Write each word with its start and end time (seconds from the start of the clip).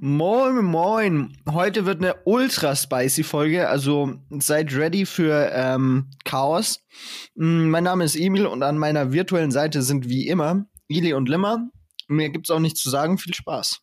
Moin, 0.00 0.64
moin. 0.64 1.36
Heute 1.48 1.86
wird 1.86 1.98
eine 1.98 2.16
ultra 2.24 2.74
spicy 2.74 3.22
Folge, 3.22 3.68
also 3.68 4.14
seid 4.30 4.74
ready 4.74 5.06
für 5.06 5.50
ähm, 5.52 6.10
Chaos. 6.24 6.80
Mm, 7.34 7.68
mein 7.68 7.84
Name 7.84 8.04
ist 8.04 8.16
Emil 8.16 8.46
und 8.46 8.62
an 8.62 8.78
meiner 8.78 9.12
virtuellen 9.12 9.50
Seite 9.50 9.82
sind 9.82 10.08
wie 10.08 10.28
immer 10.28 10.66
Ili 10.88 11.14
und 11.14 11.28
Limmer. 11.28 11.68
Mir 12.08 12.30
gibt's 12.30 12.50
auch 12.50 12.60
nichts 12.60 12.82
zu 12.82 12.90
sagen. 12.90 13.18
Viel 13.18 13.34
Spaß. 13.34 13.80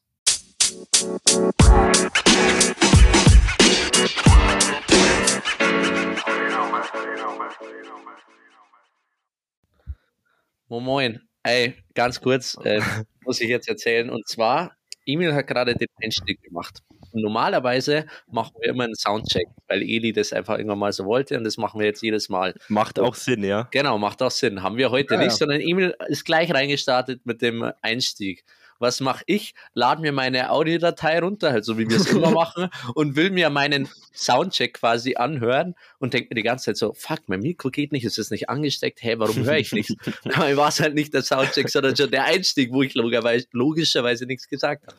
Moin, 10.68 10.84
moin. 10.84 11.22
Ey, 11.44 11.76
ganz 11.96 12.22
kurz 12.22 12.56
äh, 12.64 12.82
muss 13.26 13.42
ich 13.42 13.50
jetzt 13.50 13.68
erzählen. 13.68 14.10
Und 14.10 14.28
zwar, 14.28 14.78
Emil 15.06 15.34
hat 15.34 15.48
gerade 15.48 15.76
den 15.76 15.88
Einstieg 16.02 16.42
gemacht. 16.44 16.80
Und 17.12 17.22
normalerweise 17.22 18.06
machen 18.32 18.54
wir 18.62 18.70
immer 18.70 18.86
einen 18.86 18.96
Soundcheck, 18.96 19.48
weil 19.68 19.82
Eli 19.82 20.14
das 20.14 20.32
einfach 20.34 20.58
irgendwann 20.58 20.80
mal 20.80 20.94
so 20.94 21.06
wollte 21.06 21.38
und 21.38 21.44
das 21.44 21.58
machen 21.58 21.80
wir 21.80 21.88
jetzt 21.88 22.02
jedes 22.02 22.30
Mal. 22.30 22.56
Macht 22.70 23.00
auch 23.00 23.16
Sinn, 23.16 23.44
ja. 23.44 23.68
Genau, 23.72 23.98
macht 23.98 24.22
auch 24.22 24.32
Sinn. 24.32 24.64
Haben 24.64 24.78
wir 24.78 24.92
heute 24.92 25.16
Ja, 25.16 25.20
nicht, 25.20 25.32
ja. 25.32 25.38
sondern 25.38 25.60
Emil 25.60 25.96
ist 26.08 26.24
gleich 26.24 26.54
reingestartet 26.54 27.26
mit 27.26 27.42
dem 27.42 27.72
Einstieg. 27.82 28.46
Was 28.82 29.00
mache 29.00 29.24
ich? 29.28 29.54
Lade 29.74 30.02
mir 30.02 30.12
meine 30.12 30.50
Audiodatei 30.50 31.20
runter, 31.20 31.52
halt 31.52 31.66
so 31.66 31.78
wie 31.78 31.90
wir 31.90 31.98
es 31.98 32.08
immer 32.08 32.32
machen, 32.32 32.70
und 32.96 33.16
will 33.16 33.30
mir 33.30 33.50
meinen 33.50 33.88
Soundcheck 34.14 34.74
quasi 34.74 35.16
anhören 35.16 35.76
und 36.00 36.14
denke 36.14 36.30
mir 36.32 36.36
die 36.36 36.44
ganze 36.44 36.66
Zeit 36.66 36.78
so, 36.78 36.94
fuck, 36.94 37.20
mein 37.28 37.42
Mikro 37.42 37.70
geht 37.70 37.92
nicht, 37.92 38.06
ist 38.06 38.18
es 38.18 38.32
nicht 38.32 38.50
angesteckt? 38.50 39.04
Hä, 39.04 39.16
warum 39.18 39.46
höre 39.46 39.58
ich 39.58 39.72
nichts? 39.72 39.94
Aber 40.34 40.58
war 40.58 40.70
es 40.70 40.80
halt 40.80 40.96
nicht 40.96 41.14
der 41.14 41.22
Soundcheck, 41.22 41.70
sondern 41.70 41.96
schon 41.96 42.12
der 42.12 42.26
Einstieg, 42.26 42.72
wo 42.74 42.82
ich 42.82 42.94
logischerweise, 42.96 43.48
logischerweise 43.52 44.26
nichts 44.26 44.48
gesagt 44.48 44.88
habe. 44.88 44.98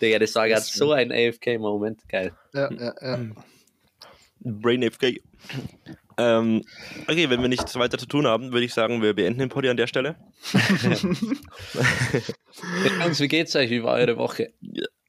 Digga, 0.00 0.18
das 0.18 0.34
war 0.34 0.48
gerade 0.48 0.62
so 0.62 0.92
ein 0.92 1.12
AFK-Moment. 1.12 2.08
Geil. 2.08 2.32
Ja, 2.54 2.70
ja, 2.72 2.94
ja. 3.00 3.18
Brain 4.40 4.84
AFK. 4.84 5.20
Ähm, 6.18 6.62
okay, 7.06 7.30
wenn 7.30 7.40
wir 7.40 7.48
nichts 7.48 7.76
weiter 7.76 7.96
zu 7.96 8.06
tun 8.06 8.26
haben, 8.26 8.52
würde 8.52 8.64
ich 8.64 8.74
sagen, 8.74 9.00
wir 9.02 9.14
beenden 9.14 9.38
den 9.38 9.48
Poddy 9.48 9.68
an 9.68 9.76
der 9.76 9.86
Stelle. 9.86 10.16
Jungs, 13.00 13.20
wie 13.20 13.28
geht's 13.28 13.54
euch? 13.54 13.70
Wie 13.70 13.84
war 13.84 13.94
eure 13.94 14.16
Woche? 14.16 14.52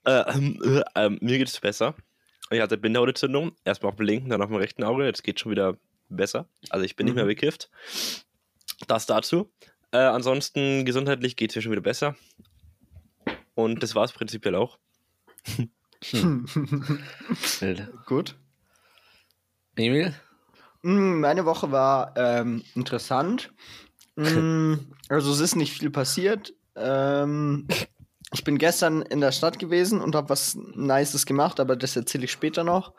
Äh, 0.05 0.31
ähm, 0.31 0.61
äh, 0.63 0.83
ähm, 0.95 1.17
mir 1.19 1.39
geht 1.39 1.47
es 1.47 1.59
besser. 1.59 1.95
Ich 2.51 2.61
hatte 2.61 2.77
Bindehautentzündung. 2.77 3.53
Erstmal 3.65 3.91
auf 3.91 3.97
dem 3.97 4.05
linken, 4.05 4.29
dann 4.29 4.43
auf 4.43 4.49
dem 4.49 4.57
rechten 4.57 4.83
Auge. 4.83 5.03
Jetzt 5.05 5.23
geht 5.23 5.39
schon 5.39 5.51
wieder 5.51 5.77
besser. 6.09 6.47
Also 6.69 6.85
ich 6.85 6.95
bin 6.95 7.05
nicht 7.05 7.15
mehr 7.15 7.25
bekifft. 7.25 7.71
Das 8.87 9.07
dazu. 9.07 9.51
Äh, 9.91 9.97
ansonsten 9.97 10.85
gesundheitlich 10.85 11.35
geht 11.35 11.49
es 11.49 11.55
mir 11.55 11.63
schon 11.63 11.71
wieder 11.71 11.81
besser. 11.81 12.15
Und 13.55 13.81
das 13.81 13.95
war 13.95 14.03
es 14.03 14.11
prinzipiell 14.11 14.53
auch. 14.53 14.77
Alter. 17.61 17.87
Gut. 18.05 18.35
Emil? 19.75 20.13
Mm, 20.81 21.19
Meine 21.19 21.45
Woche 21.45 21.71
war 21.71 22.13
ähm, 22.15 22.63
interessant. 22.75 23.51
Mm, 24.15 24.73
Also 25.09 25.31
es 25.31 25.39
ist 25.39 25.55
nicht 25.55 25.73
viel 25.73 25.89
passiert. 25.89 26.53
Ähm, 26.75 27.67
ich 28.31 28.43
bin 28.43 28.59
gestern 28.59 29.01
in 29.01 29.21
der 29.21 29.31
Stadt 29.31 29.57
gewesen 29.57 30.01
und 30.01 30.15
habe 30.15 30.29
was 30.29 30.55
Nices 30.55 31.25
gemacht, 31.25 31.59
aber 31.59 31.75
das 31.75 31.95
erzähle 31.95 32.25
ich 32.25 32.31
später 32.31 32.63
noch. 32.63 32.93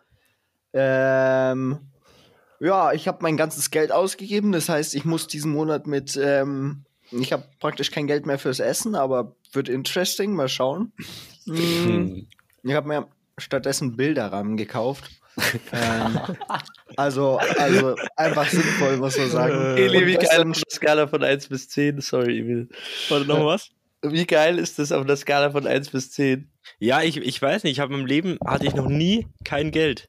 Ähm, 0.73 1.79
ja, 2.59 2.93
ich 2.93 3.07
habe 3.09 3.19
mein 3.23 3.37
ganzes 3.37 3.71
Geld 3.71 3.93
ausgegeben. 3.93 4.51
Das 4.53 4.69
heißt, 4.69 4.95
ich 4.97 5.05
muss 5.05 5.29
diesen 5.29 5.53
Monat 5.53 5.87
mit. 5.87 6.17
Ähm, 6.21 6.85
ich 7.13 7.33
habe 7.33 7.45
praktisch 7.61 7.91
kein 7.91 8.07
Geld 8.07 8.27
mehr 8.27 8.39
fürs 8.39 8.61
Essen, 8.61 8.95
aber 8.95 9.35
wird 9.53 9.69
interesting. 9.69 10.35
Mal 10.35 10.49
schauen. 10.49 10.93
Mm, 11.47 11.55
Hm. 11.85 12.29
ich 12.65 12.73
habe 12.75 12.89
mir 12.89 13.09
stattdessen 13.39 13.97
Bilderrahmen 13.97 14.57
gekauft. 14.57 15.11
Ähm, 15.73 16.19
also, 16.97 17.39
also 17.59 17.95
einfach 18.17 18.49
sinnvoll, 18.49 18.97
muss 18.99 19.17
man 19.19 19.31
sagen. 19.31 19.77
Äh, 19.77 19.85
Eli, 19.87 20.07
wie 20.07 20.15
geil 20.15 20.49
auf 20.49 20.57
der 20.59 20.71
Skala 20.71 21.07
von 21.07 21.23
1 21.23 21.49
bis 21.49 21.69
10? 21.69 22.01
Sorry, 22.01 22.39
Emil. 22.41 22.69
Warte, 23.09 23.27
noch 23.27 23.45
was? 23.47 23.71
Wie 24.03 24.27
geil 24.27 24.59
ist 24.59 24.79
das 24.79 24.93
auf 24.93 25.05
der 25.07 25.17
Skala 25.17 25.51
von 25.51 25.67
1 25.67 25.91
bis 25.91 26.11
10? 26.13 26.49
Ja, 26.79 27.03
ich, 27.03 27.17
ich 27.19 27.41
weiß 27.41 27.65
nicht. 27.65 27.73
Ich 27.73 27.81
habe 27.81 27.95
im 27.95 28.07
Leben 28.07 28.39
hatte 28.47 28.67
ich 28.67 28.75
noch 28.75 28.89
nie 28.89 29.27
kein 29.45 29.71
Geld. 29.71 30.09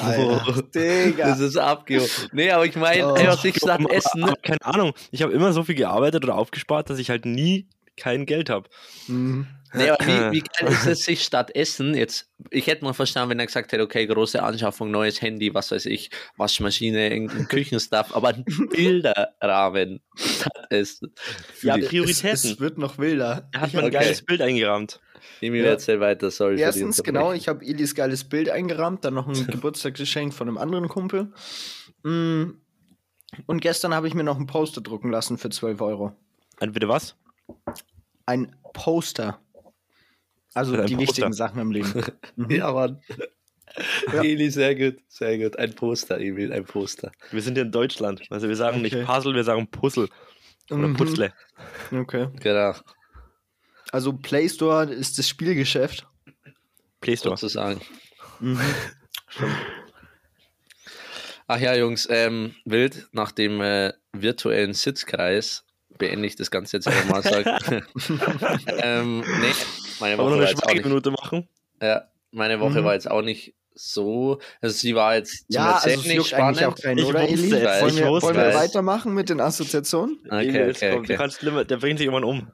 Alter, 0.00 0.62
Digga. 0.74 1.28
Das 1.28 1.40
ist 1.40 1.56
abgehoben. 1.56 2.08
Nee, 2.32 2.50
aber 2.50 2.64
ich 2.66 2.76
meine, 2.76 3.08
Oh. 3.08 3.14
einfach 3.14 3.40
sich 3.40 3.56
satt 3.56 3.80
essen. 3.90 4.22
aber 4.24 4.36
keine 4.36 4.64
Ahnung. 4.64 4.92
Ich 5.10 5.22
habe 5.22 5.32
immer 5.32 5.52
so 5.52 5.64
viel 5.64 5.74
gearbeitet 5.74 6.24
oder 6.24 6.36
aufgespart, 6.36 6.90
dass 6.90 6.98
ich 6.98 7.10
halt 7.10 7.26
nie 7.26 7.66
kein 7.96 8.26
Geld 8.26 8.50
habe. 8.50 8.68
Mhm. 9.08 9.46
Nee, 9.76 9.90
aber 9.90 10.06
wie, 10.06 10.38
wie 10.38 10.40
geil 10.60 10.68
ist 10.70 10.86
es, 10.86 11.04
sich 11.04 11.22
statt 11.24 11.54
Essen 11.56 11.94
jetzt, 11.94 12.30
ich 12.50 12.68
hätte 12.68 12.84
mal 12.84 12.92
verstanden, 12.92 13.30
wenn 13.30 13.40
er 13.40 13.46
gesagt 13.46 13.72
hätte, 13.72 13.82
okay, 13.82 14.06
große 14.06 14.40
Anschaffung, 14.40 14.90
neues 14.92 15.20
Handy, 15.20 15.52
was 15.52 15.72
weiß 15.72 15.86
ich, 15.86 16.10
Waschmaschine, 16.36 17.26
Küchenstuff, 17.48 18.14
aber 18.14 18.28
ein 18.28 18.44
Bilderrahmen 18.70 20.00
statt 20.14 20.66
Essen. 20.70 21.12
Ja, 21.62 21.74
die- 21.76 21.82
Es, 21.82 21.88
Prioritäten. 21.88 22.30
es 22.52 22.60
wird 22.60 22.78
noch 22.78 22.98
wilder. 22.98 23.48
Er 23.52 23.60
hat 23.62 23.72
mir 23.72 23.80
ein 23.80 23.86
Okay. 23.86 23.94
geiles 23.98 24.22
Bild 24.22 24.40
eingerahmt. 24.42 25.00
Emil, 25.40 25.64
Ja. 25.64 25.70
erzähl 25.70 25.98
weiter, 26.00 26.30
sorry. 26.30 26.60
Erstens, 26.60 27.02
genau, 27.02 27.32
ich 27.32 27.48
habe 27.48 27.64
Elis 27.64 27.94
geiles 27.96 28.24
Bild 28.24 28.50
eingerahmt, 28.50 29.04
dann 29.04 29.14
noch 29.14 29.26
ein 29.26 29.34
Geburtstagsgeschenk 29.46 30.32
von 30.34 30.46
einem 30.48 30.58
anderen 30.58 30.88
Kumpel. 30.88 31.32
Mm. 32.04 32.52
Und 33.46 33.60
gestern 33.60 33.92
habe 33.94 34.06
ich 34.06 34.14
mir 34.14 34.22
noch 34.22 34.38
ein 34.38 34.46
Poster 34.46 34.80
drucken 34.80 35.10
lassen 35.10 35.38
für 35.38 35.48
12 35.50 35.80
Euro. 35.80 36.12
Ein 36.60 36.70
bitte 36.72 36.88
was? 36.88 37.16
Ein 38.26 38.54
Poster. 38.72 39.40
Also 40.54 40.74
Ein 40.74 40.86
die 40.86 40.94
Poster. 40.94 41.08
wichtigen 41.08 41.32
Sachen 41.32 41.60
im 41.60 41.70
Leben. 41.72 41.92
Mhm. 42.36 42.50
Ja, 42.50 42.72
Mann. 42.72 43.00
Ja. 44.12 44.22
Eli, 44.22 44.50
sehr 44.50 44.74
gut, 44.76 45.02
sehr 45.08 45.36
gut. 45.38 45.58
Ein 45.58 45.74
Poster, 45.74 46.20
Emil, 46.20 46.52
ein 46.52 46.64
Poster. 46.64 47.10
Wir 47.32 47.42
sind 47.42 47.54
hier 47.54 47.64
in 47.64 47.72
Deutschland. 47.72 48.22
Also 48.30 48.46
wir 48.48 48.54
sagen 48.56 48.78
Okay. 48.84 48.94
nicht 48.96 49.06
Puzzle, 49.06 49.34
wir 49.34 49.42
sagen 49.44 49.66
Puzzle. 49.68 50.08
Oder 50.70 50.88
Mhm. 50.88 50.96
Puzzle. 50.96 51.32
Okay. 51.92 52.28
Genau, 52.40 52.74
Also 53.90 54.12
Play 54.12 54.48
Store 54.48 54.84
ist 54.92 55.18
das 55.18 55.28
Spielgeschäft. 55.28 56.06
Play 57.00 57.16
Store. 57.16 57.36
sozusagen. 57.36 57.80
Mhm. 58.40 58.60
Ach 61.46 61.58
ja, 61.58 61.74
Jungs, 61.74 62.06
ähm, 62.10 62.54
wild, 62.64 63.08
nach 63.12 63.32
dem 63.32 63.60
äh, 63.60 63.92
virtuellen 64.12 64.72
Sitzkreis 64.72 65.64
beende 65.98 66.26
ich 66.26 66.36
das 66.36 66.50
Ganze 66.50 66.76
jetzt 66.76 66.88
einfach 66.88 67.04
mal. 67.04 67.22
Sag. 67.22 67.46
ähm, 68.82 69.24
nee, 69.40 69.52
meine 70.00 70.14
Aber 70.14 70.24
Woche 70.24 70.30
noch 70.30 70.36
war 70.36 70.38
eine 70.38 70.48
jetzt 70.50 70.62
auch 70.62 70.66
nicht, 70.68 70.76
Schweigeminute 70.76 71.10
machen. 71.10 71.48
ja, 71.82 72.04
meine 72.32 72.60
Woche 72.60 72.80
Mhm. 72.80 72.84
war 72.84 72.94
jetzt 72.94 73.10
auch 73.10 73.22
nicht 73.22 73.54
so, 73.76 74.38
also 74.60 74.74
sie 74.76 74.94
war 74.94 75.16
jetzt 75.16 75.46
zum 75.50 75.62
Ja, 75.62 75.74
also 75.76 75.88
es 76.00 76.04
nicht 76.06 76.14
juckt 76.14 76.34
eigentlich 76.34 76.66
auch 76.66 76.76
spannend. 76.76 76.82
keinen, 76.82 76.98
Ich 76.98 77.04
oder 77.06 77.22
wusste 77.22 77.32
Eli? 77.32 77.52
es, 77.54 77.80
Wollen 77.82 77.94
ich 77.94 78.00
wir, 78.00 78.06
wusste 78.08 78.26
wollen 78.28 78.36
wir 78.36 78.54
weitermachen 78.54 79.14
mit 79.14 79.28
den 79.30 79.40
Assoziationen? 79.40 80.18
Okay, 80.26 80.66
jetzt 80.66 80.76
okay, 80.76 80.90
komm, 80.92 81.00
okay. 81.00 81.12
Du 81.12 81.18
kannst 81.18 81.42
Limmer, 81.42 81.64
der 81.64 81.76
bringt 81.78 81.98
sich 81.98 82.06
irgendwann 82.06 82.24
um. 82.24 82.50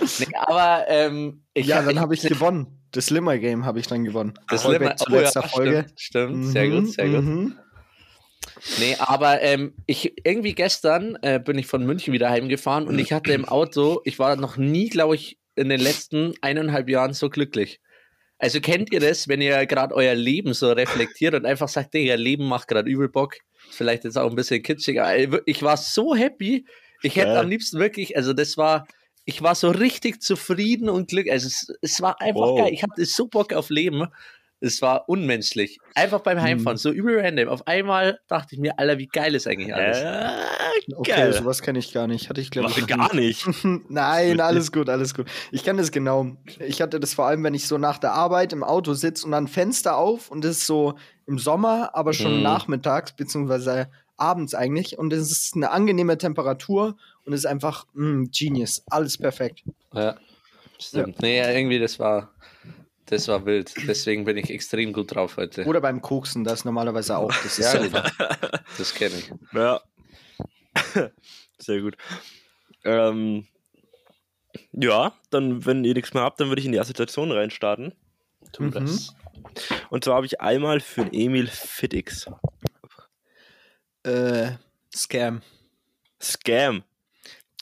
Nee, 0.00 0.26
aber 0.34 0.84
ähm, 0.88 1.44
ich 1.54 1.66
ja, 1.68 1.80
dann 1.82 2.00
habe 2.00 2.14
ich 2.14 2.22
gewonnen. 2.22 2.80
Das 2.90 3.10
Limmer 3.10 3.38
Game 3.38 3.64
habe 3.64 3.78
ich 3.78 3.86
dann 3.86 4.04
gewonnen. 4.04 4.34
das 4.48 4.66
Limmer, 4.66 4.96
zu 4.96 5.04
oh, 5.10 5.14
ja, 5.14 5.20
letzter 5.22 5.42
Folge. 5.44 5.86
Stimmt, 5.96 6.40
stimmt. 6.40 6.46
sehr 6.52 6.66
Mhm, 6.66 6.84
gut, 6.84 6.92
sehr 6.94 7.08
gut. 7.08 7.52
Nee, 8.78 8.96
aber 8.98 9.42
ähm, 9.42 9.74
ich 9.86 10.14
irgendwie 10.24 10.54
gestern 10.54 11.16
äh, 11.22 11.40
bin 11.40 11.58
ich 11.58 11.66
von 11.66 11.84
München 11.84 12.12
wieder 12.12 12.30
heimgefahren 12.30 12.86
und 12.86 12.98
ich 12.98 13.12
hatte 13.12 13.32
im 13.32 13.44
Auto, 13.44 14.00
ich 14.04 14.18
war 14.18 14.36
noch 14.36 14.56
nie, 14.56 14.88
glaube 14.88 15.16
ich, 15.16 15.38
in 15.56 15.68
den 15.68 15.80
letzten 15.80 16.34
eineinhalb 16.40 16.88
Jahren 16.88 17.12
so 17.14 17.30
glücklich. 17.30 17.80
Also 18.38 18.60
kennt 18.60 18.92
ihr 18.92 19.00
das, 19.00 19.28
wenn 19.28 19.40
ihr 19.40 19.64
gerade 19.66 19.94
euer 19.94 20.14
Leben 20.14 20.54
so 20.54 20.70
reflektiert 20.72 21.34
und 21.34 21.46
einfach 21.46 21.68
sagt, 21.68 21.94
ihr 21.94 22.16
Leben 22.16 22.46
macht 22.46 22.68
gerade 22.68 22.90
übel 22.90 23.08
Bock. 23.08 23.36
Vielleicht 23.70 24.04
jetzt 24.04 24.18
auch 24.18 24.28
ein 24.28 24.36
bisschen 24.36 24.62
kitschig, 24.62 25.00
aber 25.00 25.40
ich 25.46 25.62
war 25.62 25.76
so 25.76 26.14
happy. 26.14 26.66
Ich 27.02 27.16
hätte 27.16 27.28
Geil. 27.28 27.38
am 27.38 27.48
liebsten 27.48 27.78
wirklich, 27.78 28.16
also 28.16 28.32
das 28.32 28.56
war, 28.56 28.86
ich 29.24 29.40
war 29.42 29.54
so 29.54 29.70
richtig 29.70 30.20
zufrieden 30.20 30.88
und 30.90 31.08
glücklich. 31.08 31.32
Also 31.32 31.46
es, 31.46 31.72
es 31.80 32.00
war 32.02 32.20
einfach 32.20 32.40
Wow. 32.40 32.58
geil. 32.58 32.72
Ich 32.72 32.82
hatte 32.82 33.04
so 33.04 33.26
Bock 33.28 33.52
auf 33.52 33.70
Leben. 33.70 34.06
Es 34.64 34.80
war 34.82 35.08
unmenschlich. 35.08 35.78
Einfach 35.94 36.20
beim 36.20 36.40
Heimfahren, 36.40 36.76
so 36.78 36.90
übel 36.90 37.20
random. 37.20 37.48
Auf 37.48 37.66
einmal 37.66 38.18
dachte 38.28 38.54
ich 38.54 38.60
mir, 38.60 38.78
Alter, 38.78 38.98
wie 38.98 39.06
geil 39.06 39.34
ist 39.34 39.46
eigentlich 39.46 39.74
alles. 39.74 39.98
Äh, 39.98 40.30
Okay, 40.96 41.10
geil. 41.12 41.32
sowas 41.32 41.62
kenne 41.62 41.78
ich 41.78 41.92
gar 41.94 42.06
nicht. 42.06 42.28
Hatte 42.28 42.40
ich 42.40 42.50
glaube 42.50 42.70
ich 42.76 42.86
gar 42.86 43.14
nicht. 43.14 43.46
Nein, 43.88 44.40
alles 44.40 44.70
gut, 44.72 44.88
alles 44.90 45.14
gut. 45.14 45.26
Ich 45.50 45.64
kann 45.64 45.76
das 45.76 45.90
genau. 45.92 46.36
Ich 46.58 46.82
hatte 46.82 47.00
das 47.00 47.14
vor 47.14 47.26
allem, 47.26 47.42
wenn 47.44 47.54
ich 47.54 47.66
so 47.68 47.78
nach 47.78 47.98
der 47.98 48.12
Arbeit 48.12 48.52
im 48.52 48.62
Auto 48.64 48.92
sitze 48.92 49.24
und 49.24 49.32
dann 49.32 49.48
Fenster 49.48 49.96
auf 49.96 50.30
und 50.30 50.44
es 50.44 50.58
ist 50.58 50.66
so 50.66 50.94
im 51.26 51.38
Sommer, 51.38 51.90
aber 51.94 52.12
schon 52.12 52.36
Mhm. 52.36 52.42
nachmittags, 52.42 53.12
beziehungsweise 53.16 53.88
abends 54.16 54.54
eigentlich. 54.54 54.98
Und 54.98 55.12
es 55.12 55.30
ist 55.30 55.54
eine 55.56 55.70
angenehme 55.70 56.18
Temperatur 56.18 56.96
und 57.24 57.32
es 57.32 57.40
ist 57.40 57.46
einfach 57.46 57.86
mh, 57.94 58.26
Genius. 58.36 58.82
Alles 58.90 59.16
perfekt. 59.16 59.62
Ja, 59.94 60.16
stimmt. 60.78 61.22
Nee, 61.22 61.40
irgendwie, 61.40 61.78
das 61.78 61.98
war, 61.98 62.30
das 63.06 63.28
war 63.28 63.44
wild. 63.46 63.72
Deswegen 63.86 64.24
bin 64.24 64.36
ich 64.36 64.50
extrem 64.50 64.92
gut 64.92 65.14
drauf 65.14 65.36
heute. 65.36 65.64
Oder 65.64 65.80
beim 65.80 66.00
Koksen, 66.00 66.44
das 66.44 66.64
normalerweise 66.64 67.16
auch. 67.18 67.32
Das 67.42 67.58
ist 67.58 67.72
Ja, 67.74 67.80
genau. 67.82 68.02
Das 68.78 68.94
kenne 68.94 69.14
ich. 69.16 69.32
Ja. 69.52 69.80
Sehr 71.58 71.80
gut. 71.80 71.96
Ähm, 72.84 73.46
Ja, 74.72 75.12
dann, 75.30 75.64
wenn 75.66 75.84
ihr 75.84 75.94
nichts 75.94 76.14
mehr 76.14 76.22
habt, 76.22 76.40
dann 76.40 76.48
würde 76.48 76.60
ich 76.60 76.66
in 76.66 76.72
die 76.72 76.80
Assoziation 76.80 77.30
reinstarten. 77.32 77.92
Tu 78.52 78.62
Mhm. 78.64 78.70
das. 78.72 79.14
Und 79.90 80.04
zwar 80.04 80.16
habe 80.16 80.26
ich 80.26 80.40
einmal 80.40 80.80
für 80.80 81.04
den 81.04 81.12
Emil 81.12 81.46
FitX. 81.48 82.26
Äh, 84.04 84.52
Scam. 84.94 85.42
Scam. 86.20 86.84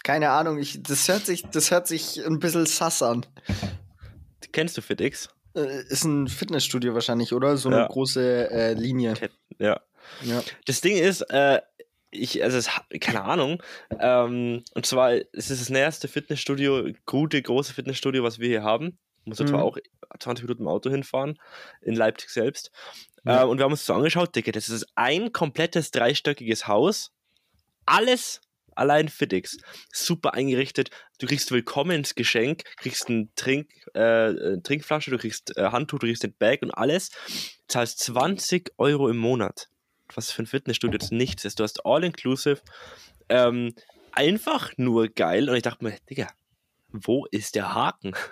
Keine 0.03 0.31
Ahnung, 0.31 0.59
ich, 0.59 0.83
das, 0.83 1.09
hört 1.09 1.25
sich, 1.27 1.45
das 1.53 1.71
hört 1.71 1.87
sich 1.87 2.25
ein 2.27 2.39
bisschen 2.41 2.67
sass 2.67 3.03
an. 3.03 3.25
Kennst 4.53 4.77
du 4.77 4.83
FitX? 4.83 5.29
Äh, 5.55 5.83
ist 5.89 6.05
ein 6.05 6.29
Fitnessstudio 6.29 6.95
wahrscheinlich, 6.95 7.33
oder? 7.33 7.57
So 7.57 7.69
eine 7.69 7.79
Ja. 7.79 7.87
große 7.89 8.51
äh, 8.51 8.73
Linie. 8.75 9.15
Ja. 9.59 9.81
Ja. 10.23 10.43
Das 10.67 10.81
Ding 10.81 10.97
ist, 10.97 11.23
äh, 11.31 11.61
ich, 12.11 12.43
also 12.43 12.59
es, 12.59 12.69
keine 13.01 13.23
Ahnung, 13.25 13.63
ähm, 13.99 14.65
und 14.75 14.87
zwar 14.87 15.13
es 15.13 15.51
ist 15.51 15.61
das 15.63 15.71
näherste 15.71 16.09
Fitnessstudio, 16.09 16.91
gute, 17.07 17.41
große 17.41 17.73
Fitnessstudio, 17.73 18.23
was 18.23 18.39
wir 18.39 18.49
hier 18.49 18.63
haben. 18.63 18.99
Muss 19.25 19.39
Mhm. 19.39 19.47
zwar 19.49 19.63
auch 19.63 19.79
20 20.19 20.45
Minuten 20.45 20.63
im 20.63 20.69
Auto 20.69 20.91
hinfahren, 20.91 21.39
in 21.81 21.95
Leipzig 21.95 22.31
selbst. 22.31 22.71
Ja. 23.25 23.43
Äh, 23.43 23.47
und 23.47 23.59
wir 23.59 23.65
haben 23.65 23.73
uns 23.73 23.87
so 23.87 23.95
angeschaut, 23.95 24.35
Digga, 24.35 24.53
das 24.53 24.69
ist 24.69 24.87
ein 24.97 25.33
komplettes 25.33 25.91
dreistöckiges 25.93 26.67
Haus. 26.67 27.13
Alles 27.87 28.41
allein 28.77 29.09
Fitix. 29.09 29.57
Super 29.93 30.35
eingerichtet. 30.35 30.91
Du 31.19 31.27
kriegst 31.27 31.51
Willkommensgeschenk, 31.53 32.65
kriegst 32.77 33.09
ein 33.09 33.31
Trink, 33.37 33.69
äh, 33.95 34.31
äh, 34.31 34.61
Trinkflasche, 34.63 35.11
du 35.11 35.19
kriegst 35.19 35.57
äh, 35.57 35.71
Handtuch, 35.71 35.99
du 35.99 36.07
kriegst 36.07 36.23
den 36.23 36.35
Bag 36.37 36.63
und 36.63 36.71
alles. 36.71 37.11
Zahlst 37.69 38.01
20 38.01 38.73
Euro 38.79 39.09
im 39.09 39.19
Monat. 39.19 39.69
Was 40.15 40.31
für 40.31 40.43
ein 40.43 40.47
Fitnessstudio 40.47 40.99
jetzt 41.01 41.13
nichts 41.13 41.45
ist. 41.45 41.59
Du 41.59 41.65
hast 41.65 41.87
All-Inclusive. 41.87 42.61
Ähm, 43.29 43.75
einfach 44.13 44.73
nur 44.77 45.09
geil. 45.09 45.49
Und 45.49 45.57
ich 45.57 45.63
dachte 45.63 45.85
mir, 45.85 45.97
Digga, 46.09 46.29
wo 46.93 47.27
ist 47.31 47.55
der 47.55 47.75
Haken? 47.75 48.13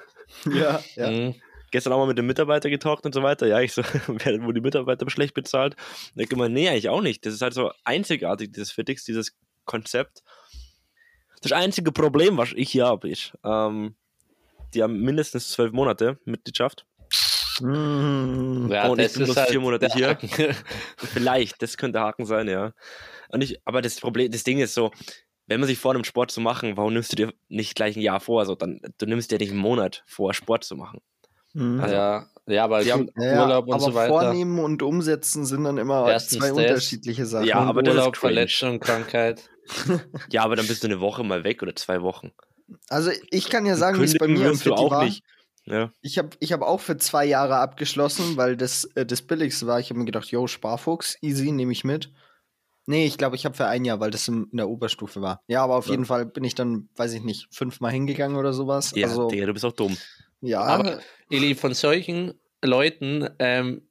Ja, 0.44 0.81
ja. 0.94 1.10
Mhm. 1.10 1.34
Gestern 1.72 1.93
auch 1.93 1.98
mal 1.98 2.06
mit 2.06 2.16
dem 2.16 2.26
Mitarbeiter 2.26 2.70
getalkt 2.70 3.04
und 3.04 3.12
so 3.12 3.22
weiter. 3.25 3.48
Ja, 3.48 3.60
ich 3.60 3.72
so, 3.72 3.82
werden 4.06 4.44
wohl 4.44 4.54
die 4.54 4.60
Mitarbeiter 4.60 5.10
schlecht 5.10 5.34
bezahlt? 5.34 5.75
Und 6.14 6.22
ich 6.22 6.31
immer, 6.31 6.48
nee, 6.48 6.69
eigentlich 6.69 6.88
auch 6.88 7.00
nicht. 7.00 7.26
Das 7.26 7.34
ist 7.34 7.43
halt 7.43 7.52
so 7.52 7.72
einzigartig, 7.84 8.52
dieses 8.52 8.70
Fitix, 8.70 9.04
dieses 9.04 9.36
Konzept. 9.70 10.22
Das 11.43 11.52
einzige 11.52 11.93
Problem, 11.93 12.37
was 12.37 12.50
ich 12.55 12.70
hier 12.70 12.87
habe, 12.87 13.08
ist, 13.08 13.32
ähm, 13.44 13.94
die 14.75 14.82
haben 14.82 15.00
mindestens 15.00 15.49
zwölf 15.50 15.72
Monate 15.72 16.19
Mitgliedschaft. 16.25 16.84
Mhm. 17.61 18.69
Ja, 18.70 18.88
Und 18.88 19.00
ich 19.00 19.12
bin 19.12 19.22
ist 19.22 19.26
bloß 19.26 19.37
halt 19.37 19.50
vier 19.50 19.61
Monate 19.61 19.88
hier. 19.93 20.19
Vielleicht, 20.96 21.62
das 21.62 21.76
könnte 21.76 22.00
Haken 22.00 22.25
sein, 22.25 22.49
ja. 22.49 22.72
Und 23.28 23.43
ich, 23.43 23.61
aber 23.64 23.82
das 23.82 24.00
Problem, 24.00 24.31
das 24.31 24.44
Ding 24.44 24.58
ist 24.58 24.75
so, 24.75 24.90
wenn 25.46 25.61
man 25.61 25.67
sich 25.67 25.78
vornimmt, 25.78 26.06
Sport 26.06 26.31
zu 26.31 26.40
machen, 26.40 26.76
warum 26.76 26.93
nimmst 26.93 27.12
du 27.12 27.17
dir 27.17 27.32
nicht 27.49 27.75
gleich 27.75 27.96
ein 27.96 28.02
Jahr 28.02 28.20
vor? 28.20 28.40
Also 28.40 28.55
dann, 28.55 28.81
du 28.99 29.06
nimmst 29.06 29.31
dir 29.31 29.38
nicht 29.38 29.50
einen 29.50 29.61
Monat 29.61 30.02
vor, 30.06 30.32
Sport 30.34 30.64
zu 30.64 30.76
machen. 30.76 31.00
Mhm. 31.52 31.81
Also- 31.81 31.94
ja, 31.94 32.26
ja, 32.46 32.64
aber 32.64 32.82
Ja, 32.82 32.96
Urlaub 32.96 33.67
und 33.67 33.75
aber 33.75 33.81
so 33.84 33.94
weiter. 33.94 34.08
vornehmen 34.08 34.58
und 34.58 34.82
umsetzen 34.82 35.44
sind 35.46 35.64
dann 35.64 35.78
immer 35.78 36.08
Erstens 36.11 36.38
zwei 36.38 36.49
das. 36.49 36.56
unterschiedliche 36.56 37.26
Sachen. 37.26 37.46
Ja, 37.46 37.56
aber 37.56 37.82
das 37.82 37.94
ist 37.94 38.00
Urlaub. 38.00 38.17
Verletzung, 38.17 38.81
Krankheit. 38.81 39.49
Ja, 40.32 40.43
aber 40.44 40.56
dann 40.56 40.67
bist 40.67 40.82
du 40.82 40.88
eine 40.88 41.00
Woche 41.00 41.25
mal 41.25 41.44
weg 41.44 41.62
oder 41.62 41.75
zwei 41.76 42.02
Wochen. 42.02 42.32
Also 42.88 43.11
ich 43.31 43.49
kann 43.49 43.67
ja 43.67 43.76
sagen, 43.76 44.00
wie 44.00 44.05
es 44.05 44.17
bei 44.17 44.28
mir 44.28 44.37
im 44.37 44.44
wirst 44.52 44.67
du 44.67 44.70
Fitti 44.70 44.82
auch 44.84 44.90
war. 44.90 45.05
nicht. 45.05 45.25
Ja. 45.67 45.93
Ich 46.02 46.19
habe 46.19 46.31
ich 46.40 46.52
hab 46.52 46.62
auch 46.62 46.81
für 46.81 46.96
zwei 46.96 47.25
Jahre 47.25 47.56
abgeschlossen, 47.58 48.37
weil 48.37 48.56
das 48.56 48.84
äh, 48.94 49.05
das 49.05 49.22
Billigste 49.22 49.67
war. 49.67 49.78
Ich 49.81 49.90
habe 49.90 49.99
mir 49.99 50.06
gedacht, 50.06 50.28
yo, 50.28 50.46
Sparfuchs, 50.46 51.17
easy, 51.20 51.52
nehme 51.52 51.72
ich 51.72 51.84
mit. 51.84 52.11
Nee, 52.87 53.06
ich 53.06 53.19
glaube, 53.19 53.37
ich 53.37 53.44
habe 53.44 53.55
für 53.55 53.67
ein 53.67 53.84
Jahr, 53.84 54.00
weil 54.00 54.11
das 54.11 54.26
in, 54.26 54.49
in 54.50 54.56
der 54.56 54.69
Oberstufe 54.69 55.20
war. 55.20 55.43
Ja, 55.46 55.62
aber 55.62 55.76
auf 55.76 55.87
Ja. 55.87 55.93
jeden 55.93 56.06
Fall 56.06 56.26
bin 56.26 56.44
ich 56.44 56.55
dann, 56.55 56.88
weiß 56.96 57.12
ich 57.12 57.22
nicht, 57.22 57.46
fünfmal 57.55 57.93
hingegangen 57.93 58.37
oder 58.37 58.52
sowas. 58.52 58.93
Ja, 58.96 59.08
also, 59.08 59.28
Digga, 59.28 59.46
du 59.46 59.52
bist 59.52 59.64
auch 59.64 59.72
dumm. 59.72 59.96
ja, 60.40 60.61
Aber 60.62 60.99
Eli, 61.28 61.55
von 61.55 61.75
solchen 61.75 62.34
Leuten 62.62 63.28
ähm, 63.38 63.82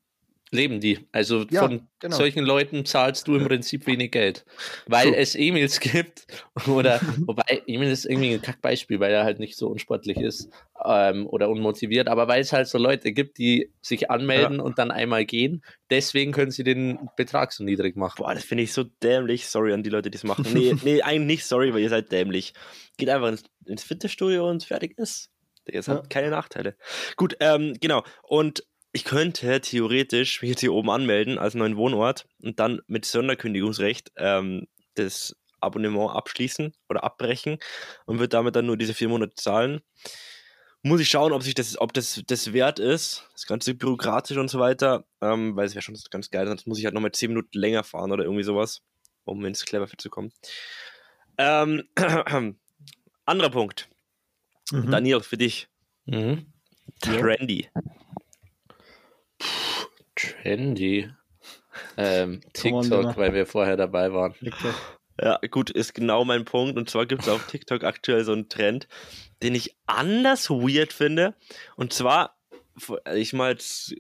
leben 0.51 0.80
die. 0.80 1.07
Also 1.12 1.46
Ja, 1.51 1.62
von 1.62 1.88
genau. 2.00 2.16
solchen 2.18 2.44
Leuten 2.44 2.86
zahlst 2.86 3.28
du 3.28 3.36
im 3.36 3.46
Prinzip 3.46 3.86
wenig 3.88 4.12
Geld. 4.12 4.46
Weil 4.88 5.07
True. 5.10 5.18
es 5.18 5.36
E-Mails 5.36 5.80
gibt 5.80 6.25
oder 6.68 7.00
wobei 7.28 7.62
E-Mail 7.68 7.92
ist 7.92 8.06
irgendwie 8.06 8.34
ein 8.34 8.42
Kackbeispiel, 8.42 9.00
weil 9.00 9.12
er 9.13 9.24
halt 9.24 9.40
nicht 9.40 9.56
so 9.57 9.68
unsportlich 9.68 10.18
ist 10.18 10.50
ähm, 10.84 11.28
oder 11.28 11.50
unmotiviert, 11.50 12.07
aber 12.07 12.28
weil 12.28 12.42
es 12.42 12.51
halt 12.54 12.68
so 12.68 12.78
Leute 12.78 13.12
gibt, 13.12 13.38
die 13.38 13.72
sich 13.81 14.10
anmelden 14.10 14.60
und 14.60 14.80
dann 14.80 14.92
einmal 14.92 15.25
gehen, 15.25 15.63
deswegen 15.90 16.31
können 16.31 16.52
sie 16.52 16.63
den 16.63 17.10
Betrag 17.16 17.52
so 17.52 17.63
niedrig 17.63 17.95
machen. 17.95 18.16
Boah, 18.18 18.34
das 18.34 18.44
finde 18.44 18.63
ich 18.63 18.74
so 18.74 18.84
dämlich. 18.84 19.48
Sorry 19.48 19.74
an 19.74 19.84
die 19.84 19.90
Leute, 19.90 20.10
die 20.10 20.18
es 20.18 20.24
machen. 20.24 20.45
Nee, 20.54 20.75
nee, 20.84 21.02
eigentlich 21.04 21.28
nicht 21.40 21.45
sorry, 21.45 21.74
weil 21.74 21.81
ihr 21.81 21.90
seid 21.90 22.12
dämlich. 22.12 22.54
Geht 22.98 23.10
einfach 23.10 23.28
ins, 23.30 23.44
ins 23.66 23.84
Fitnessstudio 23.84 24.50
und 24.50 24.63
fertig 24.63 24.98
ist. 24.98 25.30
Es 25.72 25.86
Ja. 25.86 25.95
hat 25.95 26.10
keine 26.10 26.31
Nachteile. 26.31 26.75
Gut, 27.16 27.38
ähm, 27.42 27.75
genau. 27.80 28.04
Und 28.24 28.63
ich 28.92 29.04
könnte 29.04 29.62
theoretisch 29.62 30.42
mich 30.42 30.50
jetzt 30.50 30.62
hier 30.62 30.74
oben 30.74 30.90
anmelden 30.90 31.38
als 31.38 31.54
neuen 31.54 31.78
Wohnort 31.78 32.28
und 32.42 32.60
dann 32.60 32.82
mit 32.88 33.06
Sonderkündigungsrecht 33.06 34.12
ähm, 34.18 34.68
das 34.96 35.36
Abonnement 35.62 36.12
abschließen 36.12 36.74
oder 36.90 37.04
abbrechen 37.04 37.60
und 38.06 38.20
würde 38.20 38.30
damit 38.30 38.56
dann 38.56 38.66
nur 38.66 38.78
diese 38.78 38.94
vier 38.94 39.10
Monate 39.10 39.36
zahlen. 39.36 39.82
Muss 40.82 41.02
ich 41.02 41.10
schauen, 41.10 41.34
ob 41.34 41.44
sich 41.44 41.54
das, 41.54 41.80
ob 41.80 41.94
das, 41.94 42.22
das 42.26 42.54
wert 42.54 42.80
ist, 42.80 43.30
das 43.34 43.46
ganze 43.46 43.74
bürokratisch 43.76 44.38
und 44.38 44.50
so 44.50 44.60
weiter, 44.60 45.06
ähm, 45.22 45.56
weil 45.56 45.66
es 45.66 45.76
wäre 45.76 45.82
schon 45.82 45.98
ganz 46.10 46.32
geil, 46.32 46.48
sonst 46.48 46.68
muss 46.68 46.80
ich 46.80 46.86
halt 46.86 46.94
nochmal 46.94 47.12
zehn 47.12 47.30
Minuten 47.30 47.58
länger 47.58 47.84
fahren 47.84 48.12
oder 48.12 48.24
irgendwie 48.24 48.44
sowas, 48.44 48.82
um 49.26 49.44
ins 49.46 49.66
Cleverfit 49.66 50.00
zu 50.00 50.10
kommen. 50.10 50.32
Ähm, 51.38 51.84
anderer 53.26 53.50
Punkt. 53.50 53.90
mhm. 54.72 54.90
Daniel, 54.90 55.20
für 55.20 55.38
dich. 55.38 55.68
Mhm. 56.06 56.46
Ja. 57.74 57.82
Trendy. 60.19 61.10
Ähm, 61.98 62.42
TikTok, 62.54 63.18
weil 63.18 63.33
wir 63.33 63.45
vorher 63.45 63.77
dabei 63.77 64.12
waren. 64.13 64.36
Ja, 65.21 65.39
gut, 65.50 65.69
ist 65.69 65.94
genau 65.94 66.24
mein 66.25 66.45
Punkt. 66.45 66.77
Und 66.77 66.89
zwar 66.89 67.06
gibt 67.06 67.24
es 67.24 67.30
auf 67.30 67.48
TikTok 67.48 67.83
aktuell 67.83 68.24
so 68.24 68.31
einen 68.31 68.50
Trend, 68.50 68.88
den 69.44 69.56
ich 69.56 69.75
anders 69.86 70.50
weird 70.50 70.94
finde. 70.94 71.36
Und 71.75 71.94
zwar, 71.94 72.38
ich 73.13 73.33
mal 73.33 73.51
jetzt 73.51 73.95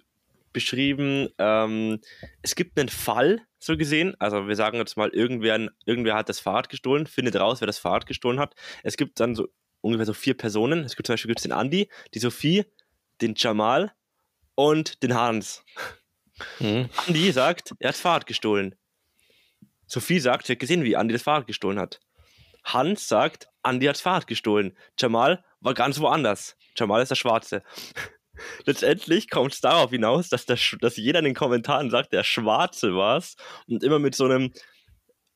beschrieben, 0.53 1.29
ähm, 1.37 1.99
es 2.41 2.55
gibt 2.55 2.79
einen 2.79 2.89
Fall, 2.89 3.41
so 3.59 3.77
gesehen. 3.77 4.15
Also 4.19 4.47
wir 4.47 4.55
sagen 4.55 4.77
jetzt 4.77 4.97
mal, 4.97 5.09
irgendwer, 5.09 5.69
irgendwer 5.85 6.15
hat 6.15 6.29
das 6.29 6.39
Fahrrad 6.39 6.69
gestohlen, 6.69 7.05
findet 7.05 7.35
raus, 7.35 7.61
wer 7.61 7.67
das 7.67 7.79
Fahrrad 7.79 8.05
gestohlen 8.05 8.39
hat. 8.39 8.55
Es 8.83 8.97
gibt 8.97 9.19
dann 9.19 9.35
so 9.35 9.49
ungefähr 9.81 10.05
so 10.05 10.13
vier 10.13 10.35
Personen. 10.35 10.83
Es 10.83 10.95
gibt 10.95 11.07
zum 11.07 11.13
Beispiel 11.13 11.29
gibt's 11.29 11.43
den 11.43 11.51
Andi, 11.51 11.89
die 12.13 12.19
Sophie, 12.19 12.65
den 13.21 13.33
Jamal 13.35 13.91
und 14.55 15.03
den 15.03 15.13
Hans. 15.13 15.63
Mhm. 16.59 16.89
Andi 17.07 17.31
sagt, 17.31 17.71
er 17.79 17.89
hat 17.89 17.95
das 17.95 18.01
Fahrrad 18.01 18.25
gestohlen. 18.25 18.75
Sophie 19.87 20.19
sagt, 20.19 20.45
sie 20.45 20.53
hat 20.53 20.59
gesehen, 20.59 20.83
wie 20.83 20.95
Andi 20.95 21.13
das 21.13 21.23
Fahrrad 21.23 21.47
gestohlen 21.47 21.79
hat. 21.79 21.99
Hans 22.63 23.07
sagt, 23.07 23.47
Andi 23.63 23.85
hat 23.87 23.95
das 23.95 24.01
Fahrrad 24.01 24.27
gestohlen. 24.27 24.77
Jamal 24.97 25.43
war 25.61 25.73
ganz 25.73 25.99
woanders. 25.99 26.55
Jamal 26.75 27.01
ist 27.01 27.09
der 27.09 27.15
Schwarze. 27.15 27.63
Letztendlich 28.65 29.29
kommt 29.29 29.53
es 29.53 29.61
darauf 29.61 29.89
hinaus, 29.89 30.29
dass, 30.29 30.45
der, 30.45 30.57
dass 30.79 30.95
jeder 30.97 31.19
in 31.19 31.25
den 31.25 31.33
Kommentaren 31.35 31.89
sagt, 31.89 32.13
der 32.13 32.23
Schwarze 32.23 32.95
war's 32.95 33.35
und 33.67 33.83
immer 33.83 33.99
mit 33.99 34.15
so 34.15 34.25
einem 34.25 34.53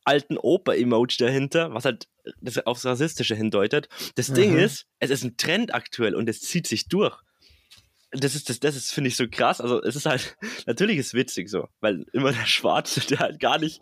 alten 0.06 0.38
Oper-Emoji 0.38 1.18
dahinter, 1.18 1.74
was 1.74 1.86
halt 1.86 2.08
das 2.42 2.58
aufs 2.66 2.86
Rassistische 2.86 3.36
hindeutet. 3.36 3.88
Das 4.16 4.32
Ding 4.32 4.52
Mhm. 4.54 4.60
ist, 4.60 4.86
es 5.00 5.10
ist 5.10 5.24
ein 5.24 5.36
Trend 5.38 5.74
aktuell 5.74 6.16
und 6.16 6.30
es 6.30 6.42
zieht 6.42 6.68
sich 6.68 6.88
durch. 6.88 7.18
Das 8.16 8.36
ist, 8.36 8.50
das, 8.50 8.60
das 8.60 8.76
ist, 8.76 8.92
finde 8.94 9.08
ich, 9.10 9.16
so 9.16 9.28
krass. 9.28 9.60
Also, 9.60 9.82
es 9.82 9.96
ist 9.96 10.06
halt, 10.06 10.38
natürlich 10.68 10.98
ist 10.98 11.14
witzig 11.14 11.50
so, 11.50 11.68
weil 11.82 12.06
immer 12.14 12.32
der 12.32 12.46
Schwarze, 12.46 13.00
der 13.08 13.20
halt 13.20 13.40
gar 13.40 13.58
nicht, 13.58 13.82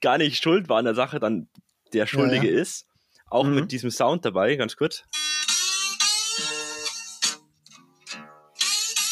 gar 0.00 0.18
nicht 0.18 0.42
schuld 0.42 0.68
war 0.68 0.78
an 0.78 0.84
der 0.84 0.94
Sache, 0.94 1.18
dann 1.18 1.48
der 1.92 2.06
Schuldige 2.06 2.48
ist. 2.48 2.86
Auch 3.30 3.44
Mhm. 3.44 3.54
mit 3.54 3.72
diesem 3.72 3.90
Sound 3.90 4.24
dabei, 4.24 4.54
ganz 4.56 4.76
kurz. 4.76 5.02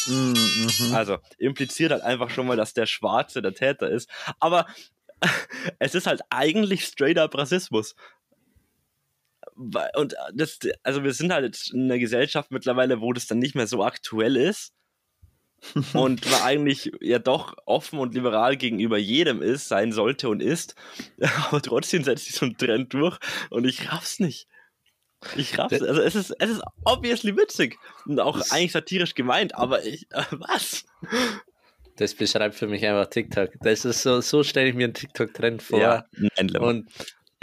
Mhm, 0.07 0.33
mhm. 0.33 0.93
Also, 0.95 1.17
impliziert 1.37 1.91
halt 1.91 2.03
einfach 2.03 2.29
schon 2.29 2.45
mal, 2.47 2.57
dass 2.57 2.73
der 2.73 2.85
Schwarze 2.85 3.41
der 3.41 3.53
Täter 3.53 3.89
ist. 3.89 4.09
Aber 4.39 4.67
es 5.79 5.95
ist 5.95 6.07
halt 6.07 6.21
eigentlich 6.29 6.85
straight 6.85 7.17
up 7.17 7.35
Rassismus. 7.37 7.95
Und 9.55 10.15
das, 10.33 10.59
also 10.83 11.03
wir 11.03 11.13
sind 11.13 11.31
halt 11.31 11.45
jetzt 11.45 11.73
in 11.73 11.83
einer 11.83 11.99
Gesellschaft 11.99 12.51
mittlerweile, 12.51 13.01
wo 13.01 13.13
das 13.13 13.27
dann 13.27 13.39
nicht 13.39 13.55
mehr 13.55 13.67
so 13.67 13.83
aktuell 13.83 14.35
ist. 14.35 14.73
und 15.93 16.29
man 16.29 16.41
eigentlich 16.41 16.91
ja 16.99 17.19
doch 17.19 17.55
offen 17.65 17.99
und 17.99 18.13
liberal 18.13 18.57
gegenüber 18.57 18.97
jedem 18.97 19.41
ist, 19.41 19.67
sein 19.67 19.91
sollte 19.91 20.29
und 20.29 20.41
ist. 20.41 20.75
Aber 21.47 21.61
trotzdem 21.61 22.03
setzt 22.03 22.25
sich 22.25 22.35
so 22.35 22.45
ein 22.45 22.57
Trend 22.57 22.93
durch 22.93 23.17
und 23.49 23.65
ich 23.65 23.91
raff's 23.91 24.19
nicht. 24.19 24.47
Ich 25.37 25.57
raff's. 25.57 25.81
Also 25.81 26.01
es 26.01 26.15
ist, 26.15 26.35
es 26.37 26.49
ist 26.49 26.61
obviously 26.83 27.35
witzig 27.37 27.77
und 28.05 28.19
auch 28.19 28.35
eigentlich 28.51 28.73
satirisch 28.73 29.15
gemeint, 29.15 29.55
aber 29.55 29.85
ich, 29.85 30.05
äh, 30.11 30.23
was? 30.31 30.85
Das 31.95 32.13
beschreibt 32.13 32.55
für 32.55 32.67
mich 32.67 32.85
einfach 32.85 33.09
TikTok. 33.09 33.51
Das 33.61 33.85
ist 33.85 34.01
so, 34.01 34.19
so 34.19 34.43
stelle 34.43 34.69
ich 34.69 34.75
mir 34.75 34.85
einen 34.85 34.93
TikTok-Trend 34.93 35.61
vor. 35.61 35.79
Ja. 35.79 36.05
Und 36.59 36.87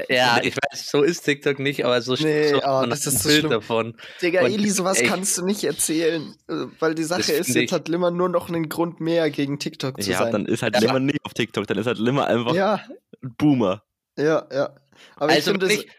Ja, 0.09 0.41
ich 0.43 0.55
weiß, 0.57 0.89
so 0.91 1.03
ist 1.03 1.23
TikTok 1.23 1.59
nicht, 1.59 1.85
aber 1.85 2.01
so, 2.03 2.15
Nee, 2.15 2.49
so 2.49 2.57
man 2.61 2.91
das 2.91 3.07
ist 3.07 3.15
ein 3.15 3.19
so 3.19 3.29
Bild 3.29 3.39
schlimm. 3.41 3.51
davon. 3.51 3.97
Digga, 4.23 4.43
Und 4.45 4.53
Eli, 4.53 4.71
sowas 4.71 5.01
echt- 5.01 5.09
kannst 5.11 5.37
du 5.39 5.45
nicht 5.45 5.65
erzählen. 5.65 6.35
äh, 6.49 6.55
Weil 6.79 6.95
die 6.95 7.05
Sache 7.05 7.21
Das 7.21 7.29
ist, 7.31 7.55
jetzt 7.55 7.73
hat 7.73 7.89
Limmer 7.89 8.11
nur 8.11 8.29
noch 8.29 8.49
einen 8.49 8.69
Grund 8.69 9.01
mehr, 9.01 9.31
gegen 9.31 9.59
TikTok 9.59 10.03
zu 10.03 10.11
Ja, 10.11 10.19
sein. 10.19 10.33
dann 10.33 10.47
ist 10.47 10.63
halt 10.63 10.75
Ja. 10.75 10.81
Limmer 10.81 11.01
nicht 11.01 11.19
auf 11.25 11.35
TikTok, 11.35 11.67
dann 11.67 11.79
ist 11.79 11.87
halt 11.87 11.99
Limmer 11.99 12.27
einfach 12.27 12.55
ja, 12.55 12.81
ein 13.23 13.35
Boomer. 13.37 13.83
ja, 14.17 14.47
ja. 14.53 14.75
Aber 15.17 15.33
Also, 15.33 15.39
ich 15.39 15.45
finde, 15.45 15.67
wenn 15.69 15.77
es- 15.77 15.83
ich, 15.85 15.91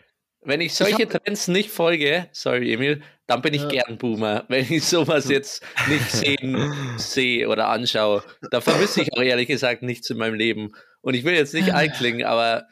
wenn 0.44 0.62
ich 0.62 0.74
solche 0.74 1.08
Trends 1.08 1.48
nicht 1.48 1.70
folge, 1.70 2.28
sorry 2.32 2.74
Emil, 2.74 3.02
dann 3.28 3.42
bin 3.42 3.54
ich 3.54 3.62
Ja. 3.62 3.68
gern 3.70 3.98
Boomer. 3.98 4.44
Wenn 4.50 4.70
ich 4.70 4.84
sowas 4.84 5.30
jetzt 5.30 5.64
nicht 5.88 6.12
sehen 6.12 6.74
sehe 6.98 7.48
oder 7.48 7.70
anschaue, 7.70 8.24
da 8.50 8.60
vermisse 8.60 9.02
ich 9.04 9.14
auch 9.14 9.22
ehrlich 9.22 9.48
gesagt 9.48 9.84
nichts 9.84 10.10
in 10.10 10.18
meinem 10.18 10.34
Leben. 10.34 10.74
Und 11.02 11.14
ich 11.14 11.24
will 11.24 11.34
jetzt 11.36 11.54
nicht 11.54 11.70
einklingen, 11.74 12.26
aber 12.26 12.66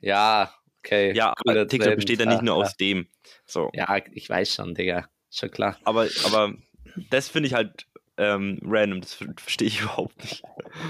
ja, 0.00 0.54
okay. 0.86 1.14
Ja, 1.14 1.34
aber 1.36 1.66
TikTok 1.66 1.88
Trend, 1.88 1.96
besteht 1.96 2.20
ja 2.20 2.26
nicht 2.26 2.42
nur 2.42 2.56
ja. 2.56 2.62
aus 2.62 2.76
dem. 2.76 3.06
So. 3.44 3.70
Ja, 3.74 3.96
ich 4.12 4.28
weiß 4.28 4.54
schon, 4.54 4.74
Digga. 4.74 5.08
Schon 5.30 5.50
klar. 5.50 5.78
Aber, 5.84 6.08
aber 6.24 6.54
das 7.10 7.28
finde 7.28 7.48
ich 7.48 7.54
halt 7.54 7.86
ähm, 8.16 8.58
random, 8.62 9.00
das 9.00 9.14
ver- 9.14 9.34
verstehe 9.36 9.68
ich 9.68 9.80
überhaupt 9.82 10.16
nicht. 10.22 10.42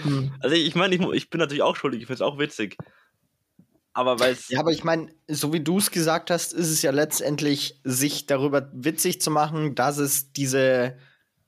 Hm. 0.02 0.32
Also 0.40 0.54
ich 0.54 0.74
meine, 0.74 0.94
ich, 0.94 1.00
ich 1.00 1.30
bin 1.30 1.40
natürlich 1.40 1.62
auch 1.62 1.76
schuldig, 1.76 2.00
ich 2.00 2.06
finde 2.06 2.16
es 2.16 2.22
auch 2.22 2.38
witzig. 2.38 2.76
Aber 3.92 4.20
weil. 4.20 4.36
Ja, 4.48 4.60
aber 4.60 4.72
ich 4.72 4.84
meine, 4.84 5.10
so 5.26 5.52
wie 5.52 5.60
du 5.60 5.78
es 5.78 5.90
gesagt 5.90 6.30
hast, 6.30 6.52
ist 6.52 6.68
es 6.68 6.82
ja 6.82 6.90
letztendlich, 6.90 7.80
sich 7.82 8.26
darüber 8.26 8.70
witzig 8.74 9.20
zu 9.20 9.30
machen, 9.30 9.74
dass 9.74 9.96
es 9.96 10.32
diese 10.32 10.98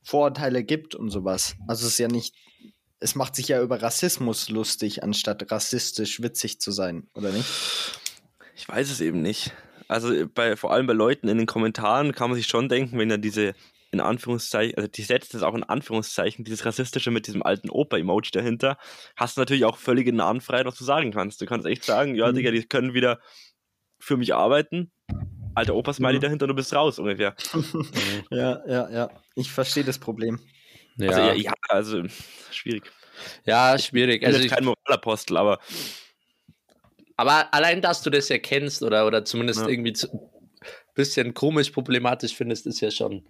Vorurteile 0.03 0.65
gibt 0.65 0.95
und 0.95 1.11
sowas. 1.11 1.57
Also 1.67 1.87
es 1.87 1.93
ist 1.93 1.99
ja 1.99 2.09
nicht, 2.09 2.35
es 3.01 3.15
macht 3.15 3.37
sich 3.37 3.49
ja 3.49 3.61
über 3.61 3.83
Rassismus 3.83 4.49
lustig, 4.49 5.03
anstatt 5.03 5.53
rassistisch 5.53 6.23
witzig 6.23 6.61
zu 6.61 6.73
sein, 6.73 7.09
oder 7.15 7.31
nicht? 7.31 7.47
Ich 8.59 8.69
weiß 8.69 8.91
es 8.91 9.01
eben 9.01 9.23
nicht. 9.23 9.53
Also 9.87 10.27
bei, 10.35 10.57
vor 10.57 10.73
allem 10.73 10.87
bei 10.89 10.93
Leuten 10.93 11.29
in 11.29 11.39
den 11.39 11.47
Kommentaren 11.47 12.13
kann 12.13 12.29
man 12.29 12.37
sich 12.37 12.49
schon 12.49 12.69
denken, 12.69 12.99
wenn 12.99 13.09
ja 13.09 13.17
diese, 13.17 13.55
in 13.93 14.01
Anführungszeichen, 14.01 14.77
also 14.77 14.89
die 14.89 15.03
setzt 15.03 15.33
es 15.35 15.43
auch 15.45 15.55
in 15.55 15.63
Anführungszeichen, 15.63 16.45
dieses 16.45 16.67
Rassistische 16.67 17.13
mit 17.13 17.29
diesem 17.29 17.45
alten 17.45 17.71
Opa-Emoji 17.71 18.33
dahinter, 18.33 18.77
hast 19.17 19.37
du 19.37 19.41
natürlich 19.41 19.65
auch 19.65 19.77
völlige 19.79 20.13
Nahenfreiheit, 20.13 20.67
was 20.67 20.77
du 20.77 20.85
sagen 20.85 21.13
kannst. 21.13 21.41
Du 21.41 21.47
kannst 21.47 21.67
echt 21.69 21.85
sagen, 21.85 22.17
ja, 22.17 22.31
Mhm. 22.31 22.35
Digga, 22.35 22.51
die 22.51 22.65
können 22.65 22.95
wieder 22.95 23.21
für 24.01 24.17
mich 24.17 24.35
arbeiten. 24.35 24.91
Alter 25.55 25.75
Opa-Smiley 25.77 26.17
Mhm. 26.19 26.23
dahinter, 26.23 26.47
du 26.49 26.55
bist 26.55 26.75
raus 26.75 26.99
ungefähr. 26.99 27.35
Ja, 28.31 28.61
ja, 28.67 28.91
ja. 28.91 29.11
Ich 29.37 29.53
verstehe 29.53 29.85
das 29.85 29.99
Problem. 29.99 30.41
Ja, 30.97 31.09
Also 31.09 31.21
ja, 31.23 31.35
ja 31.35 31.55
also 31.69 32.03
schwierig. 32.51 32.93
ja 33.47 33.79
schwierig. 33.79 34.17
Ich 34.17 34.21
bin 34.21 34.29
Also 34.29 34.41
jetzt 34.41 34.53
kein 34.53 34.65
Moralapostel, 34.65 35.37
aber 35.37 35.61
aber 37.19 37.53
allein, 37.53 37.83
dass 37.83 38.01
du 38.03 38.11
das 38.11 38.31
erkennst 38.31 38.83
oder, 38.83 39.05
oder 39.07 39.25
zumindest 39.25 39.61
Ja. 39.63 39.69
irgendwie 39.69 39.93
ein 39.93 40.21
bisschen 40.95 41.35
komisch 41.35 41.71
problematisch 41.71 42.35
findest, 42.35 42.67
ist 42.67 42.81
ja 42.81 42.93
schon, 42.93 43.27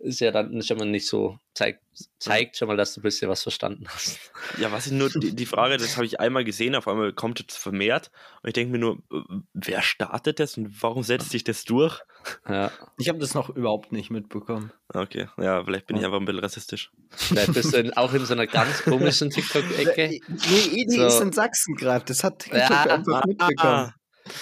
ist 0.00 0.20
ja 0.20 0.30
dann 0.30 0.62
schon 0.62 0.78
mal 0.78 0.84
nicht 0.86 1.06
so, 1.06 1.38
zeigt, 1.54 1.80
zeigt 2.20 2.56
schon 2.56 2.68
mal, 2.68 2.76
dass 2.76 2.94
du 2.94 3.00
ein 3.00 3.02
bisschen 3.02 3.28
was 3.28 3.42
verstanden 3.42 3.84
hast. 3.88 4.18
Ja, 4.58 4.70
was 4.70 4.86
ich 4.86 4.92
nur, 4.92 5.10
die, 5.10 5.34
die 5.34 5.46
Frage, 5.46 5.76
das 5.76 5.96
habe 5.96 6.06
ich 6.06 6.20
einmal 6.20 6.44
gesehen, 6.44 6.74
auf 6.76 6.86
einmal 6.86 7.12
kommt 7.12 7.44
es 7.48 7.56
vermehrt 7.56 8.10
und 8.42 8.48
ich 8.48 8.54
denke 8.54 8.70
mir 8.72 8.78
nur, 8.78 8.98
äh, 9.12 9.20
wer 9.54 9.82
startet 9.82 10.38
das 10.38 10.56
und 10.56 10.82
warum 10.82 11.02
setzt 11.02 11.30
sich 11.30 11.42
das 11.44 11.64
durch? 11.64 12.00
Ja, 12.48 12.70
Ich 12.98 13.08
habe 13.08 13.18
das 13.18 13.34
noch 13.34 13.50
überhaupt 13.50 13.90
nicht 13.92 14.10
mitbekommen. 14.10 14.72
Okay, 14.94 15.28
ja, 15.36 15.64
vielleicht 15.64 15.86
bin 15.86 15.96
ich 15.96 16.02
Ja. 16.02 16.08
einfach 16.08 16.20
ein 16.20 16.26
bisschen 16.26 16.40
rassistisch. 16.40 16.90
vielleicht 17.10 17.54
bist 17.54 17.72
du 17.72 17.78
in, 17.78 17.92
auch 17.94 18.12
in 18.14 18.24
so 18.24 18.34
einer 18.34 18.46
ganz 18.46 18.82
komischen 18.84 19.30
TikTok-Ecke. 19.30 20.20
Nee, 20.28 20.80
Edi 20.82 20.96
So. 20.96 21.06
ist 21.06 21.20
in 21.20 21.32
Sachsen 21.32 21.74
gerade. 21.74 22.04
Das 22.04 22.22
hat 22.22 22.38
TikTok 22.40 22.60
Ja. 22.70 22.82
einfach 22.84 23.24
mitbekommen. 23.26 23.92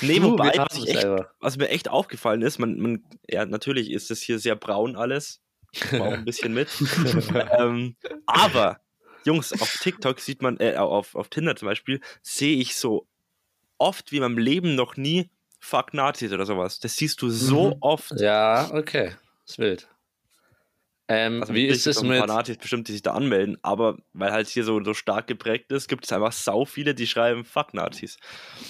Nee, 0.01 0.21
wobei, 0.23 0.53
was, 0.59 0.85
echt, 0.87 1.07
was 1.41 1.57
mir 1.57 1.69
echt 1.69 1.89
aufgefallen 1.89 2.43
ist, 2.43 2.59
man, 2.59 2.77
man, 2.79 3.05
ja, 3.29 3.47
natürlich 3.47 3.91
ist 3.91 4.11
das 4.11 4.21
hier 4.21 4.39
sehr 4.39 4.57
braun 4.57 4.97
alles. 4.97 5.41
Auch 6.01 6.13
ein 6.13 6.25
bisschen 6.25 6.55
mit. 6.55 6.69
ähm, 7.59 7.97
aber, 8.27 8.81
Jungs, 9.25 9.53
auf 9.53 9.79
TikTok 9.81 10.21
sieht 10.21 10.43
man, 10.43 10.59
äh, 10.61 10.77
auf, 10.77 11.15
auf 11.15 11.29
Tinder 11.29 11.57
zum 11.57 11.67
Beispiel, 11.67 12.01
sehe 12.23 12.57
ich 12.57 12.77
so 12.77 13.07
oft 13.79 14.13
wie 14.13 14.17
in 14.17 14.23
meinem 14.23 14.39
Leben 14.39 14.75
noch 14.75 14.97
nie 14.97 15.31
Fuck 15.59 15.95
Nazis 15.95 16.33
oder 16.33 16.47
sowas. 16.47 16.79
Das 16.81 16.97
siehst 16.97 17.21
du 17.23 17.31
so 17.31 17.71
Mhm. 17.71 17.77
oft. 17.81 18.13
Ja, 18.21 18.71
okay. 18.73 19.13
Ist 19.47 19.59
wild. 19.59 19.89
Ähm, 21.09 21.41
Also 21.41 21.55
wie 21.55 21.67
ist 21.67 21.87
es 21.87 21.99
auch 21.99 22.03
ein 22.03 22.09
mit. 22.09 22.19
paar 22.19 22.27
Nazis 22.27 22.57
bestimmt, 22.59 22.89
die 22.89 22.93
sich 22.93 23.03
da 23.03 23.13
anmelden, 23.13 23.59
aber 23.63 23.97
weil 24.13 24.33
halt 24.33 24.49
hier 24.49 24.65
so, 24.65 24.83
so 24.83 24.93
stark 24.93 25.29
geprägt 25.29 25.71
ist, 25.71 25.87
gibt 25.89 26.05
es 26.05 26.13
einfach 26.13 26.33
sau 26.33 26.65
viele, 26.65 26.95
die 26.97 27.07
schreiben 27.07 27.45
Fuck 27.45 27.75
Nazis. 27.75 28.19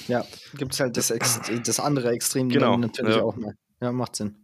Ja, 0.06 0.24
gibt 0.54 0.74
es 0.74 0.80
halt 0.80 0.96
das, 0.98 1.10
Ex 1.10 1.40
das 1.64 1.80
andere 1.80 2.10
Extrem 2.10 2.48
Genau, 2.50 2.76
natürlich 2.76 3.16
ja. 3.16 3.22
auch 3.22 3.36
mal. 3.36 3.54
Ja, 3.80 3.90
macht 3.92 4.16
Sinn. 4.16 4.36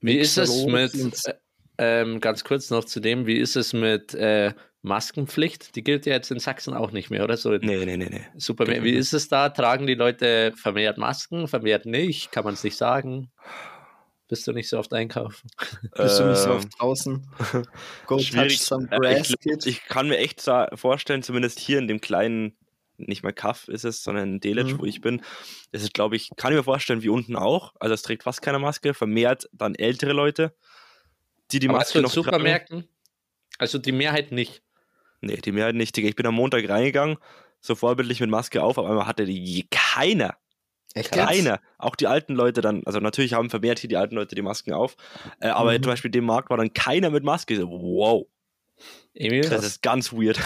Wie 0.00 0.18
ist 0.18 0.36
es 0.38 0.64
mit, 0.66 0.94
äh, 0.94 1.34
ähm, 1.78 2.20
ganz 2.20 2.44
kurz 2.44 2.70
noch 2.70 2.84
zu 2.84 3.00
dem, 3.00 3.26
wie 3.26 3.38
ist 3.38 3.56
es 3.56 3.72
mit 3.72 4.14
äh, 4.14 4.54
Maskenpflicht? 4.82 5.74
Die 5.76 5.82
gilt 5.82 6.06
ja 6.06 6.14
jetzt 6.14 6.30
in 6.30 6.38
Sachsen 6.38 6.74
auch 6.74 6.92
nicht 6.92 7.10
mehr, 7.10 7.24
oder 7.24 7.36
so? 7.36 7.50
Nee, 7.50 7.84
nee, 7.84 7.96
nee, 7.96 8.08
nee. 8.10 8.26
Super. 8.36 8.66
Wie 8.66 8.92
ist 8.92 9.12
es 9.12 9.28
da? 9.28 9.48
Tragen 9.48 9.86
die 9.86 9.94
Leute 9.94 10.52
vermehrt 10.56 10.98
Masken, 10.98 11.48
vermehrt 11.48 11.86
nicht? 11.86 12.30
Kann 12.32 12.44
man 12.44 12.54
es 12.54 12.62
nicht 12.64 12.76
sagen? 12.76 13.30
Bist 14.28 14.46
du 14.46 14.52
nicht 14.52 14.68
so 14.68 14.78
oft 14.78 14.92
einkaufen? 14.92 15.48
Bist 15.96 16.18
du 16.18 16.24
nicht 16.24 16.38
so 16.38 16.50
Ähm, 16.50 16.56
oft 16.56 16.68
draußen? 16.80 17.28
Go 18.06 18.16
touch 18.16 18.26
schwierig. 18.26 18.60
some 18.60 18.88
Äh, 18.90 18.98
grass, 18.98 19.34
ich, 19.44 19.66
ich 19.66 19.84
kann 19.84 20.08
mir 20.08 20.18
echt 20.18 20.42
vorstellen, 20.74 21.22
zumindest 21.22 21.60
hier 21.60 21.78
in 21.78 21.86
dem 21.88 22.00
kleinen, 22.00 22.56
nicht 22.98 23.22
mal 23.22 23.32
Kaff 23.32 23.68
ist 23.68 23.84
es, 23.84 24.02
sondern 24.02 24.34
in 24.34 24.40
Delitzsch, 24.40 24.72
Mhm. 24.74 24.78
wo 24.80 24.84
ich 24.84 25.00
bin, 25.00 25.22
das 25.72 25.82
ist, 25.82 25.94
glaube 25.94 26.16
ich, 26.16 26.30
kann 26.36 26.52
ich 26.52 26.56
mir 26.58 26.64
vorstellen, 26.64 27.02
wie 27.02 27.08
unten 27.08 27.36
auch. 27.36 27.74
Also 27.80 27.94
es 27.94 28.02
trägt 28.02 28.22
fast 28.24 28.42
keine 28.42 28.58
Maske, 28.58 28.94
vermehrt 28.94 29.48
dann 29.52 29.74
ältere 29.74 30.12
Leute, 30.12 30.54
die 31.52 31.58
die 31.58 31.68
Aber 31.68 31.78
Maske 31.78 32.00
noch 32.00 32.12
tragen. 32.12 32.24
Supermärkten? 32.24 32.88
Also 33.58 33.78
die 33.78 33.92
Mehrheit 33.92 34.32
nicht. 34.32 34.62
Nee, 35.20 35.36
die 35.36 35.52
Mehrheit 35.52 35.74
nicht. 35.74 35.96
Ich 35.96 36.16
bin 36.16 36.26
am 36.26 36.34
Montag 36.34 36.68
reingegangen, 36.68 37.16
so 37.60 37.74
vorbildlich 37.74 38.20
mit 38.20 38.28
Maske 38.30 38.62
auf, 38.62 38.78
aber 38.78 38.88
einmal 38.90 39.06
hatte 39.06 39.24
die 39.24 39.66
keiner. 39.70 40.36
Echt? 40.94 41.12
Keiner. 41.12 41.60
Auch 41.78 41.94
die 41.96 42.06
alten 42.06 42.34
Leute 42.34 42.60
dann, 42.62 42.82
also 42.86 43.00
natürlich 43.00 43.34
haben 43.34 43.50
vermehrt 43.50 43.78
hier 43.78 43.88
die 43.88 43.96
alten 43.96 44.14
Leute 44.14 44.34
die 44.34 44.42
Masken 44.42 44.72
auf, 44.72 44.96
äh, 45.40 45.48
aber 45.48 45.72
Mhm. 45.72 45.82
zum 45.82 45.92
Beispiel 45.92 46.10
dem 46.10 46.24
Markt 46.24 46.48
war 46.50 46.56
dann 46.56 46.72
keiner 46.72 47.10
mit 47.10 47.22
Maske. 47.24 47.56
So, 47.56 47.68
wow, 47.70 48.26
Emil? 49.14 49.48
das 49.48 49.64
ist 49.64 49.82
ganz 49.82 50.12
weird. 50.12 50.38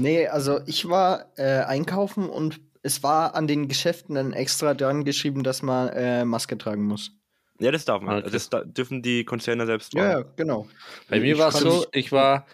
Nee, 0.00 0.26
also 0.28 0.60
ich 0.66 0.88
war 0.88 1.32
äh, 1.36 1.62
einkaufen 1.62 2.28
und 2.28 2.60
es 2.82 3.02
war 3.02 3.34
an 3.34 3.46
den 3.46 3.68
Geschäften 3.68 4.14
dann 4.14 4.32
extra 4.32 4.74
dran 4.74 5.04
geschrieben, 5.04 5.42
dass 5.42 5.62
man 5.62 5.88
äh, 5.90 6.24
Maske 6.24 6.56
tragen 6.56 6.84
muss. 6.84 7.10
ja, 7.60 7.70
das 7.72 7.84
darf 7.84 8.02
man. 8.02 8.18
Okay. 8.20 8.30
Das 8.30 8.48
da, 8.50 8.64
dürfen 8.64 9.02
die 9.02 9.24
Konzerne 9.24 9.66
selbst 9.66 9.92
Ja, 9.94 10.00
tragen. 10.12 10.24
ja, 10.28 10.32
genau. 10.36 10.68
Bei 11.08 11.20
mir 11.20 11.32
Ich 11.34 11.38
war 11.38 11.48
es 11.48 11.58
so, 11.58 11.84
ich 11.92 12.12
war 12.12 12.46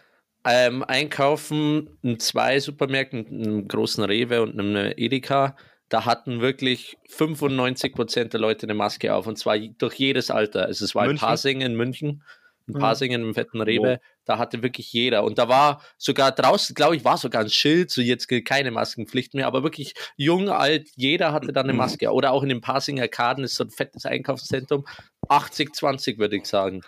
ähm, 0.47 0.83
einkaufen 0.85 1.99
in 2.03 2.19
zwei 2.21 2.59
Supermärkten, 2.61 3.27
einem 3.27 3.69
großen 3.69 4.03
Rewe 4.05 4.43
und 4.43 4.59
einem 4.59 4.93
Edeka. 4.97 5.57
Da 5.91 6.07
hatten 6.07 6.41
wirklich 6.41 6.97
95% 7.11 8.25
der 8.31 8.41
Leute 8.41 8.65
eine 8.67 8.75
Maske 8.75 9.15
auf 9.15 9.27
und 9.27 9.39
zwar 9.39 9.59
durch 9.59 9.95
jedes 9.95 10.31
Alter. 10.31 10.67
Also 10.67 10.85
es 10.85 10.95
war 10.95 11.09
in? 11.09 11.17
Pasing 11.19 11.61
in 11.61 11.75
München, 11.77 12.23
in 12.67 12.75
Mhm. 12.75 12.79
Pasing 12.79 13.13
im 13.13 13.35
fetten 13.35 13.61
Rewe, 13.61 14.01
da 14.25 14.39
hatte 14.39 14.63
wirklich 14.63 14.93
jeder. 14.93 15.25
Und 15.25 15.39
da 15.39 15.49
war 15.49 15.83
sogar 15.99 16.33
draußen, 16.33 16.75
glaube 16.75 16.97
ich, 16.97 17.05
war 17.05 17.19
sogar 17.19 17.43
ein 17.43 17.51
Schild, 17.51 17.91
so 17.91 18.01
jetzt 18.01 18.27
gilt 18.27 18.47
keine 18.47 18.71
Maskenpflicht 18.71 19.35
mehr, 19.35 19.47
aber 19.47 19.63
wirklich 19.63 19.95
jung, 20.17 20.49
alt, 20.49 20.89
jeder 20.97 21.33
hatte 21.33 21.53
da 21.53 21.61
eine 21.61 21.73
Mhm. 21.73 21.79
Maske. 21.79 22.11
Oder 22.13 22.33
auch 22.33 22.43
in 22.43 22.49
den 22.49 22.61
Pasinger 22.63 23.09
Kaden 23.09 23.45
ist 23.45 23.57
so 23.57 23.65
ein 23.65 23.71
fettes 23.71 24.07
Einkaufszentrum. 24.07 24.87
80-20 25.29 26.19
würde 26.19 26.37
ich 26.37 26.47
sagen. 26.47 26.83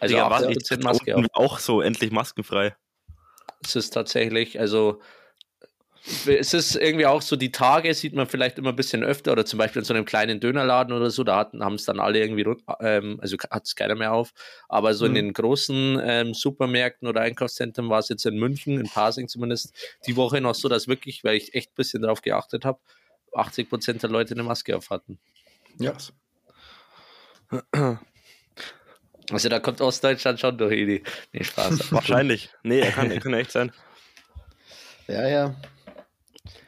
Also 0.00 0.16
was? 0.16 0.44
80% 0.44 0.78
Ich- 0.80 0.84
Maske 0.84 1.16
unten 1.16 1.28
auch 1.34 1.58
so 1.58 1.80
endlich 1.80 2.10
maskenfrei. 2.10 2.74
Es 3.64 3.76
ist 3.76 3.90
tatsächlich, 3.90 4.58
also 4.60 5.00
es 6.26 6.54
ist 6.54 6.76
irgendwie 6.76 7.06
auch 7.06 7.20
so, 7.22 7.36
die 7.36 7.52
Tage 7.52 7.92
sieht 7.92 8.14
man 8.14 8.26
vielleicht 8.26 8.58
immer 8.58 8.70
ein 8.70 8.76
bisschen 8.76 9.04
öfter 9.04 9.32
oder 9.32 9.44
zum 9.44 9.58
Beispiel 9.58 9.80
in 9.80 9.84
so 9.84 9.92
einem 9.94 10.04
kleinen 10.04 10.40
Dönerladen 10.40 10.94
oder 10.94 11.10
so, 11.10 11.24
da 11.24 11.50
haben 11.60 11.74
es 11.74 11.84
dann 11.84 12.00
alle 12.00 12.18
irgendwie, 12.20 12.46
ähm, 12.80 13.18
also 13.20 13.36
hat 13.50 13.66
es 13.66 13.74
keiner 13.76 13.94
mehr 13.94 14.12
auf, 14.12 14.32
aber 14.68 14.94
so 14.94 15.04
in 15.04 15.12
Mhm. 15.12 15.16
den 15.16 15.32
großen 15.34 16.00
ähm, 16.02 16.34
Supermärkten 16.34 17.08
oder 17.08 17.20
Einkaufszentren 17.20 17.90
war 17.90 17.98
es 17.98 18.08
jetzt 18.08 18.24
in 18.26 18.38
München, 18.38 18.80
in 18.80 18.88
Pasing 18.88 19.28
zumindest, 19.28 19.74
die 20.06 20.16
Woche 20.16 20.40
noch 20.40 20.54
so, 20.54 20.68
dass 20.68 20.88
wirklich, 20.88 21.24
weil 21.24 21.36
ich 21.36 21.54
echt 21.54 21.72
ein 21.72 21.76
bisschen 21.76 22.02
drauf 22.02 22.22
geachtet 22.22 22.64
habe, 22.64 22.78
80 23.34 23.68
Prozent 23.68 24.02
der 24.02 24.10
Leute 24.10 24.34
eine 24.34 24.44
Maske 24.44 24.76
auf 24.76 24.90
hatten. 24.90 25.18
Ja. 25.78 25.94
Also 29.30 29.48
da 29.48 29.58
kommt 29.60 29.80
Ostdeutschland 29.80 30.40
schon 30.40 30.56
durch, 30.56 30.72
Edi. 30.72 31.02
Nee, 31.32 31.44
Spaß. 31.44 31.92
Wahrscheinlich. 31.92 32.50
Nee, 32.62 32.80
er 32.80 32.92
kann, 32.92 33.10
er 33.10 33.20
kann 33.20 33.34
echt 33.34 33.50
sein. 33.52 33.72
Ja, 35.06 35.26
ja. 35.28 35.54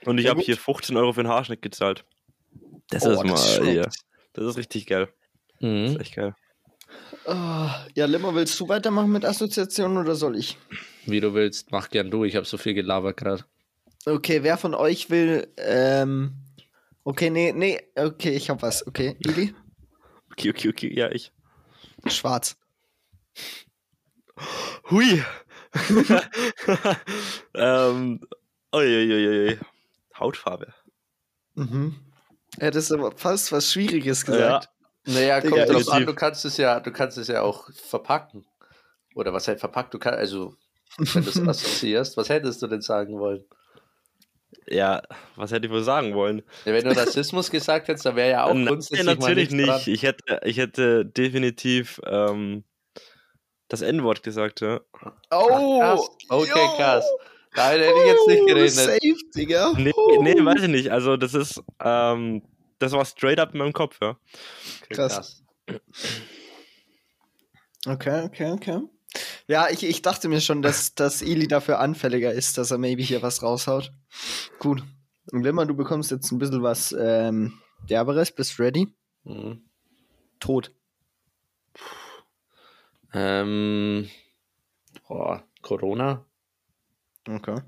Und 0.04 0.18
ich 0.18 0.24
Ja, 0.24 0.30
habe 0.30 0.40
hier 0.40 0.56
15 0.56 0.96
Euro 0.96 1.12
für 1.12 1.22
den 1.22 1.30
Haarschnitt 1.30 1.62
gezahlt. 1.62 2.04
Das 2.88 3.04
Oh, 3.04 3.10
ist 3.10 3.24
mal, 3.24 3.30
das 3.32 3.54
schmeckt. 3.54 3.88
Das 4.32 4.44
ist 4.44 4.56
richtig 4.56 4.86
geil. 4.86 5.08
Das 5.60 5.68
Mhm. 5.70 5.86
ist 5.86 6.00
echt 6.00 6.14
geil. 6.16 6.34
Ah, 7.26 7.86
ja, 7.94 8.06
Limmer, 8.06 8.34
willst 8.34 8.58
du 8.58 8.68
weitermachen 8.68 9.12
mit 9.12 9.24
Assoziationen 9.24 9.98
oder 9.98 10.14
soll 10.14 10.36
ich? 10.36 10.56
Wie 11.06 11.20
du 11.20 11.34
willst, 11.34 11.70
mach 11.70 11.90
gern 11.90 12.10
du, 12.10 12.24
ich 12.24 12.36
habe 12.36 12.46
so 12.46 12.56
viel 12.56 12.74
gelabert 12.74 13.16
gerade. 13.16 13.44
Okay, 14.06 14.42
wer 14.42 14.56
von 14.56 14.74
euch 14.74 15.10
will, 15.10 15.48
ähm, 15.58 16.32
Okay, 17.02 17.30
nee, 17.30 17.52
nee, 17.52 17.80
okay, 17.96 18.30
ich 18.30 18.50
hab 18.50 18.60
was. 18.62 18.86
Okay, 18.86 19.16
Ili? 19.20 19.54
Okay, 20.32 20.50
okay, 20.50 20.68
okay, 20.68 20.92
ja, 20.94 21.10
ich. 21.10 21.32
Schwarz. 22.06 22.56
Hui. 24.90 25.22
ähm, 27.54 28.20
uiuiui. 28.74 29.58
Hautfarbe. 30.18 30.72
Mhm. 31.54 31.96
Ja, 32.58 32.70
das 32.70 32.84
ist 32.84 32.92
aber 32.92 33.12
fast 33.12 33.52
was 33.52 33.72
Schwieriges 33.72 34.24
gesagt. 34.24 34.68
Naja, 35.04 35.40
kommt 35.40 35.54
Digga, 35.54 35.66
drauf 35.66 35.88
an, 35.88 36.06
du 36.06 36.14
kannst 36.14 36.44
es 36.44 36.56
ja, 36.56 36.80
du 36.80 36.92
kannst 36.92 37.16
es 37.18 37.28
ja 37.28 37.42
auch 37.42 37.70
verpacken. 37.72 38.46
Oder 39.14 39.32
was 39.32 39.48
halt 39.48 39.60
verpackt, 39.60 39.94
du 39.94 39.98
kannst, 39.98 40.18
also 40.18 40.54
wenn 40.98 41.24
du 41.24 41.30
es 41.30 41.40
assoziierst, 41.48 42.16
was 42.16 42.28
hättest 42.28 42.62
du 42.62 42.66
denn 42.66 42.80
sagen 42.80 43.18
wollen? 43.18 43.44
Ja, 44.66 45.02
was 45.36 45.52
hätte 45.52 45.66
ich 45.66 45.72
wohl 45.72 45.82
sagen 45.82 46.14
wollen? 46.14 46.42
Ja, 46.64 46.72
wenn 46.72 46.84
du 46.84 46.96
Rassismus 46.96 47.50
gesagt 47.50 47.88
hättest, 47.88 48.06
dann 48.06 48.16
wäre 48.16 48.30
ja 48.30 48.44
auch 48.44 48.54
Nein, 48.54 48.66
grundsätzlich 48.66 49.06
mal 49.06 49.14
natürlich 49.14 49.50
nichts 49.50 49.86
nicht. 49.86 49.88
Ich 49.88 50.02
hätte, 50.02 50.40
ich 50.44 50.58
hätte 50.58 51.06
definitiv 51.06 52.00
ähm, 52.04 52.64
das 53.68 53.82
N-Wort 53.82 54.22
gesagt, 54.22 54.60
ja. 54.60 54.80
Oh! 55.30 55.78
Krass. 55.80 56.10
Okay, 56.28 56.48
yo. 56.48 56.76
krass. 56.76 57.04
Da 57.54 57.70
hätte 57.70 57.84
ich 57.84 58.06
jetzt 58.06 58.26
nicht 58.28 58.42
Oh, 58.42 58.46
geredet. 58.46 58.70
Safe, 58.70 59.16
Digga. 59.34 59.72
Nee, 59.76 59.92
nee, 60.20 60.44
weiß 60.44 60.62
ich 60.62 60.68
nicht. 60.68 60.90
Also, 60.90 61.16
das 61.16 61.34
ist, 61.34 61.60
ähm, 61.82 62.42
das 62.78 62.92
war 62.92 63.04
straight 63.04 63.40
up 63.40 63.52
in 63.52 63.58
meinem 63.58 63.72
Kopf, 63.72 63.98
ja. 64.00 64.16
Okay, 64.82 64.94
krass. 64.94 65.42
Okay, 67.86 68.24
okay, 68.24 68.52
okay. 68.52 68.80
Ja, 69.48 69.68
ich, 69.68 69.82
ich 69.82 70.02
dachte 70.02 70.28
mir 70.28 70.40
schon, 70.40 70.62
dass, 70.62 70.94
dass 70.94 71.22
Eli 71.22 71.48
dafür 71.48 71.80
anfälliger 71.80 72.32
ist, 72.32 72.56
dass 72.58 72.70
er 72.70 72.78
maybe 72.78 73.02
hier 73.02 73.22
was 73.22 73.42
raushaut. 73.42 73.92
Gut. 74.60 74.84
Und 75.32 75.42
Limmer, 75.42 75.66
du 75.66 75.74
bekommst 75.74 76.10
jetzt 76.10 76.30
ein 76.30 76.38
bisschen 76.38 76.62
was 76.62 76.92
ähm, 76.98 77.60
Derberes. 77.88 78.30
Bist 78.32 78.58
du 78.58 78.62
ready? 78.62 78.88
Mhm. 79.24 79.64
Tot. 80.38 80.72
Ähm, 83.12 84.08
boah, 85.08 85.42
Corona? 85.62 86.24
Okay. 87.28 87.60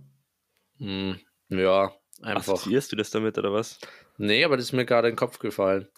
Hm, 0.79 1.19
ja, 1.49 1.93
einfach. 2.23 2.55
Assoziierst 2.55 2.93
du 2.93 2.97
das 2.97 3.11
damit 3.11 3.39
oder 3.39 3.53
was? 3.53 3.79
Nee, 4.19 4.45
aber 4.45 4.57
das 4.57 4.67
ist 4.67 4.73
mir 4.73 4.85
gerade 4.85 5.09
in 5.09 5.13
den 5.13 5.19
Kopf 5.19 5.39
gefallen. 5.39 5.89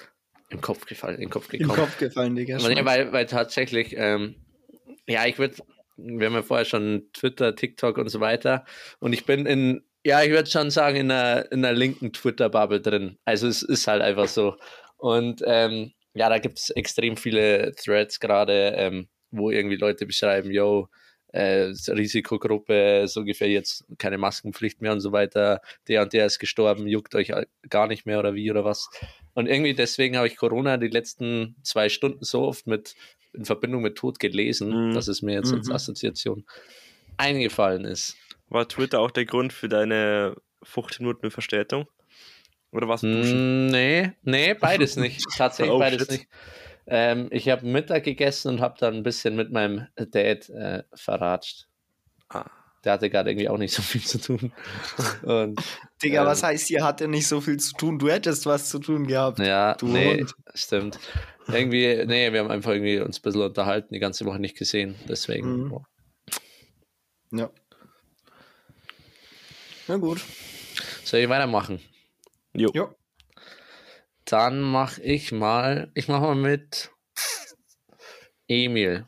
Im 0.50 0.60
Kopf 0.60 0.86
gefallen, 0.86 1.16
in 1.16 1.22
den 1.22 1.30
Kopf 1.30 1.52
Im 1.52 1.60
gekommen. 1.60 1.78
Kopf 1.78 1.98
gefallen, 1.98 2.36
Digga. 2.36 2.58
Nee, 2.58 2.84
weil, 2.84 3.12
weil 3.12 3.26
tatsächlich, 3.26 3.94
ähm, 3.96 4.36
ja, 5.06 5.26
ich 5.26 5.38
würde, 5.38 5.56
wir 5.96 6.26
haben 6.26 6.34
ja 6.34 6.42
vorher 6.42 6.64
schon 6.64 7.08
Twitter, 7.12 7.56
TikTok 7.56 7.98
und 7.98 8.08
so 8.08 8.20
weiter. 8.20 8.64
Und 9.00 9.12
ich 9.12 9.24
bin 9.24 9.46
in, 9.46 9.84
ja, 10.04 10.22
ich 10.22 10.30
würde 10.30 10.48
schon 10.48 10.70
sagen, 10.70 10.96
in 10.96 11.10
einer, 11.10 11.50
in 11.50 11.64
einer 11.64 11.76
linken 11.76 12.12
Twitter-Bubble 12.12 12.80
drin. 12.80 13.18
Also 13.24 13.48
es 13.48 13.62
ist 13.62 13.86
halt 13.86 14.02
einfach 14.02 14.28
so. 14.28 14.56
Und 14.96 15.42
ähm, 15.46 15.92
ja, 16.14 16.28
da 16.28 16.38
gibt 16.38 16.58
es 16.58 16.70
extrem 16.70 17.16
viele 17.16 17.72
Threads 17.72 18.20
gerade, 18.20 18.74
ähm, 18.76 19.08
wo 19.30 19.50
irgendwie 19.50 19.76
Leute 19.76 20.06
beschreiben, 20.06 20.50
yo, 20.50 20.88
äh, 21.34 21.72
Risikogruppe, 21.88 23.06
so 23.08 23.20
ungefähr 23.20 23.48
jetzt 23.48 23.84
keine 23.98 24.18
Maskenpflicht 24.18 24.80
mehr 24.80 24.92
und 24.92 25.00
so 25.00 25.10
weiter. 25.12 25.60
Der 25.88 26.02
und 26.02 26.12
der 26.12 26.26
ist 26.26 26.38
gestorben, 26.38 26.86
juckt 26.86 27.14
euch 27.14 27.32
gar 27.68 27.88
nicht 27.88 28.06
mehr 28.06 28.20
oder 28.20 28.34
wie 28.34 28.50
oder 28.50 28.64
was. 28.64 28.88
Und 29.34 29.46
irgendwie 29.48 29.74
deswegen 29.74 30.16
habe 30.16 30.28
ich 30.28 30.36
Corona 30.36 30.76
die 30.76 30.88
letzten 30.88 31.56
zwei 31.62 31.88
Stunden 31.88 32.24
so 32.24 32.42
oft 32.42 32.66
mit 32.66 32.94
in 33.32 33.44
Verbindung 33.44 33.82
mit 33.82 33.96
Tod 33.96 34.20
gelesen, 34.20 34.90
Mhm. 34.90 34.94
dass 34.94 35.08
es 35.08 35.22
mir 35.22 35.34
jetzt 35.34 35.52
als 35.52 35.66
Mhm. 35.68 35.74
Assoziation 35.74 36.44
eingefallen 37.16 37.84
ist. 37.84 38.16
War 38.48 38.68
Twitter 38.68 39.00
auch 39.00 39.10
der 39.10 39.24
Grund 39.24 39.52
für 39.52 39.68
deine 39.68 40.36
15 40.62 41.04
Minuten 41.04 41.30
Verspätung? 41.32 41.86
Oder 42.70 42.88
was? 42.88 43.02
Mm, 43.02 43.66
Nee, 43.66 44.12
nee, 44.22 44.54
beides 44.54 44.96
nicht. 44.96 45.24
Tatsächlich 45.36 45.72
Oh, 45.74 45.78
beides 45.78 46.02
shit. 46.02 46.10
nicht. 46.10 46.28
Ähm, 46.86 47.28
ich 47.30 47.48
habe 47.48 47.66
Mittag 47.66 48.04
gegessen 48.04 48.48
und 48.54 48.60
habe 48.60 48.76
dann 48.78 48.94
ein 48.94 49.02
bisschen 49.02 49.36
mit 49.36 49.50
meinem 49.52 49.86
Dad 49.96 50.48
äh, 50.50 50.82
verratscht. 50.94 51.66
Ah. 52.28 52.44
Der 52.84 52.92
hatte 52.92 53.08
gerade 53.08 53.30
irgendwie 53.30 53.48
auch 53.48 53.56
nicht 53.56 53.72
so 53.74 53.80
viel 53.80 54.02
zu 54.02 54.18
tun. 54.20 54.52
Und 55.22 55.58
Digga, 56.02 56.20
Ähm. 56.20 56.26
was 56.26 56.42
heißt, 56.42 56.66
hier 56.66 56.84
hat 56.84 57.00
er 57.00 57.08
nicht 57.08 57.26
so 57.26 57.40
viel 57.40 57.56
zu 57.56 57.72
tun? 57.74 57.98
Du 57.98 58.10
hättest 58.10 58.44
was 58.44 58.68
zu 58.68 58.78
tun 58.78 59.06
gehabt. 59.06 59.38
ja, 59.38 59.72
Du 59.76 59.86
nee, 59.86 60.18
Hund. 60.18 60.34
stimmt. 60.54 60.98
Irgendwie, 61.48 62.04
nee, 62.04 62.30
wir 62.30 62.40
haben 62.40 62.50
einfach 62.50 62.72
irgendwie 62.72 62.98
uns 63.00 63.18
ein 63.18 63.22
bisschen 63.22 63.40
unterhalten, 63.40 63.94
die 63.94 64.00
ganze 64.00 64.26
Woche 64.26 64.38
nicht 64.38 64.58
gesehen. 64.58 64.96
Deswegen. 65.08 65.68
Mhm. 65.68 65.78
Ja. 67.38 67.50
Na 69.88 69.96
gut. 69.96 70.20
Soll 71.04 71.20
ich 71.20 71.28
weitermachen? 71.28 71.80
Jo. 72.52 72.70
Jo. 72.74 72.94
Dann 74.24 74.60
mache 74.60 75.02
ich 75.02 75.32
mal, 75.32 75.90
ich 75.94 76.08
mache 76.08 76.22
mal 76.22 76.34
mit 76.34 76.90
Emil. 78.48 79.06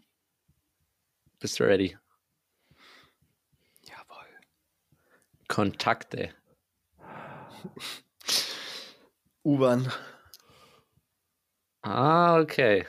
Bist 1.38 1.58
du 1.58 1.64
ready? 1.64 1.96
Jawohl. 3.82 4.26
Kontakte. 5.48 6.30
U-Bahn. 9.44 9.90
Ah, 11.82 12.40
okay. 12.40 12.86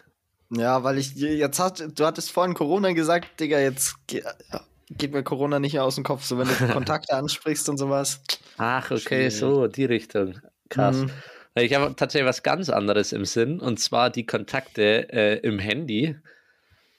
Ja, 0.50 0.84
weil 0.84 0.98
ich 0.98 1.14
jetzt 1.16 1.60
hat, 1.60 2.00
du 2.00 2.06
hattest 2.06 2.32
vorhin 2.32 2.54
Corona 2.54 2.94
gesagt, 2.94 3.40
Digga, 3.40 3.60
jetzt 3.60 3.96
ge 4.08 4.24
geht 4.90 5.12
mir 5.12 5.22
Corona 5.22 5.60
nicht 5.60 5.74
mehr 5.74 5.84
aus 5.84 5.96
dem 5.96 6.06
Kopf, 6.06 6.24
so 6.24 6.38
wenn 6.38 6.48
du 6.48 6.54
Kontakte 6.74 7.16
ansprichst 7.16 7.68
und 7.70 7.78
sowas. 7.78 8.22
Ach, 8.58 8.90
okay, 8.90 9.30
Schwierig. 9.30 9.36
so, 9.38 9.68
die 9.68 9.86
Richtung. 9.86 10.40
Krass. 10.70 10.96
Mhm. 10.98 11.12
Ich 11.60 11.74
habe 11.74 11.96
tatsächlich 11.96 12.28
was 12.28 12.44
ganz 12.44 12.70
anderes 12.70 13.14
im 13.14 13.26
Sinn, 13.26 13.60
und 13.60 13.80
zwar 13.80 14.10
die 14.10 14.26
Kontakte 14.26 15.12
äh, 15.12 15.40
im 15.40 15.60
Handy. 15.60 16.16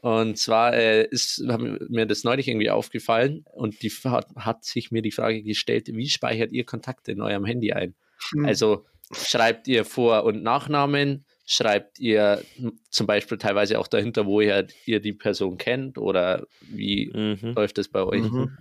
Und 0.00 0.38
zwar 0.38 0.74
äh, 0.74 1.04
ist 1.04 1.40
mir 1.40 2.06
das 2.06 2.22
neulich 2.22 2.46
irgendwie 2.46 2.70
aufgefallen 2.70 3.44
und 3.52 3.82
die 3.82 3.90
hat, 3.90 4.28
hat 4.36 4.64
sich 4.64 4.92
mir 4.92 5.02
die 5.02 5.10
Frage 5.10 5.42
gestellt, 5.42 5.88
wie 5.88 6.08
speichert 6.08 6.52
ihr 6.52 6.64
Kontakte 6.64 7.12
in 7.12 7.20
eurem 7.20 7.44
Handy 7.44 7.72
ein? 7.72 7.94
Hm. 8.32 8.46
Also 8.46 8.86
schreibt 9.12 9.66
ihr 9.66 9.84
Vor- 9.84 10.22
und 10.24 10.42
Nachnamen, 10.42 11.24
schreibt 11.46 11.98
ihr 11.98 12.44
zum 12.90 13.06
Beispiel 13.08 13.38
teilweise 13.38 13.78
auch 13.78 13.88
dahinter, 13.88 14.26
woher 14.26 14.68
ihr 14.86 15.00
die 15.00 15.14
Person 15.14 15.58
kennt 15.58 15.98
oder 15.98 16.46
wie 16.60 17.10
Mhm. 17.12 17.54
läuft 17.54 17.78
es 17.78 17.88
bei 17.88 18.04
euch? 18.04 18.30
Mhm. 18.30 18.56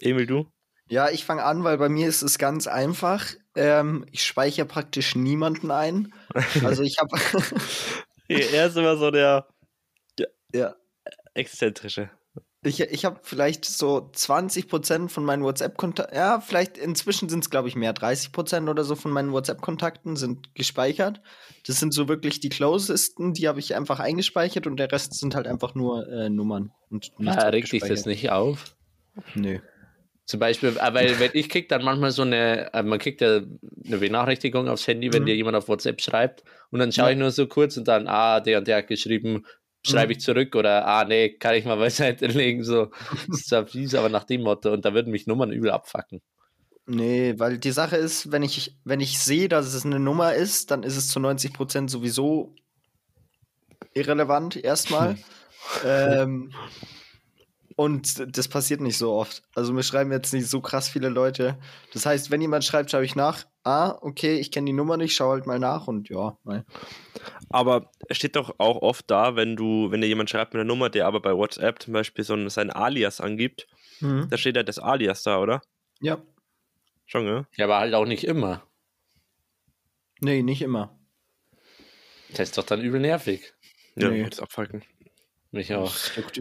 Emil, 0.00 0.26
du? 0.26 0.50
Ja, 0.90 1.08
ich 1.08 1.24
fange 1.24 1.44
an, 1.44 1.62
weil 1.64 1.78
bei 1.78 1.88
mir 1.88 2.08
ist 2.08 2.22
es 2.22 2.36
ganz 2.36 2.66
einfach. 2.66 3.26
Ähm, 3.54 4.04
ich 4.10 4.24
speichere 4.24 4.66
praktisch 4.66 5.14
niemanden 5.14 5.70
ein. 5.70 6.12
Also 6.64 6.82
ich 6.82 6.98
habe 6.98 7.16
Er 8.28 8.66
ist 8.66 8.76
immer 8.76 8.96
so 8.96 9.10
der 9.10 9.46
ja, 10.52 10.74
exzentrische. 11.34 12.10
ich, 12.64 12.80
ich 12.80 13.04
habe 13.04 13.20
vielleicht 13.22 13.64
so 13.64 14.10
20% 14.14 15.08
von 15.08 15.24
meinen 15.24 15.42
WhatsApp-Kontakten, 15.42 16.16
ja, 16.16 16.40
vielleicht 16.40 16.76
inzwischen 16.76 17.28
sind 17.28 17.44
es, 17.44 17.50
glaube 17.50 17.68
ich, 17.68 17.76
mehr, 17.76 17.94
30% 17.94 18.68
oder 18.68 18.84
so 18.84 18.96
von 18.96 19.12
meinen 19.12 19.32
WhatsApp-Kontakten 19.32 20.16
sind 20.16 20.54
gespeichert. 20.54 21.20
Das 21.66 21.78
sind 21.80 21.94
so 21.94 22.08
wirklich 22.08 22.40
die 22.40 22.48
closesten, 22.48 23.32
die 23.32 23.48
habe 23.48 23.60
ich 23.60 23.74
einfach 23.74 24.00
eingespeichert 24.00 24.66
und 24.66 24.76
der 24.76 24.90
Rest 24.90 25.14
sind 25.14 25.34
halt 25.34 25.46
einfach 25.46 25.74
nur 25.74 26.08
äh, 26.08 26.28
Nummern. 26.28 26.72
Und 26.90 27.12
Ah, 27.24 27.48
regt 27.48 27.72
dich 27.72 27.82
das 27.82 28.06
nicht 28.06 28.30
auf? 28.30 28.76
Nö. 29.34 29.60
Zum 30.30 30.38
Beispiel, 30.38 30.76
äh, 30.78 30.94
weil 30.94 31.18
wenn 31.18 31.32
ich 31.34 31.48
krieg 31.48 31.68
dann 31.68 31.82
manchmal 31.82 32.12
so 32.12 32.22
eine, 32.22 32.72
äh, 32.72 32.84
man 32.84 33.00
kriegt 33.00 33.20
ja 33.20 33.38
eine 33.84 33.98
Benachrichtigung 33.98 34.68
aufs 34.68 34.86
Handy, 34.86 35.12
wenn 35.12 35.24
Mhm. 35.24 35.26
dir 35.26 35.34
jemand 35.34 35.56
auf 35.56 35.66
WhatsApp 35.66 36.00
schreibt 36.00 36.44
und 36.70 36.78
dann 36.78 36.92
schaue 36.92 37.06
Ja. 37.06 37.10
ich 37.14 37.18
nur 37.18 37.32
so 37.32 37.48
kurz 37.48 37.76
und 37.76 37.88
dann, 37.88 38.06
ah, 38.06 38.38
der 38.38 38.58
und 38.58 38.68
der 38.68 38.76
hat 38.76 38.86
geschrieben, 38.86 39.44
schreibe 39.84 40.12
Mhm. 40.12 40.18
ich 40.18 40.20
zurück 40.20 40.54
oder 40.54 40.86
ah, 40.86 41.04
nee, 41.04 41.30
kann 41.30 41.56
ich 41.56 41.64
mal 41.64 41.74
beiseite 41.78 42.28
legen, 42.28 42.62
so. 42.62 42.92
Das 43.28 43.40
ist 43.40 43.48
zwar 43.48 43.66
fies, 43.66 43.96
aber 43.96 44.08
nach 44.08 44.22
dem 44.22 44.42
Motto 44.42 44.72
und 44.72 44.84
da 44.84 44.94
würden 44.94 45.10
mich 45.10 45.26
Nummern 45.26 45.50
übel 45.50 45.72
abfacken. 45.72 46.22
Nee, 46.86 47.34
weil 47.38 47.58
die 47.58 47.72
Sache 47.72 47.96
ist, 47.96 48.30
wenn 48.30 48.44
ich, 48.44 48.76
wenn 48.84 49.00
ich 49.00 49.18
sehe, 49.18 49.48
dass 49.48 49.74
es 49.74 49.84
eine 49.84 49.98
Nummer 49.98 50.34
ist, 50.34 50.70
dann 50.70 50.84
ist 50.84 50.96
es 50.96 51.08
zu 51.08 51.18
90% 51.18 51.90
sowieso 51.90 52.54
irrelevant 53.94 54.54
erstmal. 54.56 55.16
ähm, 55.84 56.52
und 57.80 58.36
das 58.36 58.46
passiert 58.46 58.82
nicht 58.82 58.98
so 58.98 59.12
oft. 59.14 59.42
Also 59.54 59.72
mir 59.72 59.82
schreiben 59.82 60.12
jetzt 60.12 60.34
nicht 60.34 60.46
so 60.46 60.60
krass 60.60 60.90
viele 60.90 61.08
Leute. 61.08 61.58
Das 61.94 62.04
heißt, 62.04 62.30
wenn 62.30 62.42
jemand 62.42 62.62
schreibt, 62.62 62.90
schaue 62.90 63.06
ich 63.06 63.16
nach. 63.16 63.46
Ah, 63.64 63.96
okay, 64.02 64.38
ich 64.38 64.50
kenne 64.52 64.66
die 64.66 64.74
Nummer 64.74 64.98
nicht, 64.98 65.14
schau 65.14 65.30
halt 65.30 65.46
mal 65.46 65.58
nach 65.58 65.86
und 65.86 66.10
ja. 66.10 66.36
nein. 66.44 66.66
Aber 67.48 67.90
es 68.10 68.18
steht 68.18 68.36
doch 68.36 68.54
auch 68.58 68.82
oft 68.82 69.10
da, 69.10 69.34
wenn 69.34 69.56
du, 69.56 69.90
wenn 69.90 70.02
dir 70.02 70.08
jemand 70.08 70.28
schreibt 70.28 70.52
mit 70.52 70.60
einer 70.60 70.68
Nummer, 70.68 70.90
der 70.90 71.06
aber 71.06 71.20
bei 71.20 71.34
WhatsApp 71.34 71.80
zum 71.82 71.94
Beispiel 71.94 72.22
so 72.22 72.34
ein, 72.34 72.50
sein 72.50 72.70
Alias 72.70 73.20
angibt, 73.20 73.66
Mhm. 74.02 74.28
da 74.30 74.36
steht 74.36 74.56
ja 74.56 74.62
das 74.62 74.78
Alias 74.78 75.22
da, 75.22 75.38
oder? 75.40 75.62
Ja. 76.00 76.18
Schon, 77.06 77.26
ja? 77.26 77.46
Ja, 77.56 77.64
aber 77.64 77.78
halt 77.78 77.94
auch 77.94 78.06
nicht 78.06 78.24
immer. 78.24 78.62
Nee, 80.20 80.42
nicht 80.42 80.60
immer. 80.62 80.98
Das 82.30 82.40
ist 82.50 82.58
doch 82.58 82.64
dann 82.64 82.80
übel 82.82 83.00
nervig. 83.00 83.54
Ja, 83.96 84.08
Nee. 84.10 84.26
das 84.28 84.40
abfalten. 84.40 84.84
Mich 85.52 85.74
auch. 85.74 85.92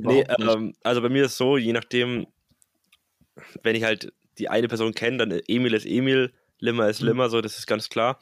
Nee, 0.02 0.24
ähm, 0.40 0.76
also 0.84 1.02
bei 1.02 1.10
mir 1.10 1.26
ist 1.26 1.38
so, 1.38 1.58
je 1.58 1.74
nachdem, 1.74 2.28
wenn 3.64 3.76
ich 3.76 3.84
halt 3.84 4.14
die 4.38 4.50
eine 4.50 4.68
Person 4.68 4.94
kenne, 4.94 5.18
dann 5.18 5.42
Emil 5.48 5.74
ist 5.74 5.86
Emil, 5.86 6.34
Limmer 6.60 6.90
ist 6.90 7.02
Mhm. 7.02 7.08
Limmer, 7.08 7.30
so, 7.30 7.42
das 7.42 7.58
ist 7.58 7.68
ganz 7.68 7.90
klar. 7.90 8.20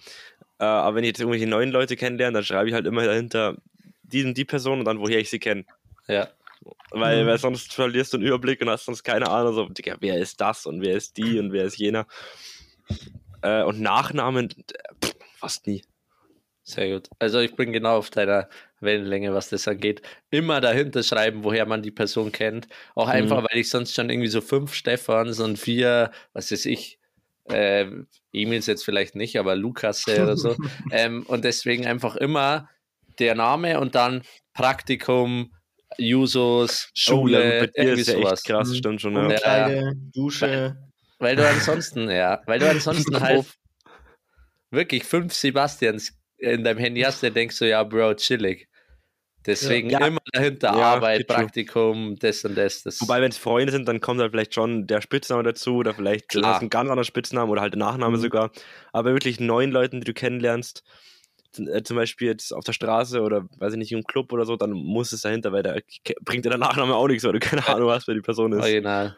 Äh, 0.59 0.65
aber 0.65 0.95
wenn 0.95 1.03
ich 1.03 1.09
jetzt 1.09 1.19
irgendwelche 1.19 1.47
neuen 1.47 1.71
Leute 1.71 1.95
kennenlerne, 1.95 2.33
dann 2.35 2.43
schreibe 2.43 2.69
ich 2.69 2.73
halt 2.73 2.85
immer 2.87 3.05
dahinter 3.05 3.57
die 4.03 4.23
und 4.23 4.35
die 4.37 4.45
Person 4.45 4.79
und 4.79 4.85
dann, 4.85 4.99
woher 4.99 5.19
ich 5.19 5.29
sie 5.29 5.39
kenne. 5.39 5.65
Ja. 6.07 6.29
Weil, 6.91 7.23
Mhm. 7.23 7.27
weil 7.27 7.37
sonst 7.37 7.73
verlierst 7.73 8.13
du 8.13 8.17
einen 8.17 8.25
Überblick 8.25 8.61
und 8.61 8.69
hast 8.69 8.85
sonst 8.85 9.03
keine 9.03 9.29
Ahnung, 9.29 9.53
so, 9.53 9.65
Digga, 9.67 9.97
wer 9.99 10.17
ist 10.17 10.39
das 10.39 10.65
und 10.65 10.81
wer 10.81 10.95
ist 10.95 11.17
die 11.17 11.39
und 11.39 11.51
wer 11.51 11.65
ist 11.65 11.77
jener. 11.77 12.07
Äh, 13.41 13.63
und 13.63 13.81
Nachnamen, 13.81 14.49
pff, 14.49 15.15
fast 15.35 15.67
nie. 15.67 15.83
Sehr 16.69 16.89
gut. 16.95 17.07
Also 17.19 17.39
ich 17.39 17.55
bin 17.55 17.71
genau 17.71 17.97
auf 17.97 18.09
deiner 18.09 18.49
Wellenlänge, 18.81 19.33
was 19.33 19.47
das 19.49 19.69
angeht. 19.69 20.01
Immer 20.31 20.59
dahinter 20.59 21.01
schreiben, 21.01 21.45
woher 21.45 21.65
man 21.65 21.81
die 21.81 21.91
Person 21.91 22.33
kennt. 22.33 22.67
Auch 22.93 23.07
einfach, 23.07 23.41
weil 23.49 23.57
ich 23.61 23.69
sonst 23.69 23.95
schon 23.95 24.09
irgendwie 24.09 24.27
so 24.27 24.41
fünf 24.41 24.73
Stefans 24.73 25.39
und 25.39 25.57
vier, 25.57 26.11
was 26.33 26.51
weiß 26.51 26.65
ich, 26.65 26.99
äh, 27.45 27.85
Emils 28.33 28.65
jetzt 28.67 28.83
vielleicht 28.83 29.15
nicht, 29.15 29.39
aber 29.39 29.55
Lukas 29.55 30.05
oder 30.09 30.35
so. 30.35 30.57
ähm, 30.91 31.23
und 31.27 31.45
deswegen 31.45 31.85
einfach 31.85 32.17
immer 32.17 32.69
der 33.17 33.35
Name 33.35 33.79
und 33.79 33.95
dann 33.95 34.23
Praktikum, 34.53 35.53
Jusos, 35.97 36.89
Schule, 36.93 37.61
Oh, 37.61 37.65
bei 37.65 37.71
irgendwie 37.81 38.01
ist 38.01 38.07
ja 38.09 38.13
sowas. 38.15 38.39
echt 38.39 38.45
krass, 38.47 38.69
Mhm. 38.71 38.75
stimmt 38.75 39.01
schon. 39.01 39.15
Ja. 39.15 39.21
Umkleide, 39.21 39.93
Dusche. 40.13 40.75
Weil 41.19 41.37
du 41.37 41.47
ansonsten, 41.47 42.11
ja, 42.11 42.41
weil 42.45 42.59
du 42.59 42.69
ansonsten 42.69 43.15
halt 43.21 43.45
wirklich 44.69 45.05
fünf 45.05 45.33
Sebastians 45.33 46.13
in 46.37 46.63
deinem 46.63 46.77
Handy 46.77 47.01
hast, 47.01 47.23
dann 47.23 47.33
denkst 47.33 47.59
du, 47.59 47.67
ja, 47.69 47.83
Bro, 47.83 48.15
chillig. 48.15 48.67
Deswegen 49.45 49.89
Ja. 49.89 50.05
immer 50.05 50.19
dahinter 50.33 50.73
Ja, 50.73 50.93
Arbeit. 50.95 51.27
Praktikum, 51.27 52.17
das 52.19 52.43
und 52.43 52.55
das. 52.55 52.83
das 52.83 52.99
Wobei, 53.01 53.21
wenn 53.21 53.31
es 53.31 53.37
Freunde 53.37 53.71
sind, 53.71 53.87
dann 53.87 54.01
kommt 54.01 54.19
halt 54.19 54.31
vielleicht 54.31 54.53
schon 54.53 54.87
der 54.87 55.01
Spitzname 55.01 55.43
dazu 55.43 55.75
oder 55.77 55.93
vielleicht 55.93 56.25
du 56.35 56.39
Klar. 56.39 56.55
hast 56.55 56.61
einen 56.61 56.69
ganz 56.69 56.89
anderen 56.89 57.05
Spitznamen 57.05 57.49
oder 57.49 57.61
halt 57.61 57.73
der 57.73 57.79
Nachname 57.79 58.17
Mhm. 58.17 58.21
sogar. 58.21 58.51
Aber 58.91 59.13
wirklich 59.13 59.39
neuen 59.39 59.71
Leuten, 59.71 60.01
die 60.01 60.05
du 60.05 60.13
kennenlernst, 60.13 60.83
äh, 61.57 61.81
zum 61.83 61.95
Beispiel 61.95 62.27
jetzt 62.27 62.53
auf 62.53 62.65
der 62.65 62.73
Straße 62.73 63.21
oder 63.21 63.47
weiß 63.57 63.73
ich 63.73 63.79
nicht, 63.79 63.91
im 63.93 64.03
Club 64.03 64.33
oder 64.33 64.45
so, 64.45 64.57
dann 64.57 64.71
muss 64.71 65.13
es 65.13 65.21
dahinter, 65.21 65.53
weil 65.53 65.63
da 65.63 65.77
bringt 66.21 66.43
dir 66.45 66.49
der 66.49 66.57
Nachname 66.57 66.95
auch 66.95 67.07
nichts, 67.07 67.23
weil 67.23 67.33
du 67.33 67.39
keine 67.39 67.65
Ahnung 67.67 67.89
hast, 67.89 68.07
wer 68.07 68.15
die 68.15 68.21
Person 68.21 68.51
ist. 68.51 68.59
Original. 68.59 69.17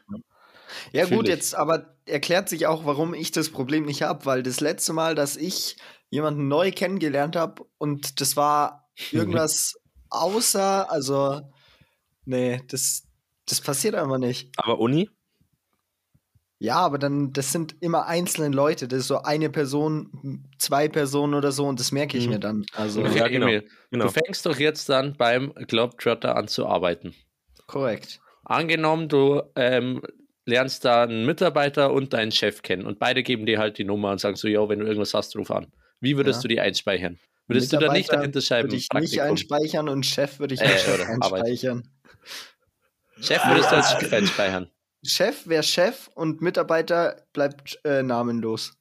Ja 0.91 1.05
Fühl 1.05 1.17
gut, 1.17 1.23
ich. 1.25 1.29
jetzt 1.31 1.55
aber 1.55 1.95
erklärt 2.05 2.49
sich 2.49 2.67
auch, 2.67 2.85
warum 2.85 3.13
ich 3.13 3.31
das 3.31 3.49
Problem 3.49 3.85
nicht 3.85 4.01
habe, 4.03 4.25
weil 4.25 4.43
das 4.43 4.59
letzte 4.59 4.93
Mal, 4.93 5.15
dass 5.15 5.35
ich 5.35 5.77
jemanden 6.09 6.47
neu 6.47 6.71
kennengelernt 6.71 7.35
habe 7.35 7.65
und 7.77 8.19
das 8.21 8.35
war 8.35 8.89
irgendwas 9.11 9.75
außer, 10.09 10.91
also 10.91 11.41
nee, 12.25 12.61
das, 12.67 13.03
das 13.45 13.61
passiert 13.61 13.95
einfach 13.95 14.17
nicht. 14.17 14.51
Aber 14.57 14.79
Uni? 14.79 15.09
Ja, 16.61 16.75
aber 16.77 16.97
dann, 16.97 17.31
das 17.31 17.53
sind 17.53 17.81
immer 17.81 18.07
einzelne 18.07 18.53
Leute, 18.53 18.89
das 18.89 18.99
ist 19.01 19.07
so 19.07 19.21
eine 19.21 19.49
Person, 19.49 20.43
zwei 20.57 20.89
Personen 20.89 21.33
oder 21.33 21.53
so 21.53 21.65
und 21.65 21.79
das 21.79 21.93
merke 21.93 22.17
ich 22.17 22.25
Mhm. 22.25 22.31
mir 22.33 22.39
dann. 22.39 22.65
Also 22.73 22.99
Okay, 23.01 23.17
Ja, 23.17 23.27
genau. 23.29 23.47
Genau. 23.91 24.05
du 24.05 24.11
fängst 24.11 24.45
doch 24.45 24.57
jetzt 24.59 24.89
dann 24.89 25.15
beim 25.15 25.53
Globetrotter 25.53 26.35
an 26.35 26.47
zu 26.49 26.65
arbeiten. 26.67 27.15
korrekt. 27.65 28.19
Angenommen, 28.43 29.07
du 29.07 29.41
ähm, 29.55 30.01
lernst 30.45 30.83
da 30.83 31.03
einen 31.03 31.25
Mitarbeiter 31.25 31.93
und 31.93 32.13
deinen 32.13 32.31
Chef 32.31 32.61
kennen 32.61 32.85
und 32.85 32.99
beide 32.99 33.23
geben 33.23 33.45
dir 33.45 33.59
halt 33.59 33.77
die 33.77 33.85
Nummer 33.85 34.11
und 34.11 34.19
sagen 34.19 34.35
so, 34.35 34.47
yo, 34.47 34.67
wenn 34.67 34.79
du 34.79 34.85
irgendwas 34.85 35.13
hast, 35.13 35.35
ruf 35.37 35.51
an. 35.51 35.71
Wie 36.01 36.15
würdest 36.17 36.39
Ja. 36.39 36.41
du 36.43 36.47
die 36.49 36.59
einspeichern? 36.59 37.19
Würdest 37.47 37.73
du 37.73 37.77
da 37.77 37.91
nicht 37.91 38.11
dahinter 38.11 38.41
schreiben? 38.41 38.67
Würde 38.67 38.75
ich 38.75 38.83
nicht 38.83 38.89
Praktikum? 38.91 39.27
einspeichern 39.27 39.89
und 39.89 40.05
Chef 40.05 40.39
würde 40.39 40.53
ich 40.53 40.61
Äh, 40.61 40.93
oder 40.93 41.09
Arbeit. 41.21 41.43
einspeichern. 41.43 41.89
Chef 43.21 43.45
würdest 43.47 43.71
du 43.71 43.75
als 43.75 43.91
Chef 43.91 44.13
einspeichern. 44.13 44.69
Chef 45.03 45.47
wäre 45.47 45.63
Chef 45.63 46.09
und 46.13 46.41
Mitarbeiter 46.41 47.23
bleibt 47.33 47.79
äh, 47.83 48.03
namenlos. 48.03 48.73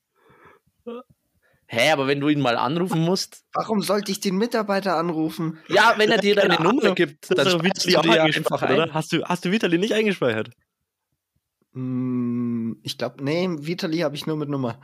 Hä, 1.70 1.90
aber 1.90 2.06
wenn 2.06 2.18
du 2.20 2.28
ihn 2.28 2.40
mal 2.40 2.56
anrufen 2.56 3.00
musst, 3.02 3.44
Warum 3.52 3.82
sollte 3.82 4.10
ich 4.10 4.20
den 4.20 4.36
Mitarbeiter 4.36 4.96
anrufen? 4.96 5.58
ja, 5.68 5.94
wenn 5.98 6.10
er 6.10 6.18
dir 6.18 6.34
deine 6.34 6.56
Keine 6.56 6.68
Nummer 6.68 6.82
Ahnung. 6.82 6.94
gibt, 6.94 7.30
Das 7.30 7.36
dann 7.36 7.44
doch 7.46 7.58
speicherst 7.58 7.84
du 7.84 7.88
die 8.02 8.08
ja 8.16 8.22
einfach 8.24 8.62
ein. 8.62 8.74
oder? 8.74 8.94
Hast 8.94 9.12
du, 9.12 9.22
hast 9.24 9.44
du 9.44 9.50
Vitali 9.52 9.76
nicht 9.78 9.92
eingespeichert? 9.92 10.50
Hm, 11.74 12.80
ich 12.82 12.96
glaube, 12.98 13.22
nee, 13.22 13.46
Vitali 13.50 13.98
habe 13.98 14.14
ich 14.16 14.26
nur 14.26 14.36
mit 14.36 14.48
Nummer. 14.48 14.80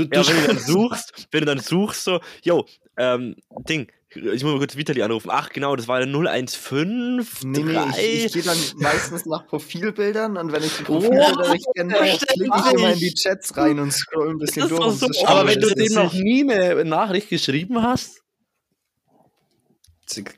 Du, 0.00 0.06
du 0.06 0.20
Ja, 0.20 0.26
wenn 0.26 0.40
du 0.40 0.46
dann 0.46 0.58
suchst, 0.66 1.28
wenn 1.30 1.40
du 1.40 1.46
dann 1.46 1.58
suchst, 1.58 2.04
so, 2.04 2.20
yo, 2.42 2.64
ähm, 2.96 3.36
Ding, 3.68 3.88
ich 4.14 4.42
muss 4.42 4.52
mal 4.52 4.58
kurz 4.58 4.76
Vitali 4.76 5.02
anrufen. 5.02 5.28
Ach, 5.30 5.50
genau, 5.50 5.76
das 5.76 5.86
war 5.86 6.04
der 6.04 6.08
015. 6.08 7.16
Nee, 7.44 7.62
nee, 7.62 7.78
ich, 7.90 8.24
ich 8.26 8.32
gehe 8.32 8.42
dann 8.42 8.58
meistens 8.76 9.24
nach 9.26 9.46
Profilbildern 9.46 10.36
und 10.36 10.52
wenn 10.52 10.64
ich 10.64 10.76
die 10.78 10.82
Oh, 10.82 10.98
Profilbilder 10.98 11.52
nicht 11.52 11.66
kenne, 11.76 11.94
klicke 11.94 12.58
ich 12.58 12.72
immer 12.72 12.92
in 12.92 12.98
die 12.98 13.14
Chats 13.14 13.56
rein 13.56 13.78
und 13.78 13.92
scroll 13.92 14.30
ein 14.30 14.38
bisschen 14.38 14.68
durch. 14.68 14.94
so 14.94 15.06
aber 15.26 15.46
wenn 15.48 15.60
du 15.60 15.68
dem 15.74 15.92
noch 15.92 16.12
nie 16.12 16.50
eine 16.50 16.84
Nachricht 16.84 17.28
geschrieben 17.28 17.82
hast, 17.82 18.22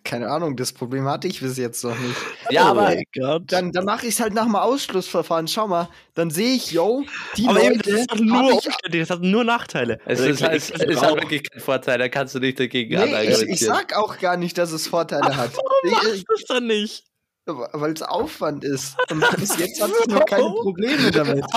Keine 0.05 0.29
Ahnung, 0.29 0.57
das 0.57 0.73
Problem 0.73 1.05
hatte 1.07 1.29
ich 1.29 1.41
bis 1.41 1.57
jetzt 1.57 1.83
noch 1.85 1.99
nicht. 1.99 2.17
ja, 2.51 2.65
aber 2.67 2.83
mein 2.83 3.03
Gott. 3.15 3.43
Dann, 3.47 3.73
dann 3.73 3.85
mache 3.85 4.07
ich 4.07 4.15
es 4.15 4.21
halt 4.21 4.35
nach 4.35 4.45
dem 4.45 4.57
Ausschlussverfahren. 4.57 5.49
Schau 5.49 5.67
mal, 5.69 5.89
dann 6.15 6.31
sehe 6.31 6.55
ich, 6.55 6.73
yo, 6.73 7.05
die 7.37 7.47
aber 7.49 7.63
eben, 7.63 7.77
Leute 7.77 7.91
das 7.93 8.07
hab 8.11 8.21
nur 8.21 8.53
ich 8.53 8.99
das 9.01 9.11
hat 9.11 9.21
nur 9.23 9.45
Nachteile. 9.45 9.99
es 10.05 10.21
Also, 10.21 10.25
ist, 10.33 10.43
halt, 10.43 10.57
es 10.57 10.71
ich- 10.71 10.81
ist 10.83 11.01
halt 11.03 11.17
wirklich 11.23 11.49
kein 11.51 11.61
Vorteil, 11.61 11.99
da 11.99 12.09
kannst 12.09 12.35
du 12.35 12.39
nicht 12.41 12.59
dagegen 12.61 12.95
Nee, 12.99 13.25
ich, 13.31 13.43
ich 13.43 13.61
sag 13.61 13.97
auch 13.97 14.19
gar 14.19 14.37
nicht, 14.37 14.59
dass 14.59 14.73
es 14.73 14.87
Vorteile 14.87 15.37
hat. 15.37 15.53
Warum 15.55 15.95
machst 15.95 16.15
Ich- 16.15 16.25
du 16.25 16.33
das 16.35 16.45
dann 16.45 16.67
nicht? 16.67 17.05
Weil 17.45 17.93
es 17.93 18.03
Aufwand 18.03 18.63
ist. 18.63 18.95
Und 19.11 19.25
bis 19.37 19.59
jetzt 19.59 19.83
hatte 19.83 19.93
ich 20.07 20.07
noch 20.15 20.25
keine 20.27 20.45
Probleme 20.45 21.11
damit. 21.11 21.45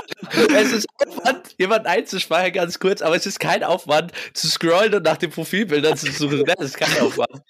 Es 0.52 0.72
ist 0.72 0.86
Aufwand, 1.06 1.54
jemanden 1.58 1.86
einzuspeichern, 1.86 2.52
ganz 2.52 2.80
kurz, 2.80 3.00
aber 3.02 3.14
es 3.14 3.24
ist 3.26 3.38
kein 3.38 3.62
Aufwand, 3.62 4.10
zu 4.34 4.48
scrollen 4.48 4.92
und 4.94 5.04
nach 5.04 5.16
den 5.18 5.30
Profilbildern 5.30 5.96
zu 5.96 6.10
suchen. 6.10 6.42
Das 6.44 6.58
ist 6.58 6.76
kein 6.76 7.00
Aufwand. 7.00 7.40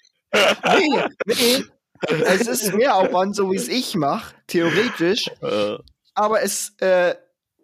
Nee, 0.77 1.03
nee. 1.25 1.63
Es 2.25 2.47
ist 2.47 2.73
mehr 2.73 2.95
Aufwand, 2.95 3.35
so 3.35 3.51
wie 3.51 3.55
es 3.55 3.67
ich 3.67 3.95
mache, 3.95 4.35
theoretisch. 4.47 5.27
Äh, 5.41 5.77
Aber 6.13 6.43
es 6.43 6.75
äh, 6.79 7.15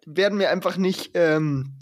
werden 0.06 0.38
mir 0.38 0.50
einfach 0.50 0.76
nicht 0.76 1.12
ähm, 1.14 1.78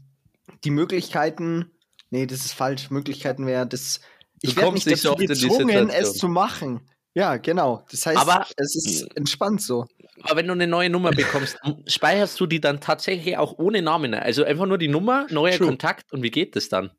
die 0.64 0.70
Möglichkeiten. 0.70 1.70
Nee, 2.10 2.26
das 2.26 2.44
ist 2.44 2.52
falsch. 2.52 2.90
Möglichkeiten 2.90 3.46
wäre 3.46 3.66
das. 3.66 4.00
Ich 4.42 4.56
werde 4.56 4.74
nicht 4.74 4.84
so 4.98 5.14
dazu 5.14 5.26
gezwungen, 5.26 5.88
es 5.88 6.14
zu 6.14 6.28
machen. 6.28 6.82
Ja, 7.14 7.36
genau. 7.36 7.84
Das 7.90 8.06
heißt, 8.06 8.18
Aber- 8.18 8.46
es 8.56 8.74
ist 8.74 9.16
entspannt 9.16 9.62
so. 9.62 9.86
Aber 10.24 10.36
wenn 10.36 10.46
du 10.46 10.52
eine 10.52 10.66
neue 10.66 10.90
Nummer 10.90 11.10
bekommst, 11.10 11.58
speicherst 11.86 12.38
du 12.38 12.46
die 12.46 12.60
dann 12.60 12.80
tatsächlich 12.80 13.36
auch 13.38 13.58
ohne 13.58 13.82
Namen? 13.82 14.14
Also 14.14 14.44
einfach 14.44 14.66
nur 14.66 14.78
die 14.78 14.88
Nummer, 14.88 15.26
neuer 15.30 15.56
True. 15.56 15.68
Kontakt 15.68 16.12
und 16.12 16.22
wie 16.22 16.30
geht 16.30 16.54
das 16.54 16.68
dann? 16.68 16.90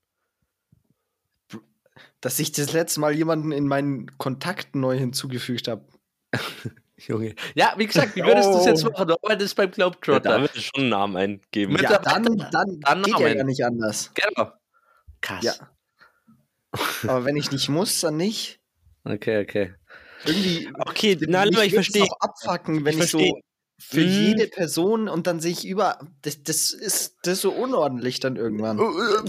Dass 2.23 2.39
ich 2.39 2.53
das 2.53 2.71
letzte 2.71 3.01
Mal 3.01 3.13
jemanden 3.13 3.51
in 3.51 3.67
meinen 3.67 4.17
Kontakten 4.17 4.79
neu 4.79 4.97
hinzugefügt 4.97 5.67
habe. 5.67 5.85
Junge. 6.97 7.35
Ja, 7.53 7.73
wie 7.75 7.85
gesagt, 7.85 8.15
wie 8.15 8.23
würdest 8.23 8.47
du 8.49 8.59
es 8.59 8.65
jetzt 8.65 8.85
Oh. 8.85 8.91
machen? 8.91 9.09
Du 9.09 9.15
arbeitest 9.21 9.57
beim 9.57 9.67
ja, 9.69 9.73
Globetrotter. 9.75 10.19
da 10.29 10.41
wird 10.41 10.55
es 10.55 10.63
schon 10.63 10.81
einen 10.83 10.89
Namen 10.89 11.17
eingeben. 11.17 11.75
Ja, 11.81 11.97
dann, 11.99 12.23
dann, 12.23 12.79
dann 12.79 13.03
geht 13.03 13.13
ja 13.13 13.19
Namen. 13.19 13.37
gar 13.37 13.43
nicht 13.43 13.65
anders. 13.65 14.11
Genau. 14.13 14.51
Krass. 15.19 15.43
Ja. 15.43 15.53
Aber 17.03 17.25
wenn 17.25 17.35
ich 17.35 17.51
nicht 17.51 17.67
muss, 17.67 17.99
dann 17.99 18.15
nicht. 18.15 18.61
Okay, 19.03 19.41
okay. 19.41 19.73
Irgendwie. 20.25 20.71
Okay, 20.79 21.17
na, 21.27 21.45
ich 21.45 21.55
würd's 21.57 21.73
verstehe. 21.73 22.03
auch 22.03 22.15
abfacken, 22.21 22.85
wenn 22.85 22.97
Ich 22.97 23.03
ich, 23.03 23.11
so. 23.11 23.39
Für 23.89 23.99
Mm. 24.01 24.09
jede 24.09 24.47
Person 24.47 25.07
und 25.09 25.27
dann 25.27 25.39
sehe 25.39 25.51
ich 25.51 25.65
über. 25.67 25.99
Das, 26.21 26.41
das, 26.43 26.71
ist, 26.73 27.17
das 27.23 27.33
ist 27.33 27.41
so 27.41 27.51
unordentlich 27.51 28.19
dann 28.19 28.35
irgendwann. 28.35 28.77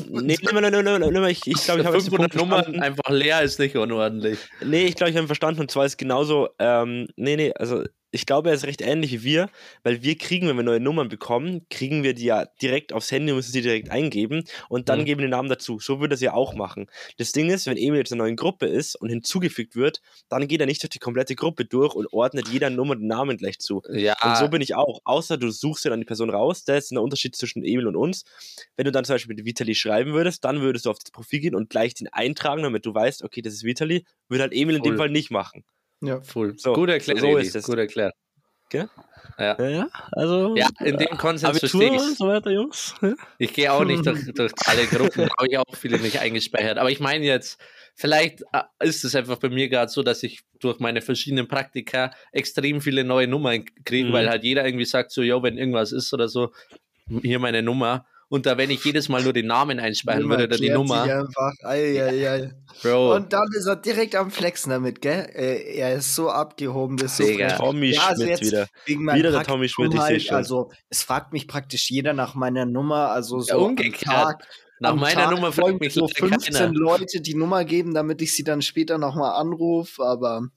Nee, 0.09 0.37
nimm 0.43 0.55
mal, 0.55 0.71
nimm 0.71 0.85
mal, 0.85 0.99
nimm 0.99 1.13
mal, 1.21 1.31
ich, 1.31 1.47
ich 1.47 1.63
glaube, 1.65 1.81
ich 1.81 1.87
habe 1.87 1.97
jetzt 1.97 2.07
den 2.07 2.13
500 2.17 2.33
Punkt 2.33 2.35
Nummern 2.37 2.55
verstanden. 2.65 2.83
einfach 2.83 3.11
leer 3.11 3.43
ist 3.43 3.59
nicht 3.59 3.77
unordentlich. 3.77 4.39
Nee, 4.65 4.85
ich 4.87 4.95
glaube, 4.95 5.11
ich 5.11 5.17
habe 5.17 5.25
ihn 5.25 5.29
verstanden. 5.29 5.61
Und 5.61 5.71
zwar 5.71 5.85
ist 5.87 5.99
genauso, 5.99 6.49
ähm, 6.59 7.09
nee, 7.17 7.37
nee, 7.37 7.53
also 7.55 7.85
ich 8.15 8.27
glaube, 8.27 8.49
er 8.51 8.55
ist 8.55 8.65
recht 8.65 8.81
ähnlich 8.81 9.13
wie 9.13 9.23
wir, 9.25 9.51
weil 9.83 10.03
wir 10.03 10.17
kriegen, 10.17 10.49
wenn 10.49 10.57
wir 10.57 10.63
neue 10.63 10.81
Nummern 10.81 11.09
bekommen, 11.09 11.67
kriegen 11.71 12.03
wir 12.03 12.15
die 12.15 12.25
ja 12.25 12.47
direkt 12.63 12.93
aufs 12.93 13.11
Handy, 13.13 13.33
müssen 13.33 13.53
sie 13.53 13.63
direkt 13.63 13.91
eingeben 13.91 14.45
und 14.69 14.89
dann 14.89 15.01
Mhm. 15.01 15.05
geben 15.05 15.21
wir 15.21 15.27
den 15.27 15.31
Namen 15.33 15.49
dazu. 15.49 15.79
So 15.81 16.01
würde 16.01 16.15
er 16.15 16.17
es 16.17 16.21
ja 16.21 16.33
auch 16.33 16.55
machen. 16.55 16.87
Das 17.19 17.33
Ding 17.33 17.51
ist, 17.51 17.67
wenn 17.67 17.77
Emil 17.77 17.99
jetzt 17.99 18.13
in 18.13 18.17
einer 18.21 18.25
neuen 18.25 18.37
Gruppe 18.37 18.67
ist 18.67 18.95
und 18.97 19.09
hinzugefügt 19.11 19.77
wird, 19.77 20.01
dann 20.29 20.49
geht 20.49 20.61
er 20.61 20.67
nicht 20.67 20.83
durch 20.83 20.91
die 20.91 20.99
komplette 20.99 21.35
Gruppe 21.35 21.65
durch 21.65 21.95
und 21.95 22.13
ordnet 22.13 22.49
jeder 22.49 22.71
Nummer 22.71 22.97
den 22.97 23.07
Namen 23.09 23.37
gleich 23.37 23.59
zu. 23.59 23.83
Ja, 23.89 24.15
Und 24.23 24.37
so 24.37 24.49
bin 24.49 24.63
ich 24.63 24.75
auch. 24.75 25.01
Außer 25.05 25.37
du 25.37 25.51
suchst 25.51 25.85
dir 25.85 25.91
dann 25.91 26.01
die 26.01 26.07
Person 26.07 26.31
raus. 26.31 26.65
Das 26.65 26.85
ist 26.85 26.91
ein 26.93 26.99
Unterschied 26.99 27.37
zwischen 27.37 27.65
Emil 27.65 27.87
und 27.87 27.97
uns. 27.97 28.25
Wenn 28.77 28.85
du 28.85 28.93
dann 28.93 29.05
zum 29.05 29.15
Beispiel 29.15 29.35
mit 29.35 29.45
Vitali 29.45 29.75
schreiben 29.75 30.13
würdest, 30.13 30.45
dann 30.45 30.61
würdest 30.61 30.87
du 30.87 30.91
auf 30.91 30.99
das 30.99 31.11
Profil 31.11 31.41
gehen 31.41 31.55
und 31.55 31.71
gleich 31.71 31.95
den 31.95 32.09
eintragen, 32.09 32.63
damit 32.63 32.87
du 32.87 32.95
weißt, 32.95 33.23
okay, 33.25 33.43
das 33.43 33.55
ist 33.55 33.65
Vitali. 33.65 34.05
Würde 34.29 34.43
halt 34.43 34.53
Emil 34.55 34.77
in 34.77 34.83
dem 34.83 34.97
Voll. 34.97 34.97
Fall 34.97 35.11
nicht 35.11 35.31
machen. 35.31 35.65
Ja. 36.01 36.21
Full. 36.23 36.55
So, 36.59 36.73
gut 36.75 36.89
erklärt, 36.91 37.21
so 37.21 37.37
ist 37.37 37.55
es. 37.57 37.65
Gut 37.67 37.79
erklärt. 37.79 38.15
Ja. 38.73 38.89
Ja, 39.39 39.89
also. 40.13 40.55
Ja, 40.57 40.69
in 40.81 40.97
dem 40.97 41.17
Konsens 41.19 41.59
verstehe 41.59 41.95
ich 41.95 42.01
und 42.01 42.17
so 42.17 42.29
weiter, 42.29 42.51
Jungs. 42.51 42.95
Ja. 43.03 43.15
Ich 43.39 43.53
gehe 43.53 43.73
auch 43.73 43.85
nicht 43.85 44.05
durch, 44.07 44.21
durch 44.35 44.53
alle 44.67 44.87
Gruppen, 44.87 45.29
habe 45.39 45.49
ich 45.49 45.59
auch 45.59 45.65
viele 45.75 45.99
nicht 45.99 46.21
eingespeichert. 46.21 46.79
Aber 46.79 46.91
ich 46.91 47.01
meine 47.01 47.25
jetzt, 47.25 47.61
vielleicht 47.95 48.43
äh, 48.53 48.63
ist 48.81 49.05
es 49.05 49.15
einfach 49.15 49.39
bei 49.39 49.49
mir 49.49 49.69
gerade 49.69 49.91
so, 49.91 50.03
dass 50.03 50.23
ich 50.23 50.43
durch 50.61 50.79
meine 50.79 51.03
verschiedenen 51.03 51.49
Praktika 51.49 52.11
extrem 52.33 52.81
viele 52.81 53.03
neue 53.05 53.27
Nummern 53.27 53.65
kriege, 53.85 54.09
Mhm. 54.09 54.13
weil 54.13 54.29
halt 54.29 54.45
jeder 54.45 54.65
irgendwie 54.65 54.85
sagt 54.85 55.11
so, 55.11 55.23
yo, 55.23 55.43
wenn 55.43 55.59
irgendwas 55.59 55.91
ist 55.93 56.13
oder 56.13 56.29
so, 56.29 56.53
hier 57.23 57.39
meine 57.39 57.63
Nummer. 57.63 58.07
Und 58.29 58.47
da, 58.47 58.57
wenn 58.59 58.71
ich 58.71 58.85
jedes 58.85 59.09
Mal 59.09 59.23
nur 59.23 59.33
den 59.33 59.47
Namen 59.47 59.79
einspeichern 59.81 60.29
würde 60.29 60.45
oder 60.45 60.57
die 60.57 60.71
Nummer, 60.71 61.03
Einfach. 61.03 61.53
Ei, 61.63 62.03
ei, 62.03 62.31
ei. 62.31 62.51
Bro, 62.83 63.15
Und 63.15 63.33
dann 63.33 63.47
ist 63.57 63.67
er 63.67 63.77
direkt 63.77 64.17
am 64.17 64.31
Flexen 64.31 64.71
damit, 64.71 65.01
gell? 65.01 65.29
Äh, 65.35 65.77
Er 65.79 65.95
ist 65.95 66.15
so 66.15 66.31
abgehoben, 66.31 66.97
das 66.97 67.13
ist 67.13 67.17
so 67.19 67.25
Digga. 67.25 67.57
Tommy 67.57 67.91
Ja, 67.93 68.07
also 68.09 68.23
Schmidt 68.25 68.41
jetzt 68.41 68.51
wieder. 68.51 68.67
Wieder 69.15 69.31
der 69.31 69.43
Tommy 69.45 69.69
Schmidt, 69.69 69.95
ich 69.95 70.01
halt, 70.01 70.23
schon. 70.23 70.37
Also, 70.37 70.71
es 70.91 71.03
fragt 71.03 71.33
mich 71.33 71.47
praktisch 71.47 71.91
jeder 71.91 72.13
nach 72.15 72.35
meiner 72.35 72.67
Nummer, 72.67 73.11
also 73.11 73.39
so 73.41 73.49
Ja, 73.49 73.57
umgekehrt. 73.57 74.43
nach 74.81 74.91
am 74.91 74.99
meiner 74.99 75.23
Tag 75.23 75.31
Nummer 75.31 75.53
fragt 75.53 75.81
mich 75.81 75.95
so 75.95 76.01
leider 76.07 76.15
15 76.41 76.55
keiner. 76.55 76.73
Leute 76.73 77.21
die 77.21 77.35
Nummer 77.37 77.65
geben, 77.65 77.95
damit 77.95 78.21
ich 78.23 78.35
sie 78.35 78.43
dann 78.45 78.61
später 78.61 78.99
nochmal 78.99 79.41
anrufe, 79.41 80.03
aber 80.05 80.49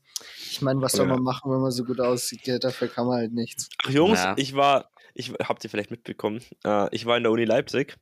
ich 0.50 0.62
meine, 0.64 0.82
was 0.82 0.94
soll 0.94 1.06
Ja. 1.08 1.14
man 1.14 1.22
machen, 1.24 1.52
wenn 1.52 1.62
man 1.62 1.72
so 1.72 1.84
gut 1.84 2.00
aussieht? 2.00 2.42
Gell? 2.44 2.58
Dafür 2.58 2.88
kann 2.88 3.06
man 3.06 3.18
halt 3.18 3.34
nichts. 3.34 3.70
Ach 3.86 3.92
Jungs, 3.92 4.20
Ja. 4.24 4.34
ich 4.38 4.56
war, 4.56 4.90
ich 5.18 5.34
habt 5.34 5.64
ihr 5.64 5.70
vielleicht 5.70 5.92
mitbekommen, 5.92 6.42
äh, 6.66 6.94
ich 6.96 7.06
war 7.06 7.18
in 7.18 7.24
der 7.24 7.32
Uni 7.32 7.46
Leipzig. 7.46 7.98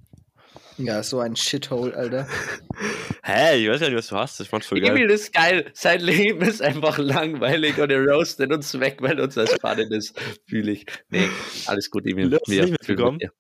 Ja, 0.78 1.04
so 1.04 1.19
ein 1.19 1.36
Shithole, 1.36 1.95
Alter. 1.95 2.28
Hä, 3.23 3.58
ich 3.58 3.69
weiß 3.69 3.80
gar 3.80 3.88
nicht, 3.88 3.97
was 3.97 4.08
du 4.08 4.17
hast. 4.17 4.39
Ich 4.41 4.49
fand's 4.49 4.67
voll 4.67 4.82
geil. 4.82 4.91
Emil 4.91 5.10
ist 5.10 5.34
geil. 5.34 5.71
Sein 5.73 6.01
Leben 6.01 6.41
ist 6.41 6.62
einfach 6.62 6.97
langweilig 6.97 7.80
und 7.80 7.89
er 7.89 8.06
roastet 8.06 8.51
uns 8.51 8.78
weg, 8.80 8.97
weil 9.01 9.19
uns 9.19 9.36
das 9.36 9.51
spannend 9.51 9.91
ist. 9.91 10.19
Fühle 10.47 10.71
ich. 10.71 10.86
Nee, 11.10 11.30
alles 11.65 11.89
gut, 11.89 12.06
Emil. 12.06 12.30
Du 12.30 12.38
hast 12.38 12.47
nicht 12.47 12.71
mitbekommen? 12.71 13.17
mit. 13.21 13.32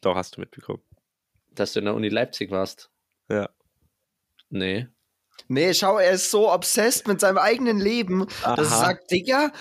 Doch, 0.00 0.14
hast 0.14 0.36
du 0.36 0.40
mitbekommen. 0.40 0.82
Dass 1.52 1.72
du 1.72 1.80
in 1.80 1.86
der 1.86 1.94
Uni 1.94 2.08
Leipzig 2.08 2.50
warst. 2.50 2.90
Ja. 3.28 3.50
Nee. 4.48 4.86
Nee, 5.48 5.74
schau, 5.74 5.98
er 5.98 6.12
ist 6.12 6.30
so 6.30 6.52
obsessed 6.52 7.08
mit 7.08 7.20
seinem 7.20 7.38
eigenen 7.38 7.78
Leben, 7.78 8.26
dass 8.42 8.70
er 8.70 8.76
Aha. 8.76 8.86
sagt, 8.86 9.10
Digga, 9.10 9.52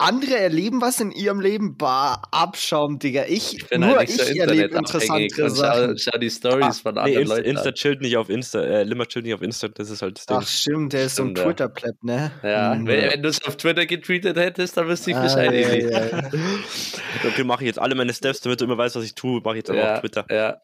andere 0.00 0.36
erleben 0.38 0.80
was 0.80 0.98
in 1.00 1.10
ihrem 1.12 1.40
Leben. 1.40 1.76
Bah, 1.76 2.22
Abschaum, 2.30 2.98
Digga. 2.98 3.24
Ich, 3.28 3.56
Ich 3.58 3.68
bin 3.68 3.82
nur 3.82 3.96
halt 3.96 4.08
nicht 4.08 4.20
so 4.20 4.30
ich 4.32 4.38
erlebe 4.40 4.74
interessantere 4.76 5.44
und 5.44 5.50
schau, 5.50 5.54
Sachen. 5.54 5.98
schau 5.98 6.18
die 6.18 6.30
Stories 6.30 6.80
von 6.80 6.94
nee, 6.94 7.00
anderen 7.00 7.22
Insta, 7.22 7.36
Leuten 7.36 7.48
Insta 7.50 7.72
chillt 7.72 8.00
nicht 8.00 8.16
auf 8.16 8.28
Insta, 8.30 8.60
äh, 8.62 8.82
Limmer 8.84 9.06
chillt 9.06 9.24
nicht 9.26 9.34
auf 9.34 9.42
Insta, 9.42 9.68
das 9.68 9.90
ist 9.90 10.02
halt 10.02 10.16
das 10.18 10.26
Ding. 10.26 10.36
Ach, 10.40 10.46
stimmt, 10.46 10.92
der 10.92 11.04
ist 11.04 11.16
so 11.16 11.22
ein 11.24 11.34
ja. 11.34 11.44
Twitter-Pleb, 11.44 12.02
ne? 12.02 12.30
Ja, 12.42 12.74
Mhm. 12.74 12.86
wenn, 12.86 13.10
wenn 13.12 13.22
du 13.22 13.28
es 13.28 13.44
auf 13.44 13.56
Twitter 13.56 13.86
getweetet 13.86 14.36
hättest, 14.36 14.76
dann 14.76 14.88
wüsste 14.88 15.10
ich 15.10 15.16
Ah, 15.16 15.22
Bescheid. 15.22 15.52
ja, 15.52 15.68
Emil. 15.68 15.90
ja, 15.90 16.04
ja. 16.06 16.30
Okay, 17.28 17.44
mache 17.44 17.62
ich 17.64 17.66
jetzt 17.68 17.78
alle 17.78 17.94
meine 17.94 18.14
Steps, 18.14 18.40
damit 18.40 18.60
du 18.60 18.64
immer 18.64 18.78
weißt, 18.78 18.96
was 18.96 19.04
ich 19.04 19.14
tue, 19.14 19.40
mache 19.42 19.54
ich 19.54 19.58
jetzt 19.58 19.70
aber 19.70 19.80
Ja, 19.80 19.94
auf 19.94 20.00
Twitter. 20.00 20.24
ja. 20.30 20.56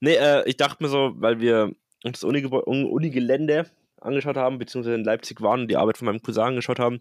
Nee, 0.00 0.14
äh, 0.16 0.42
ich 0.48 0.56
dachte 0.56 0.82
mir 0.82 0.88
so, 0.88 1.12
weil 1.16 1.38
wir 1.40 1.70
uns 2.02 2.20
das 2.20 2.24
Uni-Gelände 2.24 3.66
angeschaut 4.00 4.36
haben, 4.36 4.58
beziehungsweise 4.58 4.96
in 4.96 5.04
Leipzig 5.04 5.40
waren 5.40 5.60
und 5.60 5.68
die 5.68 5.76
Arbeit 5.76 5.96
von 5.98 6.06
meinem 6.06 6.20
Cousin 6.20 6.42
angeschaut 6.42 6.80
haben. 6.80 6.98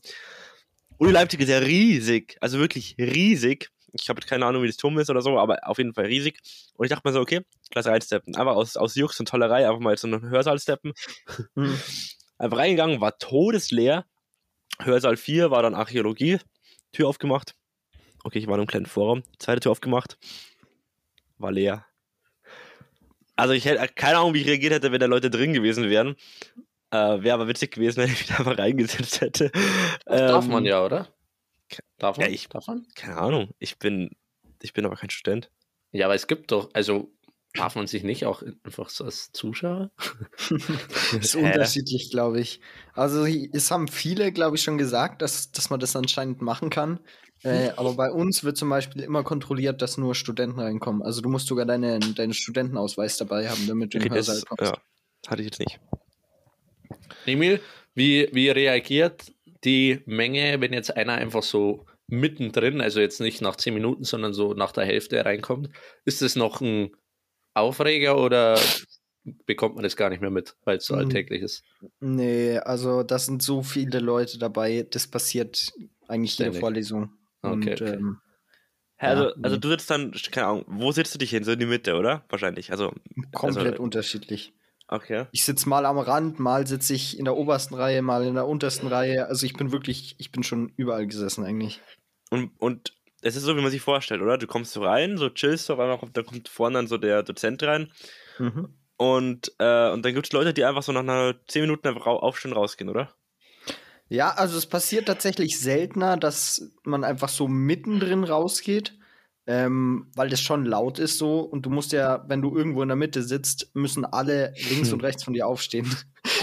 Uni 1.01 1.13
Leipzig 1.13 1.39
ist 1.39 1.49
ja 1.49 1.57
riesig, 1.57 2.37
also 2.41 2.59
wirklich 2.59 2.95
riesig. 2.99 3.71
Ich 3.91 4.07
habe 4.07 4.21
keine 4.21 4.45
Ahnung, 4.45 4.61
wie 4.61 4.67
das 4.67 4.77
Turm 4.77 4.99
ist 4.99 5.09
oder 5.09 5.23
so, 5.23 5.39
aber 5.39 5.67
auf 5.67 5.79
jeden 5.79 5.95
Fall 5.95 6.05
riesig. 6.05 6.39
Und 6.75 6.85
ich 6.85 6.91
dachte 6.91 7.07
mir 7.07 7.11
so, 7.11 7.19
okay, 7.19 7.41
lass 7.73 7.87
reinsteppen. 7.87 8.35
Einfach 8.35 8.55
aus, 8.55 8.77
aus 8.77 8.93
Jux 8.93 9.19
und 9.19 9.27
Tollerei, 9.27 9.67
einfach 9.67 9.79
mal 9.79 9.97
so 9.97 10.05
einen 10.05 10.29
Hörsaal 10.29 10.59
steppen. 10.59 10.93
Hm. 11.55 11.75
Einfach 12.37 12.59
reingegangen, 12.59 13.01
war 13.01 13.17
todesleer. 13.17 14.05
Hörsaal 14.79 15.17
4 15.17 15.49
war 15.49 15.63
dann 15.63 15.73
Archäologie. 15.73 16.37
Tür 16.91 17.07
aufgemacht. 17.07 17.55
Okay, 18.23 18.37
ich 18.37 18.45
war 18.45 18.53
in 18.53 18.59
einem 18.59 18.67
kleinen 18.67 18.85
Vorraum. 18.85 19.23
Zweite 19.39 19.61
Tür 19.61 19.71
aufgemacht. 19.71 20.19
War 21.39 21.51
leer. 21.51 21.83
Also 23.35 23.55
ich 23.55 23.65
hätte 23.65 23.87
keine 23.95 24.19
Ahnung, 24.19 24.35
wie 24.35 24.41
ich 24.41 24.47
reagiert 24.47 24.73
hätte, 24.73 24.91
wenn 24.91 24.99
da 24.99 25.07
Leute 25.07 25.31
drin 25.31 25.53
gewesen 25.53 25.89
wären. 25.89 26.15
Äh, 26.91 27.23
Wäre 27.23 27.33
aber 27.35 27.47
witzig 27.47 27.71
gewesen, 27.71 27.97
wenn 28.01 28.11
ich 28.11 28.19
mich 28.19 28.27
da 28.27 28.37
einfach 28.37 28.57
reingesetzt 28.57 29.21
hätte. 29.21 29.51
Darf 30.05 30.45
Ähm, 30.45 30.51
man 30.51 30.65
ja, 30.65 30.83
oder? 30.85 31.07
Darf 31.97 32.17
man? 32.17 32.27
ja, 32.27 32.33
ich- 32.33 32.47
Darf 32.49 32.67
man? 32.67 32.85
Keine 32.95 33.17
Ahnung. 33.17 33.49
Ich 33.59 33.79
bin, 33.79 34.11
ich 34.61 34.73
bin 34.73 34.85
aber 34.85 34.95
kein 34.95 35.09
Student. 35.09 35.49
Ja, 35.91 36.05
aber 36.05 36.15
es 36.15 36.27
gibt 36.27 36.51
doch, 36.51 36.69
also 36.73 37.11
darf 37.53 37.75
man 37.75 37.85
sich 37.87 38.03
nicht 38.03 38.25
auch 38.25 38.43
einfach 38.63 38.89
so 38.89 39.03
als 39.05 39.31
Zuschauer? 39.31 39.91
ist 41.19 41.35
Hä? 41.35 41.43
unterschiedlich, 41.43 42.09
glaube 42.11 42.39
ich. 42.39 42.59
Also 42.93 43.25
es 43.25 43.71
haben 43.71 43.87
viele, 43.87 44.31
glaube 44.31 44.55
ich, 44.57 44.63
schon 44.63 44.77
gesagt, 44.77 45.21
dass, 45.21 45.51
dass 45.51 45.69
man 45.69 45.79
das 45.79 45.95
anscheinend 45.95 46.41
machen 46.41 46.69
kann. 46.69 46.99
Äh, 47.43 47.69
aber 47.71 47.95
bei 47.95 48.11
uns 48.11 48.43
wird 48.43 48.55
zum 48.57 48.69
Beispiel 48.69 49.01
immer 49.01 49.23
kontrolliert, 49.23 49.81
dass 49.81 49.97
nur 49.97 50.13
Studenten 50.13 50.59
reinkommen. 50.59 51.01
Also 51.01 51.21
du 51.21 51.29
musst 51.29 51.47
sogar 51.47 51.65
deine, 51.65 51.99
deinen 51.99 52.33
Studentenausweis 52.33 53.17
dabei 53.17 53.49
haben, 53.49 53.65
damit 53.67 53.93
du 53.93 53.97
in 53.97 54.03
den 54.03 54.13
Hörsaal 54.13 54.35
das, 54.35 54.45
kommst. 54.45 54.63
ja, 54.63 54.77
hatte 55.27 55.41
ich 55.41 55.47
jetzt 55.47 55.59
nicht. 55.59 55.79
Emil, 57.25 57.59
wie, 57.93 58.29
wie 58.33 58.49
reagiert 58.49 59.31
die 59.63 60.01
Menge, 60.05 60.59
wenn 60.61 60.73
jetzt 60.73 60.95
einer 60.95 61.13
einfach 61.13 61.43
so 61.43 61.85
mittendrin, 62.07 62.81
also 62.81 62.99
jetzt 62.99 63.21
nicht 63.21 63.41
nach 63.41 63.55
10 63.55 63.73
Minuten, 63.73 64.03
sondern 64.03 64.33
so 64.33 64.53
nach 64.53 64.71
der 64.71 64.85
Hälfte 64.85 65.23
reinkommt? 65.23 65.69
Ist 66.05 66.21
das 66.21 66.35
noch 66.35 66.61
ein 66.61 66.91
Aufreger 67.53 68.17
oder 68.17 68.59
bekommt 69.45 69.75
man 69.75 69.83
das 69.83 69.95
gar 69.95 70.09
nicht 70.09 70.21
mehr 70.21 70.31
mit, 70.31 70.55
weil 70.63 70.77
es 70.77 70.85
so 70.85 70.95
Hm. 70.95 71.01
alltäglich 71.05 71.41
ist? 71.41 71.63
Nee, 71.99 72.57
also 72.57 73.03
das 73.03 73.25
sind 73.27 73.43
so 73.43 73.61
viele 73.61 73.99
Leute 73.99 74.39
dabei, 74.39 74.85
das 74.89 75.07
passiert 75.07 75.71
eigentlich 76.07 76.37
jede 76.37 76.49
Ständig. 76.51 76.59
Vorlesung. 76.59 77.13
Okay, 77.41 77.53
Und 77.53 77.67
okay. 77.81 77.93
ähm, 77.93 78.17
Also, 78.97 79.23
Ja, 79.29 79.33
also 79.41 79.55
nee. 79.55 79.59
du 79.61 79.69
sitzt 79.69 79.89
dann, 79.89 80.11
keine 80.31 80.47
Ahnung, 80.47 80.65
wo 80.67 80.91
sitzt 80.91 81.13
du 81.15 81.19
dich 81.19 81.29
hin? 81.31 81.43
So 81.43 81.51
in 81.53 81.59
die 81.59 81.65
Mitte, 81.65 81.95
oder? 81.95 82.23
Wahrscheinlich. 82.29 82.71
Also, 82.71 82.93
komplett 83.33 83.73
Also- 83.73 83.83
unterschiedlich. 83.83 84.53
Okay. 84.91 85.25
Ich 85.31 85.43
sitze 85.43 85.67
mal 85.67 85.85
am 85.85 85.97
Rand, 85.97 86.39
mal 86.39 86.67
sitze 86.67 86.93
ich 86.93 87.17
in 87.17 87.25
der 87.25 87.35
obersten 87.35 87.73
Reihe, 87.73 88.01
mal 88.01 88.25
in 88.25 88.35
der 88.35 88.47
untersten 88.47 88.87
Reihe. 88.87 89.27
Also 89.27 89.45
ich 89.45 89.53
bin 89.53 89.71
wirklich, 89.71 90.15
ich 90.19 90.31
bin 90.31 90.43
schon 90.43 90.71
überall 90.75 91.07
gesessen 91.07 91.43
eigentlich. 91.43 91.81
Und, 92.29 92.51
und 92.59 92.93
es 93.21 93.35
ist 93.35 93.43
so, 93.43 93.55
wie 93.57 93.61
man 93.61 93.71
sich 93.71 93.81
vorstellt, 93.81 94.21
oder? 94.21 94.37
Du 94.37 94.47
kommst 94.47 94.73
so 94.73 94.83
rein, 94.83 95.17
so 95.17 95.29
chillst 95.29 95.69
du, 95.69 95.73
auf 95.73 95.79
einmal 95.79 95.97
kommt, 95.97 96.15
da 96.17 96.23
kommt 96.23 96.49
vorne 96.49 96.75
dann 96.75 96.87
so 96.87 96.97
der 96.97 97.23
Dozent 97.23 97.63
rein. 97.63 97.91
Mhm. 98.39 98.73
Und, 98.97 99.51
äh, 99.57 99.89
und 99.89 100.05
dann 100.05 100.13
gibt 100.13 100.27
es 100.27 100.31
Leute, 100.31 100.53
die 100.53 100.63
einfach 100.63 100.83
so 100.83 100.91
nach 100.91 101.01
einer 101.01 101.33
10 101.47 101.61
Minuten 101.61 101.87
aufstehen 101.87 102.53
rausgehen, 102.53 102.89
oder? 102.89 103.11
Ja, 104.09 104.31
also 104.31 104.57
es 104.57 104.65
passiert 104.65 105.07
tatsächlich 105.07 105.59
seltener, 105.59 106.17
dass 106.17 106.69
man 106.83 107.03
einfach 107.03 107.29
so 107.29 107.47
mittendrin 107.47 108.23
rausgeht, 108.23 108.93
ähm, 109.47 110.07
weil 110.15 110.29
das 110.29 110.41
schon 110.41 110.65
laut 110.65 110.99
ist 110.99 111.17
so. 111.17 111.39
Und 111.39 111.65
du 111.65 111.69
musst 111.69 111.91
ja, 111.91 112.23
wenn 112.27 112.41
du 112.41 112.55
irgendwo 112.55 112.81
in 112.81 112.89
der 112.89 112.97
Mitte 112.97 113.23
sitzt, 113.23 113.71
müssen 113.73 114.05
alle 114.05 114.53
links 114.69 114.91
und 114.93 115.03
rechts 115.03 115.23
von 115.23 115.33
dir 115.33 115.47
aufstehen. 115.47 115.89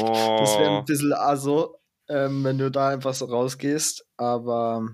Oh. 0.01 0.37
Das 0.41 0.59
wäre 0.59 0.79
ein 0.79 0.85
bisschen 0.85 1.13
also, 1.13 1.79
ähm, 2.09 2.45
wenn 2.45 2.59
du 2.59 2.71
da 2.71 2.89
einfach 2.89 3.15
so 3.15 3.27
rausgehst. 3.27 4.07
Aber 4.17 4.89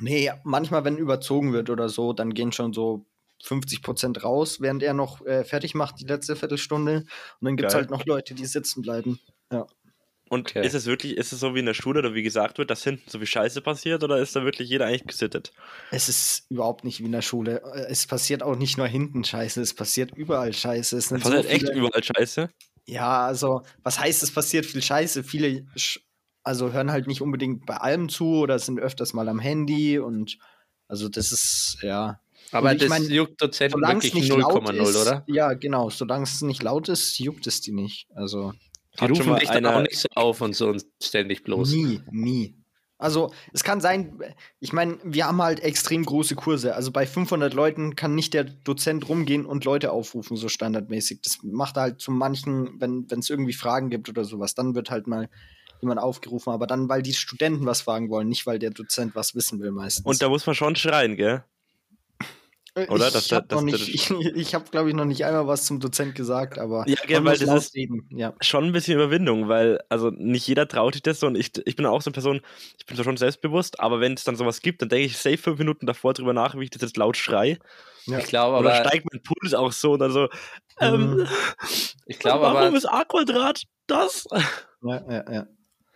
nee, 0.00 0.30
manchmal, 0.44 0.84
wenn 0.84 0.96
überzogen 0.96 1.52
wird 1.52 1.70
oder 1.70 1.88
so, 1.88 2.12
dann 2.12 2.34
gehen 2.34 2.52
schon 2.52 2.72
so 2.72 3.04
50 3.42 3.82
Prozent 3.82 4.24
raus, 4.24 4.60
während 4.60 4.82
er 4.82 4.94
noch 4.94 5.24
äh, 5.24 5.44
fertig 5.44 5.74
macht, 5.74 6.00
die 6.00 6.06
letzte 6.06 6.36
Viertelstunde. 6.36 6.98
Und 6.98 7.06
dann 7.40 7.56
gibt 7.56 7.68
es 7.68 7.74
halt 7.74 7.90
noch 7.90 8.04
Leute, 8.04 8.34
die 8.34 8.46
sitzen 8.46 8.82
bleiben. 8.82 9.20
Und 10.28 10.48
Okay. 10.50 10.66
ist 10.66 10.74
es 10.74 10.86
wirklich, 10.86 11.16
ist 11.16 11.32
es 11.32 11.40
so 11.40 11.54
wie 11.54 11.60
in 11.60 11.66
der 11.66 11.74
Schule 11.74 12.00
oder 12.00 12.14
wie 12.14 12.22
gesagt 12.22 12.58
wird, 12.58 12.70
dass 12.70 12.84
hinten 12.84 13.08
so 13.10 13.18
viel 13.18 13.26
Scheiße 13.26 13.60
passiert 13.62 14.02
oder 14.04 14.18
ist 14.18 14.36
da 14.36 14.44
wirklich 14.44 14.68
jeder 14.68 14.86
eigentlich 14.86 15.06
gesittet? 15.06 15.52
Es 15.90 16.08
ist 16.08 16.44
überhaupt 16.50 16.84
nicht 16.84 17.00
wie 17.00 17.06
in 17.06 17.12
der 17.12 17.22
Schule. 17.22 17.62
Es 17.88 18.06
passiert 18.06 18.42
auch 18.42 18.56
nicht 18.56 18.76
nur 18.76 18.86
hinten 18.86 19.24
Scheiße, 19.24 19.60
es 19.60 19.72
passiert 19.74 20.12
überall 20.14 20.52
Scheiße. 20.52 20.96
Es 20.98 21.08
Das 21.08 21.22
so 21.22 21.32
ist 21.32 21.46
echt 21.46 21.68
überall 21.70 22.02
Scheiße. 22.02 22.50
Ja, 22.86 23.26
also, 23.26 23.62
was 23.82 23.98
heißt, 24.00 24.22
es 24.22 24.30
passiert 24.32 24.66
viel 24.66 24.82
Scheiße? 24.82 25.22
Viele, 25.24 25.66
sch 25.76 26.00
also 26.42 26.72
hören 26.72 26.90
halt 26.90 27.06
nicht 27.06 27.20
unbedingt 27.20 27.66
bei 27.66 27.76
allem 27.76 28.08
zu 28.08 28.36
oder 28.36 28.58
sind 28.58 28.80
öfters 28.80 29.12
mal 29.12 29.28
am 29.28 29.38
Handy 29.38 29.98
und 29.98 30.38
also 30.88 31.08
das 31.10 31.32
ist, 31.32 31.78
ja. 31.82 32.20
Aber 32.50 32.74
das 32.74 32.88
mein, 32.88 33.02
juckt 33.10 33.42
Dozenten 33.42 33.78
wirklich 33.82 34.14
nicht 34.14 34.30
laut 34.30 34.62
0,0, 34.64 34.80
ist, 34.80 34.96
oder? 34.96 35.24
Ja, 35.26 35.52
genau. 35.52 35.90
Solange 35.90 36.24
es 36.24 36.40
nicht 36.40 36.62
laut 36.62 36.88
ist, 36.88 37.18
juckt 37.18 37.46
es 37.46 37.60
die 37.60 37.72
nicht. 37.72 38.06
Also 38.14 38.54
Die 38.98 39.04
Hat 39.04 39.10
rufen 39.10 39.36
dich 39.36 39.48
dann 39.48 39.66
auch 39.66 39.82
nicht 39.82 39.98
so 39.98 40.08
auf 40.14 40.40
und 40.40 40.54
so 40.54 40.68
und 40.68 40.84
ständig 41.02 41.44
bloß. 41.44 41.72
nie, 41.72 42.00
nie. 42.10 42.54
Also 43.00 43.32
es 43.52 43.62
kann 43.62 43.80
sein, 43.80 44.18
ich 44.58 44.72
meine, 44.72 44.98
wir 45.04 45.26
haben 45.26 45.40
halt 45.40 45.60
extrem 45.60 46.04
große 46.04 46.34
Kurse. 46.34 46.74
Also 46.74 46.90
bei 46.90 47.06
500 47.06 47.54
Leuten 47.54 47.94
kann 47.94 48.16
nicht 48.16 48.34
der 48.34 48.42
Dozent 48.42 49.08
rumgehen 49.08 49.46
und 49.46 49.64
Leute 49.64 49.92
aufrufen, 49.92 50.36
so 50.36 50.48
standardmäßig. 50.48 51.20
Das 51.22 51.38
macht 51.44 51.76
er 51.76 51.82
halt 51.82 52.00
zu 52.00 52.10
manchen, 52.10 52.80
wenn 52.80 53.06
es 53.08 53.30
irgendwie 53.30 53.52
Fragen 53.52 53.88
gibt 53.88 54.08
oder 54.08 54.24
sowas, 54.24 54.56
dann 54.56 54.74
wird 54.74 54.90
halt 54.90 55.06
mal 55.06 55.28
jemand 55.80 56.00
aufgerufen. 56.00 56.52
Aber 56.52 56.66
dann, 56.66 56.88
weil 56.88 57.02
die 57.02 57.12
Studenten 57.12 57.66
was 57.66 57.82
fragen 57.82 58.10
wollen, 58.10 58.28
nicht 58.28 58.46
weil 58.46 58.58
der 58.58 58.70
Dozent 58.70 59.14
was 59.14 59.36
wissen 59.36 59.60
will 59.60 59.70
meistens. 59.70 60.04
Und 60.04 60.20
da 60.20 60.28
muss 60.28 60.44
man 60.44 60.56
schon 60.56 60.74
schreien, 60.74 61.16
gell? 61.16 61.44
Äh, 62.84 62.88
oder? 62.88 63.08
Ich 63.08 63.32
habe 63.32 63.46
das- 63.46 63.62
noch 63.62 63.70
das- 63.70 63.80
nicht, 63.80 63.88
ich, 64.10 64.10
ich 64.36 64.54
habe 64.54 64.64
glaube 64.70 64.88
ich 64.90 64.94
noch 64.94 65.04
nicht 65.04 65.24
einmal 65.24 65.46
was 65.46 65.64
zum 65.66 65.80
Dozent 65.80 66.14
gesagt, 66.14 66.58
aber 66.58 66.84
Ja, 66.88 66.96
man 67.20 67.24
weil 67.26 67.38
das 67.38 67.64
ist- 67.66 67.74
reden. 67.74 68.06
Ja. 68.10 68.34
Schon 68.40 68.64
ein 68.64 68.72
bisschen 68.72 68.94
Überwindung, 68.94 69.48
weil, 69.48 69.80
also 69.88 70.10
nicht 70.10 70.46
jeder 70.46 70.68
traut 70.68 70.94
sich 70.94 71.02
das 71.02 71.20
so 71.20 71.26
und 71.26 71.36
ich, 71.36 71.50
ich 71.66 71.76
bin 71.76 71.86
auch 71.86 72.02
so 72.02 72.08
eine 72.10 72.14
Person, 72.14 72.40
ich 72.78 72.86
bin 72.86 72.96
zwar 72.96 73.04
schon 73.04 73.16
selbstbewusst, 73.16 73.80
aber 73.80 74.00
wenn 74.00 74.14
es 74.14 74.24
dann 74.24 74.36
sowas 74.36 74.60
gibt, 74.62 74.82
dann 74.82 74.88
denke 74.88 75.06
ich 75.06 75.16
safe 75.18 75.38
fünf 75.38 75.58
Minuten 75.58 75.86
davor 75.86 76.14
drüber 76.14 76.32
nach, 76.32 76.54
wie 76.58 76.64
ich 76.64 76.70
das 76.70 76.82
jetzt 76.82 76.96
laut 76.96 77.16
schrei. 77.16 77.58
Ja. 78.06 78.18
Ich 78.18 78.26
glaube 78.26 78.58
Oder 78.58 78.72
aber, 78.74 78.88
steigt 78.88 79.06
mein 79.12 79.22
Puls 79.22 79.52
auch 79.54 79.72
so 79.72 79.92
und 79.92 79.98
dann 80.00 80.12
so, 80.12 80.28
ähm, 80.80 81.16
Mhm. 81.16 81.26
ich 82.06 82.18
glaube 82.18 82.42
warum 82.42 82.56
aber, 82.56 82.76
ist 82.76 82.86
A 82.86 83.04
Quadrat 83.04 83.62
das? 83.86 84.26
Ja, 84.82 85.02
ja, 85.10 85.32
ja. 85.32 85.46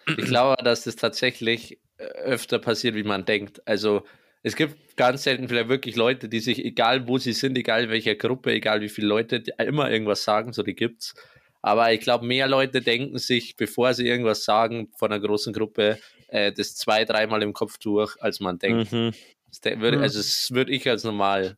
ich 0.07 0.25
glaube, 0.27 0.63
dass 0.63 0.85
das 0.85 0.97
tatsächlich 0.97 1.79
äh, 1.99 2.05
öfter 2.05 2.59
passiert, 2.59 2.95
wie 2.97 3.03
man 3.05 3.25
denkt. 3.25 3.67
Also 3.67 4.05
Es 4.43 4.57
gibt 4.57 4.97
ganz 4.97 5.23
selten 5.23 5.49
vielleicht 5.49 5.69
wirklich 5.69 5.95
Leute, 5.97 6.29
die 6.29 6.41
sich, 6.41 6.65
egal 6.65 7.07
wo 7.07 7.19
sie 7.19 7.33
sind, 7.33 7.57
egal 7.57 7.85
in 7.85 7.91
welcher 7.91 8.17
Gruppe, 8.17 8.53
egal 8.53 8.81
wie 8.81 8.89
viele 8.89 9.07
Leute, 9.07 9.41
die 9.41 9.53
immer 9.59 9.91
irgendwas 9.91 10.25
sagen, 10.25 10.53
so 10.53 10.63
die 10.63 10.75
gibt's. 10.75 11.15
Aber 11.63 11.93
ich 11.93 12.01
glaube, 12.01 12.27
mehr 12.27 12.49
Leute 12.49 12.81
denken 12.81 13.19
sich, 13.19 13.57
bevor 13.57 13.95
sie 13.95 14.07
irgendwas 14.09 14.45
sagen 14.45 14.91
von 14.99 15.13
einer 15.13 15.25
großen 15.25 15.53
Gruppe, 15.53 15.99
äh, 16.27 16.53
das 16.53 16.75
zwei, 16.75 17.05
dreimal 17.05 17.41
im 17.43 17.53
Kopf 17.53 17.79
durch, 17.79 18.21
als 18.21 18.41
man 18.41 18.59
denkt. 18.59 18.93
Mhm. 18.93 19.13
Das 19.49 19.61
de- 19.61 19.79
würde, 19.81 19.99
Mhm. 19.99 20.03
also 20.03 20.19
das 20.19 20.49
würde 20.51 20.73
ich 20.73 20.89
als 20.91 21.05
normal 21.05 21.57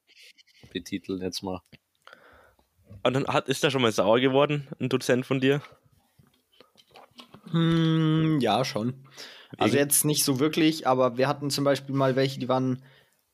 betiteln 0.72 1.22
jetzt 1.22 1.42
mal. 1.42 1.60
Und 3.02 3.14
dann 3.14 3.26
hat, 3.28 3.48
ist 3.48 3.64
er 3.64 3.70
schon 3.70 3.80
mal 3.82 3.92
sauer 3.92 4.20
geworden, 4.20 4.68
ein 4.78 4.90
Dozent 4.90 5.24
von 5.24 5.40
dir? 5.40 5.62
Hm, 7.50 8.38
ja, 8.40 8.64
schon. 8.64 9.06
Also 9.58 9.76
jetzt 9.76 10.04
nicht 10.04 10.24
so 10.24 10.40
wirklich, 10.40 10.86
aber 10.86 11.16
wir 11.16 11.28
hatten 11.28 11.50
zum 11.50 11.64
Beispiel 11.64 11.94
mal 11.94 12.16
welche, 12.16 12.38
die 12.38 12.48
waren 12.48 12.82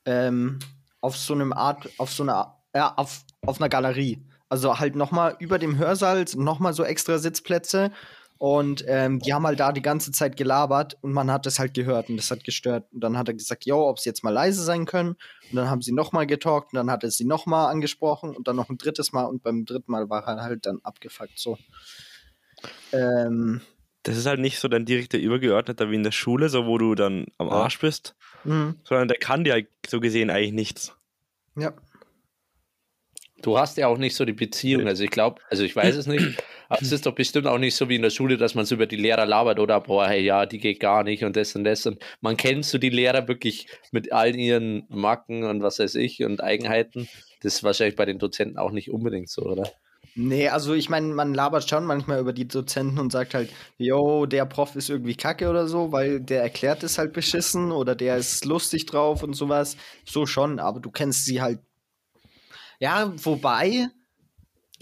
ähm, 0.04 0.58
auf 1.00 1.16
so 1.16 1.34
einem 1.34 1.52
Art, 1.52 1.88
auf 1.98 2.12
so 2.12 2.22
einer, 2.22 2.58
ja, 2.74 2.94
auf, 2.96 3.22
auf 3.46 3.60
einer 3.60 3.68
Galerie. 3.68 4.24
Also 4.48 4.78
halt 4.78 4.96
nochmal 4.96 5.36
über 5.38 5.58
dem 5.58 5.78
Hörsaal 5.78 6.24
nochmal 6.36 6.72
so 6.72 6.84
extra 6.84 7.18
Sitzplätze. 7.18 7.92
Und 8.38 8.84
ähm, 8.88 9.18
die 9.18 9.34
haben 9.34 9.46
halt 9.46 9.60
da 9.60 9.70
die 9.70 9.82
ganze 9.82 10.12
Zeit 10.12 10.38
gelabert 10.38 10.96
und 11.02 11.12
man 11.12 11.30
hat 11.30 11.44
das 11.44 11.58
halt 11.58 11.74
gehört 11.74 12.08
und 12.08 12.16
das 12.16 12.30
hat 12.30 12.42
gestört. 12.42 12.86
Und 12.90 13.04
dann 13.04 13.18
hat 13.18 13.28
er 13.28 13.34
gesagt, 13.34 13.66
jo, 13.66 13.86
ob 13.86 13.98
sie 13.98 14.08
jetzt 14.08 14.24
mal 14.24 14.30
leise 14.30 14.62
sein 14.62 14.86
können. 14.86 15.10
Und 15.50 15.56
dann 15.56 15.68
haben 15.68 15.82
sie 15.82 15.92
nochmal 15.92 16.26
getalkt 16.26 16.72
und 16.72 16.78
dann 16.78 16.90
hat 16.90 17.04
er 17.04 17.10
sie 17.10 17.26
nochmal 17.26 17.70
angesprochen 17.70 18.34
und 18.34 18.48
dann 18.48 18.56
noch 18.56 18.70
ein 18.70 18.78
drittes 18.78 19.12
Mal 19.12 19.24
und 19.24 19.42
beim 19.42 19.66
dritten 19.66 19.92
Mal 19.92 20.08
war 20.08 20.26
er 20.26 20.42
halt 20.42 20.64
dann 20.64 20.80
abgefuckt 20.82 21.38
so. 21.38 21.58
Ähm, 22.92 23.60
Das 24.10 24.18
ist 24.18 24.26
halt 24.26 24.40
nicht 24.40 24.58
so 24.58 24.68
dein 24.68 24.84
direkter 24.84 25.18
Übergeordneter 25.18 25.90
wie 25.90 25.94
in 25.94 26.02
der 26.02 26.12
Schule, 26.12 26.48
so 26.48 26.66
wo 26.66 26.78
du 26.78 26.94
dann 26.94 27.26
am 27.38 27.48
Ja. 27.48 27.54
Arsch 27.54 27.78
bist, 27.78 28.14
mhm, 28.44 28.76
sondern 28.84 29.08
der 29.08 29.18
kann 29.18 29.44
dir 29.44 29.66
so 29.88 30.00
gesehen 30.00 30.30
eigentlich 30.30 30.52
nichts. 30.52 30.96
ja. 31.56 31.72
Du 33.42 33.56
hast 33.58 33.78
ja 33.78 33.86
auch 33.86 33.96
nicht 33.96 34.14
so 34.16 34.26
die 34.26 34.34
Beziehung. 34.34 34.86
Also 34.86 35.02
ich 35.02 35.10
glaube, 35.10 35.40
also 35.48 35.64
ich 35.64 35.74
weiß 35.74 35.96
es 35.96 36.06
nicht, 36.06 36.42
aber 36.68 36.82
es 36.82 36.92
ist 36.92 37.06
doch 37.06 37.14
bestimmt 37.14 37.46
auch 37.46 37.56
nicht 37.56 37.74
so 37.74 37.88
wie 37.88 37.96
in 37.96 38.02
der 38.02 38.10
Schule, 38.10 38.36
dass 38.36 38.54
man 38.54 38.66
so 38.66 38.74
über 38.74 38.86
die 38.86 38.96
Lehrer 38.96 39.24
labert 39.24 39.58
oder 39.58 39.80
boah, 39.80 40.06
hey, 40.06 40.20
ja, 40.22 40.44
die 40.44 40.58
geht 40.58 40.78
gar 40.78 41.04
nicht 41.04 41.24
und 41.24 41.36
das 41.36 41.56
und 41.56 41.64
das. 41.64 41.86
Und 41.86 42.02
man 42.20 42.36
kennt 42.36 42.66
so 42.66 42.76
die 42.76 42.90
Lehrer 42.90 43.28
wirklich 43.28 43.66
mit 43.92 44.12
all 44.12 44.36
ihren 44.36 44.84
Macken 44.90 45.44
und 45.44 45.62
was 45.62 45.78
weiß 45.78 45.94
ich 45.94 46.22
und 46.22 46.42
Eigenheiten. 46.42 47.08
Das 47.40 47.54
ist 47.54 47.62
wahrscheinlich 47.62 47.96
bei 47.96 48.04
den 48.04 48.18
Dozenten 48.18 48.58
auch 48.58 48.72
nicht 48.72 48.90
unbedingt 48.90 49.30
so, 49.30 49.40
oder? 49.42 49.72
Nee, 50.14 50.48
also 50.48 50.74
ich 50.74 50.88
meine, 50.88 51.14
man 51.14 51.34
labert 51.34 51.68
schon 51.68 51.86
manchmal 51.86 52.20
über 52.20 52.32
die 52.32 52.48
Dozenten 52.48 52.98
und 52.98 53.12
sagt 53.12 53.34
halt, 53.34 53.50
yo, 53.78 54.26
der 54.26 54.44
Prof 54.44 54.74
ist 54.76 54.90
irgendwie 54.90 55.14
kacke 55.14 55.48
oder 55.48 55.68
so, 55.68 55.92
weil 55.92 56.20
der 56.20 56.42
erklärt 56.42 56.82
es 56.82 56.98
halt 56.98 57.12
beschissen 57.12 57.70
oder 57.70 57.94
der 57.94 58.16
ist 58.16 58.44
lustig 58.44 58.86
drauf 58.86 59.22
und 59.22 59.34
sowas. 59.34 59.76
So 60.04 60.26
schon, 60.26 60.58
aber 60.58 60.80
du 60.80 60.90
kennst 60.90 61.24
sie 61.24 61.40
halt. 61.40 61.60
Ja, 62.80 63.12
wobei, 63.24 63.88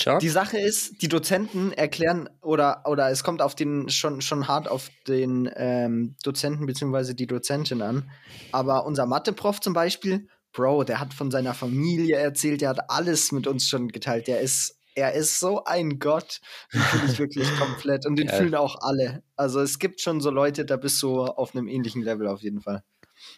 Schau. 0.01 0.19
die 0.19 0.29
Sache 0.29 0.59
ist, 0.59 1.03
die 1.03 1.09
Dozenten 1.09 1.73
erklären 1.73 2.31
oder, 2.41 2.83
oder 2.87 3.11
es 3.11 3.25
kommt 3.25 3.43
auf 3.43 3.55
den 3.55 3.89
schon, 3.89 4.21
schon 4.21 4.49
hart 4.49 4.69
auf 4.69 4.91
den 5.09 5.51
ähm, 5.57 6.15
Dozenten 6.23 6.67
bzw. 6.67 7.15
die 7.15 7.27
Dozentin 7.27 7.83
an. 7.83 8.11
Aber 8.53 8.87
unser 8.87 9.07
Mathe-Prof 9.07 9.61
zum 9.61 9.73
Beispiel, 9.73 10.29
Bro, 10.53 10.85
der 10.85 11.01
hat 11.01 11.13
von 11.13 11.31
seiner 11.31 11.53
Familie 11.55 12.17
erzählt, 12.17 12.61
der 12.61 12.71
hat 12.71 12.91
alles 12.91 13.33
mit 13.33 13.47
uns 13.47 13.69
schon 13.69 13.89
geteilt. 13.89 14.29
Der 14.29 14.41
ist, 14.41 14.78
er 14.99 15.13
ist 15.15 15.39
so 15.41 15.65
ein 15.65 15.99
Gott. 15.99 16.41
Den 16.73 16.81
fühle 16.81 17.13
ich 17.13 17.19
wirklich 17.19 17.49
komplett. 17.59 18.05
Und 18.07 18.17
den 18.17 18.27
Geil. 18.27 18.39
fühlen 18.39 18.55
auch 18.55 18.77
alle. 18.81 19.23
Also 19.37 19.61
es 19.61 19.79
gibt 19.79 20.01
schon 20.01 20.21
so 20.21 20.31
Leute, 20.31 20.65
da 20.65 20.77
bist 20.77 21.01
du 21.03 21.23
auf 21.25 21.55
einem 21.55 21.69
ähnlichen 21.69 22.03
Level 22.03 22.27
auf 22.27 22.43
jeden 22.43 22.61
Fall. 22.61 22.83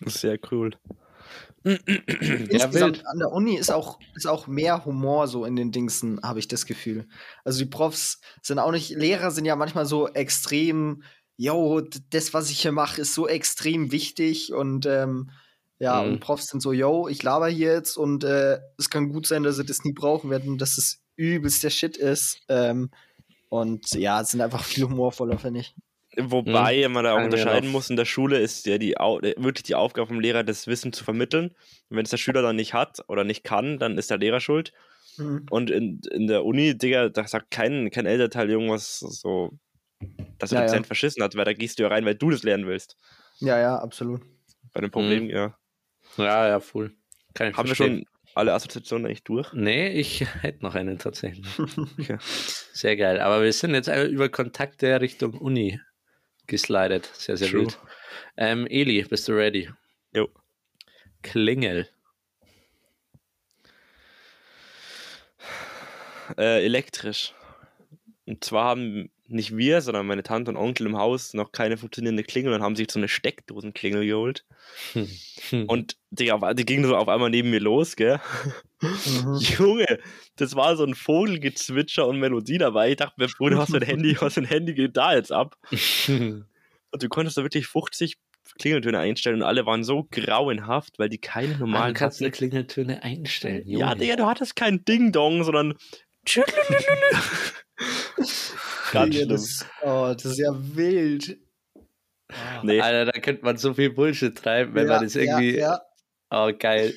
Das 0.00 0.14
ist 0.14 0.20
sehr 0.22 0.38
cool. 0.50 0.72
Insgesamt 1.64 3.06
an 3.06 3.18
der 3.18 3.30
Uni 3.32 3.56
ist 3.56 3.70
auch, 3.70 3.98
ist 4.14 4.26
auch 4.26 4.46
mehr 4.46 4.84
Humor 4.84 5.28
so 5.28 5.44
in 5.44 5.56
den 5.56 5.72
Dingsen, 5.72 6.20
habe 6.22 6.38
ich 6.38 6.48
das 6.48 6.64
Gefühl. 6.66 7.06
Also 7.44 7.58
die 7.58 7.70
Profs 7.70 8.20
sind 8.42 8.58
auch 8.58 8.72
nicht, 8.72 8.90
Lehrer 8.90 9.30
sind 9.30 9.44
ja 9.44 9.56
manchmal 9.56 9.86
so 9.86 10.08
extrem, 10.08 11.02
yo, 11.36 11.82
das, 12.10 12.32
was 12.34 12.50
ich 12.50 12.60
hier 12.62 12.72
mache, 12.72 13.02
ist 13.02 13.14
so 13.14 13.28
extrem 13.28 13.92
wichtig 13.92 14.52
und 14.54 14.86
ähm, 14.86 15.30
ja, 15.78 16.02
Mhm. 16.02 16.12
und 16.14 16.20
Profs 16.20 16.46
sind 16.48 16.60
so, 16.60 16.72
yo, 16.72 17.08
ich 17.08 17.22
laber 17.22 17.48
hier 17.48 17.72
jetzt 17.72 17.96
und 17.96 18.24
äh, 18.24 18.58
es 18.78 18.90
kann 18.90 19.10
gut 19.12 19.26
sein, 19.26 19.42
dass 19.42 19.56
sie 19.56 19.64
das 19.64 19.84
nie 19.84 19.92
brauchen 19.92 20.30
werden, 20.30 20.58
dass 20.58 20.78
es 20.78 21.00
übelst 21.20 21.62
der 21.62 21.70
Shit 21.70 21.96
ist. 21.96 22.40
Ähm, 22.48 22.90
und 23.48 23.92
ja, 23.94 24.20
es 24.20 24.30
sind 24.30 24.40
einfach 24.40 24.64
viel 24.64 24.84
humorvoller, 24.84 25.38
finde 25.38 25.60
ich. 25.60 25.74
Wobei 26.16 26.88
man 26.88 27.04
da 27.04 27.14
auch 27.14 27.22
unterscheiden 27.24 27.70
muss, 27.70 27.88
in 27.88 27.96
der 27.96 28.04
Schule 28.04 28.38
ist 28.38 28.66
ja 28.66 28.78
die 28.78 28.94
äh, 28.94 29.34
wirklich 29.36 29.62
die 29.62 29.76
Aufgabe 29.76 30.08
vom 30.08 30.18
Lehrer, 30.18 30.42
das 30.42 30.66
Wissen 30.66 30.92
zu 30.92 31.04
vermitteln. 31.04 31.50
Und 31.88 31.96
wenn 31.96 32.04
es 32.04 32.10
der 32.10 32.16
Schüler 32.16 32.42
dann 32.42 32.56
nicht 32.56 32.74
hat 32.74 33.04
oder 33.06 33.22
nicht 33.22 33.44
kann, 33.44 33.78
dann 33.78 33.96
ist 33.96 34.10
der 34.10 34.18
Lehrer 34.18 34.40
schuld. 34.40 34.72
Mhm. 35.18 35.46
Und 35.50 35.70
in, 35.70 36.00
in 36.10 36.26
der 36.26 36.44
Uni, 36.44 36.76
Digga, 36.76 37.10
da 37.10 37.26
sagt 37.26 37.52
kein, 37.52 37.90
kein 37.90 38.06
Elternteil 38.06 38.50
irgendwas 38.50 38.98
so, 38.98 39.52
dass 40.38 40.50
der 40.50 40.60
Ja, 40.60 40.64
ja. 40.64 40.66
Dozent 40.66 40.86
verschissen 40.86 41.22
hat, 41.22 41.36
weil 41.36 41.44
da 41.44 41.52
gehst 41.52 41.78
du 41.78 41.84
ja 41.84 41.88
rein, 41.88 42.04
weil 42.04 42.16
du 42.16 42.30
das 42.30 42.42
lernen 42.42 42.66
willst. 42.66 42.96
Ja, 43.38 43.58
ja, 43.58 43.78
absolut. 43.78 44.22
Bei 44.72 44.80
dem 44.80 44.90
Problem, 44.90 45.30
ja. 45.30 45.56
Ja, 46.16 46.48
ja, 46.48 46.60
voll. 46.60 46.92
Kann 47.34 47.50
ich 47.50 47.56
Haben 47.56 47.68
wir 47.68 47.76
verstehen. 47.76 47.98
schon 47.98 48.06
alle 48.34 48.52
Assoziationen 48.52 49.06
eigentlich 49.06 49.24
durch? 49.24 49.52
Nee, 49.52 49.88
ich 49.88 50.20
hätte 50.42 50.62
noch 50.62 50.74
einen 50.74 50.98
tatsächlich. 50.98 51.46
Okay. 51.98 52.18
Sehr 52.20 52.96
geil. 52.96 53.20
Aber 53.20 53.42
wir 53.42 53.52
sind 53.52 53.74
jetzt 53.74 53.88
über 53.88 54.28
Kontakte 54.28 55.00
Richtung 55.00 55.34
Uni 55.34 55.80
geslidet. 56.46 57.10
Sehr, 57.14 57.36
sehr 57.36 57.48
True. 57.48 57.60
wild. 57.62 57.78
Ähm, 58.36 58.66
Eli, 58.66 59.02
bist 59.04 59.28
du 59.28 59.32
ready? 59.32 59.70
Jo. 60.14 60.28
Klingel. 61.22 61.88
Äh, 66.38 66.64
elektrisch. 66.64 67.34
Und 68.26 68.44
zwar 68.44 68.64
haben 68.66 69.10
nicht 69.30 69.56
wir, 69.56 69.80
sondern 69.80 70.06
meine 70.06 70.22
Tante 70.22 70.50
und 70.50 70.56
Onkel 70.56 70.86
im 70.86 70.96
Haus 70.98 71.34
noch 71.34 71.52
keine 71.52 71.76
funktionierende 71.76 72.22
Klingel 72.24 72.52
und 72.52 72.62
haben 72.62 72.76
sich 72.76 72.90
so 72.90 72.98
eine 72.98 73.08
Steckdosenklingel 73.08 74.06
geholt. 74.06 74.44
Hm. 74.92 75.64
Und 75.66 75.96
die, 76.10 76.32
die 76.54 76.64
ging 76.64 76.84
so 76.84 76.96
auf 76.96 77.08
einmal 77.08 77.30
neben 77.30 77.50
mir 77.50 77.60
los, 77.60 77.96
gell? 77.96 78.20
Mhm. 78.80 79.36
Junge, 79.58 79.98
das 80.36 80.56
war 80.56 80.76
so 80.76 80.84
ein 80.84 80.94
Vogelgezwitscher 80.94 82.06
und 82.06 82.18
Melodie 82.18 82.58
dabei. 82.58 82.90
Ich 82.90 82.96
dachte 82.96 83.14
mir, 83.18 83.28
Bruder, 83.28 83.58
was 83.58 83.70
für 83.70 83.76
ein 83.76 83.82
Handy, 83.82 84.16
was 84.20 84.34
für 84.34 84.40
ein 84.40 84.46
Handy 84.46 84.74
geht 84.74 84.96
da 84.96 85.14
jetzt 85.14 85.32
ab? 85.32 85.56
Und 86.92 87.04
du 87.04 87.08
konntest 87.08 87.36
da 87.38 87.42
wirklich 87.44 87.68
50 87.68 88.16
Klingeltöne 88.58 88.98
einstellen 88.98 89.36
und 89.36 89.42
alle 89.44 89.64
waren 89.64 89.84
so 89.84 90.08
grauenhaft, 90.10 90.98
weil 90.98 91.08
die 91.08 91.18
keine 91.18 91.54
Ah, 91.54 91.58
normalen 91.58 91.94
du 91.94 91.98
kannst 92.00 92.16
hatten. 92.16 92.24
eine 92.24 92.32
Klingeltöne 92.32 93.02
einstellen. 93.04 93.62
Ja, 93.64 93.90
Junge. 93.90 93.96
Digga, 93.96 94.16
du 94.16 94.26
hattest 94.26 94.56
kein 94.56 94.84
Ding-Dong, 94.84 95.44
sondern. 95.44 95.74
Ganz 98.90 99.14
schlimm. 99.14 99.28
das, 99.28 99.66
oh, 99.82 100.12
das 100.14 100.24
ist 100.24 100.38
ja 100.38 100.50
wild. 100.52 101.38
Nee, 102.62 102.80
Alter, 102.80 103.12
da 103.12 103.20
könnte 103.20 103.44
man 103.44 103.56
so 103.56 103.74
viel 103.74 103.90
Bullshit 103.90 104.36
treiben, 104.36 104.74
wenn 104.74 104.86
ja, 104.86 104.94
man 104.94 105.04
das 105.04 105.16
irgendwie. 105.16 105.56
Ja, 105.56 105.72
ja. 105.72 105.80
Oh, 106.30 106.52
geil. 106.56 106.94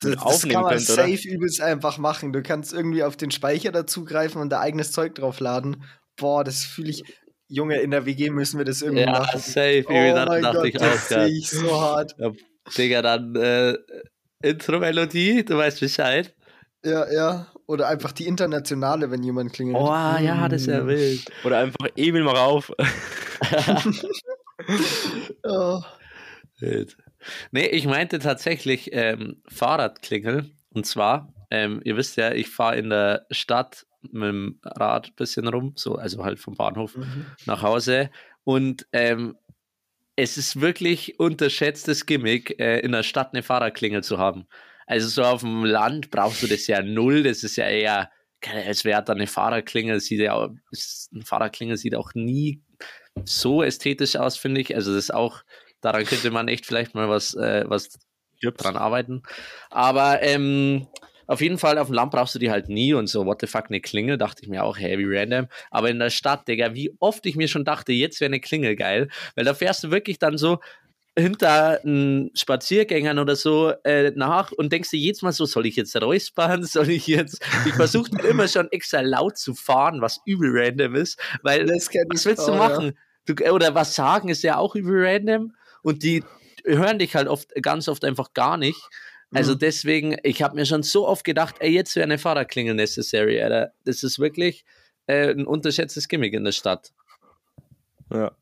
Das, 0.00 0.14
das 0.22 0.42
kann 0.42 0.62
man 0.62 0.76
könnt, 0.76 0.90
oder? 0.90 1.08
safe 1.08 1.28
übelst 1.28 1.60
einfach 1.60 1.98
machen. 1.98 2.32
Du 2.32 2.42
kannst 2.42 2.72
irgendwie 2.72 3.02
auf 3.02 3.16
den 3.16 3.30
Speicher 3.30 3.72
dazugreifen 3.72 4.40
und 4.40 4.50
da 4.50 4.60
eigenes 4.60 4.92
Zeug 4.92 5.14
draufladen. 5.14 5.84
Boah, 6.16 6.44
das 6.44 6.64
fühle 6.64 6.90
ich. 6.90 7.02
Junge, 7.48 7.80
in 7.80 7.92
der 7.92 8.06
WG 8.06 8.30
müssen 8.30 8.58
wir 8.58 8.64
das 8.64 8.82
irgendwie 8.82 9.04
Ja, 9.04 9.12
machen. 9.12 9.40
safe. 9.40 9.84
Oh 9.88 9.92
mein 9.92 10.14
dachte 10.42 10.58
Gott, 10.58 10.66
ich 10.66 10.74
das 10.74 11.08
sehe 11.08 11.26
ich 11.28 11.48
so 11.48 11.80
hart. 11.80 12.14
Digga, 12.76 13.02
dann 13.02 13.36
äh, 13.36 13.76
Intro-Melodie, 14.42 15.44
du 15.44 15.56
weißt 15.56 15.80
Bescheid. 15.80 16.34
Ja, 16.84 17.10
ja. 17.10 17.52
Oder 17.68 17.88
einfach 17.88 18.12
die 18.12 18.26
internationale, 18.26 19.10
wenn 19.10 19.22
jemand 19.24 19.52
klingelt. 19.52 19.76
Oh, 19.78 19.86
ja, 19.88 20.48
das 20.48 20.62
ist 20.62 20.68
ja 20.68 20.84
Mm. 20.84 20.86
wild. 20.88 21.24
oder 21.44 21.58
einfach 21.58 21.88
Emil 21.96 22.22
mal 22.22 22.36
rauf. 22.36 22.70
Oh. 25.44 25.80
Wild. 26.58 26.96
Nee, 27.50 27.66
ich 27.66 27.86
meinte 27.86 28.18
tatsächlich 28.18 28.90
ähm, 28.92 29.42
Fahrradklingel. 29.48 30.50
Und 30.70 30.86
zwar, 30.86 31.32
ähm, 31.50 31.80
ihr 31.84 31.96
wisst 31.96 32.16
ja, 32.16 32.32
ich 32.32 32.48
fahre 32.48 32.76
in 32.76 32.90
der 32.90 33.26
Stadt 33.30 33.86
mit 34.02 34.22
dem 34.22 34.60
Rad 34.62 35.08
ein 35.08 35.14
bisschen 35.16 35.48
rum, 35.48 35.72
so, 35.76 35.96
also 35.96 36.24
halt 36.24 36.38
vom 36.38 36.54
Bahnhof 36.54 36.96
Mhm. 36.96 37.26
nach 37.46 37.62
Hause. 37.62 38.10
Und 38.44 38.86
ähm, 38.92 39.36
es 40.16 40.38
ist 40.38 40.60
wirklich 40.60 41.18
unterschätztes 41.18 42.06
Gimmick, 42.06 42.58
äh, 42.60 42.80
in 42.80 42.92
der 42.92 43.02
Stadt 43.02 43.34
eine 43.34 43.42
Fahrradklingel 43.42 44.02
zu 44.02 44.18
haben. 44.18 44.46
Also 44.86 45.08
so 45.08 45.22
auf 45.22 45.40
dem 45.40 45.64
Land 45.64 46.10
brauchst 46.10 46.42
du 46.42 46.46
das 46.46 46.66
ja 46.66 46.82
null. 46.82 47.22
Das 47.24 47.42
ist 47.42 47.56
ja 47.56 47.68
eher, 47.68 48.10
als 48.66 48.84
wäre 48.84 49.02
da 49.04 49.12
eine 49.12 49.26
Fahrradklingel. 49.26 50.00
Sieht 50.00 50.20
ja, 50.20 50.34
auch- 50.34 50.50
eine 51.12 51.24
Fahrradklingel 51.24 51.76
sieht 51.76 51.94
auch 51.94 52.14
nie 52.14 52.62
so 53.24 53.62
ästhetisch 53.62 54.16
aus, 54.16 54.36
finde 54.36 54.60
ich. 54.60 54.74
Also 54.74 54.94
das 54.94 55.04
ist 55.04 55.14
auch, 55.14 55.42
daran 55.80 56.04
könnte 56.04 56.30
man 56.30 56.48
echt 56.48 56.66
vielleicht 56.66 56.94
mal 56.94 57.08
was, 57.08 57.34
äh, 57.34 57.64
was 57.66 57.98
dran 58.40 58.76
arbeiten. 58.76 59.22
Aber 59.70 60.22
ähm, 60.22 60.86
auf 61.26 61.40
jeden 61.40 61.58
Fall 61.58 61.78
auf 61.78 61.88
dem 61.88 61.94
Land 61.94 62.12
brauchst 62.12 62.34
du 62.34 62.38
die 62.38 62.50
halt 62.50 62.68
nie 62.68 62.94
und 62.94 63.08
so, 63.08 63.26
what 63.26 63.40
the 63.40 63.46
fuck, 63.46 63.66
eine 63.68 63.80
Klingel, 63.80 64.18
dachte 64.18 64.42
ich 64.42 64.48
mir 64.48 64.62
auch, 64.62 64.78
hey, 64.78 64.98
wie 64.98 65.06
random. 65.16 65.48
Aber 65.70 65.90
in 65.90 65.98
der 65.98 66.10
Stadt, 66.10 66.46
Digga, 66.46 66.74
wie 66.74 66.94
oft 67.00 67.26
ich 67.26 67.34
mir 67.34 67.48
schon 67.48 67.64
dachte, 67.64 67.92
jetzt 67.92 68.20
wäre 68.20 68.28
eine 68.28 68.40
Klingel 68.40 68.76
geil, 68.76 69.08
weil 69.34 69.44
da 69.44 69.54
fährst 69.54 69.82
du 69.82 69.90
wirklich 69.90 70.18
dann 70.18 70.38
so 70.38 70.60
hinter 71.18 71.80
Spaziergängern 72.34 73.18
oder 73.18 73.36
so 73.36 73.72
äh, 73.84 74.12
nach 74.14 74.52
und 74.52 74.70
denkst 74.72 74.90
dir 74.90 74.98
jedes 74.98 75.22
Mal 75.22 75.32
so, 75.32 75.46
soll 75.46 75.66
ich 75.66 75.76
jetzt 75.76 75.96
räuspern, 76.00 76.64
soll 76.64 76.90
ich 76.90 77.06
jetzt, 77.06 77.40
ich 77.66 77.74
versuche 77.74 78.10
dann 78.10 78.26
immer 78.26 78.48
schon 78.48 78.70
extra 78.70 79.00
laut 79.00 79.38
zu 79.38 79.54
fahren, 79.54 80.00
was 80.00 80.20
übel 80.26 80.50
random 80.52 80.94
ist, 80.94 81.18
weil 81.42 81.66
was 81.66 82.26
willst 82.26 82.46
du 82.46 82.52
auch, 82.52 82.58
machen? 82.58 82.98
Du, 83.24 83.34
oder 83.50 83.74
was 83.74 83.94
sagen 83.94 84.28
ist 84.28 84.42
ja 84.42 84.58
auch 84.58 84.74
übel 84.74 85.06
random 85.06 85.52
und 85.82 86.02
die 86.02 86.22
hören 86.64 86.98
dich 86.98 87.16
halt 87.16 87.28
oft 87.28 87.50
ganz 87.62 87.88
oft 87.88 88.04
einfach 88.04 88.34
gar 88.34 88.56
nicht. 88.56 88.80
Also 89.34 89.54
Mhm. 89.54 89.58
deswegen, 89.58 90.16
ich 90.22 90.42
habe 90.42 90.54
mir 90.54 90.66
schon 90.66 90.82
so 90.82 91.08
oft 91.08 91.24
gedacht, 91.24 91.56
ey, 91.60 91.70
jetzt 91.70 91.96
wäre 91.96 92.04
eine 92.04 92.18
Fahrradklingel 92.18 92.74
necessary, 92.74 93.40
Alter. 93.42 93.72
Das 93.84 94.02
ist 94.02 94.18
wirklich 94.18 94.64
äh, 95.06 95.30
ein 95.30 95.46
unterschätztes 95.46 96.08
Gimmick 96.08 96.34
in 96.34 96.44
der 96.44 96.52
Stadt. 96.52 96.92
Ja. 98.12 98.32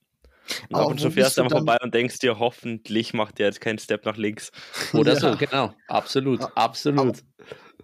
Und 0.69 0.75
Aber 0.77 0.85
ab 0.85 0.91
und 0.91 1.01
zu 1.01 1.11
fährst 1.11 1.37
du 1.39 1.43
einfach 1.43 1.57
dann- 1.57 1.67
vorbei 1.67 1.79
und 1.83 1.95
denkst 1.95 2.19
dir, 2.19 2.39
hoffentlich 2.39 3.15
macht 3.15 3.39
der 3.39 3.47
jetzt 3.47 3.61
keinen 3.61 3.79
Step 3.79 4.05
nach 4.05 4.17
links. 4.17 4.51
Oder 4.93 5.15
Ja. 5.15 5.21
so, 5.21 5.37
genau. 5.37 5.75
Absolut, 5.89 6.41
absolut. 6.55 7.23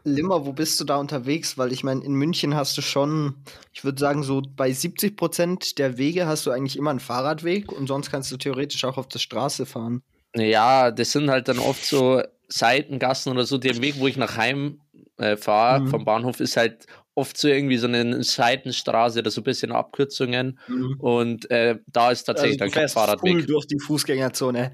Limmer, 0.04 0.46
wo 0.46 0.52
bist 0.52 0.80
du 0.80 0.84
da 0.84 0.96
unterwegs? 0.96 1.58
Weil 1.58 1.72
ich 1.72 1.84
meine, 1.84 2.02
in 2.02 2.14
München 2.14 2.54
hast 2.54 2.76
du 2.78 2.80
schon, 2.82 3.34
ich 3.72 3.84
würde 3.84 3.98
sagen, 4.00 4.22
so 4.22 4.40
bei 4.40 4.72
70 4.72 5.14
Prozent 5.16 5.78
der 5.78 5.98
Wege 5.98 6.26
hast 6.26 6.46
du 6.46 6.50
eigentlich 6.50 6.76
immer 6.78 6.90
einen 6.90 7.00
Fahrradweg 7.00 7.70
und 7.70 7.86
sonst 7.86 8.10
kannst 8.10 8.32
du 8.32 8.38
theoretisch 8.38 8.84
auch 8.84 8.96
auf 8.96 9.08
der 9.08 9.18
Straße 9.18 9.66
fahren. 9.66 10.02
Ja, 10.34 10.90
das 10.90 11.12
sind 11.12 11.28
halt 11.30 11.48
dann 11.48 11.58
oft 11.58 11.84
so 11.84 12.22
Seitengassen 12.48 13.32
oder 13.32 13.44
so. 13.44 13.58
Der 13.58 13.80
Weg, 13.82 13.96
wo 13.98 14.06
ich 14.06 14.16
nach 14.16 14.36
Heim 14.36 14.80
äh, 15.18 15.36
fahre 15.36 15.80
Mhm. 15.82 15.88
vom 15.88 16.04
Bahnhof, 16.06 16.40
ist 16.40 16.56
halt 16.56 16.86
oft 17.20 17.36
so 17.36 17.48
irgendwie 17.48 17.76
so 17.76 17.86
eine 17.86 18.22
Seitenstraße 18.22 19.20
oder 19.20 19.30
so 19.30 19.40
ein 19.40 19.44
bisschen 19.44 19.72
Abkürzungen. 19.72 20.58
Und 20.98 21.50
äh, 21.50 21.78
da 21.86 22.10
ist 22.10 22.24
tatsächlich 22.24 22.60
Also, 22.60 22.72
dann 22.74 22.82
kein 22.82 22.88
full 22.88 23.02
Fahrradweg. 23.02 23.46
durch 23.46 23.66
die 23.66 23.78
Fußgängerzone. 23.78 24.72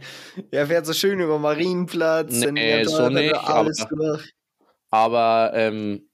Er 0.51 0.67
fährt 0.67 0.87
so 0.87 0.93
schön 0.93 1.21
über 1.21 1.39
Marienplatz, 1.39 2.33
Nee, 2.53 2.85
so 2.85 3.03
er 3.03 3.11
nicht, 3.11 3.35
alles 3.35 3.81
aber- 3.83 3.97
durch. 3.97 4.33
Aber 4.91 5.51
ähm, 5.55 6.09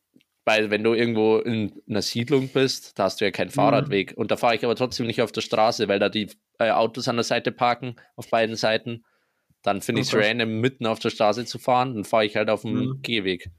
weil 0.45 0.71
wenn 0.71 0.83
du 0.83 0.93
irgendwo 0.95 1.37
in 1.39 1.81
einer 1.89 2.03
Siedlung 2.03 2.49
bist, 2.49 2.99
da 2.99 3.05
hast 3.05 3.21
du 3.21 3.25
ja 3.25 3.31
keinen 3.31 3.51
Fahrradweg. 3.51 4.15
Und 4.17 4.31
da 4.33 4.37
fahre 4.37 4.57
ich 4.57 4.65
aber 4.65 4.75
trotzdem 4.75 5.07
nicht 5.07 5.23
auf 5.23 5.31
der 5.31 5.41
Straße, 5.41 5.87
weil 5.89 6.01
da 6.01 6.09
die 6.09 6.31
äh, 6.59 6.71
Autos 6.71 7.07
an 7.07 7.17
der 7.17 7.23
Seite 7.25 7.53
parken, 7.53 7.95
auf 8.17 8.29
beiden 8.29 8.57
Seiten. 8.57 9.05
Dann 9.63 9.81
finde 9.81 10.01
ich 10.01 10.09
es 10.09 10.15
random, 10.15 10.61
mitten 10.61 10.87
auf 10.87 10.99
der 10.99 11.11
Straße 11.11 11.45
zu 11.45 11.61
fahren. 11.61 11.95
Dann 11.95 12.05
fahre 12.05 12.25
ich 12.27 12.35
halt 12.35 12.51
auf 12.51 12.63
dem 12.63 12.73
Mhm. 12.75 12.99
Gehweg, 13.03 13.51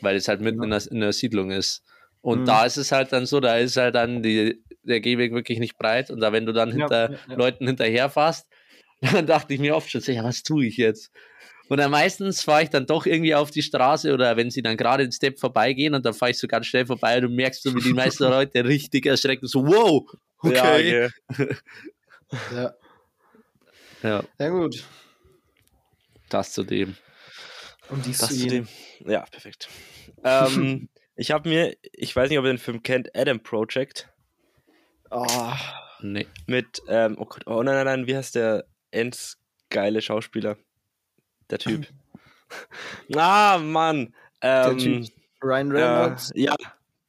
weil 0.00 0.16
es 0.16 0.26
halt 0.28 0.40
mitten 0.40 0.60
Ja. 0.60 0.64
in, 0.64 0.70
der, 0.70 0.90
in 0.92 1.00
der 1.00 1.12
Siedlung 1.12 1.50
ist. 1.50 1.82
Und 2.24 2.40
Mhm. 2.40 2.44
da 2.46 2.64
ist 2.64 2.78
es 2.78 2.90
halt 2.90 3.12
dann 3.12 3.26
so, 3.26 3.38
da 3.38 3.58
ist 3.58 3.76
halt 3.76 3.94
dann 3.94 4.22
die, 4.22 4.64
der 4.82 5.00
Gehweg 5.00 5.34
wirklich 5.34 5.58
nicht 5.58 5.76
breit. 5.76 6.10
Und 6.10 6.20
da, 6.20 6.32
wenn 6.32 6.46
du 6.46 6.54
dann 6.54 6.72
hinter 6.72 7.10
ja, 7.10 7.18
ja. 7.28 7.36
Leuten 7.36 7.66
hinterherfährst, 7.66 8.48
dann 9.02 9.26
dachte 9.26 9.52
ich 9.52 9.60
mir 9.60 9.76
oft 9.76 9.90
schon, 9.90 10.00
ja, 10.06 10.24
was 10.24 10.42
tue 10.42 10.64
ich 10.64 10.78
jetzt? 10.78 11.10
Und 11.68 11.76
dann 11.76 11.90
meistens 11.90 12.42
fahre 12.42 12.62
ich 12.62 12.70
dann 12.70 12.86
doch 12.86 13.04
irgendwie 13.04 13.34
auf 13.34 13.50
die 13.50 13.60
Straße 13.60 14.14
oder 14.14 14.38
wenn 14.38 14.50
sie 14.50 14.62
dann 14.62 14.78
gerade 14.78 15.02
den 15.04 15.12
Step 15.12 15.38
vorbeigehen 15.38 15.94
und 15.94 16.06
dann 16.06 16.14
fahre 16.14 16.30
ich 16.30 16.38
so 16.38 16.48
ganz 16.48 16.64
schnell 16.66 16.86
vorbei 16.86 17.16
und 17.16 17.22
du 17.24 17.28
merkst 17.28 17.62
so, 17.62 17.74
wie 17.74 17.80
die 17.80 17.92
meisten 17.92 18.24
Leute 18.30 18.64
richtig 18.64 19.04
erschrecken, 19.04 19.46
so, 19.46 19.66
wow, 19.66 20.10
okay. 20.38 21.10
Ja. 21.28 21.46
Ja. 22.50 22.74
Ja, 24.02 24.24
ja, 24.38 24.48
gut. 24.48 24.82
das 26.30 26.52
zu 26.52 26.64
dem. 26.64 26.96
Und 27.90 28.04
dies 28.06 28.18
Das 28.18 28.36
zu 28.36 28.46
dem. 28.46 28.66
Ja, 29.06 29.20
perfekt. 29.30 29.68
ähm, 30.24 30.88
ich 31.16 31.30
habe 31.30 31.48
mir, 31.48 31.76
ich 31.92 32.14
weiß 32.14 32.28
nicht, 32.28 32.38
ob 32.38 32.44
ihr 32.44 32.52
den 32.52 32.58
Film 32.58 32.82
kennt, 32.82 33.14
Adam 33.16 33.40
Project. 33.40 34.08
Ah, 35.10 35.56
Nee. 36.04 36.26
Mit, 36.46 36.82
ähm, 36.86 37.16
oh 37.18 37.24
Gott, 37.24 37.46
oh 37.46 37.62
nein, 37.62 37.76
nein, 37.76 37.86
nein, 37.86 38.06
wie 38.06 38.14
heißt 38.14 38.34
der 38.34 38.66
ends 38.90 39.38
geile 39.70 40.02
Schauspieler? 40.02 40.58
Der 41.48 41.58
Typ. 41.58 41.86
ah, 43.16 43.58
Mann. 43.58 44.14
Ähm, 44.42 44.78
Typ. 44.78 45.06
Ryan 45.42 45.70
äh, 45.70 45.82
Reynolds. 45.82 46.32
ja. 46.34 46.54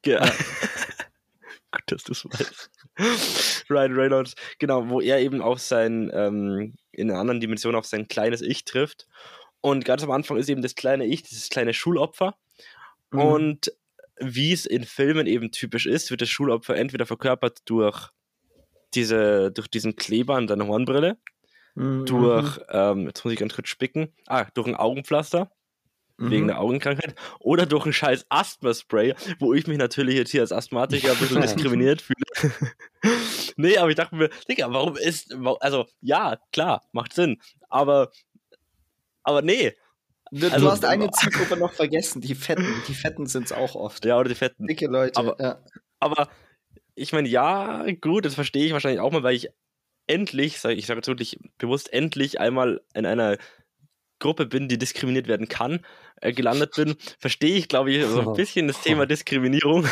ja. 0.06 0.22
Gut, 1.72 1.84
dass 1.88 2.04
du 2.04 2.14
es 2.14 2.24
weißt. 2.24 3.66
Ryan 3.70 3.94
Reynolds, 3.94 4.36
genau, 4.60 4.88
wo 4.88 5.02
er 5.02 5.20
eben 5.20 5.42
auf 5.42 5.60
sein, 5.60 6.10
ähm, 6.14 6.76
in 6.94 7.12
einer 7.12 7.20
anderen 7.20 7.42
Dimension 7.42 7.76
auf 7.76 7.86
sein 7.86 8.08
kleines 8.08 8.42
Ich 8.42 8.64
trifft. 8.64 9.08
Und 9.60 9.84
ganz 9.84 10.04
am 10.04 10.12
Anfang 10.12 10.38
ist 10.38 10.48
eben 10.48 10.62
das 10.62 10.76
kleine 10.76 11.06
Ich, 11.06 11.24
dieses 11.24 11.50
kleine 11.50 11.74
Schulopfer. 11.74 12.38
Mhm. 13.12 13.20
Und 13.20 13.72
wie 14.20 14.54
es 14.54 14.66
in 14.66 14.84
Filmen 14.84 15.28
eben 15.28 15.52
typisch 15.52 15.86
ist, 15.86 16.10
wird 16.12 16.22
das 16.22 16.30
Schulopfer 16.30 16.76
entweder 16.76 17.06
verkörpert 17.06 17.60
durch 17.66 18.10
diese, 18.94 19.52
durch 19.52 19.68
diesen 19.68 19.96
Kleber 19.96 20.36
an 20.36 20.48
seiner 20.48 20.68
Hornbrille, 20.68 21.18
Mhm. 21.78 22.06
durch, 22.06 22.60
ähm, 22.70 23.08
jetzt 23.08 23.26
muss 23.26 23.34
ich 23.34 23.40
ganz 23.40 23.54
kurz 23.54 23.68
spicken, 23.68 24.14
ah, 24.28 24.46
durch 24.54 24.68
ein 24.68 24.76
Augenpflaster, 24.76 25.52
Mhm. 26.18 26.32
wegen 26.32 26.48
der 26.48 26.62
Augenkrankheit, 26.62 27.16
oder 27.40 27.66
durch 27.66 27.86
ein 27.86 27.92
scheiß 27.92 28.26
Asthma-Spray, 28.30 29.14
wo 29.40 29.54
ich 29.54 29.68
mich 29.68 29.78
natürlich 29.78 30.16
jetzt 30.16 30.32
hier 30.32 30.40
als 30.40 30.54
Asthmatiker 30.54 31.12
ein 31.12 31.18
bisschen 31.18 31.42
diskriminiert 31.68 32.02
fühle. 32.02 32.24
nee, 33.58 33.78
aber 33.78 33.90
ich 33.90 33.96
dachte 33.96 34.16
mir, 34.16 34.30
Digga, 34.48 34.72
warum 34.72 34.96
ist, 34.96 35.36
also, 35.60 35.86
ja, 36.00 36.38
klar, 36.54 36.82
macht 36.94 37.12
Sinn, 37.12 37.42
aber, 37.68 38.12
aber 39.24 39.42
nee, 39.42 39.74
Du, 40.40 40.48
Also- 40.52 40.66
du 40.66 40.72
hast 40.72 40.86
eine 40.86 41.10
Zielgruppe 41.12 41.58
noch 41.58 41.74
vergessen, 41.74 42.22
die 42.22 42.36
Fetten. 42.36 42.68
Die 42.88 42.94
Fetten 42.94 43.26
sind 43.28 43.46
es 43.46 43.52
auch 43.52 43.76
oft. 43.76 44.04
ja, 44.06 44.18
oder 44.20 44.30
die 44.30 44.36
Fetten. 44.36 44.68
Dicke 44.68 44.88
Leute. 44.88 45.20
Aber- 45.20 45.38
ja. 45.40 45.64
Aber 46.00 46.30
ich 46.96 47.14
meine, 47.14 47.28
ja, 47.28 47.86
gut, 48.02 48.26
das 48.26 48.36
verstehe 48.36 48.66
ich 48.66 48.74
wahrscheinlich 48.74 49.00
auch 49.00 49.12
mal, 49.12 49.24
weil 49.24 49.36
ich 49.36 49.50
endlich, 50.08 50.60
sag, 50.60 50.72
ich 50.78 50.86
sage 50.86 51.00
jetzt 51.00 51.08
wirklich 51.08 51.40
bewusst, 51.58 51.92
endlich 51.92 52.40
einmal 52.40 52.82
in 52.94 53.06
einer 53.06 53.38
Gruppe 54.20 54.46
bin, 54.46 54.68
die 54.70 54.78
diskriminiert 54.78 55.28
werden 55.28 55.48
kann, 55.48 55.86
äh, 56.22 56.32
gelandet 56.32 56.76
bin, 56.76 56.96
verstehe 57.20 57.56
ich, 57.58 57.68
glaube 57.68 57.92
ich, 57.92 58.06
so 58.06 58.20
ein 58.30 58.34
bisschen 58.36 58.68
das 58.68 58.82
Thema 58.82 59.06
Diskriminierung. 59.06 59.86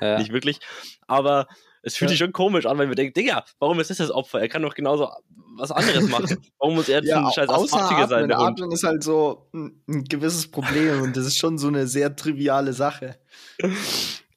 Ja. 0.00 0.18
Nicht 0.18 0.32
wirklich. 0.32 0.58
Aber 1.06 1.46
es 1.84 1.96
fühlt 1.96 2.10
Ja. 2.10 2.12
sich 2.12 2.18
schon 2.18 2.32
komisch 2.32 2.66
an, 2.66 2.78
wenn 2.78 2.88
wir 2.88 2.96
denken, 2.96 3.14
Digga, 3.14 3.44
warum 3.58 3.78
ist 3.80 3.90
das 3.90 3.98
das 3.98 4.10
Opfer? 4.10 4.40
Er 4.40 4.48
kann 4.48 4.62
doch 4.62 4.74
genauso 4.74 5.08
was 5.56 5.70
anderes 5.70 6.08
machen. 6.08 6.26
Warum 6.58 6.74
muss 6.74 6.88
er 6.88 6.96
jetzt 7.00 7.08
Ja, 7.08 7.24
ein 7.24 7.32
scheiß 7.32 7.48
außer 7.48 7.76
Asthmatiker 7.76 8.08
sein? 8.08 8.24
Atmen. 8.24 8.28
der 8.28 8.38
Hund? 8.38 8.48
Atmen 8.60 8.72
ist 8.72 8.82
halt 8.82 9.04
so 9.04 9.46
ein, 9.54 9.80
ein 9.88 10.02
gewisses 10.04 10.50
Problem 10.50 11.02
und 11.02 11.16
das 11.16 11.26
ist 11.26 11.38
schon 11.38 11.58
so 11.58 11.68
eine 11.68 11.86
sehr 11.86 12.14
triviale 12.16 12.72
Sache. 12.72 13.16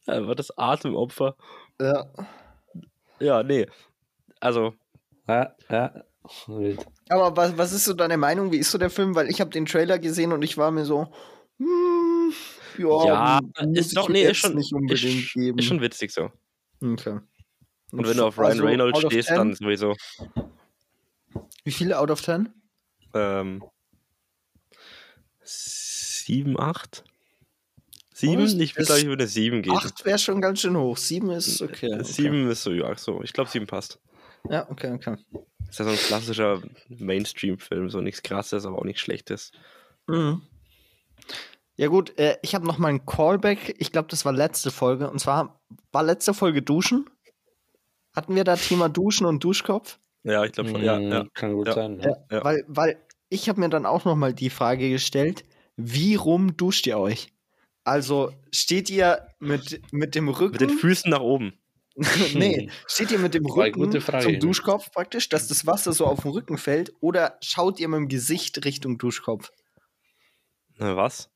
Ja, 0.10 0.26
war 0.26 0.36
das 0.36 0.58
Atemopfer? 0.58 1.36
Ja. 1.82 2.06
Ja, 3.20 3.44
nee. 3.44 3.66
Also, 4.40 4.74
Ja, 5.28 5.54
ja. 5.70 6.04
Wild. 6.48 6.86
Aber 7.10 7.36
was, 7.36 7.58
was 7.58 7.74
ist 7.74 7.84
so 7.86 7.94
deine 7.94 8.16
Meinung? 8.16 8.52
Wie 8.54 8.58
ist 8.58 8.72
so 8.72 8.78
der 8.78 8.90
Film? 8.90 9.16
Weil 9.16 9.30
ich 9.30 9.42
habe 9.42 9.50
den 9.50 9.66
Trailer 9.66 10.00
gesehen 10.00 10.32
und 10.32 10.44
ich 10.44 10.58
war 10.58 10.72
mir 10.72 10.86
so, 10.86 11.08
hm, 11.58 12.32
ja, 12.78 13.06
ja, 13.06 13.40
ist 13.74 13.98
doch, 13.98 14.08
nee, 14.08 14.24
ist 14.24 14.38
schon, 14.38 14.56
nicht 14.56 14.72
unbedingt 14.74 15.26
ist, 15.26 15.34
geben. 15.34 15.58
ist 15.60 15.66
schon 15.66 15.82
witzig 15.82 16.12
so. 16.14 16.30
Okay. 16.82 17.20
Und 17.92 18.08
wenn 18.08 18.18
du 18.18 18.26
auf 18.26 18.38
Ryan 18.38 18.52
Also, 18.52 18.66
Reynolds 18.66 19.00
stehst, 19.00 19.30
10? 19.30 19.38
dann 19.38 19.56
sowieso. 19.56 19.96
Wie 21.64 21.72
viele 21.72 21.98
out 21.98 22.12
of 22.12 22.22
10? 22.22 22.50
Ähm, 23.14 23.64
sieben, 25.44 26.60
acht? 26.60 27.04
Sieben? 28.14 28.44
Was? 28.44 28.54
Ich 28.54 28.74
glaube 28.74 29.00
ich, 29.00 29.06
würde 29.06 29.28
sieben 29.28 29.62
geben. 29.62 29.78
8 29.78 30.04
wäre 30.06 30.18
schon 30.18 30.42
ganz 30.42 30.62
schön 30.62 30.76
hoch. 30.76 30.98
7 30.98 31.30
ist 31.32 31.62
okay. 31.62 31.94
okay. 31.94 32.04
Sieben 32.04 32.50
ist 32.50 32.64
so, 32.64 32.72
ja, 32.72 32.96
so. 32.96 33.22
Ich 33.22 33.32
glaube, 33.32 33.50
sieben 33.50 33.68
passt. 33.68 34.00
Ja, 34.50 34.70
okay, 34.70 34.92
okay. 34.92 35.18
Ist 35.70 35.80
ja 35.80 35.86
so 35.86 35.92
ein 35.92 35.98
klassischer 35.98 36.62
Mainstream-Film, 36.90 37.90
so 37.90 38.02
nichts 38.02 38.24
krasses, 38.24 38.66
aber 38.66 38.80
auch 38.80 38.86
nichts 38.86 39.02
Schlechtes. 39.02 39.52
Mhm. 40.08 40.42
Ja 41.76 41.90
gut, 41.90 42.18
äh, 42.18 42.38
ich 42.42 42.56
habe 42.56 42.66
noch 42.66 42.80
mal 42.80 42.88
einen 42.88 43.06
Callback. 43.06 43.76
Ich 43.78 43.92
glaube, 43.92 44.08
das 44.10 44.26
war 44.26 44.34
letzte 44.34 44.72
Folge. 44.72 45.10
Und 45.12 45.20
zwar 45.20 45.62
war 45.92 46.04
letzte 46.04 46.34
Folge 46.34 46.64
Duschen. 46.64 47.08
Hatten 48.18 48.36
wir 48.36 48.44
da 48.44 48.56
Thema 48.56 48.90
Duschen 48.90 49.28
und 49.28 49.44
Duschkopf? 49.44 50.00
Ja, 50.24 50.44
ich 50.44 50.52
glaube 50.52 50.72
schon, 50.72 50.84
ja, 50.84 51.00
Mm, 51.00 51.12
ja. 51.12 51.26
Kann 51.36 51.54
gut 51.54 51.68
Ja. 51.68 51.74
sein. 51.74 52.00
Ja, 52.00 52.10
Ja. 52.10 52.18
Ja. 52.32 52.44
Weil, 52.44 52.64
weil 52.68 52.98
ich 53.30 53.48
habe 53.48 53.60
mir 53.60 53.70
dann 53.70 53.86
auch 53.86 54.06
noch 54.06 54.16
mal 54.16 54.34
die 54.34 54.50
Frage 54.50 54.90
gestellt, 54.90 55.44
wie 55.76 56.16
rum 56.16 56.58
duscht 56.58 56.88
ihr 56.88 56.98
euch? 56.98 57.32
Also 57.84 58.34
steht 58.52 58.90
ihr 58.90 59.28
mit, 59.40 59.82
mit 59.94 60.16
dem 60.16 60.30
Rücken, 60.30 60.54
Mit 60.54 60.62
den 60.62 60.70
Füßen 60.80 61.12
nach 61.12 61.20
oben. 61.22 61.54
nee, 62.34 62.72
steht 62.88 63.12
ihr 63.12 63.20
mit 63.20 63.36
dem 63.36 63.46
Rücken 63.56 63.80
gute 63.80 64.02
Frage. 64.02 64.26
zum 64.26 64.40
Duschkopf 64.40 64.92
praktisch, 64.92 65.30
dass 65.30 65.48
das 65.48 65.68
Wasser 65.68 65.94
so 65.94 66.08
auf 66.08 66.22
den 66.24 66.32
Rücken 66.32 66.58
fällt, 66.58 66.92
oder 67.02 67.38
schaut 67.44 67.80
ihr 67.80 67.88
mit 67.88 68.00
dem 68.00 68.08
Gesicht 68.08 68.66
Richtung 68.66 68.98
Duschkopf? 68.98 69.52
Na, 70.80 70.96
was? 70.98 71.30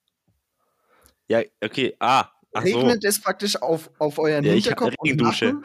Ja, 1.28 1.42
okay, 1.64 1.96
ah, 2.00 2.26
ach 2.54 2.66
so. 2.66 2.80
Regnet 2.80 3.06
es 3.06 3.22
praktisch 3.22 3.56
auf, 3.62 3.92
auf 4.00 4.18
euren 4.18 4.44
Ja, 4.44 4.54
ich 4.54 4.66
hab 4.72 4.80
Hinterkopf 4.80 4.96
und 4.98 5.08
Regendusche. 5.08 5.46
Nacken? 5.46 5.64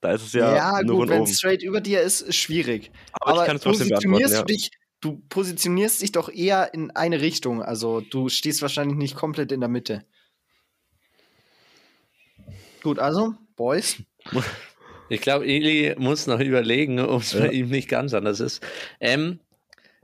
Da 0.00 0.12
ist 0.12 0.22
es 0.22 0.32
ja, 0.32 0.54
Ja, 0.54 0.82
nur 0.82 1.00
gut, 1.00 1.08
wenn 1.08 1.22
oben. 1.22 1.30
es 1.30 1.38
straight 1.38 1.62
über 1.62 1.80
dir 1.80 2.02
ist, 2.02 2.20
ist 2.20 2.36
schwierig. 2.36 2.90
Aber, 3.12 3.32
Aber, 3.32 3.40
ich 3.42 3.46
kann 3.46 3.56
es 3.56 3.62
trotzdem 3.62 3.88
positionierst 3.88 4.34
du 4.34 4.38
ja. 4.38 4.44
dich, 4.44 4.70
du 5.00 5.22
positionierst 5.28 6.02
dich 6.02 6.12
doch 6.12 6.28
eher 6.28 6.72
in 6.74 6.90
eine 6.90 7.20
Richtung. 7.20 7.62
Also 7.62 8.00
du 8.00 8.28
stehst 8.28 8.62
wahrscheinlich 8.62 8.96
nicht 8.96 9.16
komplett 9.16 9.52
in 9.52 9.60
der 9.60 9.68
Mitte. 9.68 10.04
Gut, 12.82 12.98
also, 12.98 13.34
Boys. 13.56 13.96
Ich 15.08 15.20
glaube, 15.20 15.46
Eli 15.46 15.94
muss 15.98 16.26
noch 16.26 16.40
überlegen, 16.40 16.98
ob 16.98 17.22
es 17.22 17.32
bei 17.32 17.50
ihm 17.52 17.68
nicht 17.68 17.88
ganz 17.88 18.12
anders 18.12 18.40
ist. 18.40 18.60
Ähm, 18.98 19.38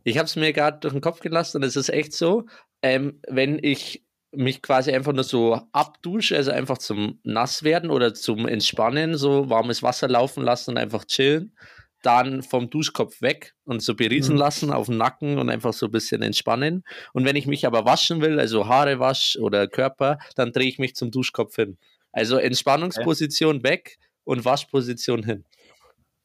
ich 0.05 0.17
habe 0.17 0.27
es 0.27 0.37
mir 0.37 0.53
gerade 0.53 0.79
durch 0.79 0.93
den 0.93 1.01
Kopf 1.01 1.19
gelassen 1.19 1.57
und 1.57 1.65
es 1.65 1.75
ist 1.75 1.89
echt 1.89 2.13
so, 2.13 2.47
ähm, 2.83 3.21
wenn 3.29 3.59
ich 3.61 4.05
mich 4.33 4.63
quasi 4.63 4.93
einfach 4.93 5.13
nur 5.13 5.25
so 5.25 5.61
abdusche, 5.73 6.37
also 6.37 6.51
einfach 6.51 6.79
zum 6.79 7.21
Nasswerden 7.23 7.91
oder 7.91 8.15
zum 8.15 8.49
Entspannen, 8.49 9.17
so 9.17 9.51
warmes 9.51 9.83
Wasser 9.83 10.09
laufen 10.09 10.43
lassen 10.43 10.71
und 10.73 10.79
einfach 10.79 11.05
chillen, 11.05 11.57
dann 12.03 12.43
vom 12.43 12.71
Duschkopf 12.71 13.21
weg 13.23 13.55
und 13.65 13.83
so 13.83 13.95
berieseln 13.95 14.37
Mhm. 14.37 14.41
lassen 14.41 14.73
auf 14.73 14.87
den 14.87 14.97
Nacken 14.97 15.39
und 15.39 15.51
einfach 15.51 15.73
so 15.73 15.87
ein 15.87 15.93
bisschen 15.93 16.23
entspannen. 16.23 16.83
Und 17.13 17.25
wenn 17.25 17.37
ich 17.37 17.47
mich 17.47 17.67
aber 17.67 17.85
waschen 17.85 18.21
will, 18.21 18.41
also 18.41 18.67
Haare 18.67 18.99
wasch 18.99 19.37
oder 19.41 19.69
Körper, 19.69 20.19
dann 20.35 20.53
drehe 20.53 20.69
ich 20.69 20.79
mich 20.79 20.95
zum 20.95 21.11
Duschkopf 21.11 21.57
hin. 21.57 21.79
Also 22.11 22.37
Entspannungsposition 22.37 23.63
weg 23.63 23.99
und 24.25 24.45
Waschposition 24.45 25.25
hin. 25.25 25.45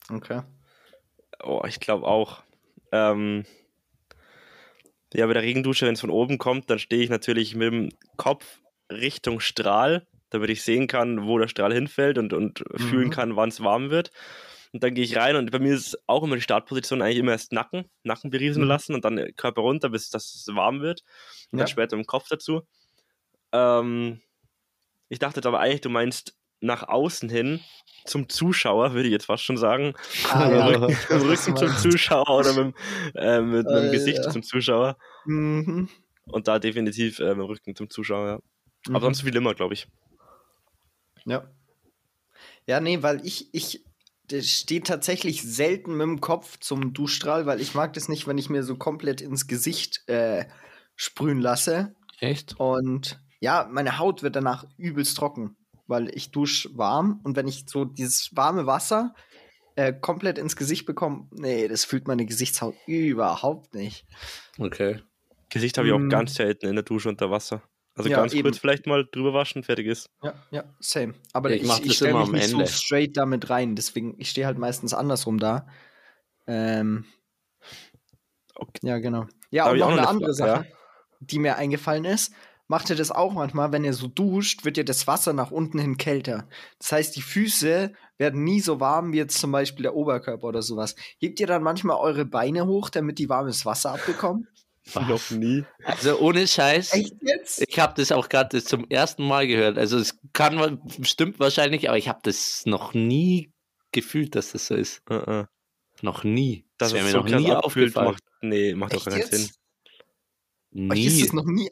Okay. 0.10 0.42
Oh, 1.44 1.62
ich 1.68 1.80
glaube 1.80 2.08
auch. 2.08 2.44
Ähm, 2.92 3.46
ja, 5.14 5.26
bei 5.28 5.34
der 5.34 5.44
Regendusche, 5.44 5.86
wenn 5.86 5.94
es 5.94 6.02
von 6.02 6.10
oben 6.10 6.38
kommt, 6.38 6.70
dann 6.70 6.80
stehe 6.80 7.04
ich 7.04 7.10
natürlich 7.10 7.56
mit 7.56 7.72
dem 7.74 7.90
Kopf 8.18 8.60
Richtung 8.92 9.40
Strahl, 9.40 10.08
damit 10.30 10.50
ich 10.50 10.64
sehen 10.64 10.88
kann, 10.88 11.28
wo 11.28 11.38
der 11.38 11.48
Strahl 11.48 11.74
hinfällt 11.74 12.18
und, 12.18 12.34
und 12.34 12.64
fühlen 12.76 13.10
Mhm. 13.10 13.10
kann, 13.10 13.36
wann 13.36 13.50
es 13.50 13.62
warm 13.64 13.90
wird. 13.90 14.12
Und 14.74 14.84
dann 14.84 14.94
gehe 14.96 15.04
ich 15.06 15.16
rein 15.18 15.36
und 15.38 15.52
bei 15.52 15.60
mir 15.60 15.74
ist 15.74 15.98
auch 16.08 16.24
immer 16.24 16.36
die 16.36 16.42
Startposition 16.42 17.02
eigentlich 17.02 17.18
immer 17.20 17.32
erst 17.32 17.54
Nacken, 17.54 17.86
Nacken 18.04 18.30
berieseln 18.30 18.66
Mhm. 18.66 18.68
lassen 18.68 18.94
und 18.96 19.06
dann 19.06 19.34
Körper 19.38 19.62
runter, 19.62 19.90
bis 19.90 20.10
das 20.10 20.46
warm 20.54 20.82
wird. 20.82 21.04
Und 21.52 21.58
Ja. 21.58 21.60
dann 21.60 21.68
später 21.68 21.96
im 21.96 22.06
Kopf 22.06 22.28
dazu. 22.30 22.64
Ähm, 23.54 24.22
ich 25.10 25.20
dachte 25.20 25.40
jetzt 25.40 25.48
aber 25.48 25.60
eigentlich, 25.60 25.82
du 25.82 25.90
meinst 25.90 26.37
nach 26.60 26.88
außen 26.88 27.30
hin 27.30 27.60
zum 28.06 28.30
Zuschauer, 28.30 28.94
würde 28.94 29.08
ich 29.10 29.12
jetzt 29.12 29.26
fast 29.26 29.44
schon 29.44 29.58
sagen. 29.58 29.94
Ah, 30.32 30.46
Mit 30.46 30.54
dem 30.54 30.60
ja. 30.60 30.66
Rücken, 30.78 31.22
Rücken 31.28 31.56
zum. 31.58 31.76
Zuschauer 31.78 32.30
oder 32.30 32.54
mit, 32.54 32.58
dem, 32.58 32.74
äh, 33.16 33.42
mit, 33.42 33.66
mit 33.66 33.76
dem 33.76 33.86
Äh, 33.86 33.92
Gesicht 33.92 34.20
ja. 34.24 34.30
zum 34.30 34.44
Zuschauer. 34.44 34.98
Mhm. 35.26 35.90
Und 36.26 36.48
da 36.48 36.60
definitiv 36.60 37.20
äh, 37.20 37.30
mit 37.30 37.38
dem 37.38 37.42
Rücken 37.42 37.76
zum 37.76 37.90
Zuschauer, 37.90 38.28
ja. 38.28 38.40
Aber 38.90 39.00
Mhm. 39.00 39.04
sonst 39.04 39.22
viel 39.22 39.36
immer, 39.36 39.54
glaube 39.54 39.74
ich. 39.74 39.88
Ja. 41.26 41.50
Ja, 42.66 42.80
nee, 42.80 43.02
weil 43.04 43.26
ich, 43.26 43.50
ich 43.54 43.84
stehe 44.42 44.84
tatsächlich 44.84 45.42
selten 45.44 45.94
mit 45.96 46.04
dem 46.06 46.22
Kopf 46.22 46.58
zum 46.60 46.94
Duschstrahl, 46.94 47.46
weil 47.46 47.62
ich 47.62 47.74
mag 47.76 47.94
das 47.94 48.10
nicht, 48.10 48.28
wenn 48.28 48.38
ich 48.38 48.50
mir 48.50 48.64
so 48.64 48.76
komplett 48.76 49.22
ins 49.22 49.48
Gesicht 49.48 50.04
äh, 50.08 50.46
sprühen 50.96 51.40
lasse. 51.42 51.96
Echt? 52.20 52.56
Und 52.60 53.20
ja, 53.40 53.68
meine 53.72 53.98
Haut 54.00 54.24
wird 54.24 54.36
danach 54.36 54.66
übelst 54.78 55.16
trocken, 55.18 55.56
weil 55.88 56.10
ich 56.16 56.32
dusche 56.32 56.70
warm 56.78 57.20
und 57.24 57.36
wenn 57.36 57.48
ich 57.48 57.66
so 57.68 57.86
dieses 57.86 58.36
warme 58.36 58.66
Wasser 58.66 59.14
äh, 59.76 59.94
komplett 59.94 60.38
ins 60.38 60.56
Gesicht 60.56 60.86
bekomme, 60.86 61.28
nee, 61.32 61.68
das 61.68 61.86
fühlt 61.86 62.08
meine 62.08 62.26
Gesichtshaut 62.26 62.76
überhaupt 62.88 63.74
nicht. 63.74 64.06
Okay. 64.60 65.02
Gesicht 65.50 65.78
habe 65.78 65.88
ich 65.88 65.94
auch 65.94 66.00
Mm. 66.00 66.10
ganz 66.10 66.36
selten 66.36 66.66
in 66.68 66.76
der 66.76 66.84
Dusche 66.84 67.10
unter 67.10 67.32
Wasser. 67.32 67.62
Also 67.96 68.10
Ja, 68.10 68.18
ganz 68.18 68.34
eben. 68.34 68.44
kurz 68.44 68.58
vielleicht 68.60 68.86
mal 68.86 69.08
drüber 69.12 69.34
waschen, 69.34 69.64
fertig 69.64 69.88
ist. 69.88 70.10
Ja, 70.22 70.34
ja, 70.52 70.64
same. 70.80 71.14
Aber 71.34 71.50
Ich 71.52 71.62
ich, 71.62 71.68
mach 71.68 71.80
ich, 71.80 71.88
das 71.88 71.96
stelle 71.96 72.12
immer 72.12 72.20
mich 72.22 72.30
am 72.30 72.36
nicht 72.36 72.52
Ende. 72.52 72.66
so 72.68 72.72
straight 72.72 73.18
damit 73.18 73.50
rein. 73.50 73.76
Deswegen, 73.76 74.16
ich 74.20 74.30
stehe 74.30 74.46
halt 74.46 74.58
meistens 74.58 74.94
andersrum 74.94 75.40
da. 75.40 75.68
Ähm, 76.48 77.06
Okay. 78.56 78.80
ja, 78.88 78.98
genau. 79.00 79.28
Ja, 79.52 79.64
Da 79.66 79.70
hab 79.70 79.74
und 79.74 79.80
noch 79.80 79.86
auch 79.88 79.90
noch 79.92 79.98
eine 79.98 80.02
eine 80.02 80.10
andere 80.10 80.36
Frage, 80.36 80.52
Sache, 80.64 80.72
die 81.20 81.40
mir 81.40 81.58
eingefallen 81.58 82.06
ist. 82.06 82.34
Macht 82.68 82.90
ihr 82.90 82.96
das 82.98 83.12
auch 83.12 83.34
manchmal, 83.34 83.72
wenn 83.72 83.86
ihr 83.86 83.94
so 83.94 84.08
duscht, 84.08 84.66
wird 84.66 84.78
ja 84.78 84.84
das 84.84 85.08
Wasser 85.08 85.32
nach 85.34 85.52
unten 85.52 85.80
hin 85.80 85.98
kälter. 85.98 86.48
Das 86.80 86.92
heißt, 86.92 87.16
die 87.16 87.22
Füße 87.22 87.94
werden 88.18 88.44
nie 88.44 88.60
so 88.60 88.80
warm 88.80 89.14
wie 89.14 89.18
jetzt 89.18 89.38
zum 89.38 89.52
Beispiel 89.52 89.84
der 89.84 89.96
Oberkörper 89.96 90.48
oder 90.48 90.62
sowas. 90.62 90.96
Hebt 91.18 91.40
ihr 91.40 91.48
dann 91.48 91.64
manchmal 91.64 91.98
eure 91.98 92.26
Beine 92.26 92.66
hoch, 92.66 92.90
damit 92.90 93.20
die 93.20 93.30
warmes 93.30 93.66
Wasser 93.66 93.94
abbekommen? 93.94 94.48
Noch 95.08 95.32
nie. 95.32 95.66
Also 95.84 96.20
ohne 96.20 96.48
Scheiß. 96.48 96.94
Echt 96.94 97.16
jetzt? 97.22 97.64
Ich 97.68 97.80
habe 97.80 97.94
das 97.98 98.12
auch 98.12 98.30
gerade 98.30 98.64
zum 98.64 98.90
ersten 98.90 99.26
Mal 99.28 99.48
gehört. 99.48 99.78
Also 99.78 99.98
es 99.98 100.18
kann 100.34 100.82
stimmt 101.02 101.40
wahrscheinlich, 101.40 101.90
aber 101.90 101.98
ich 101.98 102.08
habe 102.08 102.20
das 102.24 102.64
noch 102.66 102.94
nie 102.94 103.52
gefühlt, 103.92 104.36
dass 104.36 104.54
das 104.54 104.68
so 104.68 104.76
ist. 104.76 105.02
Uh 105.10 105.14
-uh. 105.14 105.48
Noch 106.02 106.24
nie. 106.24 106.66
Dass 106.78 106.94
wäre 106.94 107.06
es 107.08 107.14
mir 107.14 107.20
so 107.20 107.28
noch 107.28 107.40
nie 107.40 107.52
aufgefallen. 107.52 108.12
macht, 108.12 108.24
nee, 108.42 108.76
macht 108.76 108.94
doch 108.94 109.06
keinen 109.06 109.18
jetzt? 109.18 109.34
Sinn. 109.34 109.50
Euch 110.92 111.06
ist 111.06 111.22
es 111.22 111.34
noch 111.34 111.46
nie. 111.46 111.70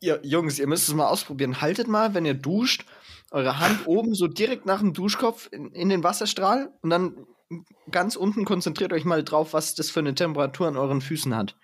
Ihr, 0.00 0.20
Jungs, 0.22 0.58
ihr 0.58 0.66
müsst 0.66 0.88
es 0.88 0.94
mal 0.94 1.08
ausprobieren. 1.08 1.60
Haltet 1.60 1.88
mal, 1.88 2.14
wenn 2.14 2.24
ihr 2.24 2.34
duscht, 2.34 2.84
eure 3.30 3.58
Hand 3.58 3.80
oben 3.86 4.14
so 4.14 4.26
direkt 4.28 4.66
nach 4.66 4.80
dem 4.80 4.92
Duschkopf 4.94 5.48
in, 5.52 5.72
in 5.72 5.88
den 5.88 6.02
Wasserstrahl 6.02 6.72
und 6.82 6.90
dann 6.90 7.26
ganz 7.90 8.16
unten 8.16 8.44
konzentriert 8.44 8.92
euch 8.92 9.04
mal 9.04 9.22
drauf, 9.22 9.52
was 9.52 9.74
das 9.74 9.90
für 9.90 10.00
eine 10.00 10.14
Temperatur 10.14 10.66
an 10.68 10.76
euren 10.76 11.00
Füßen 11.00 11.36
hat. 11.36 11.56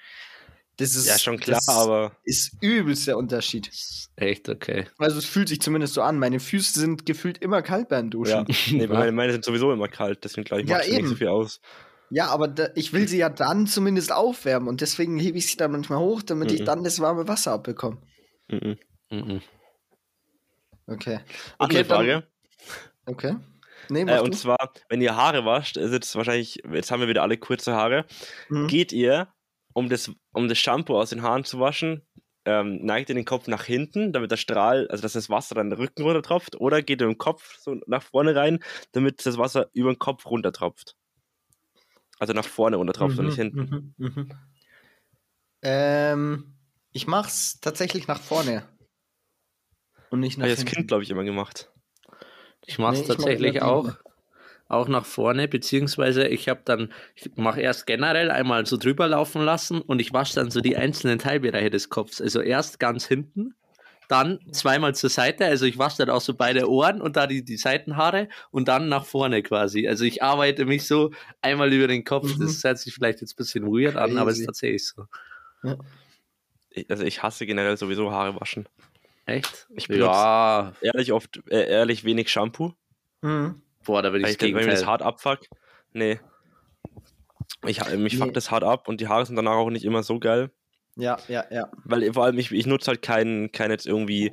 Das 0.77 0.95
ist 0.95 1.07
Ja, 1.07 1.19
schon 1.19 1.39
klar, 1.39 1.61
aber 1.67 2.13
ist 2.25 2.53
übelst 2.61 3.07
der 3.07 3.19
Unterschied. 3.19 3.71
Echt, 4.17 4.49
okay. 4.49 4.87
Also 4.99 5.19
es 5.19 5.27
fühlt 5.27 5.49
sich 5.49 5.61
zumindest 5.61 5.95
so 5.95 6.03
an. 6.03 6.19
Meine 6.19 6.41
Füße 6.41 6.79
sind 6.79 7.05
gefühlt 7.07 7.39
immer 7.39 7.61
kalt 7.63 7.89
beim 7.89 8.11
Duschen. 8.11 8.47
ja. 8.49 8.55
Nee, 8.71 8.87
meine, 8.87 9.13
meine 9.13 9.33
sind 9.33 9.45
sowieso 9.45 9.73
immer 9.73 9.89
kalt, 9.89 10.25
deswegen 10.25 10.45
glaube 10.45 10.63
ich, 10.63 10.69
Ja, 10.69 10.79
macht 10.79 10.89
ja, 10.89 10.99
nicht 10.99 11.09
so 11.09 11.17
viel 11.17 11.29
aus. 11.29 11.61
Aber 12.19 12.49
da, 12.49 12.69
ich 12.75 12.93
will 12.93 13.07
sie 13.09 13.19
ja 13.19 13.29
dann 13.29 13.67
zumindest 13.67 14.11
aufwärmen 14.13 14.69
und 14.69 14.81
deswegen 14.81 15.19
hebe 15.19 15.39
ich 15.39 15.47
sie 15.49 15.57
dann 15.57 15.71
manchmal 15.73 15.99
hoch, 16.01 16.23
damit 16.23 16.51
ich 16.53 16.61
Mhm. 16.61 16.65
dann 16.65 16.85
das 16.85 16.99
warme 17.01 17.29
Wasser 17.29 17.53
abbekomme. 17.53 17.99
Mhm. 18.49 18.79
Mhm. 19.11 19.41
Okay. 20.87 21.21
Andere 21.59 21.81
Okay, 21.81 21.89
dann- 21.89 21.97
Frage. 21.97 22.27
Okay. 23.07 23.37
Nee, 23.89 24.03
Äh, 24.03 24.17
du. 24.19 24.23
und 24.25 24.37
zwar, 24.37 24.73
wenn 24.89 25.01
ihr 25.01 25.17
Haare 25.17 25.45
wascht, 25.45 25.77
ist 25.77 25.93
jetzt 25.93 26.15
wahrscheinlich, 26.15 26.63
jetzt 26.73 26.91
haben 26.91 27.01
wir 27.01 27.09
wieder 27.09 27.23
alle 27.23 27.39
kurze 27.39 27.75
Haare. 27.75 28.05
Mhm. 28.49 28.67
Geht 28.67 28.93
ihr, 28.93 29.29
um 29.73 29.89
das, 29.89 30.11
um 30.33 30.49
das 30.49 30.59
Shampoo 30.59 30.97
aus 30.99 31.11
den 31.11 31.23
Haaren 31.23 31.45
zu 31.45 31.59
waschen, 31.61 32.07
ähm, 32.45 32.85
neigt 32.85 33.09
ihr 33.09 33.15
den 33.15 33.25
Kopf 33.25 33.47
nach 33.49 33.65
hinten, 33.65 34.13
damit 34.13 34.31
der 34.31 34.37
Strahl, 34.37 34.89
also 34.89 35.03
dass 35.03 35.13
das 35.13 35.29
Wasser 35.31 35.55
dann 35.55 35.71
den 35.71 35.79
Rücken 35.79 36.03
runter 36.03 36.23
tropft, 36.23 36.57
oder 36.61 36.83
geht 36.83 37.01
ihr 37.01 37.07
im 37.07 37.19
Kopf 37.19 37.57
so 37.59 37.77
nach 37.87 38.03
vorne 38.03 38.35
rein, 38.35 38.61
damit 38.93 39.25
das 39.27 39.39
Wasser 39.39 39.69
über 39.73 39.93
den 39.93 39.99
Kopf 39.99 40.27
runter 40.27 40.53
tropft? 40.53 40.97
Also 42.21 42.35
nach 42.35 42.45
vorne 42.45 42.77
runter 42.77 42.93
tropft 42.93 43.19
und 43.19 43.27
nicht 43.27 43.37
hinten. 43.37 43.95
Mhm, 43.97 44.07
mhm. 44.07 44.31
Ähm, 45.63 46.55
ich 46.93 47.07
mach's 47.07 47.61
tatsächlich 47.61 48.07
nach 48.07 48.21
vorne. 48.21 48.63
Und 50.11 50.21
nicht 50.21 50.37
nach 50.37 50.45
Habe 50.45 50.53
ich 50.53 50.59
als. 50.59 50.69
Kind, 50.69 50.89
glaube 50.89 51.03
ich, 51.03 51.11
immer 51.11 51.25
gemacht. 51.25 51.73
Ich 52.67 52.79
mache 52.79 52.93
es 52.93 52.99
Nee, 52.99 53.05
ich 53.05 53.09
mach 53.09 53.17
tatsächlich 53.17 53.57
immer 53.57 53.69
auch, 53.69 53.93
auch 54.69 54.89
nach 54.89 55.07
vorne, 55.07 55.49
beziehungsweise 55.49 56.29
ich 56.29 56.49
habe 56.49 56.61
dann, 56.65 56.93
ich 57.15 57.31
mache 57.37 57.63
erst 57.63 57.87
generell 57.87 58.31
einmal 58.31 58.67
so 58.67 58.77
drüber 58.77 59.09
laufen 59.09 59.43
lassen 59.43 59.81
und 59.81 60.01
ich 60.01 60.13
wasche 60.13 60.35
dann 60.35 60.51
so 60.51 60.61
die 60.61 60.77
einzelnen 60.77 61.19
Teilbereiche 61.19 61.71
des 61.71 61.89
Kopfs. 61.89 62.21
Also 62.21 62.43
erst 62.43 62.79
ganz 62.79 63.07
hinten, 63.07 63.55
dann 64.11 64.41
zweimal 64.53 64.95
zur 64.95 65.09
Seite, 65.11 65.45
also 65.47 65.67
ich 65.67 65.79
wasche 65.79 65.99
dann 65.99 66.11
auch 66.11 66.21
so 66.21 66.35
beide 66.35 66.69
Ohren 66.71 67.01
und 67.01 67.17
da 67.17 67.27
die, 67.27 67.45
die 67.45 67.57
Seitenhaare 67.57 68.29
und 68.51 68.69
dann 68.69 68.89
nach 68.89 69.05
vorne 69.05 69.43
quasi. 69.43 69.87
Also 69.87 70.05
ich 70.05 70.23
arbeite 70.23 70.65
mich 70.65 70.87
so 70.87 71.13
einmal 71.43 71.73
über 71.73 71.87
den 71.87 72.05
Kopf. 72.05 72.37
Mhm. 72.37 72.41
Das 72.47 72.65
hört 72.65 72.79
sich 72.79 72.93
vielleicht 72.95 73.21
jetzt 73.21 73.35
ein 73.35 73.37
bisschen 73.37 73.67
weird 73.67 73.97
an, 73.97 74.19
aber 74.19 74.31
es 74.31 74.41
ist 74.41 74.47
tatsächlich 74.47 74.87
so. 74.87 75.07
Ich, 76.71 76.91
also 76.91 77.05
ich 77.05 77.23
hasse 77.23 77.47
generell 77.47 77.77
sowieso 77.77 78.11
Haare 78.11 78.41
waschen. 78.41 78.67
Echt? 79.27 79.67
Ich 79.75 79.87
benutze- 79.87 80.01
ja, 80.13 80.73
Ehrlich 80.81 81.13
oft, 81.13 81.41
äh, 81.49 81.69
ehrlich 81.69 82.05
wenig 82.05 82.31
Shampoo. 82.31 82.73
Mhm. 83.23 83.61
boah, 83.85 84.03
da 84.03 84.13
Weil 84.13 84.23
ich 84.23 84.31
ich 84.31 84.39
denke, 84.39 84.59
wenn 84.59 84.67
mir 84.67 84.73
das 84.73 84.87
hart 84.87 85.03
abfuck, 85.03 85.41
nee. 85.93 86.19
Ich, 87.67 87.85
mich 87.97 88.15
Nee. 88.15 88.19
fuckt 88.19 88.37
das 88.37 88.51
hart 88.51 88.65
ab 88.65 88.89
und 88.89 89.01
die 89.01 89.09
Haare 89.09 89.27
sind 89.27 89.37
danach 89.37 89.53
auch 89.57 89.71
nicht 89.71 89.85
immer 89.85 90.03
so 90.03 90.19
geil. 90.19 90.51
Ja, 90.97 91.19
ja, 91.29 91.45
ja. 91.51 91.71
Weil 91.85 92.13
vor 92.13 92.25
allem, 92.25 92.39
ich, 92.39 92.51
ich 92.53 92.67
nutze 92.67 92.89
halt 92.89 93.03
keinen 93.03 93.53
kein 93.53 93.71
jetzt 93.71 93.87
irgendwie, 93.87 94.33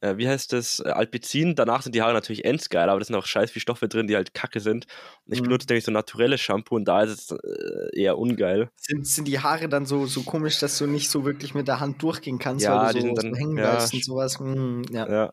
äh, 0.00 0.16
wie 0.18 0.28
heißt 0.28 0.52
das, 0.52 0.80
äh, 0.80 0.88
Alpizin. 0.90 1.54
Danach 1.54 1.82
sind 1.82 1.94
die 1.94 2.02
Haare 2.02 2.12
natürlich 2.12 2.44
endgeil, 2.44 2.88
aber 2.88 3.00
da 3.00 3.04
sind 3.06 3.14
auch 3.16 3.26
scheiß 3.26 3.50
viele 3.50 3.62
Stoffe 3.62 3.88
drin, 3.88 4.06
die 4.06 4.14
halt 4.16 4.34
kacke 4.34 4.60
sind. 4.60 4.86
Und 5.24 5.32
ich 5.32 5.40
Mhm. 5.40 5.44
benutze 5.44 5.66
nämlich 5.68 5.84
so 5.84 5.90
naturelles 5.92 6.40
Shampoo 6.40 6.76
und 6.76 6.84
da 6.86 7.02
ist 7.02 7.30
es 7.32 7.38
äh, 7.38 8.00
eher 8.00 8.18
ungeil. 8.18 8.70
Sind, 8.76 9.06
sind 9.06 9.26
die 9.26 9.40
Haare 9.40 9.68
dann 9.68 9.86
so, 9.86 10.06
so 10.06 10.22
komisch, 10.22 10.58
dass 10.60 10.78
du 10.78 10.86
nicht 10.86 11.10
so 11.10 11.24
wirklich 11.24 11.54
mit 11.54 11.66
der 11.66 11.80
Hand 11.80 12.02
durchgehen 12.02 12.38
kannst, 12.38 12.64
Ja, 12.66 12.82
weil 12.82 12.92
die 12.94 13.00
du 13.00 13.00
so, 13.00 13.06
sind 13.14 13.18
dann- 13.24 13.34
so 13.34 13.36
hängen 13.40 13.56
ja, 13.58 13.70
bleibst 13.70 13.94
und 13.94 14.04
sowas? 14.04 14.38
Mhm, 14.38 14.82
ja. 14.90 15.08
Ja. 15.10 15.32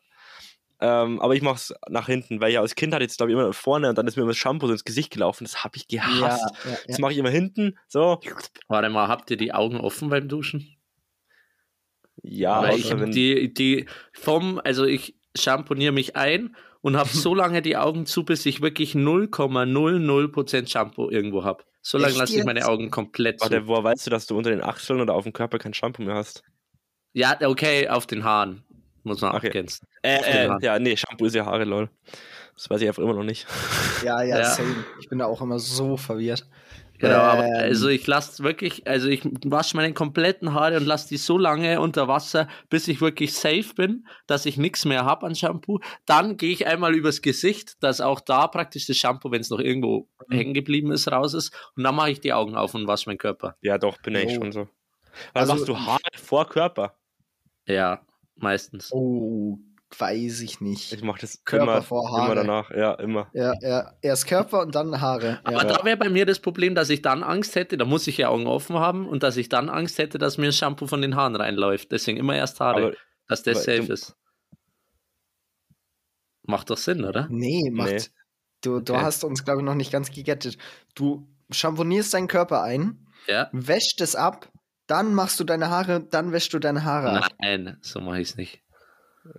Ähm, 0.86 1.22
aber 1.22 1.34
ich 1.34 1.42
mache 1.42 1.56
es 1.56 1.74
nach 1.88 2.08
hinten, 2.08 2.42
weil 2.42 2.52
ich 2.52 2.60
als 2.60 2.76
Kind 2.76 2.94
hatte 2.94 3.04
jetzt, 3.06 3.16
glaube 3.16 3.32
ich, 3.32 3.38
immer 3.38 3.54
vorne 3.54 3.88
und 3.88 3.98
dann 3.98 4.06
ist 4.06 4.18
mir 4.18 4.24
immer 4.24 4.32
das 4.32 4.38
Shampoo 4.38 4.68
so 4.68 4.74
ins 4.74 4.84
Gesicht 4.84 5.12
gelaufen. 5.14 5.46
Das 5.46 5.64
habe 5.64 5.78
ich 5.78 5.88
gehasst. 5.88 6.44
ja, 6.66 6.72
Das 6.88 6.98
ja. 6.98 7.02
mache 7.02 7.14
ich 7.14 7.18
immer 7.20 7.30
hinten, 7.30 7.78
so. 7.88 8.20
Warte 8.68 8.90
mal, 8.90 9.08
habt 9.08 9.32
ihr 9.32 9.38
die 9.38 9.54
Augen 9.54 9.80
offen 9.80 10.10
beim 10.10 10.28
Duschen? 10.28 10.76
Ja, 12.22 12.62
Weil 12.64 12.78
ich 12.80 12.90
wenn- 13.00 13.12
die, 13.12 13.54
die 13.54 13.86
vom, 14.14 14.60
also 14.64 14.84
ich 14.86 15.16
schamponiere 15.36 15.94
mich 15.94 16.16
ein 16.18 16.56
und 16.82 16.98
habe 16.98 17.10
so 17.10 17.34
lange 17.34 17.62
die 17.62 17.78
Augen 17.78 18.06
zu, 18.06 18.24
bis 18.26 18.46
ich 18.46 18.62
wirklich 18.62 18.94
0,00% 18.94 20.68
Shampoo 20.70 21.10
irgendwo 21.10 21.44
habe. 21.46 21.64
So 21.82 21.98
lange 21.98 22.16
lasse 22.18 22.38
ich 22.38 22.44
meine? 22.46 22.66
Augen 22.68 22.92
komplett 22.92 23.40
zu. 23.40 23.46
Warte, 23.50 23.68
woher 23.68 23.84
weißt 23.84 24.06
du, 24.08 24.10
dass 24.12 24.28
du 24.28 24.38
unter 24.38 24.50
den 24.50 24.62
Achseln 24.62 25.02
oder 25.02 25.14
auf 25.16 25.24
dem 25.24 25.34
Körper 25.34 25.60
kein 25.60 25.74
Shampoo 25.74 26.02
mehr 26.04 26.16
hast? 26.16 26.44
Ja, 27.14 27.38
okay, 27.42 27.88
auf 27.90 28.06
den 28.08 28.24
Haaren. 28.24 28.64
Muss 29.04 29.22
man 29.22 29.36
Okay. 29.36 29.48
abgrenzen. 29.48 29.88
Äh, 30.02 30.48
äh, 30.48 30.58
ja, 30.62 30.80
nee, 30.80 30.96
Shampoo 30.96 31.26
ist 31.26 31.36
ja 31.36 31.46
Haare, 31.46 31.66
lol. 31.66 31.90
Das 32.56 32.70
weiß 32.70 32.82
ich 32.82 32.88
einfach 32.88 33.04
immer 33.04 33.14
noch 33.14 33.24
nicht. 33.24 33.46
Ja, 34.04 34.22
ja, 34.22 34.40
Ja. 34.40 34.46
same. 34.46 34.84
Ich 35.00 35.10
bin 35.10 35.20
da 35.20 35.26
auch 35.26 35.42
immer 35.42 35.60
so 35.60 35.98
verwirrt. 35.98 36.48
Genau, 37.00 37.16
aber 37.18 37.46
Ähm. 37.46 37.54
also 37.56 37.90
ich 37.90 38.06
lasse 38.08 38.44
wirklich, 38.44 38.88
also 38.88 39.10
ich 39.10 39.24
wasche 39.46 39.76
meine 39.76 39.94
kompletten 39.94 40.54
Haare 40.54 40.78
und 40.78 40.86
lasse 40.86 41.10
die 41.10 41.18
so 41.18 41.38
lange 41.38 41.82
unter 41.82 42.08
Wasser, 42.08 42.48
bis 42.70 42.88
ich 42.88 43.02
wirklich 43.02 43.34
safe 43.34 43.74
bin, 43.76 44.08
dass 44.28 44.46
ich 44.46 44.56
nichts 44.58 44.86
mehr 44.86 45.04
habe 45.04 45.26
an 45.26 45.36
Shampoo. 45.36 45.80
Dann 46.06 46.38
gehe 46.38 46.52
ich 46.52 46.66
einmal 46.68 46.94
übers 46.96 47.22
Gesicht, 47.22 47.84
dass 47.84 48.00
auch 48.00 48.22
da 48.22 48.48
praktisch 48.48 48.86
das 48.86 48.96
Shampoo, 48.96 49.32
wenn 49.32 49.42
es 49.42 49.50
noch 49.50 49.60
irgendwo 49.60 50.08
Mhm. 50.28 50.36
hängen 50.36 50.54
geblieben 50.54 50.92
ist, 50.94 51.12
raus 51.12 51.34
ist. 51.34 51.52
Und 51.76 51.84
dann 51.84 51.96
mache 51.96 52.12
ich 52.12 52.22
die 52.22 52.32
Augen 52.32 52.56
auf 52.56 52.74
und 52.74 52.88
wasche 52.88 53.10
meinen 53.10 53.18
Körper. 53.18 53.58
Ja, 53.62 53.78
doch, 53.78 53.98
bin 54.02 54.16
ich 54.16 54.38
Oh. 54.38 54.42
schon 54.42 54.52
so. 54.54 54.60
Also 55.34 55.52
Also- 55.52 55.54
machst 55.56 55.68
du 55.68 55.78
Haare 55.78 56.00
vor 56.24 56.48
Körper? 56.48 56.96
Ja, 57.66 58.02
meistens. 58.36 58.92
Oh, 58.92 59.60
weiß 59.98 60.42
ich 60.42 60.60
nicht. 60.60 60.92
Ich 60.92 61.04
mach 61.04 61.20
das 61.20 61.44
Körper 61.46 61.64
immer, 61.64 61.82
vor 61.84 62.08
immer 62.10 62.18
Haare. 62.18 62.36
danach. 62.36 62.72
Ja, 62.72 62.94
immer. 62.96 63.30
Ja, 63.34 63.54
ja. 63.62 63.94
Erst 64.02 64.28
Körper 64.28 64.62
und 64.62 64.74
dann 64.74 65.00
Haare. 65.02 65.40
Aber 65.44 65.58
Ja. 65.58 65.64
da 65.66 65.86
wäre 65.86 65.98
bei 65.98 66.10
mir 66.10 66.26
das 66.26 66.40
Problem, 66.40 66.74
dass 66.76 66.90
ich 66.90 67.02
dann 67.04 67.22
Angst 67.24 67.56
hätte, 67.56 67.78
da 67.78 67.86
muss 67.86 68.08
ich 68.08 68.18
ja 68.18 68.30
Augen 68.30 68.48
offen 68.48 68.76
haben 68.78 69.08
und 69.08 69.22
dass 69.24 69.38
ich 69.38 69.50
dann 69.50 69.70
Angst 69.70 70.00
hätte, 70.00 70.18
dass 70.18 70.38
mir 70.40 70.48
das 70.48 70.58
Shampoo 70.58 70.88
von 70.88 71.02
den 71.02 71.16
Haaren 71.16 71.36
reinläuft. 71.36 71.92
Deswegen 71.92 72.18
immer 72.18 72.36
erst 72.36 72.60
Haare, 72.60 72.88
Aber 72.88 72.94
dass 73.28 73.44
das 73.44 73.64
safe 73.64 73.86
du- 73.86 73.94
ist. 73.94 74.16
Macht 76.46 76.70
doch 76.70 76.78
Sinn, 76.78 77.06
oder? 77.06 77.28
Nee, 77.30 77.70
macht. 77.72 77.90
Nee. 77.92 78.02
Du, 78.62 78.80
du 78.80 78.94
Okay. 78.94 79.02
hast 79.04 79.24
uns, 79.24 79.44
glaube 79.46 79.60
ich, 79.62 79.66
noch 79.66 79.76
nicht 79.76 79.92
ganz 79.92 80.12
gegettet. 80.12 80.58
Du 80.96 81.28
champonierst 81.52 82.14
deinen 82.14 82.28
Körper 82.28 82.64
ein, 82.64 83.08
Ja. 83.28 83.50
wäschst 83.52 84.02
es 84.02 84.16
ab, 84.16 84.50
dann 84.88 85.14
machst 85.14 85.40
du 85.40 85.44
deine 85.44 85.70
Haare, 85.70 86.02
dann 86.10 86.32
wäschst 86.32 86.54
du 86.54 86.60
deine 86.60 86.84
Haare 86.84 87.24
ab. 87.24 87.32
Nein, 87.40 87.78
so 87.82 88.00
mache 88.02 88.20
ich 88.22 88.30
es 88.32 88.36
nicht. 88.38 88.62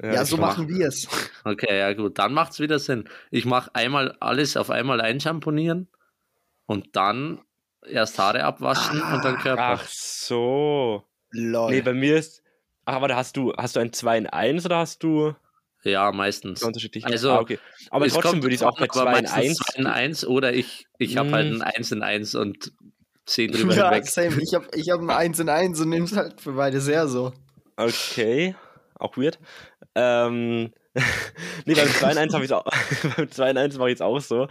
Ja, 0.02 0.22
ich 0.22 0.28
so 0.30 0.36
mach- 0.38 0.56
machen 0.56 0.68
wir 0.68 0.88
es. 0.88 1.06
Okay, 1.44 1.78
ja 1.78 1.92
gut, 1.92 2.18
dann 2.18 2.32
macht 2.32 2.52
es 2.52 2.60
wieder 2.60 2.78
Sinn. 2.78 3.08
Ich 3.30 3.44
mache 3.44 3.70
einmal 3.74 4.16
alles 4.20 4.56
auf 4.56 4.70
einmal 4.70 5.00
einschamponieren 5.02 5.88
und 6.66 6.96
dann 6.96 7.42
erst 7.86 8.18
Haare 8.18 8.44
abwaschen 8.44 9.02
und 9.02 9.22
dann 9.24 9.36
Körper. 9.36 9.62
Ach 9.78 9.86
so. 9.86 11.04
Lol. 11.30 11.70
Nee, 11.70 11.82
bei 11.82 11.92
mir 11.92 12.16
ist. 12.16 12.42
Ach, 12.86 12.94
aber 12.94 13.08
da 13.08 13.16
hast 13.16 13.36
du, 13.36 13.52
hast 13.58 13.76
du 13.76 13.80
ein 13.80 13.92
2 13.92 14.18
in 14.18 14.26
1 14.26 14.64
oder 14.64 14.78
hast 14.78 15.02
du 15.02 15.34
Ja, 15.82 16.10
meistens. 16.12 16.62
unterschiedlich? 16.62 17.04
Also, 17.04 17.32
ah, 17.32 17.40
okay. 17.40 17.58
Aber 17.90 18.08
trotzdem 18.08 18.42
würde 18.42 18.54
ich 18.54 18.60
es 18.62 18.66
auch 18.66 18.78
bei 18.78 18.86
drauf 18.86 19.06
an, 19.06 19.08
aber 19.08 19.24
2 19.24 19.42
in 19.42 19.48
meistens 19.48 19.66
1. 19.66 19.74
2 19.74 19.80
in 19.80 19.86
1 19.86 20.26
oder 20.26 20.52
ich, 20.54 20.86
ich 20.98 21.16
habe 21.18 21.30
halt 21.32 21.50
Mm. 21.52 21.56
ein 21.56 21.62
1 21.62 21.92
in 21.92 22.02
1 22.02 22.34
und 22.36 22.72
10 23.26 23.52
drüber 23.52 23.74
ja, 23.74 23.90
hinweg. 23.90 24.06
same. 24.08 24.40
Ich 24.42 24.54
habe 24.54 24.66
ich 24.74 24.90
hab 24.90 25.00
ein 25.00 25.10
1 25.10 25.38
in 25.40 25.48
1 25.48 25.80
und 25.80 25.88
nimm's 25.88 26.16
halt 26.16 26.40
für 26.40 26.52
beide 26.52 26.80
sehr 26.80 27.08
so. 27.08 27.32
Okay, 27.76 28.54
auch 28.98 29.16
weird. 29.16 29.38
Ähm, 29.94 30.72
nee, 31.64 31.74
beim 31.74 31.88
2 31.88 32.12
in 32.12 32.18
1 32.18 32.34
habe 32.34 32.44
ich 32.44 32.52
auch, 32.52 32.64
beim 33.16 33.30
2 33.30 33.50
in 33.50 33.58
1 33.58 33.78
mache 33.78 33.88
ich 33.90 33.94
es 33.96 34.00
auch 34.00 34.20
so, 34.20 34.48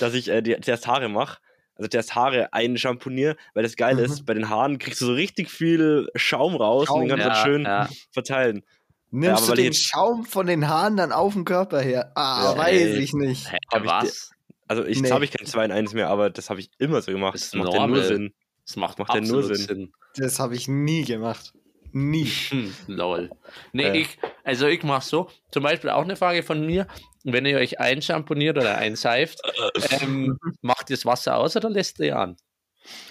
dass 0.00 0.14
ich 0.14 0.28
äh, 0.28 0.42
die, 0.42 0.60
zuerst 0.60 0.86
Haare 0.86 1.08
mache. 1.08 1.38
Also 1.78 1.88
zuerst 1.90 2.14
Haare 2.14 2.52
einschamponiere, 2.54 3.36
weil 3.52 3.62
das 3.62 3.76
Geile 3.76 3.98
Mhm. 4.06 4.12
ist, 4.12 4.24
bei 4.24 4.32
den 4.34 4.48
Haaren 4.48 4.78
kriegst 4.78 5.00
du 5.02 5.06
so 5.06 5.12
richtig 5.12 5.50
viel 5.50 6.08
Schaum 6.14 6.56
raus 6.56 6.88
und 6.88 7.00
den 7.02 7.10
Schaum. 7.10 7.18
kannst 7.18 7.24
du 7.24 7.28
dann 7.28 7.44
schön 7.44 7.62
ja. 7.64 7.88
verteilen. 8.12 8.62
Nimmst 9.10 9.42
aber 9.44 9.50
du 9.50 9.56
den 9.56 9.64
jetzt- 9.66 9.86
Schaum 9.86 10.24
von 10.24 10.46
den 10.46 10.68
Haaren 10.68 10.96
dann 10.96 11.12
auf 11.12 11.34
den 11.34 11.44
Körper 11.44 11.80
her? 11.80 12.12
Ah, 12.14 12.52
Ja, 12.52 12.58
weiß 12.58 12.72
ey. 12.72 12.96
ich 12.98 13.12
nicht. 13.12 13.52
Hä, 13.52 13.58
was? 13.84 14.30
Also 14.68 14.84
ich, 14.84 14.98
Nee. 14.98 15.04
jetzt 15.04 15.14
habe 15.14 15.24
ich 15.24 15.30
kein 15.30 15.46
2 15.46 15.64
in 15.66 15.72
1 15.72 15.94
mehr, 15.94 16.08
aber 16.08 16.30
das 16.30 16.50
habe 16.50 16.60
ich 16.60 16.70
immer 16.78 17.00
so 17.02 17.12
gemacht. 17.12 17.34
Das 17.34 17.50
Das, 17.50 17.54
macht 17.54 17.74
ja 17.74 17.86
nur. 17.86 18.02
Sinn. 18.02 18.34
Das 18.66 18.76
macht, 18.76 18.98
Macht 18.98 19.14
ja 19.14 19.20
nur 19.20 19.42
Sinn. 19.44 19.56
Sinn. 19.56 19.92
Das 20.16 20.38
habe 20.40 20.54
ich 20.56 20.66
nie 20.66 21.04
gemacht. 21.04 21.52
Nie. 21.92 22.30
Lol. 22.88 23.30
Nee, 23.72 23.86
Ja. 23.86 23.94
ich, 23.94 24.18
also 24.44 24.66
ich 24.66 24.82
mache 24.82 25.06
so, 25.06 25.30
zum 25.52 25.62
Beispiel 25.62 25.90
auch 25.90 26.02
eine 26.02 26.16
Frage 26.16 26.42
von 26.42 26.66
mir, 26.66 26.86
wenn 27.24 27.46
ihr 27.46 27.58
euch 27.58 27.78
einschamponiert 27.80 28.56
oder 28.58 28.76
einseift, 28.76 29.40
ähm, 30.02 30.38
macht 30.62 30.90
ihr 30.90 30.96
das 30.96 31.06
Wasser 31.06 31.36
aus 31.36 31.56
oder 31.56 31.70
lässt 31.70 31.98
ihr 32.00 32.18
an? 32.18 32.36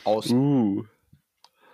Aus. 0.04 0.30
Uh. 0.30 0.84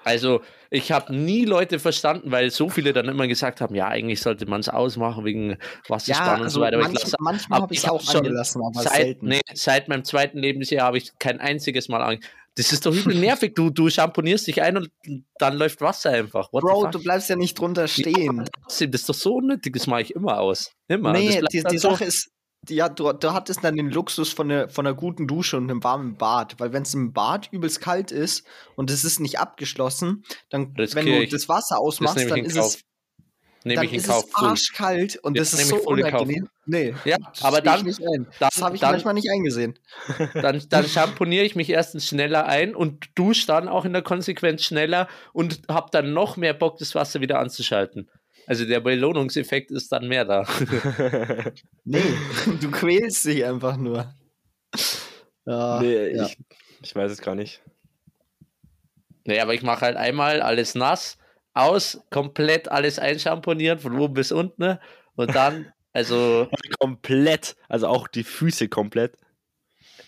Also 0.04 0.42
ich 0.70 0.92
habe 0.92 1.14
nie 1.16 1.46
Leute 1.46 1.80
verstanden, 1.80 2.32
weil 2.32 2.50
so 2.50 2.70
viele 2.70 2.94
dann 2.94 3.08
immer 3.08 3.28
gesagt 3.28 3.62
haben, 3.62 3.76
ja, 3.76 3.88
eigentlich 3.88 4.22
sollte 4.22 4.46
man 4.46 4.62
es 4.62 4.70
ausmachen 4.70 5.26
wegen 5.26 5.58
Wasserspannung 5.88 6.44
und 6.44 6.50
so 6.50 6.62
weiter. 6.62 6.78
Aber 6.78 6.88
ich 6.88 6.94
manch, 6.94 7.04
lasse 7.04 7.16
manchmal 7.20 7.62
habe 7.62 7.74
ich 7.74 7.80
es 7.80 7.86
hab 7.88 7.94
auch 7.94 8.02
schon 8.02 8.18
angelassen, 8.18 8.62
aber 8.64 8.82
seit, 8.82 8.94
selten. 8.94 9.28
nee, 9.28 9.42
seit 9.54 9.88
meinem 9.90 10.04
zweiten 10.04 10.38
Lebensjahr 10.40 10.88
habe 10.88 10.98
ich 10.98 11.12
kein 11.20 11.40
einziges 11.40 11.90
Mal 11.90 12.02
an. 12.02 12.20
Das 12.56 12.72
ist 12.74 12.86
doch 12.86 12.94
übel 12.94 13.16
nervig. 13.20 13.56
Du, 13.56 13.70
du 13.70 13.90
champonierst 13.90 14.48
dich 14.48 14.62
ein 14.62 14.78
und 14.78 14.92
dann 15.38 15.58
läuft 15.58 15.82
Wasser 15.82 16.12
einfach. 16.12 16.52
What 16.52 16.64
Bro, 16.64 16.88
du 16.88 17.02
bleibst 17.02 17.30
ja 17.30 17.36
nicht 17.36 17.58
drunter 17.58 17.88
stehen. 17.88 18.50
Trotzdem, 18.64 18.92
das 18.92 19.02
ist 19.02 19.10
doch 19.10 19.14
so 19.16 19.36
unnötig, 19.36 19.74
das 19.74 19.88
mache 19.88 20.02
ich 20.02 20.16
immer 20.16 20.40
aus. 20.40 20.72
Immer. 20.88 21.14
Nee, 21.14 21.42
die, 21.52 21.64
die 21.64 21.78
so- 21.78 21.92
Sache 21.92 22.06
ist, 22.06 22.30
ja, 22.70 22.90
du, 22.90 23.12
du 23.14 23.34
hattest 23.34 23.64
dann 23.64 23.76
den 23.76 23.90
Luxus 23.90 24.32
von 24.32 24.52
einer, 24.52 24.70
von 24.70 24.86
einer 24.86 24.96
guten 24.96 25.28
Dusche 25.28 25.58
und 25.58 25.70
einem 25.70 25.84
warmen 25.84 26.16
Bad. 26.16 26.60
Weil 26.60 26.74
wenn 26.74 26.84
es 26.84 26.94
im 26.94 27.12
Bad 27.14 27.50
übelst 27.52 27.82
kalt 27.82 28.12
ist 28.12 28.46
und 28.76 28.92
es 28.92 29.04
ist 29.04 29.20
nicht 29.20 29.40
abgeschlossen, 29.40 30.24
dann, 30.50 30.74
Riskier 30.78 30.96
wenn 30.98 31.06
du 31.08 31.24
ich. 31.24 31.30
das 31.32 31.50
Wasser 31.50 31.76
das 31.76 31.80
ausmachst, 31.80 32.18
nehme 32.18 32.30
dann 32.30 32.40
ist 32.46 32.56
Kauf. 32.56 32.66
es, 32.76 32.82
Nehme 33.64 33.86
ich 33.86 33.94
in 33.94 34.00
ist 34.00 34.08
Kauf. 34.08 34.26
es 34.26 34.32
Full. 34.32 34.48
arschkalt 34.50 35.16
und 35.18 35.36
Ja, 35.36 35.42
das 35.42 35.54
ist 35.54 35.60
nehme 35.70 35.82
so 35.82 35.88
unangenehm. 35.88 36.50
Nee, 36.66 36.96
Ja, 37.06 37.18
das 37.18 37.44
aber 37.44 37.62
dann- 37.62 37.80
ich 37.80 37.86
nicht 37.86 38.00
ein. 38.02 38.24
dann- 38.40 38.50
das 38.52 38.62
habe 38.62 38.76
ich 38.76 38.82
dann- 38.82 38.92
manchmal 38.92 39.14
nicht 39.16 39.30
eingesehen. 39.32 39.78
Dann, 40.34 40.64
dann 40.70 40.88
champoniere 40.88 41.44
ich 41.46 41.56
mich 41.56 41.70
erstens 41.70 42.08
schneller 42.08 42.46
ein 42.46 42.76
und 42.76 43.10
dusche 43.16 43.46
dann 43.48 43.68
auch 43.68 43.86
in 43.86 43.94
der 43.94 44.02
Konsequenz 44.04 44.64
schneller 44.64 45.08
und 45.34 45.62
habe 45.68 45.90
dann 45.92 46.14
noch 46.14 46.38
mehr 46.38 46.54
Bock, 46.54 46.78
das 46.78 46.96
Wasser 46.96 47.22
wieder 47.22 47.40
anzuschalten. 47.40 48.10
Also 48.52 48.66
der 48.66 48.82
Belohnungseffekt 48.82 49.72
ist 49.72 49.94
dann 49.94 50.10
mehr 50.10 50.26
da. 50.26 50.46
Nee, 51.86 52.04
du 52.60 52.70
quälst 52.70 53.24
dich 53.24 53.46
einfach 53.46 53.78
nur. 53.78 54.14
Ja, 55.46 55.80
nee, 55.80 56.10
ja. 56.10 56.26
ich, 56.26 56.38
ich 56.82 56.94
weiß 56.94 57.14
es 57.14 57.22
gar 57.22 57.34
nicht. 57.34 57.62
Nee, 59.24 59.40
aber 59.40 59.54
ich 59.54 59.64
mache 59.64 59.86
halt 59.86 59.96
einmal 59.96 60.42
alles 60.42 60.76
nass, 60.76 61.18
aus, 61.54 62.02
komplett 62.10 62.68
alles 62.68 63.00
einschamponieren, 63.00 63.80
von 63.80 63.98
oben 63.98 64.16
bis 64.16 64.34
unten. 64.34 64.62
ne? 64.62 64.82
Und 65.16 65.34
dann, 65.34 65.72
also, 65.94 66.50
Komplett, 66.82 67.56
also 67.70 67.88
auch 67.88 68.10
die 68.10 68.26
Füße 68.26 68.68
komplett. 68.68 69.16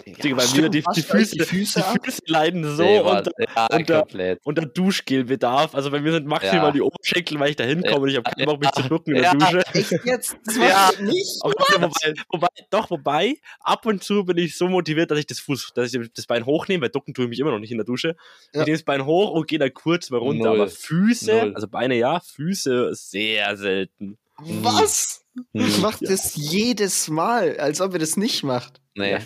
Digga, 0.05 0.35
mir 0.35 0.41
stimmt, 0.41 0.75
die, 0.75 0.83
die, 0.95 1.01
Füße, 1.01 1.31
die 1.31 1.37
die, 1.39 1.43
Füße 1.45 1.81
Füße, 1.81 1.85
ab? 1.85 1.97
leiden 2.27 2.75
so 2.75 2.83
nee, 2.83 2.99
unter, 2.99 3.31
ja, 3.39 3.67
unter- 3.71 4.37
unter 4.43 4.65
Duschgelbedarf. 4.65 5.75
Also 5.75 5.91
bei 5.91 6.01
mir 6.01 6.11
sind 6.11 6.25
maximal 6.27 6.65
Ja. 6.67 6.71
die 6.71 6.81
Oberschenkel, 6.81 7.39
weil 7.39 7.51
ich 7.51 7.55
da 7.55 7.63
hinkomme 7.63 7.99
und 8.01 8.09
ich 8.09 8.17
habe 8.17 8.29
keinen 8.29 8.45
Bock, 8.45 8.59
mich 8.59 8.71
zu 8.71 8.83
ducken 8.83 9.15
in 9.15 9.21
der 9.21 9.31
Ja. 9.31 9.37
Dusche. 9.37 9.63
Echt 9.73 10.05
jetzt? 10.05 10.37
Das 10.45 10.57
Ja. 10.57 10.91
nicht? 11.01 11.39
Wobei, 11.43 12.13
wobei, 12.29 12.47
doch, 12.69 12.89
wobei, 12.91 13.35
ab 13.61 13.85
und 13.85 14.03
zu 14.03 14.25
bin 14.25 14.37
ich 14.37 14.57
so 14.57 14.67
motiviert, 14.67 15.09
dass 15.11 15.19
ich 15.19 15.25
das 15.25 15.39
Fuß, 15.39 15.71
dass 15.75 15.93
ich 15.93 16.11
das 16.13 16.25
Bein 16.25 16.45
hochnehme, 16.45 16.81
weil 16.83 16.89
ducken 16.89 17.13
tue 17.13 17.25
ich 17.25 17.29
mich 17.29 17.39
immer 17.39 17.51
noch 17.51 17.59
nicht 17.59 17.71
in 17.71 17.77
der 17.77 17.85
Dusche. 17.85 18.15
Ja. 18.53 18.61
Ich 18.61 18.65
nehme 18.67 18.77
das 18.77 18.83
Bein 18.83 19.05
hoch 19.05 19.31
und 19.31 19.47
gehe 19.47 19.59
dann 19.59 19.73
kurz 19.73 20.09
mal 20.09 20.17
runter. 20.17 20.49
Null. 20.49 20.61
Aber 20.61 20.69
Füße, 20.69 21.31
Null. 21.33 21.51
also 21.55 21.67
Beine 21.67 21.95
ja, 21.95 22.19
Füße 22.19 22.89
sehr 22.93 23.55
selten. 23.57 24.17
Was? 24.37 25.21
Ich 25.53 25.75
Hm, 25.77 25.81
mach 25.81 25.97
das 25.99 26.35
jedes 26.35 27.07
Mal, 27.09 27.57
als 27.57 27.81
ob 27.81 27.93
ihr 27.93 27.99
das 27.99 28.17
nicht 28.17 28.43
macht. 28.43 28.81
nee. 28.95 29.17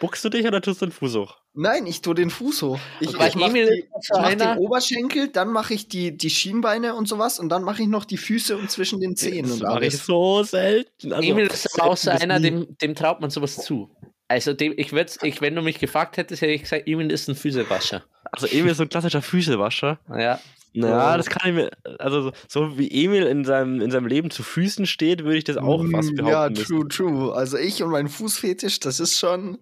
Buckst 0.00 0.24
du 0.24 0.28
dich 0.28 0.46
oder 0.46 0.60
tust 0.60 0.82
du 0.82 0.86
den 0.86 0.92
Fuß 0.92 1.14
hoch? 1.16 1.36
Nein, 1.54 1.86
ich 1.86 2.00
tue 2.00 2.14
den 2.14 2.30
Fuß 2.30 2.62
hoch. 2.62 2.80
Ich, 3.00 3.16
Bei 3.16 3.28
ich 3.28 3.34
mach, 3.34 3.48
Emil 3.48 3.66
die, 3.66 3.80
ist 3.80 4.10
ich 4.12 4.20
mach 4.20 4.34
den 4.34 4.58
Oberschenkel, 4.58 5.28
dann 5.28 5.52
mache 5.52 5.74
ich 5.74 5.88
die, 5.88 6.16
die 6.16 6.30
Schienbeine 6.30 6.94
und 6.94 7.06
sowas 7.06 7.38
und 7.38 7.50
dann 7.50 7.62
mache 7.62 7.82
ich 7.82 7.88
noch 7.88 8.04
die 8.04 8.16
Füße 8.16 8.56
und 8.56 8.70
zwischen 8.70 9.00
den 9.00 9.16
Zehen 9.16 9.48
das 9.48 9.60
und 9.60 9.62
mache 9.62 9.86
ich 9.86 9.98
so 9.98 10.42
selten. 10.42 11.12
Also, 11.12 11.28
Emil 11.28 11.46
ist 11.46 11.78
aber 11.78 11.90
auch 11.90 11.96
so 11.96 12.10
einer, 12.10 12.40
dem, 12.40 12.76
dem 12.78 12.94
traut 12.94 13.20
man 13.20 13.30
sowas 13.30 13.56
zu. 13.56 13.90
Also 14.28 14.54
dem, 14.54 14.72
ich 14.76 14.92
würde, 14.92 15.12
ich, 15.22 15.42
wenn 15.42 15.54
du 15.54 15.60
mich 15.60 15.78
gefragt 15.78 16.16
hättest, 16.16 16.40
hätte 16.40 16.52
ich 16.52 16.62
gesagt, 16.62 16.88
Emil 16.88 17.10
ist 17.10 17.28
ein 17.28 17.34
Füßewascher. 17.34 18.02
Also 18.24 18.46
Emil 18.46 18.70
ist 18.70 18.78
so 18.78 18.84
ein 18.84 18.88
klassischer 18.88 19.20
Füßewascher. 19.20 20.00
Ja. 20.08 20.40
Ja, 20.74 21.14
Oh. 21.14 21.16
das 21.18 21.26
kann 21.28 21.50
ich 21.50 21.54
mir, 21.54 21.70
also 21.98 22.32
so- 22.48 22.78
wie 22.78 22.90
Emil 23.04 23.24
in 23.24 23.44
seinem, 23.44 23.80
in 23.80 23.90
seinem 23.90 24.06
Leben 24.06 24.30
zu 24.30 24.42
Füßen 24.42 24.86
steht, 24.86 25.24
würde 25.24 25.36
ich 25.38 25.44
das 25.44 25.56
auch 25.58 25.84
fast 25.90 26.12
Mm, 26.12 26.16
behaupten 26.16 26.32
Ja, 26.32 26.48
müssen. 26.48 26.64
true, 26.66 26.88
true. 26.88 27.34
Also 27.34 27.58
ich 27.58 27.82
und 27.82 27.90
mein 27.90 28.08
Fußfetisch, 28.08 28.80
das 28.80 28.98
ist 29.00 29.18
schon, 29.18 29.58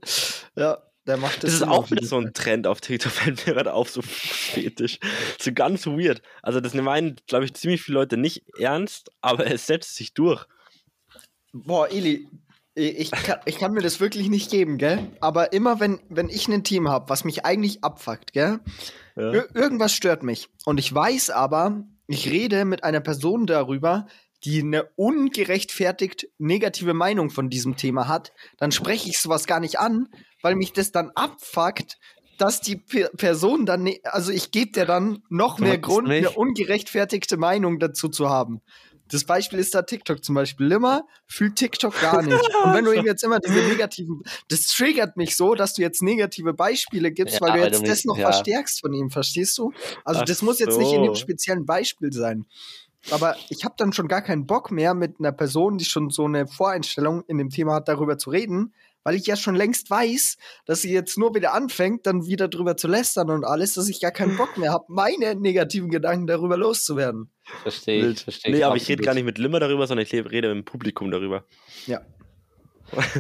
ja, 0.57 0.79
der 1.07 1.17
macht 1.17 1.37
das. 1.43 1.51
Das 1.51 1.55
ist 1.55 1.63
auch 1.67 1.91
wieder 1.91 2.07
so 2.07 2.17
ein 2.19 2.33
Trend 2.33 2.67
auf 2.69 2.81
TikTok, 2.81 3.11
fällt 3.35 3.47
mir 3.47 3.55
gerade 3.55 3.73
auf, 3.73 3.91
so 3.91 4.03
fetisch. 4.03 4.99
So 5.41 5.53
ganz 5.53 5.87
weird. 5.87 6.23
Also 6.43 6.61
das 6.61 6.75
meinen, 6.75 7.17
glaube 7.27 7.45
ich, 7.45 7.55
ziemlich 7.55 7.83
viele 7.83 7.99
Leute 7.99 8.17
nicht 8.17 8.45
ernst, 8.59 9.11
aber 9.21 9.47
es 9.47 9.67
setzt 9.67 9.97
sich 9.97 10.15
durch. 10.15 10.47
Boah, 11.53 11.91
Eli, 11.91 12.29
ich 12.75 13.11
kann, 13.11 13.39
ich 13.47 13.59
kann 13.59 13.73
mir 13.73 13.83
das 13.83 14.01
wirklich 14.01 14.29
nicht 14.29 14.51
geben, 14.51 14.79
gell? 14.79 15.11
Aber 15.21 15.53
immer, 15.53 15.81
wenn, 15.81 16.01
wenn 16.09 16.29
ich 16.29 16.49
ein 16.49 16.65
Team 16.65 16.89
habe, 16.89 17.09
was 17.09 17.25
mich 17.25 17.45
eigentlich 17.45 17.83
abfuckt, 17.83 18.33
gell? 18.33 18.61
Ja. 19.17 19.33
Ir 19.33 19.49
irgendwas 19.55 19.93
stört 19.93 20.23
mich. 20.23 20.49
Und 20.65 20.79
ich 20.79 20.95
weiß 20.95 21.31
aber, 21.31 21.85
ich 22.07 22.31
rede 22.31 22.65
mit 22.65 22.85
einer 22.85 23.01
Person 23.01 23.47
darüber, 23.47 24.07
die 24.45 24.61
eine 24.61 24.85
ungerechtfertigt 24.97 26.29
negative 26.39 26.95
Meinung 26.95 27.31
von 27.31 27.51
diesem 27.51 27.77
Thema 27.77 28.09
hat, 28.09 28.33
dann 28.57 28.73
spreche 28.73 29.09
ich 29.11 29.19
sowas 29.19 29.47
gar 29.47 29.61
nicht 29.61 29.79
an, 29.79 30.09
weil 30.41 30.55
mich 30.55 30.73
das 30.73 30.93
dann 30.93 31.11
abfuckt, 31.15 31.99
dass 32.39 32.63
die 32.63 32.77
Pe 32.77 33.11
Person 33.17 33.67
dann, 33.67 33.83
ne 33.83 34.01
also 34.05 34.33
ich 34.33 34.51
gebe 34.51 34.73
dir 34.73 34.87
dann 34.87 35.23
noch 35.29 35.59
mehr 35.59 35.77
Grund, 35.77 36.09
mich? 36.09 36.27
eine 36.27 36.31
ungerechtfertigte 36.31 37.37
Meinung 37.37 37.79
dazu 37.79 38.09
zu 38.09 38.31
haben. 38.31 38.63
Das 39.11 39.25
Beispiel 39.25 39.59
ist 39.59 39.75
da 39.75 39.83
TikTok 39.83 40.25
zum 40.25 40.35
Beispiel. 40.35 40.67
Limmer 40.67 41.03
fühlt 41.27 41.57
TikTok 41.57 42.01
gar 42.01 42.23
nicht. 42.23 42.41
Und 42.65 42.75
wenn 42.75 42.85
du 42.85 42.93
ihm 42.93 43.05
jetzt 43.05 43.25
immer 43.25 43.41
diese 43.41 43.61
negativen, 43.61 44.23
das 44.49 44.67
triggert 44.67 45.17
mich 45.17 45.37
so, 45.37 45.55
dass 45.55 45.75
du 45.75 45.83
jetzt 45.83 46.03
negative 46.03 46.55
Beispiele 46.55 47.11
gibst, 47.13 47.41
Ja, 47.41 47.41
weil 47.41 47.71
du 47.71 47.77
jetzt 47.79 47.87
das 47.87 48.05
noch 48.05 48.17
ja. 48.17 48.31
verstärkst 48.31 48.81
von 48.81 48.93
ihm, 48.93 49.11
verstehst 49.11 49.59
du? 49.59 49.73
Also 50.05 50.21
Ach 50.21 50.25
das 50.25 50.43
muss 50.43 50.59
jetzt 50.59 50.79
nicht 50.79 50.93
in 50.93 51.03
dem 51.03 51.15
so. 51.15 51.21
speziellen 51.21 51.67
Beispiel 51.67 52.13
sein. 52.13 52.47
Aber 53.11 53.37
ich 53.49 53.65
habe 53.65 53.75
dann 53.79 53.93
schon 53.93 54.09
gar 54.09 54.23
keinen 54.23 54.47
Bock 54.47 54.71
mehr, 54.71 54.95
mit 54.95 55.19
einer 55.19 55.33
Person, 55.33 55.79
die 55.79 55.87
schon 55.87 56.11
so 56.11 56.27
eine 56.27 56.47
Voreinstellung 56.47 57.25
in 57.27 57.39
dem 57.39 57.49
Thema 57.49 57.77
hat, 57.77 57.89
darüber 57.89 58.19
zu 58.19 58.31
reden, 58.31 58.75
weil 59.03 59.15
ich 59.15 59.27
ja 59.27 59.37
schon 59.37 59.55
längst 59.55 59.89
weiß, 59.89 60.37
dass 60.67 60.83
sie 60.83 60.93
jetzt 60.93 61.17
nur 61.17 61.35
wieder 61.35 61.55
anfängt, 61.55 62.07
dann 62.07 62.27
wieder 62.27 62.49
drüber 62.49 62.77
zu 62.77 62.89
lästern 62.89 63.31
und 63.31 63.45
alles, 63.45 63.75
dass 63.75 63.89
ich 63.89 64.01
gar 64.01 64.11
keinen 64.11 64.37
Bock 64.37 64.59
mehr 64.59 64.73
habe, 64.73 64.85
meine 64.89 65.35
negativen 65.35 65.91
Gedanken 65.91 66.27
darüber 66.27 66.57
loszuwerden. 66.59 67.31
Verstehe 67.63 68.11
ich, 68.11 68.21
verstehe 68.25 68.53
Nee, 68.53 68.59
ich. 68.59 68.65
aber 68.65 68.77
ich 68.77 68.89
rede 68.89 69.03
absolut. 69.03 69.05
gar 69.05 69.15
nicht 69.15 69.25
mit 69.25 69.39
Limmer 69.39 69.61
darüber, 69.61 69.87
sondern 69.87 70.05
ich 70.07 70.13
rede 70.13 70.49
mit 70.49 70.57
dem 70.59 70.65
Publikum 70.65 71.11
darüber. 71.11 71.45
Ja. 71.87 72.01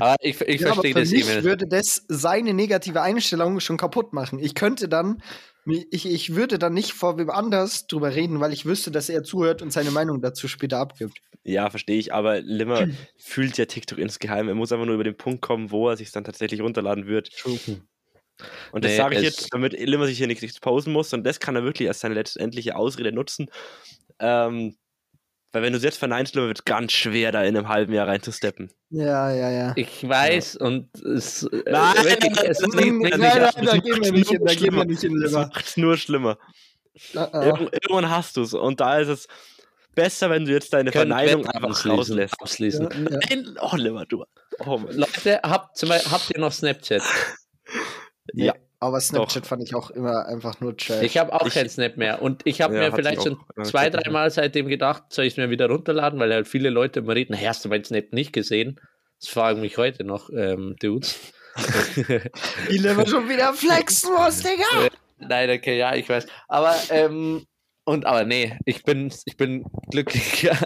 Aber 0.01 0.16
ich, 0.20 0.41
ich 0.41 0.61
ja, 0.62 0.72
aber 0.72 0.83
verstehe 0.83 0.95
für 0.95 1.01
das 1.01 1.11
mich 1.11 1.28
eben. 1.28 1.45
würde 1.45 1.66
das 1.68 2.05
seine 2.09 2.55
negative 2.55 3.03
Einstellung 3.03 3.61
schon 3.61 3.76
kaputt 3.76 4.12
machen. 4.12 4.39
Ich 4.39 4.55
könnte 4.55 4.89
dann, 4.89 5.22
ich, 5.91 6.07
ich 6.07 6.35
würde 6.35 6.59
dann 6.59 6.74
nicht 6.74 6.93
vor 6.93 7.18
wem 7.18 7.31
anders 7.31 7.87
drüber 7.87 8.14
reden, 8.14 8.41
weil 8.41 8.53
ich 8.53 8.66
wüsste, 8.66 8.91
dass 8.91 9.09
er 9.09 9.22
zuhört 9.22 9.62
und 9.62 9.72
seine 9.72 9.91
Meinung 9.91 10.20
dazu 10.22 10.49
später 10.49 10.78
abgibt. 10.78 11.18
Ja, 11.45 11.70
verstehe 11.70 11.99
ich, 11.99 12.12
aber 12.12 12.41
Limmer 12.41 12.89
fühlt 13.16 13.57
ja 13.59 13.64
TikTok 13.66 13.99
insgeheim. 13.99 14.49
Er 14.49 14.55
muss 14.55 14.72
einfach 14.72 14.87
nur 14.87 14.95
über 14.97 15.05
den 15.05 15.16
Punkt 15.16 15.41
kommen, 15.43 15.70
wo 15.70 15.89
er 15.89 15.97
sich 15.97 16.11
dann 16.12 16.24
tatsächlich 16.24 16.61
runterladen 16.61 17.07
wird. 17.07 17.31
Und 18.72 18.85
das 18.85 18.93
Nee, 18.93 18.97
sage 18.97 19.16
ich 19.16 19.22
jetzt, 19.22 19.49
damit 19.53 19.72
Limmer 19.78 20.07
sich 20.07 20.18
hier 20.18 20.26
nichts 20.26 20.43
exposen 20.43 20.93
muss. 20.93 21.12
Und 21.12 21.24
das 21.24 21.41
kann 21.41 21.57
er 21.57 21.64
wirklich 21.64 21.89
als 21.89 22.01
seine 22.01 22.14
letztendliche 22.14 22.76
Ausrede 22.76 23.12
nutzen. 23.12 23.51
Ähm, 24.21 24.77
weil 25.53 25.62
wenn 25.62 25.73
du 25.73 25.79
es 25.79 25.85
jetzt 25.85 25.99
verneinst, 25.99 26.37
wird 26.37 26.59
es 26.61 26.64
ganz 26.64 26.93
schwer, 26.93 27.33
da 27.33 27.43
in 27.43 27.57
einem 27.57 27.68
halben 27.68 27.93
Jahr 27.93 28.07
reinzusteppen. 28.07 28.71
Ja, 28.91 29.33
ja, 29.33 29.51
ja. 29.51 29.73
Ich 29.77 30.09
weiß 30.09 30.57
und 30.57 30.89
es, 31.03 31.43
äh, 31.45 31.62
Nein, 31.71 31.95
wirklich, 32.05 32.39
es 32.49 32.61
nein, 32.61 32.99
nein, 32.99 33.18
nein, 33.18 33.21
nein, 33.21 33.64
da 33.66 33.77
gehen 33.79 34.03
wir 34.05 34.12
nicht 34.12 34.31
hin, 34.31 34.45
da 34.45 34.55
gehen 34.55 34.75
wir 34.77 34.85
nicht 34.85 35.01
hin, 35.01 35.18
Das 35.21 35.33
Liver. 35.33 35.47
macht 35.49 35.66
es 35.66 35.77
nur 35.77 35.97
schlimmer. 35.97 36.39
Ah. 37.16 37.29
Irgend- 37.47 37.73
Irgendwann 37.73 38.11
hast 38.11 38.37
du 38.37 38.43
es. 38.43 38.55
Und 38.55 38.81
da 38.81 38.99
ist 39.01 39.09
es 39.09 39.29
besser, 39.95 40.31
wenn 40.31 40.45
du 40.45 40.53
jetzt 40.53 40.73
deine 40.73 40.91
können 40.93 41.11
Verneinung 41.11 41.45
Wetten 41.45 41.64
einfach 41.64 41.87
rauslässt. 41.87 42.35
abschließen. 42.41 42.89
Ja, 42.91 43.11
ja. 43.11 43.18
Nein, 43.31 43.59
oh, 43.61 43.75
Limmer, 43.77 44.07
du. 44.07 44.25
Oh. 44.64 44.81
Leute, 44.89 45.41
habt, 45.43 45.77
zum 45.77 45.89
Beispiel, 45.89 46.12
habt 46.12 46.31
ihr 46.33 46.41
noch 46.41 46.53
Snapchat? 46.53 47.03
Ja. 48.35 48.55
Aber 48.83 48.99
Snapchat 49.01 49.47
fand 49.47 49.62
ich 49.62 49.74
auch 49.74 49.91
immer 49.91 50.24
einfach 50.26 50.59
nur 50.61 50.74
Trash. 50.76 51.03
Ich 51.03 51.18
habe 51.18 51.33
auch 51.35 51.47
Ich- 51.47 51.53
kein 51.55 51.68
Snap 51.68 51.99
mehr. 51.99 52.22
Und 52.22 52.41
ich 52.47 52.62
habe 52.62 52.74
Ja, 52.74 52.89
mir 52.89 52.93
vielleicht 52.97 53.18
ich 53.18 53.24
schon 53.24 53.39
zwei, 53.64 53.91
dreimal 53.91 54.31
seitdem 54.31 54.68
gedacht, 54.68 55.05
soll 55.11 55.26
ich 55.26 55.35
es 55.35 55.37
mir 55.37 55.51
wieder 55.51 55.68
runterladen, 55.68 56.18
weil 56.18 56.33
halt 56.33 56.49
viele 56.49 56.70
Leute 56.70 57.01
immer 57.01 57.14
reden, 57.14 57.37
hast 57.39 57.62
du 57.64 57.68
mein 57.68 57.85
Snap 57.85 58.12
nicht 58.12 58.33
gesehen? 58.33 58.81
Das 59.20 59.28
fragen 59.28 59.61
mich 59.61 59.76
heute 59.76 60.03
noch 60.05 60.31
ähm, 60.31 60.76
Dudes. 60.81 61.18
Wie 62.68 62.78
Liver 62.78 63.07
schon 63.07 63.28
wieder 63.28 63.53
flexen 63.53 64.14
muss, 64.14 64.39
Digga. 64.43 64.89
Nein, 65.18 65.51
okay, 65.51 65.76
ja, 65.78 65.95
ich 65.95 66.09
weiß. 66.09 66.26
Aber, 66.49 66.74
ähm, 66.91 67.45
und, 67.85 68.07
aber 68.07 68.24
nee, 68.24 68.57
ich 68.64 68.83
bin, 68.85 69.12
ich 69.26 69.37
bin 69.37 69.64
glücklich. 69.91 70.43
Ja, 70.43 70.57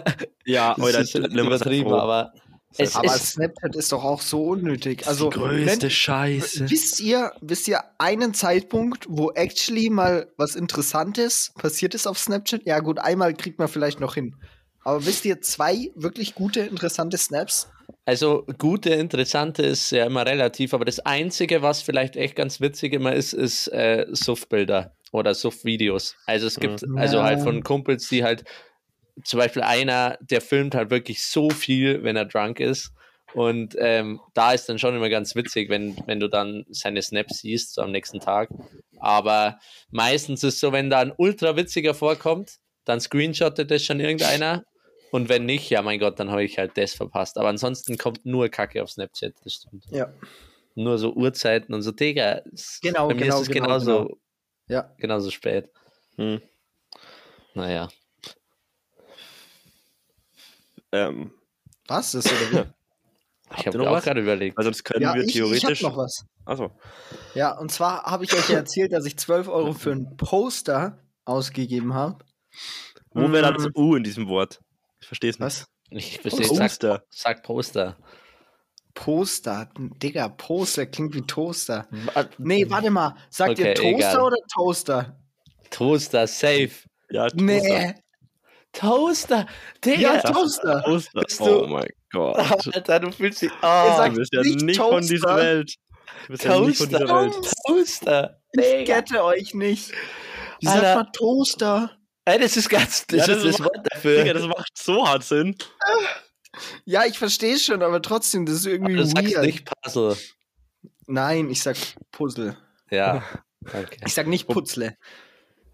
Ja, 0.45 0.73
das 0.77 0.85
heute 0.85 0.97
ist 0.99 1.15
übertrieben, 1.33 1.89
froh. 1.89 1.97
aber 1.97 2.31
es 2.77 2.95
Aber 2.95 3.15
ist, 3.15 3.33
Snapchat 3.33 3.75
ist 3.75 3.91
doch 3.91 4.03
auch 4.03 4.21
so 4.21 4.43
unnötig. 4.43 5.07
Also, 5.07 5.29
die 5.29 5.37
größte 5.37 5.83
wenn, 5.83 5.89
Scheiße. 5.89 6.69
wisst 6.69 6.99
ihr, 6.99 7.31
wisst 7.41 7.67
ihr 7.67 7.81
einen 7.97 8.33
Zeitpunkt, 8.33 9.05
wo 9.09 9.31
actually 9.31 9.89
mal 9.89 10.27
was 10.37 10.55
Interessantes 10.55 11.51
passiert 11.57 11.95
ist 11.95 12.07
auf 12.07 12.17
Snapchat? 12.19 12.61
Ja, 12.65 12.79
gut, 12.79 12.99
einmal 12.99 13.33
kriegt 13.33 13.59
man 13.59 13.67
vielleicht 13.67 13.99
noch 13.99 14.15
hin. 14.15 14.35
Aber 14.83 15.05
wisst 15.05 15.25
ihr 15.25 15.41
zwei 15.41 15.89
wirklich 15.95 16.35
gute, 16.35 16.61
interessante 16.61 17.17
Snaps? 17.17 17.67
also 18.07 18.45
gute, 18.59 18.91
interessante 18.91 19.63
ist 19.63 19.91
ja 19.91 20.05
immer 20.05 20.25
relativ, 20.25 20.73
aber 20.75 20.85
das 20.85 20.99
Einzige, 20.99 21.61
was 21.63 21.81
vielleicht 21.81 22.15
echt 22.15 22.35
ganz 22.35 22.61
witzig 22.61 22.93
immer 22.93 23.13
ist, 23.13 23.33
ist 23.33 23.67
äh, 23.69 24.05
Suff-Bilder 24.11 24.91
oder 25.11 25.33
Suff-Videos. 25.33 26.15
Also 26.27 26.45
es 26.47 26.59
gibt, 26.59 26.83
Mhm. 26.87 26.97
also 26.97 27.17
Ja. 27.17 27.23
halt 27.23 27.41
von 27.41 27.63
Kumpels, 27.63 28.07
die 28.09 28.23
halt, 28.23 28.43
zum 29.23 29.39
Beispiel 29.39 29.61
einer, 29.61 30.17
der 30.21 30.41
filmt 30.41 30.75
halt 30.75 30.89
wirklich 30.89 31.23
so 31.23 31.49
viel, 31.49 32.03
wenn 32.03 32.15
er 32.15 32.25
drunk 32.25 32.59
ist. 32.59 32.91
Und 33.33 33.75
ähm, 33.79 34.21
da 34.33 34.53
ist 34.53 34.69
dann 34.69 34.79
schon 34.79 34.95
immer 34.95 35.09
ganz 35.09 35.35
witzig, 35.35 35.69
wenn, 35.69 35.97
wenn 36.05 36.19
du 36.19 36.29
dann 36.29 36.65
seine 36.69 37.01
Snaps 37.01 37.39
siehst, 37.39 37.73
so 37.73 37.81
am 37.81 37.91
nächsten 37.91 38.19
Tag. 38.19 38.49
Aber 38.99 39.59
meistens 39.89 40.43
ist 40.43 40.59
so, 40.59 40.71
wenn 40.71 40.89
da 40.89 40.99
ein 40.99 41.13
ultra 41.17 41.57
witziger 41.57 41.93
vorkommt, 41.93 42.59
dann 42.85 43.01
screenshottet 43.01 43.71
das 43.71 43.83
schon 43.83 43.99
irgendeiner. 43.99 44.63
Und 45.11 45.27
wenn 45.29 45.45
nicht, 45.45 45.69
ja 45.69 45.81
mein 45.81 45.99
Gott, 45.99 46.19
dann 46.19 46.31
habe 46.31 46.43
ich 46.43 46.57
halt 46.57 46.77
das 46.77 46.93
verpasst. 46.93 47.37
Aber 47.37 47.49
ansonsten 47.49 47.97
kommt 47.97 48.25
nur 48.25 48.49
Kacke 48.49 48.81
auf 48.81 48.91
Snapchat, 48.91 49.33
das 49.43 49.53
stimmt. 49.53 49.85
Ja. 49.89 50.13
Nur 50.75 50.97
so 50.97 51.13
Uhrzeiten 51.13 51.73
und 51.73 51.81
so, 51.81 51.91
Digga. 51.91 52.41
Genau, 52.81 53.07
bei 53.07 53.15
mir 53.15 53.21
genau, 53.23 53.35
ist 53.35 53.47
es 53.47 53.53
genau, 53.53 53.65
genauso, 53.65 54.03
genau. 54.03 54.17
Ja. 54.67 54.93
genauso 54.97 55.31
spät. 55.31 55.69
Hm. 56.15 56.41
Naja. 57.53 57.89
Ähm, 60.91 61.31
Was 61.87 62.13
ist 62.15 62.27
oder 62.31 62.51
wie? 62.65 62.69
Ich 63.59 63.67
habe 63.67 63.77
ihr 63.77 63.83
noch 63.83 63.91
auch 63.91 63.95
was? 63.97 64.03
gerade 64.05 64.21
überlegt. 64.21 64.57
weil 64.57 64.63
sonst 64.65 64.83
können 64.83 65.03
ja, 65.03 65.13
wir 65.13 65.21
ich, 65.21 65.35
ich 65.35 65.41
hab 65.41 65.47
theoretisch. 65.49 65.81
noch 65.83 65.95
was. 65.95 66.25
Achso. 66.45 66.71
Ja, 67.35 67.55
und 67.59 67.71
zwar 67.71 68.01
habe 68.03 68.23
ich 68.23 68.33
euch 68.33 68.49
ja 68.49 68.55
erzählt, 68.55 68.91
dass 68.91 69.05
ich 69.05 69.17
12 69.19 69.47
Euro 69.49 69.73
für 69.73 69.91
ein 69.91 70.17
Poster 70.17 70.97
ausgegeben 71.25 71.93
habe. 71.93 72.25
Wo 73.11 73.31
wäre 73.31 73.43
da 73.43 73.51
das 73.51 73.65
Mm, 73.67 73.71
U 73.75 73.95
in 73.95 74.03
diesem 74.03 74.27
Wort? 74.27 74.59
Ich 74.99 75.05
verstehe 75.05 75.29
es 75.29 75.37
nicht. 75.37 75.45
Was? 75.45 75.65
Ich 75.91 76.19
verstehe, 76.21 76.47
sag, 76.47 76.57
Poster. 76.57 77.03
sag 77.11 77.43
Poster. 77.43 77.97
Poster. 78.95 79.69
Digga, 80.01 80.29
Poster 80.29 80.87
klingt 80.87 81.13
wie 81.13 81.21
Toaster. 81.21 81.87
Nee, 82.39 82.67
warte 82.69 82.89
mal. 82.89 83.15
Sagt 83.29 83.59
ihr 83.59 83.69
Okay, 83.71 83.73
Toaster 83.75 84.09
egal. 84.13 84.21
oder 84.21 84.37
Toaster? 84.53 85.19
Toaster, 85.69 86.25
safe. 86.27 86.71
Ja, 87.11 87.27
Toaster. 87.29 87.43
Nee. 87.43 87.93
Toaster, 88.79 89.45
Digga. 89.83 89.99
Ja, 89.99 90.21
Das 90.21 90.31
ist 90.31 90.33
Toaster. 90.61 90.83
Toaster. 90.83 91.21
Bist 91.21 91.41
Oh 91.41 91.61
du- 91.61 91.67
mein 91.67 91.87
Gott. 92.11 92.37
Alter, 92.75 92.99
du 92.99 93.11
fühlst 93.11 93.41
dich. 93.41 93.51
Oh, 93.61 94.03
Du 94.07 94.15
bist 94.15 94.33
ja 94.33 94.41
nicht 94.41 94.61
nicht 94.61 94.77
von 94.79 95.01
dieser 95.01 95.27
Toaster. 95.27 95.37
Welt. 95.37 95.75
Du 96.27 96.31
bist 96.31 96.43
ja 96.43 96.59
nicht 96.59 96.77
von 96.77 96.89
Toaster. 96.89 97.05
dieser 97.05 97.21
Welt. 97.21 97.51
Toaster. 97.67 98.41
Ich 98.53 98.85
gette 98.85 99.23
euch 99.23 99.53
nicht. 99.53 99.91
Alter. 100.65 100.81
sagt 100.81 100.95
man 100.95 101.13
Toaster? 101.13 101.91
Ey, 102.25 102.39
das 102.39 102.57
ist 102.57 102.69
ganz. 102.69 103.05
Das 103.07 103.27
Ja, 103.27 103.33
ist 103.33 103.43
das 103.45 103.51
das 103.51 103.59
macht- 103.59 103.69
Wort 103.75 103.87
dafür. 103.91 104.17
Digga, 104.23 104.33
das 104.33 104.47
macht 104.47 104.71
so 104.77 105.07
hart 105.07 105.23
Sinn. 105.23 105.55
Ja, 106.85 107.05
ich 107.05 107.17
verstehe 107.17 107.57
schon, 107.59 107.83
aber 107.83 108.01
trotzdem, 108.01 108.45
das 108.45 108.55
ist 108.55 108.65
irgendwie 108.65 108.95
du 108.95 109.05
sagst 109.05 109.33
weird. 109.35 109.45
nicht 109.45 109.65
Puzzle. 109.83 110.15
Nein, 111.07 111.49
ich 111.49 111.61
sag 111.61 111.77
Puzzle. 112.11 112.57
Ja. 112.91 113.23
Okay. 113.67 113.97
Ich 114.05 114.13
sag 114.13 114.27
nicht 114.27 114.47
Putzle. 114.47 114.95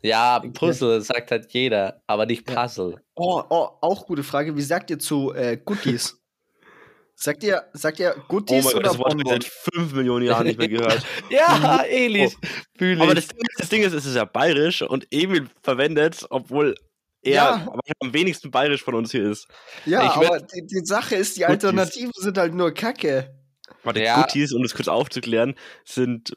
Ja, 0.04 0.40
Puzzle 0.40 1.02
sagt 1.02 1.32
halt 1.32 1.52
jeder, 1.54 2.02
aber 2.08 2.26
nicht 2.26 2.50
Ja. 2.50 2.62
Puzzle. 2.64 3.02
Oh, 3.16 3.44
oh, 3.50 3.70
auch 3.82 4.06
gute 4.08 4.24
Frage. 4.24 4.56
Wie 4.58 4.62
sagt 4.62 4.90
ihr 4.90 5.00
zu 5.00 5.34
äh, 5.34 5.58
Guttis? 5.64 6.18
sagt 7.16 7.44
ihr, 7.44 7.64
sagt 7.74 8.00
ihr 8.00 8.16
Oh 8.18 8.22
Guttis 8.28 8.64
mein 8.66 8.74
Gott, 8.74 8.76
oder 8.76 8.84
das 8.90 8.98
Wort 8.98 9.12
habe 9.12 9.22
ich 9.22 9.24
Bonbon? 9.26 9.42
seit 9.42 9.76
5 9.76 9.94
Millionen 9.94 10.26
Jahren 10.26 10.48
nicht 10.48 10.58
mehr 10.58 10.68
gehört. 10.70 11.06
Ja, 11.30 11.84
Elis. 11.84 12.36
Fühl 12.78 13.00
Aber 13.02 13.14
das 13.14 13.28
Ding, 13.28 13.38
ist, 13.48 13.60
das 13.60 13.70
Ding 13.70 13.84
ist, 13.84 13.94
es 13.94 14.06
ist 14.06 14.16
ja 14.16 14.26
bayerisch 14.26 14.82
und 14.82 15.06
Emil 15.12 15.48
verwendet, 15.62 16.26
obwohl 16.32 16.74
er 17.22 17.34
Ja. 17.34 17.68
am 18.00 18.14
wenigsten 18.14 18.50
bayerisch 18.50 18.84
von 18.84 18.96
uns 18.96 19.12
hier 19.12 19.30
ist. 19.30 19.48
Ja, 19.86 20.06
Ich 20.06 20.12
aber 20.14 20.40
die, 20.40 20.66
die 20.66 20.84
Sache 20.84 21.16
ist, 21.16 21.38
die. 21.38 21.46
Alternativen 21.46 22.12
sind 22.16 22.40
halt 22.40 22.56
nur 22.56 22.72
Kacke. 22.74 23.36
Warte, 23.84 24.02
Ja. 24.02 24.20
Guttis, 24.24 24.52
um 24.54 24.64
das 24.64 24.74
kurz 24.74 24.88
aufzuklären, 24.88 25.54
sind 25.86 26.36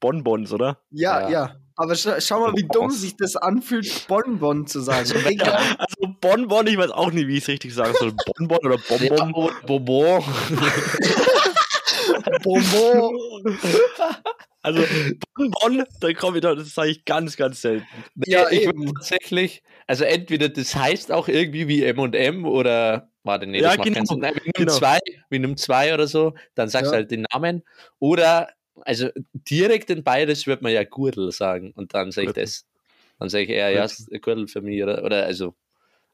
Bonbons, 0.00 0.52
oder? 0.52 0.82
Ja, 0.90 1.22
Ja. 1.22 1.30
ja. 1.30 1.56
Aber 1.76 1.94
scha 1.94 2.20
schau 2.20 2.40
mal, 2.40 2.52
wie 2.56 2.66
dumm 2.66 2.88
Was? 2.88 3.02
sich 3.02 3.16
das 3.16 3.36
anfühlt, 3.36 4.06
Bonbon 4.08 4.66
zu 4.66 4.80
sagen. 4.80 5.10
Also 5.78 6.14
Bonbon, 6.20 6.66
ich 6.66 6.78
weiß 6.78 6.90
auch 6.90 7.12
nicht, 7.12 7.28
wie 7.28 7.36
ich 7.36 7.42
es 7.42 7.48
richtig 7.48 7.74
sagen 7.74 7.94
soll. 7.98 8.12
Bonbon 8.36 8.58
oder 8.64 8.78
Ja, 8.98 9.14
Bonbon? 9.14 9.50
Bonbon. 9.66 10.24
Bonbon. 12.42 13.58
Also 14.62 14.82
Bonbon, 15.36 15.84
da 16.00 16.12
komme 16.14 16.38
ich 16.38 16.42
da, 16.42 16.54
das 16.54 16.74
sage 16.74 16.90
ich 16.90 17.04
ganz, 17.04 17.36
ganz 17.36 17.60
selten. 17.62 17.86
Ja, 18.26 18.48
ich 18.50 18.62
eben. 18.62 18.78
würde 18.80 18.94
tatsächlich, 18.94 19.62
also 19.86 20.04
entweder 20.04 20.48
das 20.48 20.74
heißt 20.74 21.12
auch 21.12 21.28
irgendwie 21.28 21.68
wie 21.68 21.84
M&M 21.84 22.44
oder, 22.46 23.08
warte, 23.22 23.46
nee, 23.46 23.60
Ja, 23.60 23.68
das 23.68 23.76
macht 23.78 23.84
keinen 23.84 23.94
genau, 23.94 24.06
Sinn. 24.14 24.20
Nein, 24.20 24.34
wir 24.34 24.42
nehmen 24.42 24.52
genau. 24.56 24.72
zwei, 24.72 24.98
wir 25.30 25.38
nehmen 25.40 25.56
zwei 25.56 25.94
oder 25.94 26.06
so, 26.08 26.34
dann 26.54 26.68
sagst 26.68 26.86
Ja. 26.86 26.90
du 26.92 26.96
halt 26.96 27.10
den 27.12 27.26
Namen 27.32 27.62
oder, 28.00 28.48
also 28.82 29.08
direkt 29.32 29.90
in 29.90 30.02
beides 30.04 30.46
wird 30.46 30.62
man 30.62 30.72
ja 30.72 30.84
Gürtel 30.84 31.32
sagen 31.32 31.72
und 31.74 31.94
dann 31.94 32.10
sage 32.12 32.28
ich 32.28 32.32
das. 32.34 32.66
Dann 33.18 33.28
sage 33.28 33.44
ich 33.44 33.50
eher, 33.50 33.70
ja, 33.70 33.86
Gürtel 34.20 34.46
für 34.46 34.60
mich 34.60 34.82
oder, 34.82 35.02
oder 35.02 35.24
also, 35.24 35.54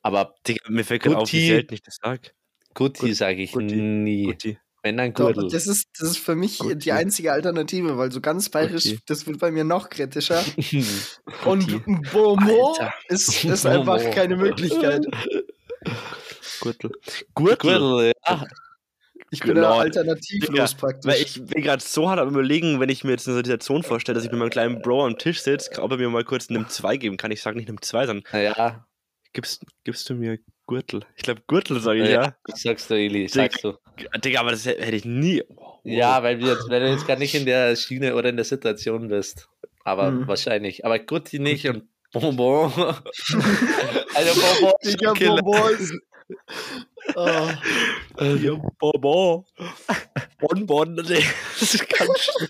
aber 0.03 0.35
Digga, 0.47 0.71
mir 0.71 0.85
fällt 0.85 1.03
gerade 1.03 1.19
auf, 1.19 1.33
wie 1.33 1.39
Gutti. 1.39 1.49
selten 1.49 1.75
ich 1.75 1.83
das 1.83 1.97
sage. 2.03 2.31
Gutti 2.75 3.09
Gut- 3.09 3.17
sage 3.17 3.43
ich 3.43 3.53
Gutti. 3.53 3.75
nie. 3.77 4.27
Gutti. 4.27 4.59
Wenn 4.85 4.97
dann 4.97 5.13
Gürtel. 5.15 5.49
das, 5.49 5.69
ist, 5.69 5.89
das 5.99 6.11
ist 6.11 6.19
für 6.19 6.35
mich 6.35 6.59
Guti. 6.59 6.77
die 6.77 6.93
einzige 6.93 7.33
Alternative, 7.33 7.99
weil 7.99 8.11
so 8.11 8.21
ganz 8.21 8.49
bayerisch, 8.49 8.85
Guti. 8.85 8.99
das 9.07 9.27
wird 9.27 9.39
bei 9.39 9.51
mir 9.53 9.63
noch 9.65 9.91
kritischer. 9.91 10.45
Und 11.45 11.85
Bomo 12.13 12.73
Alter. 12.73 12.93
ist, 13.09 13.29
ist 13.45 13.63
Bomo. 13.63 13.93
einfach 13.93 14.11
keine 14.13 14.37
Möglichkeit. 14.37 15.07
Gürtel. 16.61 16.93
Gürtel. 17.35 17.57
Gürtel, 17.59 18.13
ja. 18.27 18.47
Ich 19.33 19.41
bin 19.41 19.55
da 19.55 19.63
Genau. 19.63 19.79
alternativlos 19.79 20.51
Digga, 20.51 20.67
praktisch. 20.79 21.11
Weil 21.11 21.23
ich 21.23 21.43
bin 21.45 21.63
gerade 21.63 21.83
so 21.83 22.09
hart 22.11 22.21
am 22.21 22.29
überlegen, 22.29 22.81
wenn 22.81 22.91
ich 22.91 23.03
mir 23.03 23.13
jetzt 23.13 23.27
eine 23.27 23.37
Situation 23.39 23.83
vorstelle, 23.83 24.15
dass 24.15 24.25
ich 24.25 24.31
mit 24.31 24.39
meinem 24.39 24.51
kleinen 24.51 24.83
Bro 24.83 25.07
am 25.07 25.17
Tisch 25.19 25.41
sitze, 25.41 25.81
ob 25.83 25.91
er 25.91 25.97
mir 25.97 26.11
mal 26.11 26.23
kurz 26.25 26.51
einen 26.51 26.69
2 26.69 26.99
geben 26.99 27.17
kann. 27.17 27.31
Ich 27.31 27.41
sage 27.41 27.57
nicht 27.57 27.69
einem 27.69 27.81
2, 27.81 28.07
sondern 28.07 28.25
Ja, 28.43 28.87
gibst, 29.33 29.65
gibst 29.85 30.09
du 30.11 30.15
mir 30.15 30.39
Gürtel? 30.67 31.01
Ich 31.17 31.23
glaube 31.23 31.41
Gürtel 31.49 31.81
sage 31.81 32.03
ich, 32.05 32.11
ja. 32.11 32.23
ja. 32.25 32.35
Sagst 32.55 32.91
du, 32.91 32.95
Eli, 32.95 33.27
sagst 33.29 33.65
du. 33.65 33.73
Digga, 34.23 34.41
aber 34.41 34.51
das 34.51 34.67
hätte 34.67 34.95
ich 34.97 35.07
nie. 35.07 35.43
Oh, 35.57 35.79
Ja, 35.83 36.23
weil, 36.23 36.39
wir 36.39 36.49
jetzt, 36.53 36.69
weil 36.69 36.81
du 36.81 36.91
jetzt 36.91 37.07
gar 37.07 37.17
nicht 37.17 37.35
in 37.35 37.47
der 37.47 37.75
Schiene 37.75 38.15
oder 38.15 38.29
in 38.29 38.37
der 38.37 38.45
Situation 38.45 39.09
bist. 39.09 39.49
Aber 39.85 40.09
Hm. 40.09 40.29
wahrscheinlich. 40.29 40.85
Aber 40.85 40.99
Gutti 40.99 41.39
nicht 41.39 41.67
und 41.67 41.89
Bonbon. 42.13 42.71
also 42.77 44.41
Bonbon 44.41 44.73
ist 44.83 45.01
Digga, 45.01 45.11
ein 45.13 45.17
Killer. 45.17 45.41
Oh. 47.15 47.49
Ja, 48.21 48.55
Bonbon. 48.79 49.45
Bonbon, 50.39 50.95
nee, 50.95 51.25
das 51.59 51.75
ist 51.75 51.89
ganz 51.89 52.19
schlimm. 52.21 52.49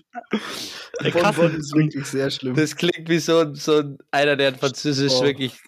Der 1.03 1.11
Bonbon 1.11 1.21
Kassen- 1.33 1.55
ist 1.59 1.75
wirklich 1.75 2.05
sehr 2.05 2.29
schlimm. 2.29 2.55
Das 2.55 2.75
klingt 2.75 3.09
wie 3.09 3.19
so, 3.19 3.39
ein- 3.39 3.55
so 3.55 3.79
ein- 3.79 3.97
einer, 4.11 4.35
der 4.35 4.49
in 4.49 4.55
Französisch 4.55 5.13
Oh. 5.13 5.23
wirklich 5.23 5.59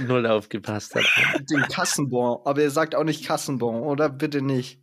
null 0.00 0.26
aufgepasst 0.26 0.94
hat. 0.94 1.04
Den 1.50 1.62
Kassenbon. 1.62 2.40
Aber 2.44 2.60
er 2.62 2.70
sagt 2.70 2.94
auch 2.94 3.04
nicht 3.04 3.24
Kassenbon, 3.26 3.82
oder? 3.82 4.08
Bitte 4.08 4.42
nicht. 4.42 4.80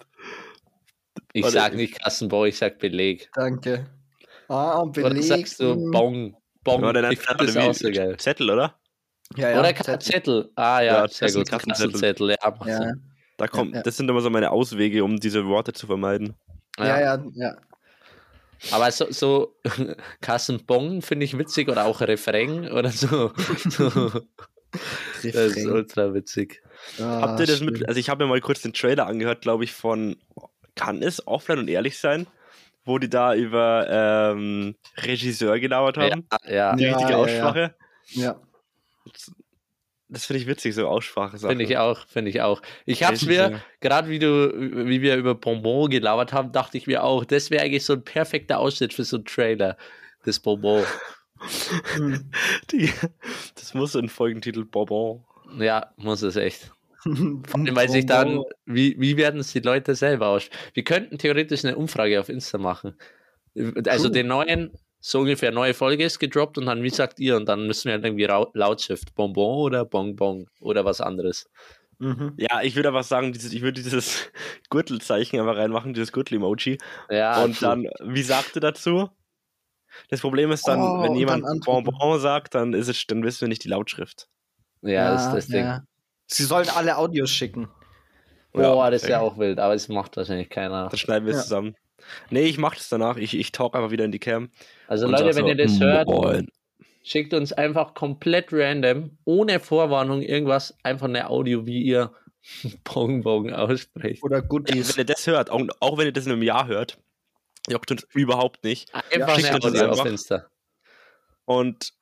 Ich 1.34 1.44
Warte, 1.44 1.54
sag 1.58 1.74
nicht 1.76 2.00
Kassenbon, 2.02 2.48
ich 2.48 2.58
sag 2.58 2.80
Beleg. 2.80 3.30
Danke. 3.34 3.86
Ah, 4.50 4.82
Oder 4.82 4.92
Beleg. 5.10 5.24
sagst 5.24 5.60
du. 5.60 5.76
Bong? 5.92 6.36
Bong. 6.64 6.84
Ja, 6.84 6.94
der 6.94 7.12
ich 7.12 7.20
finde 7.20 7.46
das 7.46 7.58
auch 7.58 7.74
so 7.74 7.90
geil. 7.92 8.16
Zettel, 8.18 8.50
oder? 8.50 8.80
Ja, 9.36 9.50
ja. 9.52 9.60
Oder 9.60 9.74
Kassenzettel. 9.74 10.52
Ah 10.56 10.82
ja, 10.82 10.94
Ja, 11.04 11.08
sehr 11.08 11.28
das 11.28 11.36
gut. 11.36 11.48
sind 11.48 11.50
Kassenzettel. 11.50 12.30
Ja. 12.30 12.56
Ja. 12.68 12.94
Da 13.38 13.48
kommt, 13.48 13.72
Ja, 13.72 13.78
ja. 13.78 13.84
das 13.84 13.98
sind 13.98 14.10
immer 14.10 14.22
so 14.22 14.30
meine 14.30 14.52
Auswege, 14.52 15.04
um 15.04 15.20
diese 15.20 15.46
Worte 15.48 15.74
zu 15.74 15.88
vermeiden. 15.88 16.36
ja, 16.78 17.00
ja, 17.00 17.24
ja. 17.34 17.56
Aber 18.72 18.90
so, 18.92 19.12
so 19.12 19.56
Kassenbon 20.22 21.02
finde 21.02 21.26
ich 21.26 21.38
witzig 21.38 21.68
oder 21.70 21.86
auch 21.86 22.00
Refrain 22.02 22.72
oder 22.72 22.90
so. 22.90 23.32
Das 25.22 25.36
ist 25.36 25.66
ultra 25.68 26.14
witzig. 26.16 26.64
Ah, 27.00 27.22
Habt 27.22 27.40
ihr 27.42 27.46
das 27.46 27.60
schön. 27.60 27.68
mit, 27.68 27.88
also 27.88 28.00
ich 28.00 28.10
habe 28.10 28.24
mir 28.26 28.30
mal 28.30 28.42
kurz 28.42 28.62
den 28.62 28.74
Trailer 28.74 29.06
angehört, 29.06 29.42
glaube 29.42 29.64
ich, 29.64 29.72
von 29.72 30.16
Kann 30.76 31.04
es 31.04 31.28
offline 31.28 31.60
und 31.60 31.68
ehrlich 31.70 32.00
sein, 32.00 32.26
wo 32.84 32.98
die 32.98 33.10
da 33.10 33.36
über 33.36 33.86
ähm, 33.88 34.76
Regisseur 34.98 35.60
gelauert 35.60 35.98
haben. 35.98 36.28
Ja, 36.50 36.76
Die 36.76 36.84
Ja, 36.86 36.94
richtige 36.96 37.12
ja, 37.12 37.18
Aussprache. 37.18 37.76
Ja. 38.10 38.36
Das 40.10 40.26
finde 40.26 40.42
ich 40.42 40.48
witzig, 40.48 40.76
so 40.76 40.88
Aussprache. 40.88 41.40
finde 41.40 41.64
ich 41.64 41.78
auch, 41.78 42.06
finde 42.08 42.30
ich 42.30 42.42
auch. 42.42 42.62
Ich 42.86 43.04
hab's 43.04 43.26
mir, 43.26 43.62
gerade 43.80 44.10
wie 44.10 44.20
du, 44.20 44.54
wie 44.88 45.02
wir 45.02 45.16
über 45.16 45.34
Bonbon 45.34 45.90
gelabert 45.90 46.34
haben, 46.34 46.52
dachte 46.52 46.78
ich 46.78 46.86
mir 46.86 47.04
auch, 47.04 47.26
das 47.26 47.50
wäre 47.50 47.64
eigentlich 47.64 47.84
so 47.86 47.94
ein 47.94 48.04
perfekter 48.04 48.60
Ausschnitt 48.60 48.94
für 48.94 49.06
so 49.06 49.18
einen 49.18 49.26
Trailer. 49.26 49.76
Das 50.24 50.40
Bonbon. 50.40 50.84
Die, 52.72 52.92
das 53.56 53.74
muss 53.74 53.96
ein 53.96 54.08
Folgentitel 54.10 54.66
Bonbon. 54.66 55.24
Ja, 55.58 55.92
muss 55.98 56.22
es 56.22 56.36
echt. 56.36 56.72
Weil 57.06 57.90
sich 57.90 58.06
dann, 58.06 58.44
wie, 58.66 58.96
wie 59.00 59.18
werden 59.18 59.40
es 59.40 59.52
die 59.52 59.60
Leute 59.60 59.96
selber 59.96 60.28
aus? 60.28 60.50
Wir 60.74 60.84
könnten 60.84 61.18
theoretisch 61.18 61.66
eine 61.66 61.76
Umfrage 61.76 62.20
auf 62.20 62.30
Insta 62.30 62.58
machen. 62.58 62.96
Also 63.88 64.08
Cool. 64.08 64.12
den 64.14 64.28
neuen, 64.28 64.72
so 65.06 65.20
ungefähr 65.20 65.52
neue 65.52 65.74
Folge 65.74 66.06
ist 66.06 66.18
gedroppt 66.20 66.58
und 66.58 66.66
dann, 66.66 66.82
wie 66.82 66.90
sagt 66.90 67.20
ihr? 67.20 67.36
Und 67.36 67.46
dann 67.50 67.68
müssen 67.68 67.86
wir 67.90 67.94
halt 67.94 68.06
irgendwie 68.06 68.24
Lautschrift, 68.58 69.14
Bonbon 69.16 69.58
oder 69.58 69.84
Bonbon 69.84 70.48
oder 70.62 70.86
was 70.86 71.02
anderes. 71.02 71.50
Mhm. 72.00 72.36
Ja, 72.38 72.62
ich 72.62 72.78
würde 72.78 72.88
einfach 72.88 73.04
sagen, 73.04 73.34
dieses, 73.34 73.52
ich 73.52 73.62
würde 73.62 73.82
dieses 73.82 74.32
Gürtelzeichen 74.70 75.42
einfach 75.42 75.58
reinmachen, 75.58 75.94
dieses 75.94 76.14
Gürtel-Emoji. 76.14 76.78
Ja, 77.10 77.44
und 77.44 77.62
dann, 77.62 77.90
wie 78.06 78.24
sagt 78.24 78.56
ihr 78.56 78.62
dazu? 78.62 79.10
Das 80.10 80.22
Problem 80.22 80.52
ist 80.52 80.66
dann, 80.70 80.80
Oh, 80.82 81.04
wenn 81.04 81.16
jemand 81.16 81.44
dann. 81.46 81.60
Bonbon 81.60 82.20
sagt, 82.22 82.56
dann 82.56 82.74
ist 82.74 82.88
es, 82.88 83.06
dann 83.06 83.24
wissen 83.24 83.42
wir 83.42 83.48
nicht 83.50 83.66
die 83.66 83.70
Lautschrift. 83.70 84.30
ja, 84.84 85.12
das 85.12 85.26
ist 85.28 85.34
das 85.34 85.48
Ding. 85.48 85.66
ja. 85.66 85.84
Sie 86.28 86.46
sollen 86.46 86.70
alle 86.70 86.98
Audios 86.98 87.30
schicken. 87.30 87.68
Boah, 88.54 88.90
das 88.90 89.04
ist 89.04 89.10
ja 89.10 89.20
auch 89.20 89.38
wild, 89.38 89.60
aber 89.60 89.74
es 89.74 89.90
macht 89.90 90.16
wahrscheinlich 90.16 90.50
keiner. 90.50 90.88
Dann 90.88 90.98
schneiden 90.98 91.26
wir 91.26 91.32
es 91.34 91.40
Ja. 91.40 91.44
zusammen. 91.44 91.76
Nee, 92.30 92.44
ich 92.44 92.58
mach 92.58 92.76
das 92.76 92.90
danach. 92.90 93.18
Ich, 93.18 93.38
ich 93.38 93.52
talk 93.52 93.76
einfach 93.76 93.92
wieder 93.92 94.06
in 94.06 94.12
die 94.12 94.20
Cam. 94.20 94.50
Also 94.88 95.08
Leute, 95.08 95.26
wenn 95.36 95.44
so, 95.44 95.48
ihr 95.48 95.56
das 95.56 95.80
hört, 95.80 96.08
Moin. 96.08 96.48
schickt 97.04 97.34
uns 97.34 97.54
einfach 97.54 97.94
komplett 97.94 98.48
random, 98.52 99.18
ohne 99.26 99.60
Vorwarnung 99.60 100.22
irgendwas, 100.22 100.76
einfach 100.84 101.08
eine 101.08 101.30
Audio, 101.30 101.66
wie 101.66 101.82
ihr 101.84 102.12
Bonbon 102.84 103.54
aussprecht. 103.54 104.24
Oder 104.24 104.38
Ja, 104.38 104.42
Goodies. 104.42 104.96
wenn 104.98 105.02
ihr 105.04 105.06
das 105.14 105.26
hört, 105.28 105.50
auch, 105.50 105.62
auch 105.80 105.98
wenn 105.98 106.06
ihr 106.08 106.14
das 106.14 106.26
in 106.26 106.34
einem 106.34 106.44
Jahr 106.44 106.68
hört, 106.68 106.98
juckt 107.70 107.92
uns 107.92 108.06
überhaupt 108.14 108.64
nicht. 108.64 108.94
Einfach 108.94 109.36
schickt 109.36 109.48
eine 109.54 109.66
uns 109.66 109.80
auf 109.82 109.90
einfach. 109.92 110.06
Insta. 110.06 110.48
Und 111.46 111.94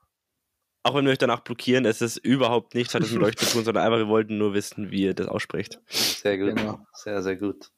auch 0.84 0.96
wenn 0.96 1.06
wir 1.06 1.12
euch 1.12 1.20
danach 1.20 1.42
blockieren, 1.42 1.86
es 1.86 2.02
ist 2.02 2.18
überhaupt 2.18 2.74
nichts, 2.74 2.96
hat 2.96 3.04
es 3.04 3.12
mit 3.12 3.22
euch 3.24 3.36
zu 3.38 3.46
tun, 3.46 3.64
sondern 3.64 3.84
einfach, 3.86 4.00
wir 4.00 4.08
wollten 4.08 4.38
nur 4.40 4.54
wissen, 4.54 4.90
wie 4.92 5.04
ihr 5.04 5.14
das 5.14 5.28
ausspricht. 5.28 5.80
Sehr 5.88 6.38
gut. 6.40 6.56
Genau. 6.56 6.80
Sehr, 6.94 7.22
sehr 7.22 7.36
gut. 7.36 7.70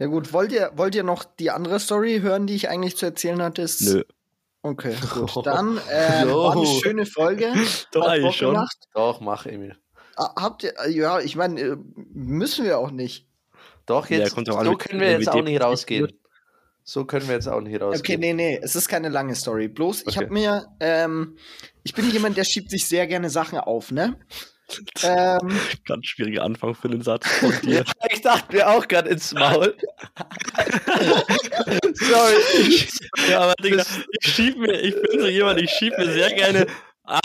Ja 0.00 0.06
gut, 0.06 0.32
wollt 0.32 0.50
ihr, 0.50 0.72
wollt 0.74 0.94
ihr 0.96 1.04
noch 1.04 1.22
die 1.24 1.50
andere 1.52 1.78
Story 1.78 2.18
hören, 2.20 2.46
die 2.48 2.54
ich 2.56 2.68
eigentlich 2.68 2.96
zu 2.96 3.06
erzählen 3.06 3.40
hatte? 3.40 3.62
Ist- 3.62 3.82
Nö. 3.82 4.02
Okay, 4.62 4.94
gut. 5.14 5.46
Dann 5.46 5.78
äh, 5.88 6.26
war 6.26 6.56
eine 6.56 6.66
schöne 6.66 7.06
Folge. 7.06 7.52
Doch, 7.92 8.06
eigentlich 8.08 8.36
schon. 8.36 8.54
gemacht. 8.54 8.76
Doch, 8.94 9.20
mach 9.20 9.46
Emil. 9.46 9.76
Ah, 10.16 10.34
Habt 10.42 10.64
ihr, 10.64 10.74
ja, 10.90 11.20
ich 11.20 11.36
meine, 11.36 11.60
äh, 11.60 11.76
müssen 12.12 12.64
wir 12.64 12.78
auch 12.78 12.90
nicht. 12.90 13.26
Doch, 13.86 14.10
Ja, 14.10 14.18
jetzt, 14.18 14.36
an, 14.36 14.44
so 14.44 14.52
wie- 14.72 14.76
können 14.76 15.00
wir 15.00 15.12
jetzt 15.12 15.28
auch 15.28 15.42
nicht 15.42 15.62
rausgehen. 15.62 16.12
So 16.82 17.04
können 17.04 17.28
wir 17.28 17.34
jetzt 17.34 17.48
auch 17.48 17.60
nicht 17.60 17.76
Okay, 17.76 17.84
rausgehen. 17.84 18.20
nee, 18.20 18.32
nee, 18.32 18.60
es 18.62 18.74
ist 18.74 18.88
keine 18.88 19.10
lange 19.10 19.34
Story. 19.34 19.68
Bloß, 19.68 20.02
ich 20.02 20.08
Okay. 20.08 20.16
habe 20.24 20.32
mir, 20.32 20.66
ähm, 20.80 21.36
ich 21.82 21.94
bin 21.94 22.10
jemand, 22.10 22.36
der 22.36 22.44
schiebt 22.44 22.70
sich 22.70 22.86
sehr 22.88 23.06
gerne 23.06 23.30
Sachen 23.30 23.58
auf, 23.58 23.90
ne? 23.92 24.18
Ähm, 25.02 25.58
Ganz 25.86 26.06
schwieriger 26.06 26.42
Anfang 26.44 26.74
für 26.74 26.88
den 26.88 27.02
Satz 27.02 27.26
von 27.38 27.52
dir. 27.62 27.84
Ich 28.12 28.22
dachte 28.22 28.54
mir 28.56 28.68
auch 28.68 28.86
gerade 28.88 29.08
ins 29.10 29.32
Maul. 29.32 29.76
Sorry. 31.94 32.86
ja, 33.30 33.40
aber 33.40 33.54
Digga, 33.62 33.84
ich 34.20 34.32
schieb 34.32 34.58
mir, 34.58 34.72
ich 34.80 34.94
bin 34.94 35.20
so 35.20 35.28
jemand, 35.28 35.60
ich 35.60 35.70
schieb 35.70 35.96
mir 35.96 36.10
sehr 36.10 36.32
gerne. 36.32 36.66
Ach, 37.04 37.20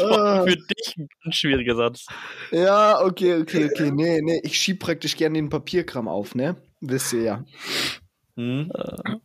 war 0.00 0.40
Ah. 0.40 0.44
für 0.44 0.56
dich 0.56 0.96
ein 0.96 1.08
ganz 1.22 1.36
schwieriger 1.36 1.76
Satz. 1.76 2.06
ja, 2.50 3.00
okay, 3.00 3.40
okay, 3.40 3.66
okay. 3.70 3.90
Nee, 3.92 4.20
nee, 4.22 4.40
ich 4.42 4.58
schieb 4.58 4.80
praktisch 4.80 5.16
gerne 5.16 5.38
den 5.38 5.48
Papierkram 5.48 6.08
auf, 6.08 6.34
ne? 6.34 6.56
Wisst 6.80 7.12
ihr 7.12 7.22
ja. 7.22 7.44
Hm? 8.36 8.72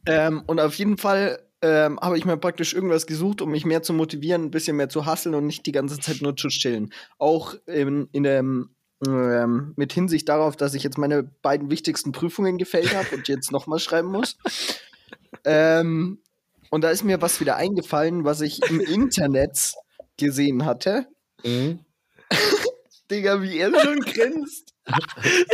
Ähm, 0.06 0.44
und 0.46 0.60
auf 0.60 0.76
jeden 0.76 0.98
Fall 0.98 1.40
ähm, 1.62 2.00
habe 2.00 2.18
ich 2.18 2.26
mir 2.26 2.38
praktisch 2.38 2.74
irgendwas 2.74 3.08
gesucht, 3.08 3.42
um 3.42 3.52
mich 3.52 3.66
mehr 3.66 3.82
zu 3.82 3.94
motivieren, 3.94 4.44
ein 4.44 4.52
bisschen 4.52 4.78
mehr 4.78 4.90
zu 4.90 5.06
hasseln 5.06 5.36
und 5.36 5.46
nicht 5.46 5.66
die 5.66 5.72
ganze 5.72 6.00
Zeit 6.00 6.22
nur 6.22 6.36
zu 6.36 6.50
chillen. 6.50 6.94
Auch 7.18 7.56
in, 7.66 8.08
in 8.12 8.24
dem, 8.24 8.70
ähm, 9.06 9.74
mit 9.76 9.94
Hinsicht 9.94 10.30
darauf, 10.30 10.56
dass 10.56 10.74
ich 10.74 10.84
jetzt 10.84 10.98
meine 10.98 11.24
beiden 11.24 11.70
wichtigsten 11.70 12.12
Prüfungen 12.12 12.58
gefällt 12.58 12.96
habe 12.96 13.16
und 13.16 13.28
jetzt 13.28 13.52
nochmal 13.52 13.80
schreiben 13.80 14.10
muss. 14.10 14.38
ähm, 15.46 16.20
und 16.70 16.84
da 16.84 16.90
ist 16.90 17.04
mir 17.04 17.22
was 17.22 17.40
wieder 17.40 17.56
eingefallen, 17.56 18.26
was 18.26 18.42
ich 18.42 18.62
im 18.70 18.80
Internet 18.80 19.74
gesehen 20.18 20.66
hatte. 20.66 21.08
Hm? 21.44 21.80
Digga, 23.12 23.42
wie 23.42 23.58
er 23.58 23.72
schon 23.80 24.02
grinst. 24.02 24.74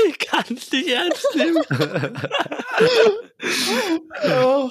Ich 0.07 0.19
kann 0.19 0.45
es 0.49 0.71
nicht 0.71 0.89
ernst 0.89 1.27
nehmen. 1.35 1.63
Oh. 4.25 4.69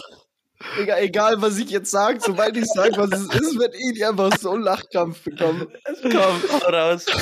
Digga, 0.78 0.98
egal 0.98 1.40
was 1.42 1.58
ich 1.58 1.70
jetzt 1.70 1.90
sage, 1.90 2.18
sobald 2.20 2.56
ich 2.56 2.66
sage, 2.66 2.96
was 2.96 3.10
es 3.12 3.26
ist, 3.34 3.58
wird 3.58 3.74
Edi 3.74 4.04
einfach 4.04 4.36
so 4.38 4.50
einen 4.52 4.62
Lachkrampf 4.62 5.22
bekommen. 5.22 5.66
Komm, 6.02 6.42
hau 6.52 6.68
raus. 6.70 7.06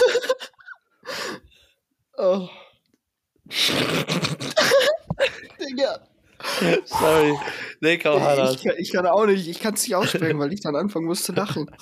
Oh. 2.23 2.49
Digga. 5.59 6.07
Sorry. 6.85 7.35
Nee, 7.81 7.97
komm, 7.99 8.23
hau 8.23 8.51
Ich, 8.53 8.63
kann- 8.63 8.77
ich 8.77 8.93
kann 8.93 9.07
auch 9.07 9.25
nicht, 9.25 9.49
ich 9.49 9.59
kann 9.59 9.73
es 9.75 9.83
nicht 9.85 9.95
aussprechen, 9.97 10.39
weil 10.39 10.53
ich 10.53 10.61
dann 10.61 10.77
anfangen 10.77 11.07
muss 11.07 11.23
zu 11.23 11.33
lachen. 11.33 11.71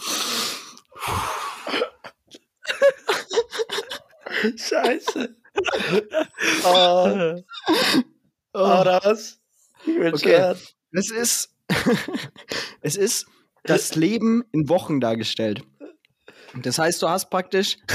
Scheiße. 4.57 5.35
Oh, 6.65 6.69
hau 6.69 7.43
Oh. 8.55 8.83
raus. 8.83 9.39
Ich 9.87 9.97
bin 9.99 10.15
Okay. 10.15 10.55
Es 10.93 11.11
ist, 11.11 11.55
es 12.81 12.97
ist 12.97 13.27
das 13.65 13.95
Leben 13.95 14.45
in 14.53 14.69
Wochen 14.69 15.01
dargestellt. 15.01 15.63
Das 16.63 16.79
heißt, 16.79 17.03
du 17.03 17.09
hast 17.09 17.29
praktisch, 17.31 17.77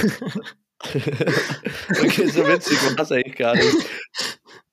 Okay, 0.84 2.28
so 2.28 2.46
witzig 2.48 2.84
war 2.84 2.96
das 2.96 3.12
eigentlich 3.12 3.36
gar 3.38 3.56
nicht. 3.56 3.76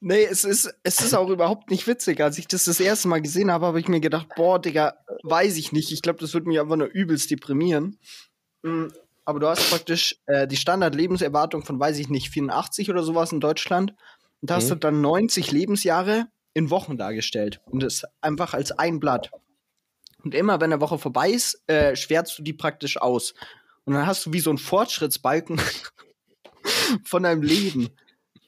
nee, 0.01 0.25
es 0.25 0.45
ist, 0.45 0.73
es 0.83 1.01
ist 1.01 1.15
auch 1.15 1.29
überhaupt 1.29 1.71
nicht 1.71 1.87
witzig. 1.87 2.21
Als 2.21 2.37
ich 2.39 2.49
das 2.49 2.65
das 2.65 2.81
erste 2.81 3.09
Mal 3.09 3.23
gesehen 3.23 3.51
habe, 3.51 3.67
habe 3.67 3.79
ich 3.81 3.89
mir 3.89 4.01
gedacht, 4.01 4.27
boah, 4.37 4.61
Digga, 4.61 4.95
weiß 5.23 5.57
ich 5.57 5.73
nicht. 5.73 5.93
Ich 5.93 6.03
glaube, 6.03 6.19
das 6.19 6.35
wird 6.35 6.47
mich 6.47 6.59
einfach 6.61 6.77
nur 6.77 6.89
übelst 6.89 7.31
deprimieren. 7.31 7.99
Mm, 8.63 8.87
aber 9.25 9.39
du 9.39 9.47
hast 9.49 9.71
praktisch 9.71 10.17
äh, 10.27 10.49
die 10.49 10.57
Standardlebenserwartung 10.57 11.65
von, 11.65 11.79
weiß 11.79 11.99
ich 11.99 12.09
nicht, 12.09 12.31
84 12.31 12.91
oder 12.91 13.03
sowas 13.05 13.31
in 13.33 13.41
Deutschland. 13.41 13.93
Und 14.41 14.51
da 14.51 14.57
hast 14.57 14.65
Mhm. 14.65 14.69
du 14.71 14.77
dann 14.77 15.01
90 15.01 15.53
Lebensjahre 15.53 16.27
in 16.55 16.71
Wochen 16.71 16.97
dargestellt. 16.97 17.61
Und 17.67 17.83
das 17.83 18.05
einfach 18.21 18.55
als 18.55 18.73
ein 18.73 19.01
Blatt. 19.01 19.31
Und 20.23 20.35
immer, 20.35 20.61
wenn 20.61 20.73
eine 20.73 20.81
Woche 20.81 20.99
vorbei 20.99 21.31
ist, 21.31 21.63
äh, 21.69 21.97
schwärzt 21.97 22.39
du 22.39 22.43
die 22.43 22.53
praktisch 22.53 22.97
aus. 23.01 23.35
Und 23.85 23.95
dann 23.95 24.07
hast 24.07 24.27
du 24.27 24.33
wie 24.33 24.41
so 24.41 24.51
einen 24.51 24.59
Fortschrittsbalken 24.59 25.61
von 27.05 27.23
deinem 27.23 27.43
Leben. 27.43 27.89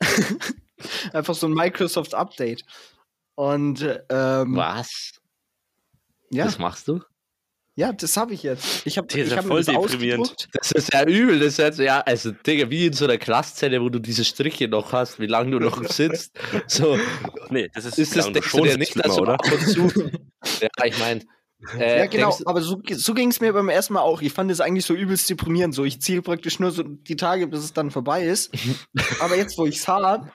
Einfach 1.12 1.34
so 1.34 1.46
ein 1.46 1.54
Microsoft-Update. 1.54 2.64
Und 3.34 3.82
ähm, 4.10 4.56
Was? 4.56 5.20
ja, 6.30 6.44
Das 6.44 6.58
machst 6.58 6.88
du? 6.88 7.00
Ja, 7.74 7.92
das 7.92 8.16
habe 8.16 8.34
ich 8.34 8.42
jetzt. 8.42 8.86
Ich 8.86 8.98
habe 8.98 9.06
Der 9.06 9.24
ist 9.24 9.30
ich 9.30 9.36
ja 9.36 9.42
voll 9.42 9.64
das 9.64 9.74
deprimierend. 9.74 10.48
Das 10.52 10.72
ist 10.72 10.92
ja 10.92 11.04
übel. 11.04 11.38
Das 11.38 11.48
ist 11.48 11.58
jetzt, 11.58 11.78
ja, 11.78 12.00
also, 12.00 12.30
Digga, 12.32 12.68
wie 12.70 12.86
in 12.86 12.92
so 12.92 13.04
einer 13.06 13.16
Klasszelle, 13.18 13.80
wo 13.80 13.88
du 13.88 13.98
diese 13.98 14.24
Striche 14.24 14.68
noch 14.68 14.92
hast, 14.92 15.18
wie 15.20 15.26
lange 15.26 15.52
du 15.52 15.58
noch 15.60 15.82
sitzt. 15.88 16.32
So, 16.66 16.98
Nee, 17.50 17.70
das 17.74 17.86
ist, 17.86 17.98
ist 17.98 18.16
das 18.16 18.26
denkst 18.26 18.50
du 18.52 18.58
schon 18.58 18.62
dir 18.68 18.76
nicht, 18.78 18.96
dass 19.02 19.16
du 19.16 19.22
oder? 19.22 19.34
ab 19.34 19.40
und 19.50 19.60
zu. 19.66 19.88
ja, 20.60 20.68
ich 20.84 20.98
meine. 20.98 21.22
Äh, 21.78 22.00
ja, 22.00 22.06
genau, 22.06 22.30
denkst- 22.30 22.42
aber 22.46 22.60
so, 22.60 22.82
so 22.90 23.14
ging 23.14 23.30
es 23.30 23.40
mir 23.40 23.52
beim 23.52 23.68
ersten 23.68 23.94
Mal 23.94 24.00
auch. 24.00 24.20
Ich 24.20 24.32
fand 24.32 24.50
es 24.50 24.60
eigentlich 24.60 24.84
so 24.84 24.94
übelst 24.94 25.30
deprimierend. 25.30 25.74
So, 25.74 25.84
ich 25.84 26.00
ziele 26.02 26.20
praktisch 26.20 26.58
nur 26.58 26.72
so 26.72 26.82
die 26.82 27.16
Tage, 27.16 27.46
bis 27.46 27.60
es 27.60 27.72
dann 27.72 27.90
vorbei 27.90 28.24
ist. 28.24 28.50
aber 29.20 29.36
jetzt, 29.36 29.56
wo 29.56 29.64
ich 29.66 29.76
es 29.76 29.88
habe, 29.88 30.30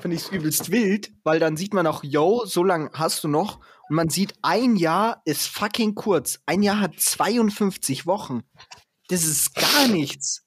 finde 0.00 0.16
ich 0.16 0.24
es 0.24 0.28
übelst 0.28 0.70
wild, 0.72 1.10
weil 1.24 1.38
dann 1.38 1.56
sieht 1.56 1.72
man 1.72 1.86
auch, 1.86 2.02
yo, 2.04 2.44
so 2.44 2.64
lange 2.64 2.90
hast 2.92 3.22
du 3.24 3.28
noch. 3.28 3.60
Und 3.90 3.96
man 3.96 4.08
sieht, 4.08 4.34
ein 4.42 4.76
Jahr 4.76 5.20
ist 5.24 5.48
fucking 5.48 5.96
kurz. 5.96 6.38
Ein 6.46 6.62
Jahr 6.62 6.78
hat 6.78 7.00
52 7.00 8.06
Wochen. 8.06 8.44
Das 9.08 9.24
ist 9.24 9.52
gar 9.56 9.88
nichts. 9.88 10.46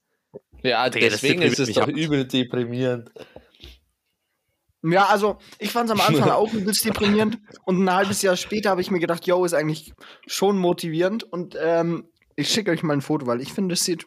ja, 0.64 0.90
deswegen 0.90 1.42
ist 1.42 1.60
es 1.60 1.74
doch 1.74 1.84
ab. 1.84 1.90
übel 1.90 2.26
deprimierend. 2.26 3.12
Ja, 4.82 5.08
also 5.08 5.40
ich 5.60 5.72
fand 5.72 5.90
es 5.90 5.92
am 5.92 6.00
Anfang 6.00 6.30
auch 6.30 6.54
übelst 6.54 6.86
deprimierend 6.86 7.38
und 7.66 7.84
ein 7.84 7.94
halbes 7.94 8.22
Jahr 8.22 8.38
später 8.38 8.70
habe 8.70 8.80
ich 8.80 8.92
mir 8.92 9.00
gedacht, 9.00 9.28
yo, 9.28 9.44
ist 9.44 9.54
eigentlich 9.54 9.94
schon 10.26 10.58
motivierend 10.58 11.24
und 11.24 11.58
ähm, 11.60 12.10
ich 12.38 12.50
schicke 12.50 12.72
euch 12.72 12.82
mal 12.82 12.94
ein 12.94 13.02
Foto, 13.02 13.28
weil 13.28 13.42
ich 13.42 13.52
finde, 13.52 13.74
es 13.74 13.84
sieht 13.84 14.06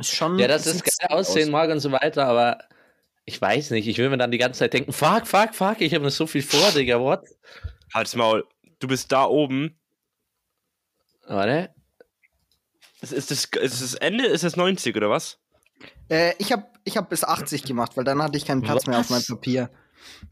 schon. 0.00 0.38
Ja, 0.40 0.48
das 0.48 0.66
es 0.66 0.76
ist 0.76 0.84
geil 0.84 1.16
aussehen 1.16 1.52
mag 1.52 1.70
und 1.70 1.78
so 1.78 1.92
weiter, 1.92 2.26
aber 2.26 2.58
ich 3.24 3.40
weiß 3.40 3.70
nicht. 3.70 3.86
Ich 3.86 3.98
will 3.98 4.10
mir 4.10 4.18
dann 4.18 4.32
die 4.32 4.38
ganze 4.38 4.58
Zeit 4.60 4.72
denken, 4.72 4.92
fuck, 4.92 5.28
fuck, 5.28 5.54
fuck, 5.54 5.80
ich 5.80 5.94
habe 5.94 6.04
noch 6.04 6.10
so 6.10 6.26
viel 6.26 6.42
vor, 6.42 6.72
Digga, 6.72 6.98
what? 7.00 7.20
Halt's 7.94 8.14
Maul. 8.16 8.46
Du 8.78 8.88
bist 8.88 9.12
da 9.12 9.24
oben. 9.26 9.78
Warte. 11.26 11.74
Ist, 13.00 13.12
ist, 13.12 13.30
das, 13.30 13.44
ist 13.44 13.82
das 13.82 13.94
Ende? 13.94 14.26
Ist 14.26 14.44
das 14.44 14.56
90 14.56 14.96
oder 14.96 15.10
was? 15.10 15.38
Äh, 16.08 16.34
ich 16.38 16.52
habe 16.52 16.66
ich 16.84 16.96
hab 16.96 17.10
bis 17.10 17.24
80 17.24 17.64
gemacht, 17.64 17.96
weil 17.96 18.04
dann 18.04 18.22
hatte 18.22 18.36
ich 18.36 18.44
keinen 18.46 18.62
Platz 18.62 18.86
mehr 18.86 18.98
auf 18.98 19.10
meinem 19.10 19.20
Was? 19.20 19.26
Papier. 19.28 19.70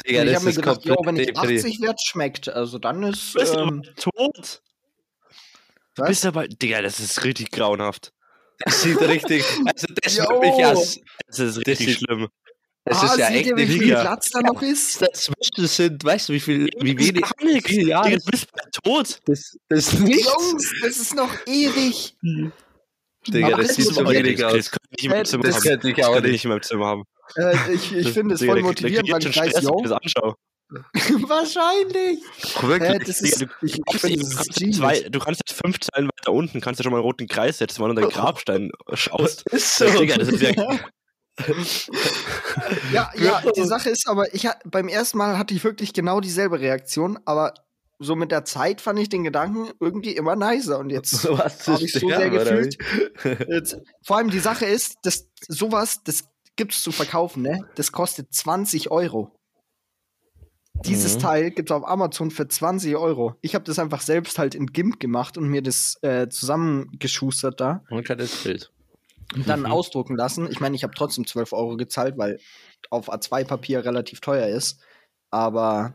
Digga, 0.07 0.23
ich 0.23 0.27
das 0.27 0.35
habe 0.37 0.45
mir 0.45 0.51
ist 0.51 0.57
gedacht, 0.57 0.85
yo, 0.85 0.95
komplett 0.97 1.17
wenn 1.17 1.21
ich 1.23 1.27
depri. 1.35 1.57
80 1.59 1.81
werde, 1.81 1.99
schmeckt. 2.05 2.49
Also 2.49 2.79
dann 2.79 3.03
ist. 3.03 3.35
Du 3.35 3.39
bist 3.41 3.55
Ähm, 3.55 3.83
aber 3.85 3.95
tot. 3.95 4.63
Du 5.95 6.03
was? 6.03 6.09
bist 6.09 6.27
aber. 6.27 6.49
Digga, 6.49 6.83
das 6.83 7.01
ist 7.01 7.25
richtig 7.25 7.51
grauenhaft. 7.51 8.13
Das 8.65 8.83
sieht 8.83 9.01
richtig. 9.01 9.43
Also, 9.67 9.87
das 10.03 10.19
mich 10.19 10.59
ja. 10.59 10.73
Das 10.75 11.39
ist 11.39 11.57
richtig 11.59 11.79
sieht- 11.79 11.99
schlimm. 11.99 12.29
Das 12.85 12.99
ah, 12.99 13.07
ist 13.07 13.17
ja 13.19 13.27
seht 13.29 13.37
echt 13.37 13.47
ihr, 13.47 13.57
wie 13.57 13.61
nicht 13.67 13.73
viel 13.79 13.83
Liga. 13.85 14.01
Platz 14.01 14.31
da 14.31 14.41
noch 14.41 14.63
ist? 14.63 15.03
dazwischen 15.03 15.67
sind, 15.67 16.05
weißt 16.05 16.29
du, 16.29 16.33
wie 16.33 16.41
viel, 16.41 16.71
wie 16.81 16.95
Das 16.95 17.07
ist 17.07 17.15
wenig, 17.41 17.65
Digga, 17.65 18.03
du 18.09 18.19
bist 18.31 18.49
tot. 18.83 19.21
das, 19.27 19.57
das 19.69 19.93
ist 19.93 20.01
nichts. 20.01 20.25
Jungs, 20.25 20.73
das 20.83 20.97
ist 20.97 21.15
noch 21.15 21.33
ewig. 21.47 22.17
Digga, 23.29 23.57
das 23.57 23.67
das 23.69 23.77
sieht 23.77 23.87
so 23.95 24.03
doch 24.03 24.11
wenig 24.11 24.39
das, 24.39 24.45
aus. 24.45 24.53
das 24.55 24.71
könnte 24.71 24.89
ich 24.97 25.05
in 25.05 25.11
meinem 25.11 25.25
Zimmer 25.27 25.43
Das 25.45 25.55
haben. 25.57 25.63
ich 25.89 25.95
Das 25.97 26.13
könnte 26.13 26.29
ich 26.29 26.33
nicht. 26.33 26.45
in 26.45 26.51
meinem 26.51 26.63
Zimmer 26.63 26.87
haben. 26.87 27.05
Äh, 27.37 27.75
ich 27.75 27.93
ich 27.93 28.09
finde 28.13 28.35
es 28.35 28.43
voll 28.45 28.63
motivierend, 28.63 29.11
weil 29.13 29.27
ich 29.27 29.37
weiß, 29.37 29.55
wenn 29.55 29.63
yo, 29.63 29.77
ich 29.79 29.83
das 29.91 29.93
anschaue. 29.93 30.35
wahrscheinlich. 31.29 32.21
Wirklich. 32.61 32.91
Äh, 32.91 32.99
das 33.01 33.21
ist, 33.21 33.41
Digga, 33.41 33.47
ich, 33.63 33.73
du, 33.75 34.07
ich 34.07 34.17
das 34.17 34.37
kannst 34.37 34.55
genius. 34.59 34.77
zwei, 34.79 35.01
du 35.01 35.19
kannst 35.19 35.41
jetzt 35.47 35.59
fünf 35.61 35.79
Zeilen 35.81 36.09
weiter 36.09 36.33
unten, 36.33 36.61
kannst 36.61 36.81
du 36.81 36.85
schon 36.85 36.93
mal 36.93 36.99
einen 36.99 37.05
roten 37.07 37.27
Kreis 37.29 37.59
setzen, 37.59 37.83
weil 37.83 37.95
du 37.95 38.01
deinen 38.01 38.11
Grabstein 38.11 38.71
schaust. 38.95 39.43
Ist 39.51 39.81
Das, 39.81 39.93
Digga, 39.97 40.17
das 40.17 40.29
ist 40.29 40.43
ja, 40.43 40.53
Ja, 42.93 43.11
ja, 43.17 43.43
die 43.57 43.65
Sache 43.65 43.91
ist 43.91 44.09
aber, 44.09 44.35
ich 44.35 44.49
beim 44.65 44.89
ersten 44.89 45.19
Mal 45.19 45.39
hatte 45.39 45.55
ich 45.55 45.63
wirklich 45.65 45.93
genau 45.93 46.21
dieselbe 46.21 46.61
Reaktion, 46.61 47.19
aber 47.25 47.55
so 47.99 48.17
mit 48.17 48.33
der 48.33 48.45
Zeit 48.45 48.81
fand 48.81 48.99
ich 48.99 49.09
den 49.09 49.25
Gedanken 49.25 49.71
irgendwie 49.79 50.17
immer 50.17 50.35
nicer 50.37 50.79
und 50.79 50.91
jetzt 50.91 51.25
habe 51.29 51.85
ich 51.85 51.93
so 51.93 52.09
sehr 52.09 52.17
sterben, 52.17 52.33
gefühlt. 52.33 52.79
Jetzt, 53.49 53.77
vor 54.05 54.17
allem 54.17 54.31
die 54.31 54.41
Sache 54.41 54.67
ist, 54.67 54.97
dass 55.03 55.29
sowas, 55.49 56.03
das 56.05 56.25
gibt's 56.57 56.83
zu 56.83 56.93
verkaufen, 56.93 57.43
ne? 57.43 57.65
Das 57.77 57.93
kostet 57.93 58.33
20 58.35 58.91
Euro. 58.91 59.31
Dieses 60.87 61.17
Mhm. 61.17 61.21
Teil 61.21 61.51
gibt's 61.51 61.73
auf 61.73 61.87
Amazon 61.87 62.31
für 62.31 62.49
20 62.49 62.97
Euro. 62.97 63.35
Ich 63.43 63.55
habe 63.55 63.65
das 63.65 63.79
einfach 63.79 64.01
selbst 64.01 64.39
halt 64.39 64.55
in 64.55 64.67
GIMP 64.67 64.99
gemacht 64.99 65.37
und 65.37 65.49
mir 65.49 65.63
das 65.63 65.97
äh, 66.03 66.29
zusammengeschustert 66.29 67.61
da? 67.61 67.85
Man 67.91 68.03
kann 68.03 68.19
das 68.19 68.35
Bild. 68.37 68.73
Und 69.35 69.49
dann 69.49 69.61
Mhm. 69.61 69.67
ausdrucken 69.67 70.17
lassen. 70.17 70.49
Ich 70.51 70.61
meine, 70.61 70.75
ich 70.77 70.83
habe 70.83 70.95
trotzdem 70.95 71.27
12 71.27 71.53
Euro 71.53 71.77
gezahlt, 71.77 72.19
weil 72.19 72.39
auf 72.91 73.13
A2-Papier 73.13 73.85
relativ 73.85 74.21
teuer 74.21 74.49
ist. 74.49 74.81
Aber 75.31 75.95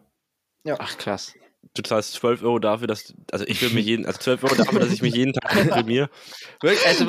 Ach, 0.79 0.97
krass. 0.97 1.33
du 1.73 1.81
zahlst 1.83 2.13
12 2.13 2.41
Euro 2.43 2.59
dafür, 2.59 2.87
dass, 2.87 3.13
also 3.31 3.45
ich 3.47 3.61
will 3.61 3.69
mich 3.71 3.85
jeden, 3.87 4.05
also 4.05 4.19
12 4.19 4.43
Euro 4.43 4.55
dafür, 4.55 4.79
dass 4.79 4.91
ich 4.91 5.01
mich 5.01 5.15
jeden 5.15 5.33
Tag. 5.33 5.53
Wirklich, 5.75 6.85
Also, 6.85 7.07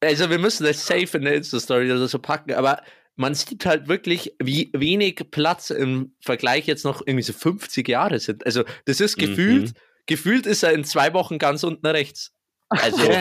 also 0.00 0.30
wir 0.30 0.38
müssen 0.38 0.64
das 0.64 0.86
safe 0.86 1.16
in 1.18 1.24
der 1.24 1.34
Insta-Story 1.34 1.90
oder 1.90 2.06
so 2.08 2.18
packen, 2.18 2.54
aber 2.54 2.82
man 3.16 3.34
sieht 3.34 3.66
halt 3.66 3.88
wirklich, 3.88 4.36
wie 4.40 4.70
wenig 4.72 5.28
Platz 5.32 5.70
im 5.70 6.14
Vergleich 6.20 6.68
jetzt 6.68 6.84
noch 6.84 7.00
irgendwie 7.04 7.24
so 7.24 7.32
50 7.32 7.88
Jahre 7.88 8.20
sind. 8.20 8.46
Also 8.46 8.62
das 8.84 9.00
ist 9.00 9.16
Mhm. 9.16 9.22
gefühlt, 9.22 9.72
gefühlt 10.06 10.46
ist 10.46 10.62
er 10.62 10.72
in 10.72 10.84
zwei 10.84 11.12
Wochen 11.14 11.38
ganz 11.38 11.64
unten 11.64 11.84
rechts. 11.86 12.32
Also? 12.68 13.16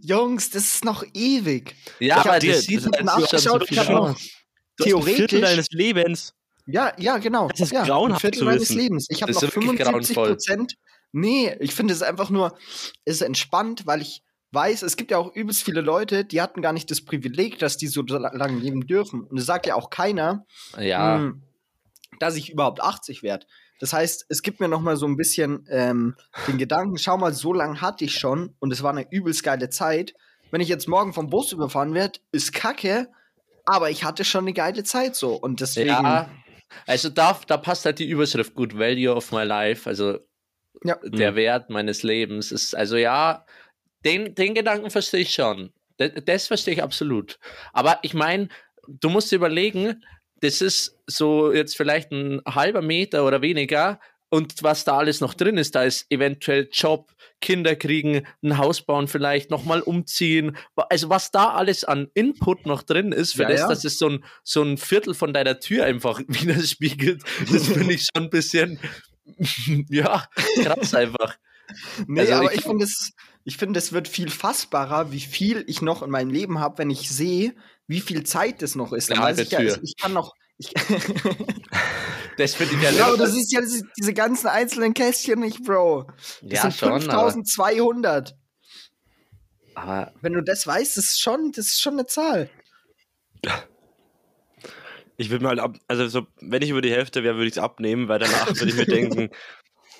Jungs, 0.00 0.50
das 0.50 0.64
ist 0.74 0.84
noch 0.84 1.04
ewig. 1.14 1.74
ja, 2.00 2.18
Ich 2.20 2.26
aber 2.26 2.38
das 2.38 2.64
schon 2.64 2.90
nachgeschaut, 3.04 3.62
ich 3.62 3.68
viel 3.68 3.78
hab 3.78 3.88
noch- 3.90 4.08
ein 4.08 4.16
Viertel 4.16 4.84
Theoretisch. 5.04 5.40
deines 5.40 5.68
Lebens. 5.70 6.34
Ja, 6.66 6.92
ja, 6.98 7.18
genau. 7.18 7.48
Das 7.48 7.60
ist 7.60 7.72
ja, 7.72 7.84
grauenhaft 7.84 8.24
ein 8.24 8.32
Viertel 8.32 8.44
meines. 8.46 8.70
Lebens. 8.70 9.06
Ich 9.10 9.22
habe 9.22 9.32
noch 9.32 9.42
ist 9.42 9.54
wirklich 9.54 9.64
75 9.78 10.16
grauenvoll. 10.16 10.28
Prozent. 10.36 10.74
Nee, 11.12 11.54
ich 11.60 11.74
finde 11.74 11.92
es 11.92 12.02
einfach 12.02 12.30
nur, 12.30 12.56
es 13.04 13.16
ist 13.16 13.20
entspannt, 13.22 13.82
weil 13.86 14.00
ich 14.00 14.22
weiß, 14.52 14.82
es 14.82 14.96
gibt 14.96 15.10
ja 15.10 15.18
auch 15.18 15.34
übelst 15.34 15.62
viele 15.62 15.80
Leute, 15.82 16.24
die 16.24 16.40
hatten 16.40 16.62
gar 16.62 16.72
nicht 16.72 16.90
das 16.90 17.04
Privileg, 17.04 17.58
dass 17.58 17.76
die 17.76 17.86
so 17.88 18.02
la- 18.02 18.34
lange 18.34 18.58
leben 18.58 18.86
dürfen. 18.86 19.22
Und 19.22 19.38
es 19.38 19.44
sagt 19.46 19.66
ja 19.66 19.74
auch 19.74 19.90
keiner, 19.90 20.46
Ja, 20.78 21.18
mh, 21.18 21.34
dass 22.18 22.36
ich 22.36 22.50
überhaupt 22.50 22.80
80 22.82 23.22
werde. 23.22 23.46
Das 23.82 23.92
heißt, 23.92 24.26
es 24.28 24.42
gibt 24.42 24.60
mir 24.60 24.68
noch 24.68 24.80
mal 24.80 24.96
so 24.96 25.06
ein 25.06 25.16
bisschen 25.16 25.66
ähm, 25.68 26.14
den 26.46 26.56
Gedanken, 26.56 26.98
schau 26.98 27.18
mal, 27.18 27.32
so 27.32 27.52
lange 27.52 27.80
hatte 27.80 28.04
ich 28.04 28.14
schon 28.14 28.54
und 28.60 28.72
es 28.72 28.84
war 28.84 28.92
eine 28.92 29.10
übelst 29.10 29.42
geile 29.42 29.70
Zeit. 29.70 30.14
Wenn 30.52 30.60
ich 30.60 30.68
jetzt 30.68 30.86
morgen 30.86 31.12
vom 31.12 31.30
Bus 31.30 31.50
überfahren 31.50 31.92
werde, 31.92 32.20
ist 32.30 32.52
kacke, 32.52 33.08
aber 33.66 33.90
ich 33.90 34.04
hatte 34.04 34.24
schon 34.24 34.44
eine 34.44 34.52
geile 34.52 34.84
Zeit 34.84 35.16
so. 35.16 35.34
Und 35.34 35.60
deswegen, 35.60 35.88
ja. 35.88 36.28
Also 36.86 37.08
da, 37.08 37.36
da 37.48 37.56
passt 37.56 37.84
halt 37.84 37.98
die 37.98 38.08
Überschrift 38.08 38.54
gut, 38.54 38.78
Value 38.78 39.12
of 39.12 39.32
my 39.32 39.42
life, 39.42 39.90
also 39.90 40.20
Ja. 40.84 40.96
der 41.02 41.34
Wert 41.34 41.68
meines 41.68 42.04
Lebens 42.04 42.52
ist, 42.52 42.76
also 42.76 42.96
ja, 42.96 43.44
den, 44.04 44.36
den 44.36 44.54
Gedanken 44.54 44.90
verstehe 44.90 45.22
ich 45.22 45.34
schon. 45.34 45.72
Das, 45.96 46.12
das 46.24 46.46
verstehe 46.46 46.74
ich 46.74 46.82
absolut. 46.84 47.40
Aber 47.72 47.98
ich 48.02 48.14
meine, 48.14 48.48
du 48.86 49.10
musst 49.10 49.32
dir 49.32 49.36
überlegen, 49.36 50.04
das 50.42 50.60
ist 50.60 50.98
so 51.06 51.52
jetzt 51.52 51.76
vielleicht 51.76 52.12
ein 52.12 52.40
halber 52.46 52.82
Meter 52.82 53.24
oder 53.26 53.40
weniger 53.42 53.98
und 54.28 54.62
was 54.62 54.84
da 54.84 54.96
alles 54.98 55.20
noch 55.20 55.34
drin 55.34 55.58
ist, 55.58 55.74
da 55.74 55.82
ist 55.84 56.06
eventuell 56.10 56.68
Job, 56.72 57.12
Kinder 57.42 57.76
kriegen, 57.76 58.26
ein 58.42 58.56
Haus 58.56 58.80
bauen 58.80 59.06
vielleicht, 59.06 59.50
nochmal 59.50 59.82
umziehen. 59.82 60.56
Also 60.88 61.10
was 61.10 61.30
da 61.32 61.50
alles 61.50 61.84
an 61.84 62.08
Input 62.14 62.64
noch 62.64 62.82
drin 62.82 63.12
ist, 63.12 63.34
für 63.34 63.42
Ja, 63.42 63.48
das, 63.50 63.60
ja. 63.60 63.68
dass 63.68 63.84
es 63.84 63.98
so 63.98 64.08
ein, 64.08 64.24
so 64.42 64.62
ein 64.62 64.78
Viertel 64.78 65.12
von 65.14 65.34
deiner 65.34 65.60
Tür 65.60 65.84
einfach 65.84 66.18
widerspiegelt, 66.28 67.22
das 67.52 67.66
finde 67.68 67.92
ich 67.94 68.06
schon 68.14 68.24
ein 68.24 68.30
bisschen, 68.30 68.78
ja, 69.90 70.24
krass 70.62 70.94
einfach. 70.94 71.36
Nee, 72.06 72.20
Also 72.20 72.32
aber 72.34 72.52
ich- 72.52 72.58
ich, 72.58 72.64
finde 72.64 72.84
es, 72.84 73.12
ich 73.44 73.56
finde, 73.56 73.78
es 73.78 73.92
wird 73.92 74.08
viel 74.08 74.30
fassbarer, 74.30 75.12
wie 75.12 75.20
viel 75.20 75.64
ich 75.66 75.82
noch 75.82 76.02
in 76.02 76.10
meinem 76.10 76.30
Leben 76.30 76.60
habe, 76.60 76.78
wenn 76.78 76.90
ich 76.90 77.10
sehe, 77.10 77.54
wie 77.86 78.00
viel 78.00 78.24
Zeit 78.24 78.62
das 78.62 78.74
noch 78.74 78.92
ist. 78.92 79.10
Dann 79.10 79.18
weiß 79.18 79.38
ich 79.38 79.50
ja, 79.50 79.60
ich, 79.60 79.78
ich 79.82 79.96
kann 79.96 80.12
noch. 80.12 80.34
Ich 80.58 80.72
Das 82.36 82.54
finde 82.54 82.74
ich 82.74 82.82
ja, 82.82 82.90
ja, 82.90 83.06
aber 83.06 83.16
du 83.18 83.26
siehst 83.26 83.52
ja 83.52 83.60
diese, 83.60 83.82
diese 83.98 84.14
ganzen 84.14 84.46
einzelnen 84.46 84.94
Kästchen 84.94 85.40
nicht, 85.40 85.62
Bro. 85.64 86.06
Das 86.40 86.52
ja 86.52 86.62
sind 86.62 86.74
schon, 86.74 87.10
aber, 87.10 87.30
5200. 87.30 88.34
aber 89.74 90.12
Wenn 90.22 90.32
du 90.32 90.42
das 90.42 90.66
weißt, 90.66 90.96
das 90.96 91.04
ist 91.04 91.20
schon, 91.20 91.52
das 91.52 91.66
ist 91.66 91.80
schon 91.80 91.94
eine 91.94 92.06
Zahl. 92.06 92.48
Ich 95.16 95.30
würde 95.30 95.44
mal 95.44 95.60
ab, 95.60 95.76
also 95.88 96.08
so, 96.08 96.26
wenn 96.40 96.62
ich 96.62 96.70
über 96.70 96.80
die 96.80 96.90
Hälfte 96.90 97.22
wäre, 97.22 97.36
würde 97.36 97.48
ich 97.48 97.56
es 97.56 97.62
abnehmen, 97.62 98.08
weil 98.08 98.18
danach 98.18 98.48
würde 98.48 98.68
ich 98.68 98.76
mir 98.76 98.86
denken, 98.86 99.30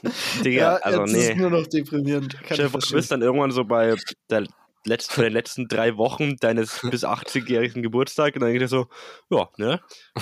Digga, 0.45 0.77
also 0.77 1.01
jetzt 1.01 1.15
ist 1.15 1.29
nee. 1.29 1.35
nur 1.37 1.51
noch 1.51 1.67
deprimierend. 1.67 2.37
Vor, 2.47 2.81
du 2.81 2.95
bist 2.95 3.11
dann 3.11 3.23
irgendwann 3.23 3.51
so 3.51 3.65
bei 3.65 3.95
der 4.31 4.47
letzt, 4.85 5.13
für 5.13 5.23
den 5.23 5.33
letzten 5.33 5.69
drei 5.69 5.97
Wochen 5.97 6.37
deines 6.37 6.81
bis 6.91 7.05
80-jährigen 7.05 7.83
Geburtstags 7.83 8.35
und 8.35 8.41
dann 8.41 8.51
denke 8.51 8.65
ich 8.65 8.71
so, 8.71 8.87
ja, 9.31 9.49
ne, 9.57 9.81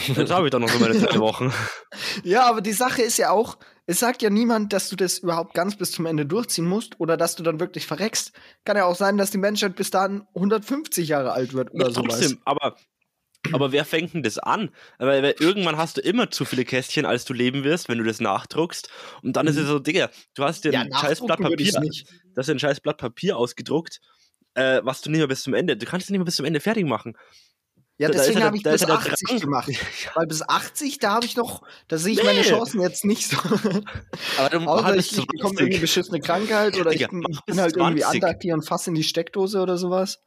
jetzt 0.08 0.30
habe 0.30 0.46
ich 0.46 0.50
doch 0.50 0.58
noch 0.58 0.68
so 0.68 0.78
meine 0.78 0.98
drei 0.98 1.18
Wochen. 1.20 1.52
Ja, 2.24 2.48
aber 2.48 2.60
die 2.60 2.72
Sache 2.72 3.02
ist 3.02 3.16
ja 3.16 3.30
auch, 3.30 3.58
es 3.86 4.00
sagt 4.00 4.22
ja 4.22 4.30
niemand, 4.30 4.72
dass 4.72 4.88
du 4.88 4.96
das 4.96 5.18
überhaupt 5.18 5.54
ganz 5.54 5.76
bis 5.76 5.92
zum 5.92 6.06
Ende 6.06 6.26
durchziehen 6.26 6.66
musst 6.66 7.00
oder 7.00 7.16
dass 7.16 7.36
du 7.36 7.42
dann 7.42 7.58
wirklich 7.60 7.86
verreckst. 7.86 8.32
Kann 8.64 8.76
ja 8.76 8.84
auch 8.84 8.96
sein, 8.96 9.16
dass 9.16 9.30
die 9.30 9.38
Menschheit 9.38 9.76
bis 9.76 9.90
dahin 9.90 10.22
150 10.34 11.08
Jahre 11.08 11.32
alt 11.32 11.54
wird 11.54 11.72
oder 11.72 11.86
Ja, 11.86 11.90
sowas. 11.90 12.18
trotzdem, 12.18 12.38
aber, 12.44 12.76
aber 13.52 13.72
wer 13.72 13.84
fängt 13.84 14.14
denn 14.14 14.22
das 14.22 14.38
an? 14.38 14.70
Weil, 14.98 15.22
weil 15.22 15.34
irgendwann 15.40 15.76
hast 15.76 15.96
du 15.96 16.00
immer 16.00 16.30
zu 16.30 16.44
viele 16.44 16.64
Kästchen, 16.64 17.06
als 17.06 17.24
du 17.24 17.32
leben 17.32 17.64
wirst, 17.64 17.88
wenn 17.88 17.98
du 17.98 18.04
das 18.04 18.20
nachdruckst. 18.20 18.90
Und 19.22 19.34
dann 19.36 19.46
ist 19.46 19.56
es 19.56 19.66
so, 19.66 19.78
Digga, 19.78 20.10
du 20.34 20.44
hast 20.44 20.64
dir 20.64 20.72
Ja, 20.72 20.80
ein 20.82 20.92
scheiß 20.92 21.20
Blatt 21.20 21.40
Papier, 21.40 21.72
hast 22.36 22.48
dir 22.48 22.54
ein 22.54 22.58
scheiß 22.58 22.80
Blatt 22.80 22.98
Papier 22.98 23.36
ausgedruckt, 23.36 24.00
äh, 24.54 24.80
was 24.84 25.00
du 25.00 25.10
nicht 25.10 25.18
mehr 25.18 25.28
bis 25.28 25.42
zum 25.42 25.54
Ende, 25.54 25.76
du 25.76 25.86
kannst 25.86 26.04
es 26.06 26.10
nicht 26.10 26.18
mehr 26.18 26.24
bis 26.26 26.36
zum 26.36 26.44
Ende 26.44 26.60
fertig 26.60 26.84
machen. 26.86 27.16
Ja, 27.98 28.08
Da- 28.08 28.14
ist 28.14 28.28
deswegen 28.28 28.44
habe 28.44 28.56
ich 28.56 28.62
da 28.62 28.72
bis 28.72 28.80
ist 28.82 28.88
ja 28.88 28.96
der 28.96 29.12
80 29.12 29.28
Drang. 29.28 29.40
gemacht. 29.40 29.68
Weil 30.14 30.26
bis 30.26 30.40
80, 30.42 30.98
da 31.00 31.10
habe 31.12 31.26
ich 31.26 31.36
noch, 31.36 31.62
da 31.88 31.98
sehe 31.98 32.14
ich 32.14 32.22
meine 32.24 32.40
Nee. 32.40 32.46
Chancen 32.48 32.80
jetzt 32.80 33.04
nicht 33.04 33.28
so. 33.28 33.36
Aber 34.38 34.48
du 34.48 34.58
Außer 34.66 34.96
ich, 34.96 35.18
ich 35.18 35.26
bekomme 35.26 35.60
irgendwie 35.60 35.80
beschissene 35.80 36.18
Krankheit 36.20 36.78
oder 36.80 36.90
Digga, 36.92 37.08
ich, 37.12 37.26
bis 37.26 37.40
bin 37.46 37.60
halt 37.60 37.76
irgendwie 37.76 38.00
20. 38.00 38.22
unlucky 38.22 38.52
und 38.54 38.66
fasse 38.66 38.88
in 38.90 38.94
die 38.94 39.02
Steckdose 39.04 39.60
oder 39.60 39.76
sowas. 39.76 40.18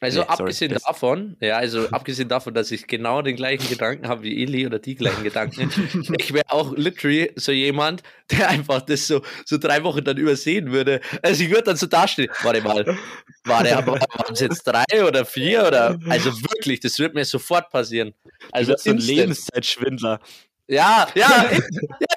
Also 0.00 0.20
Nee, 0.20 0.26
sorry, 0.28 0.40
abgesehen 0.40 0.72
das- 0.72 0.82
davon, 0.84 1.36
ja, 1.40 1.56
also 1.56 1.88
abgesehen 1.90 2.28
davon, 2.28 2.54
dass 2.54 2.70
ich 2.70 2.86
genau 2.86 3.20
den 3.20 3.34
gleichen 3.34 3.68
Gedanken 3.68 4.06
habe 4.06 4.22
wie 4.22 4.42
Eli 4.44 4.64
oder 4.64 4.78
die 4.78 4.94
gleichen 4.94 5.24
Gedanken, 5.24 5.70
ich 6.18 6.32
wäre 6.32 6.44
auch 6.50 6.72
literally 6.76 7.32
so 7.34 7.50
jemand, 7.50 8.04
der 8.30 8.48
einfach 8.48 8.82
das 8.82 9.08
so, 9.08 9.22
so 9.44 9.58
drei 9.58 9.82
Wochen 9.82 10.04
dann 10.04 10.16
übersehen 10.16 10.70
würde. 10.70 11.00
Also 11.22 11.42
ich 11.42 11.50
würde 11.50 11.64
dann 11.64 11.76
so 11.76 11.86
dastehen, 11.86 12.30
warte 12.42 12.62
mal, 12.62 12.96
warte, 13.44 13.76
aber 13.76 13.94
waren 13.94 14.32
es 14.34 14.40
jetzt 14.40 14.62
drei 14.64 14.84
oder 15.04 15.24
vier 15.24 15.66
oder, 15.66 15.98
also 16.08 16.30
wirklich, 16.42 16.78
das 16.78 16.96
wird 17.00 17.14
mir 17.14 17.24
sofort 17.24 17.68
passieren. 17.70 18.14
Also 18.52 18.74
so 18.76 18.90
ein. 18.90 18.98
Lebenszeitschwindler. 18.98 20.20
Ja, 20.68 21.08
ja, 21.14 21.50
ja, 21.50 21.58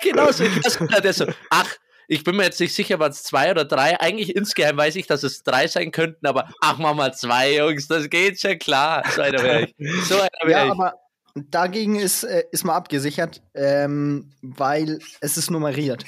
genau 0.03 0.31
so. 0.31 0.43
Ich 0.43 0.57
weiß 0.63 1.01
der 1.01 1.13
so, 1.13 1.25
ach, 1.49 1.73
ich 2.11 2.25
bin 2.25 2.35
mir 2.35 2.43
jetzt 2.43 2.59
nicht 2.59 2.75
sicher, 2.75 2.99
waren 2.99 3.11
es 3.11 3.23
zwei 3.23 3.51
oder 3.51 3.63
drei. 3.63 3.97
Eigentlich 4.01 4.35
insgeheim 4.35 4.75
weiß 4.75 4.97
ich, 4.97 5.07
dass 5.07 5.23
es 5.23 5.43
drei 5.43 5.67
sein 5.67 5.91
könnten, 5.93 6.27
aber 6.27 6.49
ach, 6.59 6.77
mach 6.77 6.93
mal 6.93 7.13
zwei, 7.13 7.55
Jungs, 7.55 7.87
das 7.87 8.09
geht 8.09 8.37
schon 8.41 8.59
klar. 8.59 9.01
So 9.15 9.21
einer 9.21 9.41
wäre 9.41 9.61
ich. 9.63 9.75
So 10.09 10.15
einer 10.15 10.29
wäre 10.43 10.51
Ja, 10.51 10.65
ich. 10.65 10.71
aber 10.71 10.95
dagegen 11.35 11.95
ist, 11.95 12.25
äh, 12.25 12.43
ist 12.51 12.65
mal 12.65 12.75
abgesichert, 12.75 13.41
ähm, 13.53 14.33
weil 14.41 14.99
es 15.21 15.37
ist 15.37 15.49
nummeriert. 15.51 16.03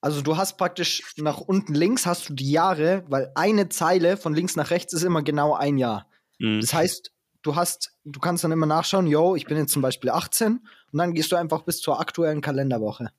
Also 0.00 0.20
du 0.20 0.36
hast 0.36 0.58
praktisch 0.58 1.14
nach 1.16 1.38
unten 1.40 1.74
links 1.74 2.06
hast 2.06 2.28
du 2.28 2.34
die 2.34 2.50
Jahre, 2.50 3.04
weil 3.06 3.30
eine 3.36 3.68
Zeile 3.68 4.16
von 4.16 4.34
links 4.34 4.56
nach 4.56 4.70
rechts 4.70 4.94
ist 4.94 5.04
immer 5.04 5.22
genau 5.22 5.54
ein 5.54 5.78
Jahr. 5.78 6.08
Mhm. 6.40 6.60
Das 6.60 6.74
heißt, 6.74 7.12
du 7.42 7.54
hast, 7.54 7.92
du 8.04 8.18
kannst 8.18 8.42
dann 8.42 8.50
immer 8.50 8.66
nachschauen, 8.66 9.06
yo, 9.06 9.36
ich 9.36 9.44
bin 9.46 9.56
jetzt 9.56 9.72
zum 9.72 9.82
Beispiel 9.82 10.10
18 10.10 10.66
und 10.90 10.98
dann 10.98 11.14
gehst 11.14 11.30
du 11.30 11.36
einfach 11.36 11.62
bis 11.62 11.80
zur 11.80 12.00
aktuellen 12.00 12.40
Kalenderwoche. 12.40 13.10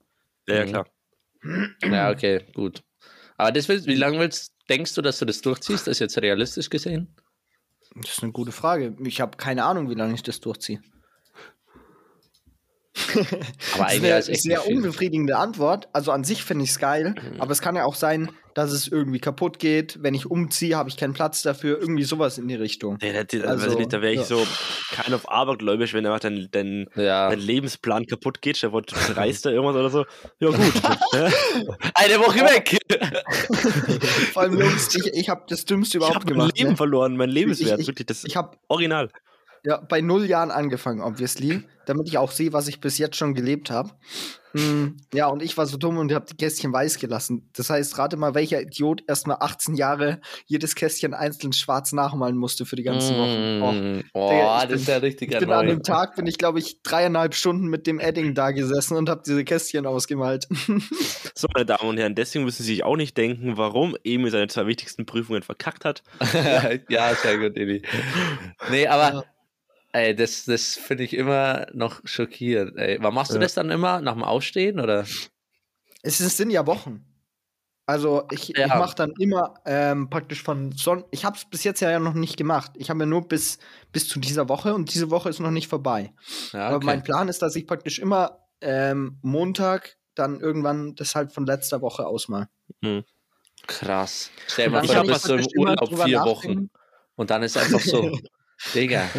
Ja, 0.46 0.56
ja, 0.56 0.66
klar. 0.66 0.88
Ja, 1.84 2.10
okay, 2.12 2.46
gut. 2.54 2.84
Aber 3.38 3.52
das 3.52 3.68
willst, 3.70 3.88
wie 3.88 3.96
lange 3.96 4.20
willst, 4.20 4.54
denkst 4.70 4.96
du, 4.96 5.02
dass 5.02 5.20
du 5.20 5.26
das 5.26 5.42
durchziehst? 5.42 5.88
Das 5.88 5.94
ist 5.94 6.00
jetzt 6.00 6.18
realistisch 6.18 6.70
gesehen? 6.70 7.16
Das 7.96 8.12
ist 8.12 8.24
eine 8.24 8.32
gute 8.32 8.52
Frage. 8.52 8.96
Ich 9.04 9.22
habe 9.22 9.38
keine 9.38 9.64
Ahnung, 9.64 9.90
wie 9.90 9.96
lange 9.96 10.14
ich 10.14 10.24
das 10.24 10.40
durchziehe. 10.40 10.82
Aber 13.16 13.26
Das 13.26 13.36
ist 13.78 13.80
eigentlich 13.80 14.04
eine 14.12 14.20
ist 14.20 14.30
echt 14.30 14.42
sehr 14.44 14.68
unbefriedigende 14.68 15.38
Antwort. 15.38 15.88
Also 15.94 16.12
an 16.12 16.24
sich 16.24 16.44
finde 16.44 16.64
ich 16.66 16.72
es 16.72 16.80
geil, 16.80 17.16
Mhm. 17.18 17.42
aber 17.42 17.52
es 17.52 17.62
kann 17.62 17.76
ja 17.76 17.86
auch 17.86 17.96
sein, 17.96 18.32
dass 18.54 18.72
es 18.72 18.88
irgendwie 18.88 19.20
kaputt 19.20 19.60
geht. 19.60 20.00
Wenn 20.02 20.16
ich 20.16 20.26
umziehe, 20.26 20.76
habe 20.76 20.90
ich 20.90 20.98
keinen 20.98 21.14
Platz 21.14 21.44
dafür. 21.44 21.78
Irgendwie 21.80 22.04
sowas 22.04 22.40
in 22.40 22.48
die 22.48 22.56
Richtung. 22.56 22.98
Ja, 23.04 23.14
da, 23.14 23.24
da, 23.24 23.48
Also, 23.50 23.66
weiß 23.68 23.74
ich 23.74 23.80
nicht, 23.80 23.94
da 23.94 24.02
wäre 24.02 24.14
ich 24.14 24.22
ja. 24.22 24.26
so 24.26 24.48
kein 24.92 25.14
auf 25.14 25.30
abergläubisch, 25.30 25.94
wenn 25.94 26.06
einfach 26.08 26.22
dein, 26.22 26.48
dein, 26.52 26.88
Ja. 26.96 27.30
dein 27.30 27.40
Lebensplan 27.40 28.08
kaputt 28.08 28.42
geht, 28.42 28.62
da 28.64 28.74
wird 28.74 28.92
reißt 29.16 29.46
da 29.46 29.52
irgendwas 29.52 29.76
oder 29.76 29.90
so. 29.92 30.06
Ja, 30.40 30.50
gut. 30.50 30.58
Eine 31.94 32.20
Woche 32.20 32.40
weg! 32.42 32.78
Vor 34.34 34.42
allem, 34.42 34.60
Jungs, 34.60 34.96
ich, 34.96 35.06
ich 35.14 35.30
habe 35.30 35.44
das 35.48 35.66
Dümmste 35.66 35.98
ich 35.98 36.04
überhaupt 36.04 36.16
habe 36.16 36.26
mein 36.26 36.34
gemacht. 36.36 36.58
Leben 36.58 36.70
ne? 36.72 36.78
verloren, 36.78 37.16
mein 37.18 37.30
Lebenswert, 37.30 37.74
Ich- 37.80 37.82
ich- 37.82 37.88
wirklich 37.88 38.08
das 38.08 38.24
Ich 38.26 38.36
habe 38.36 38.58
Original. 38.70 39.10
Ja, 39.68 39.82
bei 39.82 40.00
null 40.00 40.26
Jahren 40.26 40.50
angefangen, 40.50 41.02
obviously, 41.02 41.62
damit 41.86 42.08
ich 42.08 42.18
auch 42.18 42.32
sehe, 42.32 42.54
was 42.54 42.70
ich 42.70 42.80
bis 42.80 42.98
jetzt 42.98 43.18
schon 43.18 43.34
gelebt 43.34 43.70
habe. 43.70 43.92
Hm, 44.54 44.96
ja, 45.14 45.28
und 45.28 45.44
ich 45.44 45.58
war 45.58 45.66
so 45.66 45.78
dumm 45.78 45.98
und 45.98 46.14
habe 46.14 46.26
die 46.26 46.38
Kästchen 46.38 46.72
weiß 46.72 47.00
gelassen. 47.00 47.50
Das 47.54 47.70
heißt, 47.70 47.98
rate 47.98 48.16
mal, 48.16 48.34
welcher 48.34 48.62
Idiot 48.62 49.04
erstmal 49.06 49.38
18 49.42 49.76
Jahre 49.76 50.22
jedes 50.46 50.76
Kästchen 50.76 51.14
einzeln 51.14 51.52
schwarz 51.52 51.92
nachmalen 51.92 52.38
musste 52.38 52.66
für 52.66 52.78
die 52.78 52.84
ganzen 52.84 53.18
Wochen. 53.18 54.04
Oh. 54.14 54.22
Oh, 54.22 54.30
Digga, 54.30 54.66
das 54.66 54.82
ist 54.82 54.88
ja 54.88 54.98
richtig 54.98 55.34
Ich 55.34 55.40
bin 55.40 55.52
an 55.52 55.68
dem 55.68 55.84
Tag, 55.84 56.16
bin 56.16 56.26
ich, 56.28 56.38
glaube 56.38 56.60
ich, 56.60 56.82
dreieinhalb 56.82 57.36
Stunden 57.36 57.68
mit 57.68 57.88
dem 57.88 58.00
Edding 58.00 58.36
da 58.36 58.52
gesessen 58.52 58.96
und 58.96 59.10
habe 59.10 59.22
diese 59.26 59.44
Kästchen 59.44 59.86
ausgemalt. 59.86 60.48
So, 61.38 61.48
meine 61.54 61.68
Damen 61.68 61.90
und 61.90 61.98
Herren, 61.98 62.16
deswegen 62.16 62.46
müssen 62.46 62.64
Sie 62.64 62.74
sich 62.74 62.84
auch 62.84 62.96
nicht 62.96 63.16
denken, 63.16 63.58
warum 63.58 63.96
Emil 64.04 64.32
seine 64.32 64.48
zwei 64.48 64.66
wichtigsten 64.66 65.06
Prüfungen 65.06 65.44
verkackt 65.44 65.86
hat. 65.86 66.02
ja, 66.90 67.14
sehr 67.14 67.38
gut, 67.38 67.56
Eli. 67.56 67.84
Nee, 68.72 68.88
aber 68.88 69.24
ey, 69.98 70.16
das, 70.16 70.46
das 70.46 70.76
finde 70.76 71.04
ich 71.04 71.14
immer 71.14 71.68
noch 71.74 72.02
schockierend. 72.06 72.78
Ey. 72.78 72.98
Wann 73.02 73.14
machst 73.14 73.32
du 73.32 73.36
Ja. 73.36 73.42
das 73.42 73.54
dann 73.54 73.70
immer? 73.70 74.02
Nach 74.02 74.14
dem 74.14 74.24
Aufstehen? 74.24 74.80
Oder? 74.80 75.06
es 76.04 76.18
sind 76.20 76.50
ja 76.52 76.66
Wochen. 76.66 77.04
Also 77.86 78.26
ich, 78.32 78.50
ich 78.50 78.58
Ja. 78.58 78.78
mache 78.80 78.96
dann 78.96 79.14
immer 79.18 79.54
ähm, 79.66 80.10
praktisch 80.10 80.44
von 80.44 80.74
Son 80.74 81.06
Ich 81.12 81.24
habe 81.24 81.38
es 81.38 81.46
bis 81.46 81.64
jetzt 81.64 81.80
ja 81.80 82.00
noch 82.00 82.14
nicht 82.14 82.36
gemacht. 82.38 82.72
Ich 82.76 82.90
habe 82.90 83.00
ja 83.00 83.06
nur 83.06 83.28
bis, 83.28 83.60
bis 83.94 84.08
zu 84.10 84.20
dieser 84.20 84.50
Woche 84.50 84.74
und 84.74 84.94
diese 84.94 85.10
Woche 85.10 85.30
ist 85.30 85.40
noch 85.40 85.52
nicht 85.52 85.70
vorbei. 85.70 86.14
Ja, 86.52 86.68
Aber 86.68 86.78
okay. 86.78 86.86
mein 86.86 87.04
Plan 87.04 87.30
ist, 87.30 87.42
dass 87.42 87.56
ich 87.56 87.66
praktisch 87.66 88.00
immer 88.00 88.46
ähm, 88.62 89.20
Montag 89.22 89.98
dann 90.16 90.40
irgendwann 90.42 90.96
das 90.96 91.16
halt 91.16 91.32
von 91.32 91.46
letzter 91.46 91.82
Woche 91.82 92.06
ausmal. 92.06 92.50
Krass. 93.68 94.32
Stell 94.48 94.66
dir 94.66 94.72
mal 94.72 94.86
vor, 94.86 94.96
du 94.96 95.02
ich 95.04 95.08
bist 95.08 95.24
so 95.26 95.36
im 95.36 95.48
Urlaub 95.58 96.04
vier. 96.04 96.20
Wochen. 96.22 96.70
Und 97.16 97.30
dann 97.30 97.44
ist 97.44 97.58
einfach 97.58 97.80
so, 97.82 98.18
Digga. 98.76 99.10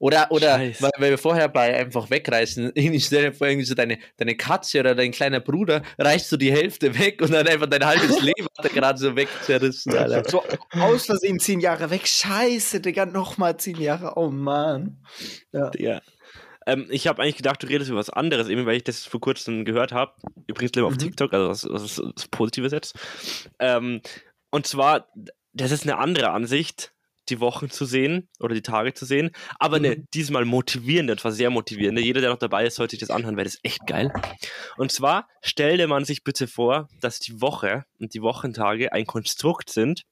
Oder, 0.00 0.32
oder 0.32 0.56
Scheiße. 0.56 0.82
weil, 0.82 0.90
weil 0.96 1.10
wir 1.10 1.18
vorher 1.18 1.48
bei 1.48 1.76
einfach 1.76 2.08
wegreißen, 2.08 2.72
ich 2.74 3.04
stell 3.04 3.30
dir 3.30 3.32
vor, 3.32 3.46
irgendwie 3.46 3.66
so 3.66 3.74
deine, 3.74 3.98
deine 4.16 4.34
Katze 4.34 4.80
oder 4.80 4.94
dein 4.94 5.12
kleiner 5.12 5.40
Bruder, 5.40 5.82
reißt 5.98 6.32
du 6.32 6.38
die 6.38 6.50
Hälfte 6.50 6.98
weg 6.98 7.20
und 7.20 7.30
dann 7.32 7.46
einfach 7.46 7.66
dein 7.66 7.84
halbes 7.84 8.20
Leben 8.22 8.46
hat 8.58 8.64
er 8.64 8.70
gerade 8.70 8.98
so 8.98 9.14
wegzerrissen, 9.14 9.94
Alter. 9.94 10.28
So 10.28 10.42
aus 10.70 11.04
Versehen 11.04 11.38
zehn 11.38 11.60
Jahre 11.60 11.90
weg. 11.90 12.06
Scheiße, 12.08 12.80
Digga, 12.80 13.04
nochmal 13.04 13.58
zehn 13.58 13.76
Jahre. 13.76 14.14
Oh 14.16 14.30
Mann. 14.30 14.96
Ja. 15.52 15.70
Ja. 15.76 16.00
Ähm, 16.66 16.86
ich 16.90 17.06
habe 17.06 17.22
eigentlich 17.22 17.36
gedacht, 17.36 17.62
du 17.62 17.66
redest 17.66 17.90
über 17.90 17.98
was 17.98 18.10
anderes, 18.10 18.48
eben 18.48 18.64
weil 18.64 18.76
ich 18.76 18.84
das 18.84 19.04
vor 19.04 19.20
kurzem 19.20 19.66
gehört 19.66 19.92
habe. 19.92 20.12
Übrigens 20.46 20.72
lieber 20.74 20.86
auf 20.86 20.94
Mhm. 20.94 20.98
TikTok, 20.98 21.32
also 21.34 21.48
was, 21.48 21.66
was, 21.68 21.82
ist 21.82 22.02
das 22.16 22.28
Positives 22.28 22.72
jetzt. 22.72 22.98
Ähm, 23.58 24.00
und 24.50 24.66
zwar, 24.66 25.08
das 25.52 25.72
ist 25.72 25.82
eine 25.84 25.98
andere 25.98 26.30
Ansicht, 26.30 26.92
die 27.30 27.40
Wochen 27.40 27.70
zu 27.70 27.84
sehen 27.84 28.28
oder 28.38 28.54
die 28.54 28.62
Tage 28.62 28.94
zu 28.94 29.04
sehen, 29.06 29.30
aber 29.58 29.76
eine 29.76 29.96
Mhm. 29.96 30.06
diesmal 30.14 30.44
motivierende, 30.44 31.12
etwas 31.12 31.36
sehr 31.36 31.50
motivierende. 31.50 32.02
Jeder, 32.02 32.20
der 32.20 32.30
noch 32.30 32.38
dabei 32.38 32.66
ist, 32.66 32.76
sollte 32.76 32.92
sich 32.92 33.00
das 33.00 33.10
anhören, 33.10 33.36
weil 33.36 33.44
das 33.44 33.54
ist 33.54 33.64
echt 33.64 33.86
geil. 33.86 34.12
Und 34.76 34.92
zwar 34.92 35.28
stelle 35.42 35.86
man 35.86 36.04
sich 36.04 36.24
bitte 36.24 36.46
vor, 36.46 36.88
dass 37.00 37.20
die 37.20 37.40
Woche 37.40 37.84
und 37.98 38.14
die 38.14 38.22
Wochentage 38.22 38.92
ein 38.92 39.06
Konstrukt 39.06 39.70
sind, 39.70 40.02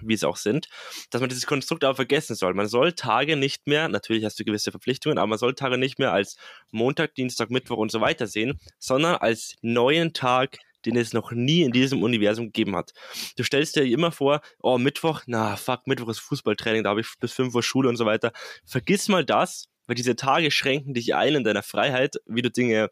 wie 0.00 0.14
es 0.14 0.24
auch 0.24 0.36
sind, 0.36 0.68
dass 1.10 1.20
man 1.20 1.28
dieses 1.28 1.46
Konstrukt 1.46 1.84
aber 1.84 1.94
vergessen 1.94 2.34
soll. 2.34 2.54
Man 2.54 2.66
soll 2.66 2.92
Tage 2.92 3.36
nicht 3.36 3.66
mehr, 3.66 3.88
natürlich 3.88 4.24
hast 4.24 4.38
du 4.40 4.44
gewisse 4.44 4.70
Verpflichtungen, 4.70 5.18
aber 5.18 5.28
man 5.28 5.38
soll 5.38 5.54
Tage 5.54 5.78
nicht 5.78 5.98
mehr 5.98 6.12
als 6.12 6.36
Montag, 6.70 7.14
Dienstag, 7.14 7.50
Mittwoch 7.50 7.76
und 7.78 7.92
so 7.92 8.00
weiter 8.00 8.26
sehen, 8.26 8.58
sondern 8.78 9.16
als 9.16 9.54
neuen 9.62 10.12
Tag, 10.12 10.58
den 10.84 10.96
es 10.96 11.12
noch 11.12 11.32
nie 11.32 11.62
in 11.62 11.72
diesem 11.72 12.02
Universum 12.02 12.46
gegeben 12.46 12.76
hat. 12.76 12.92
Du 13.36 13.44
stellst 13.44 13.76
dir 13.76 13.84
immer 13.84 14.12
vor, 14.12 14.40
oh, 14.60 14.78
Mittwoch, 14.78 15.22
na, 15.26 15.56
fuck, 15.56 15.86
Mittwoch 15.86 16.08
ist 16.08 16.20
Fußballtraining, 16.20 16.84
da 16.84 16.90
habe 16.90 17.00
ich 17.00 17.08
bis 17.20 17.32
5 17.32 17.54
Uhr 17.54 17.62
Schule 17.62 17.88
und 17.88 17.96
so 17.96 18.06
weiter. 18.06 18.32
Vergiss 18.64 19.08
mal 19.08 19.24
das, 19.24 19.68
weil 19.86 19.96
diese 19.96 20.16
Tage 20.16 20.50
schränken 20.50 20.94
dich 20.94 21.14
ein 21.14 21.34
in 21.34 21.44
deiner 21.44 21.62
Freiheit, 21.62 22.16
wie 22.26 22.42
du 22.42 22.50
Dinge 22.50 22.90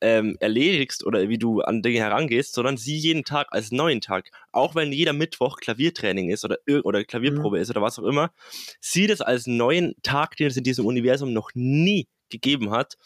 ähm, 0.00 0.36
erledigst 0.40 1.04
oder 1.04 1.28
wie 1.28 1.38
du 1.38 1.60
an 1.60 1.82
Dinge 1.82 1.98
herangehst, 1.98 2.54
sondern 2.54 2.76
sieh 2.76 2.96
jeden 2.96 3.24
Tag 3.24 3.48
als 3.50 3.72
neuen 3.72 4.00
Tag. 4.00 4.30
Auch 4.52 4.74
wenn 4.74 4.92
jeder 4.92 5.12
Mittwoch 5.12 5.58
Klaviertraining 5.58 6.30
ist 6.30 6.44
oder, 6.44 6.58
oder 6.84 7.04
Klavierprobe 7.04 7.58
ist 7.58 7.70
oder 7.70 7.82
was 7.82 7.98
auch 7.98 8.04
immer, 8.04 8.30
sieh 8.80 9.06
das 9.06 9.20
als 9.20 9.46
neuen 9.46 9.94
Tag, 10.02 10.36
den 10.36 10.48
es 10.48 10.56
in 10.56 10.64
diesem 10.64 10.86
Universum 10.86 11.32
noch 11.32 11.50
nie 11.54 12.06
gegeben 12.30 12.70
hat. 12.70 12.96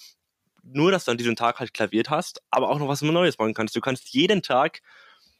Nur, 0.63 0.91
dass 0.93 1.05
du 1.05 1.11
an 1.11 1.19
diesem 1.19 1.37
Tag 1.37 1.59
halt 1.61 1.75
klaviert 1.75 2.11
hast, 2.11 2.41
aber 2.51 2.71
auch 2.71 2.79
noch 2.79 2.89
was 2.89 3.03
Neues 3.03 3.39
machen 3.39 3.55
kannst. 3.55 3.75
Du 3.77 3.81
kannst 3.81 4.11
jeden 4.15 4.43
Tag, 4.43 4.81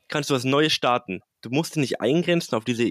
kannst 0.09 0.31
du 0.31 0.35
was 0.35 0.45
Neues 0.45 0.73
starten. 0.73 1.21
Du 1.43 1.51
musst 1.51 1.75
dich 1.75 1.81
nicht 1.81 2.01
eingrenzen 2.01 2.55
auf 2.57 2.65
diese 2.65 2.85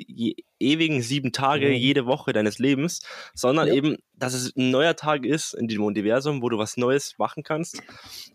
ewigen 0.59 1.01
sieben 1.01 1.31
Tage 1.31 1.67
Mhm. 1.69 1.73
jede 1.73 2.05
Woche 2.05 2.33
deines 2.33 2.57
Lebens, 2.59 3.01
sondern 3.33 3.67
Ja. 3.67 3.73
eben, 3.75 3.97
dass 4.13 4.33
es 4.33 4.55
ein 4.55 4.71
neuer 4.71 4.95
Tag 4.95 5.25
ist 5.25 5.53
in 5.53 5.67
diesem 5.67 5.83
Universum, 5.83 6.41
wo 6.41 6.49
du 6.49 6.57
was 6.57 6.77
Neues 6.77 7.15
machen 7.17 7.43
kannst. 7.43 7.81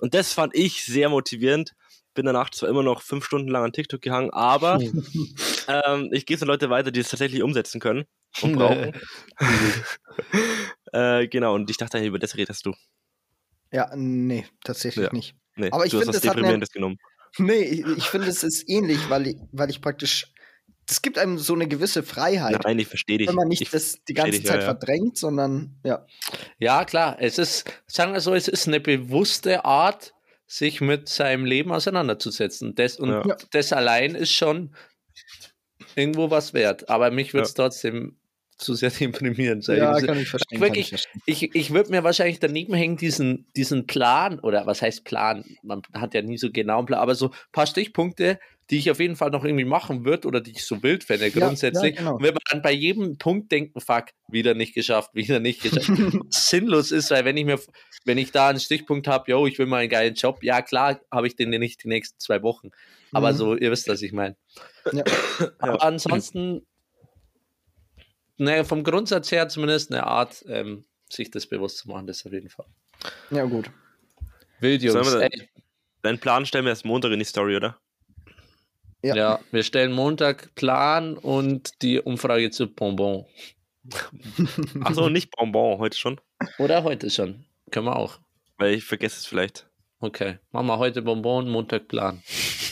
Und 0.01 0.15
das 0.15 0.33
fand 0.33 0.55
ich 0.55 0.85
sehr 0.85 1.09
motivierend, 1.09 1.73
bin 2.15 2.27
danach 2.27 2.51
zwar 2.51 2.69
immer 2.71 2.83
noch 2.83 3.03
fünf 3.03 3.25
Stunden 3.27 3.49
lang 3.49 3.65
an 3.65 3.73
TikTok 3.73 4.01
gehangen, 4.01 4.31
aber 4.31 4.79
ähm, 5.69 6.11
ich 6.13 6.27
gehe 6.27 6.39
zu 6.39 6.45
Leute 6.47 6.71
weiter, 6.71 6.91
die 6.91 7.01
es 7.01 7.09
tatsächlich 7.11 7.43
umsetzen 7.43 7.81
können 7.81 8.05
und 8.41 8.53
brauchen. 8.57 8.93
äh, 10.93 11.27
genau, 11.29 11.55
und 11.55 11.69
ich 11.71 11.77
dachte, 11.77 11.99
über 12.05 12.19
das 12.19 12.37
redest 12.37 12.65
du. 12.67 12.73
Ja, 13.73 13.91
nee, 13.95 14.47
tatsächlich 14.65 15.07
Ja. 15.07 15.13
nicht. 15.13 15.35
Nee, 15.57 15.71
Aber 15.71 15.85
ich 15.87 15.91
du 15.93 15.99
hast 15.99 16.05
find, 16.05 16.15
was 16.15 16.21
das 16.23 16.29
hat 16.31 16.37
Deprimierendes 16.37 16.71
genommen. 16.71 16.99
Nee, 17.39 17.61
ich, 17.63 17.87
ich 17.99 18.05
finde, 18.05 18.29
es 18.29 18.43
ist 18.45 18.69
ähnlich, 18.69 19.11
weil 19.11 19.27
ich, 19.29 19.37
weil 19.53 19.71
ich 19.71 19.81
praktisch. 19.81 20.33
Es 20.89 21.03
gibt 21.03 21.19
einem 21.19 21.37
so 21.39 21.53
eine 21.55 21.67
gewisse 21.67 22.05
Freiheit, 22.05 22.63
Nein, 22.63 22.79
ich 22.79 22.87
verstehe 22.87 23.19
dich. 23.19 23.27
wenn 23.27 23.35
man 23.35 23.49
nicht 23.49 23.61
ich, 23.63 23.71
das 23.71 24.05
die 24.09 24.15
ganze 24.15 24.39
dich, 24.39 24.47
Zeit 24.47 24.61
ja. 24.61 24.67
verdrängt, 24.67 25.19
sondern 25.19 25.81
ja. 25.83 26.07
Ja, 26.59 26.85
klar. 26.85 27.17
Es 27.19 27.39
ist, 27.39 27.65
sagen 27.89 28.13
wir 28.13 28.21
so, 28.21 28.35
es 28.35 28.47
ist 28.47 28.69
eine 28.69 28.79
bewusste 28.79 29.65
Art, 29.65 30.15
sich 30.47 30.81
mit 30.81 31.09
seinem 31.09 31.45
Leben 31.45 31.73
auseinanderzusetzen. 31.73 32.77
Das, 32.77 33.01
und 33.01 33.09
Ja. 33.11 33.27
Ja. 33.27 33.37
das 33.51 33.73
allein 33.73 34.15
ist 34.15 34.31
schon 34.33 34.77
irgendwo 35.97 36.31
was 36.31 36.55
wert. 36.55 36.89
Aber 36.89 37.11
mich 37.11 37.35
würde 37.35 37.47
es 37.47 37.55
trotzdem 37.55 38.17
zu 38.59 38.75
sehr 38.75 38.91
deprimieren. 38.99 39.63
sag 39.63 39.75
ich 39.75 39.79
Ja, 39.83 39.91
mal. 39.93 40.03
kann 40.03 40.19
ich 40.19 40.29
verstehen. 40.29 40.61
wirklich- 40.61 40.91
kann 40.91 41.01
ich 41.27 41.43
ich 41.43 41.55
ich 41.55 41.71
würde 41.73 41.91
mir 41.91 42.05
wahrscheinlich 42.05 42.39
daneben 42.41 42.75
hängen, 42.75 42.97
diesen, 42.97 43.47
diesen 43.57 43.87
Plan, 43.87 44.39
oder 44.41 44.67
was 44.67 44.83
heißt 44.83 45.05
Plan? 45.05 45.45
Man 45.63 45.83
hat 45.95 46.15
ja 46.15 46.23
nie 46.23 46.39
so 46.39 46.51
genau 46.51 46.79
einen 46.79 46.87
Plan, 46.87 47.01
aber 47.01 47.15
so 47.15 47.27
ein 47.31 47.35
paar 47.53 47.67
Stichpunkte, 47.67 48.39
die 48.71 48.79
ich 48.79 48.91
auf 48.91 48.99
jeden 48.99 49.15
Fall 49.15 49.31
noch 49.31 49.45
irgendwie 49.45 49.65
machen 49.65 50.05
würde 50.05 50.27
oder 50.27 50.41
die 50.41 50.51
ich 50.51 50.65
so 50.65 50.83
wild 50.83 51.05
fände, 51.05 51.29
Ja, 51.29 51.33
grundsätzlich. 51.47 51.95
ja, 51.95 52.01
genau. 52.01 52.17
Und 52.17 52.23
wenn 52.25 52.35
man 52.35 52.43
dann 52.51 52.63
bei 52.63 52.73
jedem 52.73 53.17
Punkt 53.17 53.53
denken, 53.53 53.81
fuck, 53.81 54.07
wieder 54.29 54.55
nicht 54.55 54.75
geschafft, 54.75 55.11
wieder 55.15 55.39
nicht 55.39 55.63
geschafft, 55.63 55.87
sinnlos 56.31 56.91
ist, 56.91 57.11
weil 57.13 57.25
wenn 57.25 57.37
ich 57.37 57.45
mir, 57.45 57.61
wenn 58.05 58.19
ich 58.19 58.33
da 58.33 58.49
einen 58.49 58.59
Stichpunkt 58.59 59.07
habe, 59.07 59.31
yo, 59.31 59.47
ich 59.47 59.59
will 59.61 59.67
mal 59.67 59.79
einen 59.79 59.89
geilen 59.91 60.15
Job, 60.15 60.43
ja 60.43 60.63
klar, 60.63 61.01
habe 61.13 61.29
ich 61.29 61.37
den 61.37 61.51
nicht 61.51 61.85
die 61.85 61.89
nächsten 61.89 62.19
zwei 62.19 62.43
Wochen. 62.43 62.71
Aber 63.13 63.31
Mhm. 63.33 63.37
so, 63.37 63.55
ihr 63.57 63.71
wisst, 63.71 63.87
was 63.89 64.03
ich 64.03 64.13
meine. 64.13 64.37
Ja. 64.93 65.05
Aber 65.61 65.83
ansonsten, 65.85 66.67
naja, 68.39 68.65
vom 68.65 68.85
Grundsatz 68.85 69.31
her 69.33 69.49
zumindest 69.49 69.93
eine 69.93 70.07
Art, 70.07 70.45
ähm, 70.49 70.85
sich 71.09 71.31
das 71.31 71.47
bewusst 71.47 71.79
zu 71.79 71.89
machen, 71.89 72.07
das 72.07 72.25
auf 72.27 72.33
jeden 72.33 72.49
Fall. 72.51 72.67
Ja, 73.31 73.45
gut. 73.45 73.71
Wild, 74.61 74.83
Jungs. 74.83 75.17
Deinen 76.03 76.19
Plan 76.19 76.47
stellen 76.47 76.65
wir 76.65 76.71
erst 76.71 76.85
Montag 76.85 77.13
in 77.13 77.19
die 77.19 77.25
Story, 77.25 77.57
oder? 77.57 77.79
Ja. 79.03 79.15
ja. 79.15 79.41
wir 79.51 79.63
stellen 79.63 79.93
Montag 79.93 80.55
Plan 80.55 81.17
und 81.17 81.83
die 81.83 82.01
Umfrage 82.01 82.51
zu 82.51 82.67
Bonbon. 82.73 83.27
Achso, 84.81 85.09
nicht 85.09 85.31
Bonbon 85.31 85.79
heute 85.79 85.97
schon, 85.97 86.21
Oder 86.59 86.83
heute 86.83 87.09
schon. 87.11 87.45
Können 87.71 87.87
wir 87.87 87.97
auch. 87.97 88.19
weil 88.59 88.75
ich 88.75 88.85
vergesse 88.85 89.19
es 89.19 89.27
vielleicht. 89.27 89.69
Okay. 90.01 90.39
Machen 90.51 90.67
wir 90.67 90.79
heute 90.79 91.03
Bonbon, 91.03 91.49
Montag 91.49 91.89
Plan. 91.89 92.23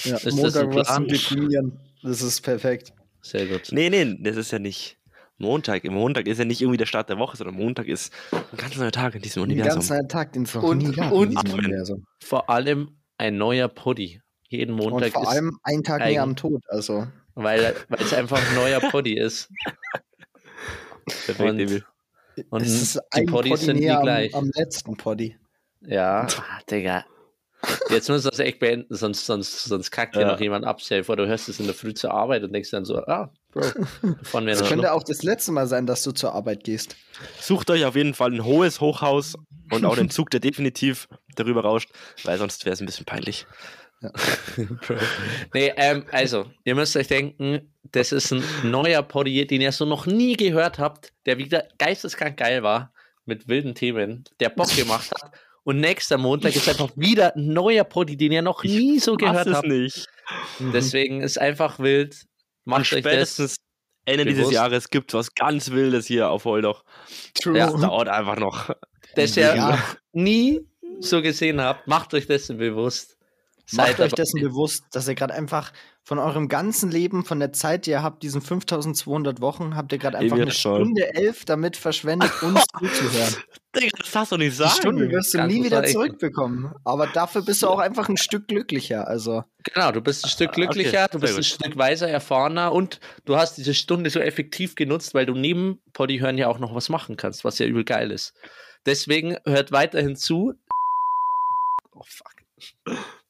Ja, 0.04 0.16
Ist 0.16 0.26
das 0.26 0.34
Montag 0.34 0.62
ein 0.64 0.74
was 0.74 0.86
Plan? 0.88 0.96
zum 0.96 1.08
Deprimieren. 1.08 1.80
Das 2.02 2.20
ist 2.20 2.40
perfekt. 2.42 2.92
Sehr 3.22 3.46
gut. 3.46 3.68
Nee, 3.70 3.88
nee, 3.90 4.16
das 4.20 4.36
ist 4.36 4.50
ja 4.50 4.58
nicht 4.58 4.98
Montag. 5.38 5.84
Montag 5.84 6.26
ist 6.26 6.38
ja 6.38 6.44
nicht 6.44 6.60
irgendwie 6.60 6.76
der 6.76 6.86
Start 6.86 7.08
der 7.08 7.18
Woche, 7.18 7.36
sondern 7.36 7.56
Montag 7.56 7.86
ist 7.88 8.12
ein 8.32 8.56
ganz 8.56 8.76
neuer 8.76 8.92
Tag 8.92 9.14
in 9.14 9.22
diesem 9.22 9.42
Universum. 9.42 9.74
ganzen 9.74 9.96
neuen 9.96 10.08
Tag, 10.08 10.32
den 10.32 10.42
es 10.44 10.54
noch 10.54 10.62
Und- 10.62 10.78
nie 10.78 10.92
gab 10.92 11.12
und- 11.12 11.32
in 11.32 11.40
diesem. 11.40 11.58
Universum. 11.58 12.04
Vor 12.22 12.48
allem 12.50 12.96
ein 13.18 13.36
neuer 13.36 13.68
Poddy. 13.68 14.20
Jeden 14.48 14.78
Und 14.78 14.90
Montag 14.90 15.12
vor 15.12 15.22
ist, 15.22 15.28
allem 15.28 15.58
ein 15.64 15.82
Tag 15.82 16.00
eigen. 16.02 16.12
näher 16.12 16.22
am 16.22 16.36
Tod. 16.36 16.62
Also, 16.68 17.06
weil, 17.34 17.74
weil 17.88 18.00
es 18.00 18.12
einfach 18.12 18.38
ein 18.38 18.54
neuer 18.54 18.78
Poddy 18.80 19.18
ist. 19.18 19.48
Perfekt, 21.26 21.40
Und-. 21.40 21.84
Und 22.50 22.62
es 22.62 22.82
ist 22.82 22.94
die 22.96 23.00
ein 23.20 23.26
Poddies 23.26 23.50
Poddy 23.52 23.64
sind 23.64 23.76
nie 23.80 23.86
gleich. 23.86 24.34
am, 24.34 24.44
am 24.44 24.50
letzten 24.54 24.96
Poddy. 24.96 25.36
Ja, 25.82 26.26
ah, 26.26 26.58
Digga. 26.70 27.04
Jetzt 27.90 28.08
muss 28.10 28.22
das 28.24 28.38
echt 28.40 28.58
beenden, 28.58 28.94
sonst, 28.94 29.24
sonst, 29.24 29.64
sonst 29.64 29.90
kackt 29.90 30.14
hier 30.14 30.22
Ja. 30.26 30.32
noch 30.32 30.40
jemand 30.40 30.64
ab. 30.66 30.80
Vor, 30.82 31.16
du 31.16 31.26
hörst 31.26 31.48
es 31.48 31.60
in 31.60 31.66
der 31.66 31.74
Früh 31.74 31.94
zur 31.94 32.12
Arbeit 32.12 32.42
und 32.42 32.52
denkst 32.52 32.70
dann 32.70 32.84
so, 32.84 32.98
ah, 33.06 33.32
Bro, 33.54 34.16
von 34.24 34.46
Das 34.46 34.68
könnte 34.68 34.92
auch 34.92 35.04
das 35.04 35.22
letzte 35.22 35.52
Mal 35.52 35.66
sein, 35.68 35.86
dass 35.86 36.02
du 36.02 36.10
zur 36.10 36.34
Arbeit 36.34 36.64
gehst. 36.64 36.96
Sucht 37.40 37.70
euch 37.70 37.84
auf 37.84 37.94
jeden 37.94 38.14
Fall 38.14 38.32
ein 38.32 38.44
hohes 38.44 38.80
Hochhaus 38.80 39.36
und 39.70 39.84
auch 39.84 39.96
einen 39.96 40.10
Zug, 40.10 40.30
der 40.30 40.40
definitiv 40.40 41.08
darüber 41.36 41.62
rauscht, 41.62 41.90
weil 42.24 42.36
sonst 42.36 42.64
wäre 42.64 42.74
es 42.74 42.80
ein 42.80 42.86
bisschen 42.86 43.06
peinlich. 43.06 43.46
Bro. 44.56 44.96
Nee, 45.54 45.72
ähm, 45.76 46.04
also, 46.10 46.50
ihr 46.64 46.74
müsst 46.74 46.96
euch 46.96 47.06
denken, 47.06 47.72
das 47.92 48.12
ist 48.12 48.32
ein 48.32 48.42
neuer 48.64 49.02
Poddy, 49.02 49.46
den 49.46 49.60
ihr 49.60 49.72
so 49.72 49.84
noch 49.84 50.06
nie 50.06 50.36
gehört 50.36 50.78
habt, 50.78 51.12
der 51.26 51.38
wieder 51.38 51.64
geisteskrank 51.78 52.36
geil 52.36 52.62
war, 52.62 52.92
mit 53.24 53.48
wilden 53.48 53.74
Themen, 53.74 54.24
der 54.40 54.50
Bock 54.50 54.68
gemacht 54.76 55.10
hat. 55.12 55.30
Und 55.62 55.80
nächster 55.80 56.18
Montag 56.18 56.54
ist 56.54 56.68
einfach 56.68 56.90
wieder 56.96 57.34
ein 57.36 57.46
neuer 57.46 57.84
Poddy, 57.84 58.18
den 58.18 58.32
ihr 58.32 58.42
noch 58.42 58.64
nie 58.64 58.98
so 58.98 59.14
gehört 59.16 59.48
habt. 59.48 59.66
nicht. 59.66 60.06
Deswegen 60.58 61.22
ist 61.22 61.40
einfach 61.40 61.78
wild. 61.78 62.26
Macht 62.64 62.80
euch 62.92 63.02
das. 63.02 63.12
spätestens 63.12 63.56
Ende 64.06 64.24
dieses 64.24 64.42
bewusst. 64.42 64.54
Jahres 64.54 64.90
gibt 64.90 65.14
was 65.14 65.34
ganz 65.34 65.70
Wildes 65.70 66.06
hier 66.06 66.30
auf 66.30 66.44
Holdoch. 66.44 66.84
True. 67.34 67.58
Ja. 67.58 67.70
Das 67.70 67.80
dauert 67.80 68.08
einfach 68.08 68.36
noch. 68.38 68.70
das 69.14 69.36
ihr 69.36 69.54
Ja. 69.54 69.70
noch 69.70 69.96
nie 70.12 70.66
so 71.00 71.22
gesehen 71.22 71.60
habt, 71.60 71.86
macht 71.86 72.12
euch 72.14 72.26
dessen 72.26 72.58
bewusst. 72.58 73.16
Macht 73.72 73.96
Seid 73.96 74.00
euch 74.00 74.12
dessen 74.12 74.40
bewusst, 74.42 74.84
dass 74.92 75.08
ihr 75.08 75.14
gerade 75.14 75.32
einfach 75.32 75.72
von 76.02 76.18
eurem 76.18 76.48
ganzen 76.48 76.90
Leben, 76.90 77.24
von 77.24 77.40
der 77.40 77.54
Zeit, 77.54 77.86
die 77.86 77.90
ihr 77.92 78.02
habt, 78.02 78.22
diesen 78.22 78.42
5200 78.42 79.40
Wochen, 79.40 79.74
habt 79.74 79.90
ihr 79.92 79.98
gerade 79.98 80.18
einfach 80.18 80.36
eine 80.36 80.50
schon. 80.50 80.82
Stunde 80.82 81.14
elf 81.14 81.46
damit 81.46 81.78
verschwendet, 81.78 82.30
uns 82.42 82.62
zuzuhören. 82.78 83.34
Digga, 83.74 83.96
das 83.98 84.10
darfst 84.10 84.32
du 84.32 84.36
nicht 84.36 84.52
Die 84.52 84.56
sagen. 84.56 84.70
Stunde 84.70 85.10
wirst 85.10 85.32
du 85.32 85.38
Ganz 85.38 85.52
nie 85.52 85.64
wieder 85.64 85.82
zurückbekommen. 85.84 86.74
Aber 86.84 87.06
dafür 87.06 87.40
bist 87.40 87.62
du 87.62 87.68
auch 87.68 87.78
einfach 87.80 88.10
ein 88.10 88.18
Stück 88.18 88.48
glücklicher. 88.48 89.08
Also, 89.08 89.44
Genau, 89.72 89.92
du 89.92 90.02
bist 90.02 90.26
ein 90.26 90.28
Stück 90.28 90.50
Okay, 90.50 90.60
glücklicher, 90.60 91.08
du 91.10 91.18
sehr 91.18 91.28
bist 91.28 91.38
ein. 91.38 91.44
Stück 91.44 91.78
weiser, 91.78 92.08
erfahrener 92.08 92.70
und 92.70 93.00
du 93.24 93.36
hast 93.36 93.56
diese 93.56 93.72
Stunde 93.72 94.10
so 94.10 94.20
effektiv 94.20 94.74
genutzt, 94.74 95.14
weil 95.14 95.24
du 95.24 95.32
neben 95.32 95.80
Poddy 95.94 96.18
hören 96.18 96.36
ja 96.36 96.48
auch 96.48 96.58
noch 96.58 96.74
was 96.74 96.90
machen 96.90 97.16
kannst, 97.16 97.44
was 97.44 97.58
ja 97.58 97.64
übel 97.64 97.84
geil 97.84 98.10
ist. 98.10 98.34
Deswegen 98.84 99.38
hört 99.46 99.72
weiterhin 99.72 100.16
zu. 100.16 100.52
Oh 101.94 102.02
fuck. 102.06 102.34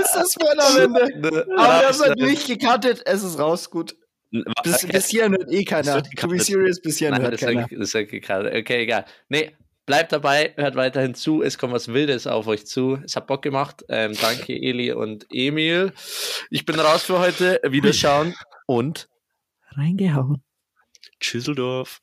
ist 0.00 0.14
das 0.14 0.34
voll 0.34 0.60
am 0.60 0.96
Ende. 0.96 1.46
Aber 1.56 1.66
Ja, 1.66 1.82
das 1.82 1.98
wird 2.00 2.18
nicht 2.18 2.46
gecuttet, 2.46 3.02
es 3.04 3.22
ist 3.22 3.38
raus, 3.38 3.70
gut. 3.70 3.96
Bis, 4.64 4.86
bis 4.86 5.06
hierhin 5.06 5.32
hört 5.32 5.50
eh 5.52 5.64
keiner. 5.64 6.02
To 6.02 6.02
be 6.02 6.08
gecuttet. 6.10 6.42
serious, 6.42 6.80
bis 6.80 6.98
hierhin 6.98 7.22
hört 7.22 7.38
keiner. 7.38 7.70
ist, 7.70 7.94
das 7.94 7.94
ist 7.94 8.10
gerade. 8.22 8.48
Okay, 8.50 8.82
egal. 8.82 9.04
Nee, 9.28 9.56
bleibt 9.86 10.12
dabei, 10.12 10.52
hört 10.56 10.74
weiterhin 10.74 11.14
zu. 11.14 11.42
Es 11.42 11.56
kommt 11.58 11.72
was 11.72 11.88
Wildes 11.88 12.26
auf 12.26 12.46
euch 12.48 12.66
zu. 12.66 12.98
Es 13.04 13.16
hat 13.16 13.26
Bock 13.28 13.42
gemacht. 13.42 13.84
Ähm, 13.88 14.14
danke, 14.20 14.52
Eli 14.52 14.92
und 14.92 15.26
Emil. 15.30 15.92
Ich 16.50 16.66
bin 16.66 16.78
raus 16.78 17.04
für 17.04 17.18
heute. 17.20 17.60
Wiederschauen 17.64 18.34
und 18.66 19.08
reingehauen. 19.76 20.42
Tschüsseldorf. 21.20 22.00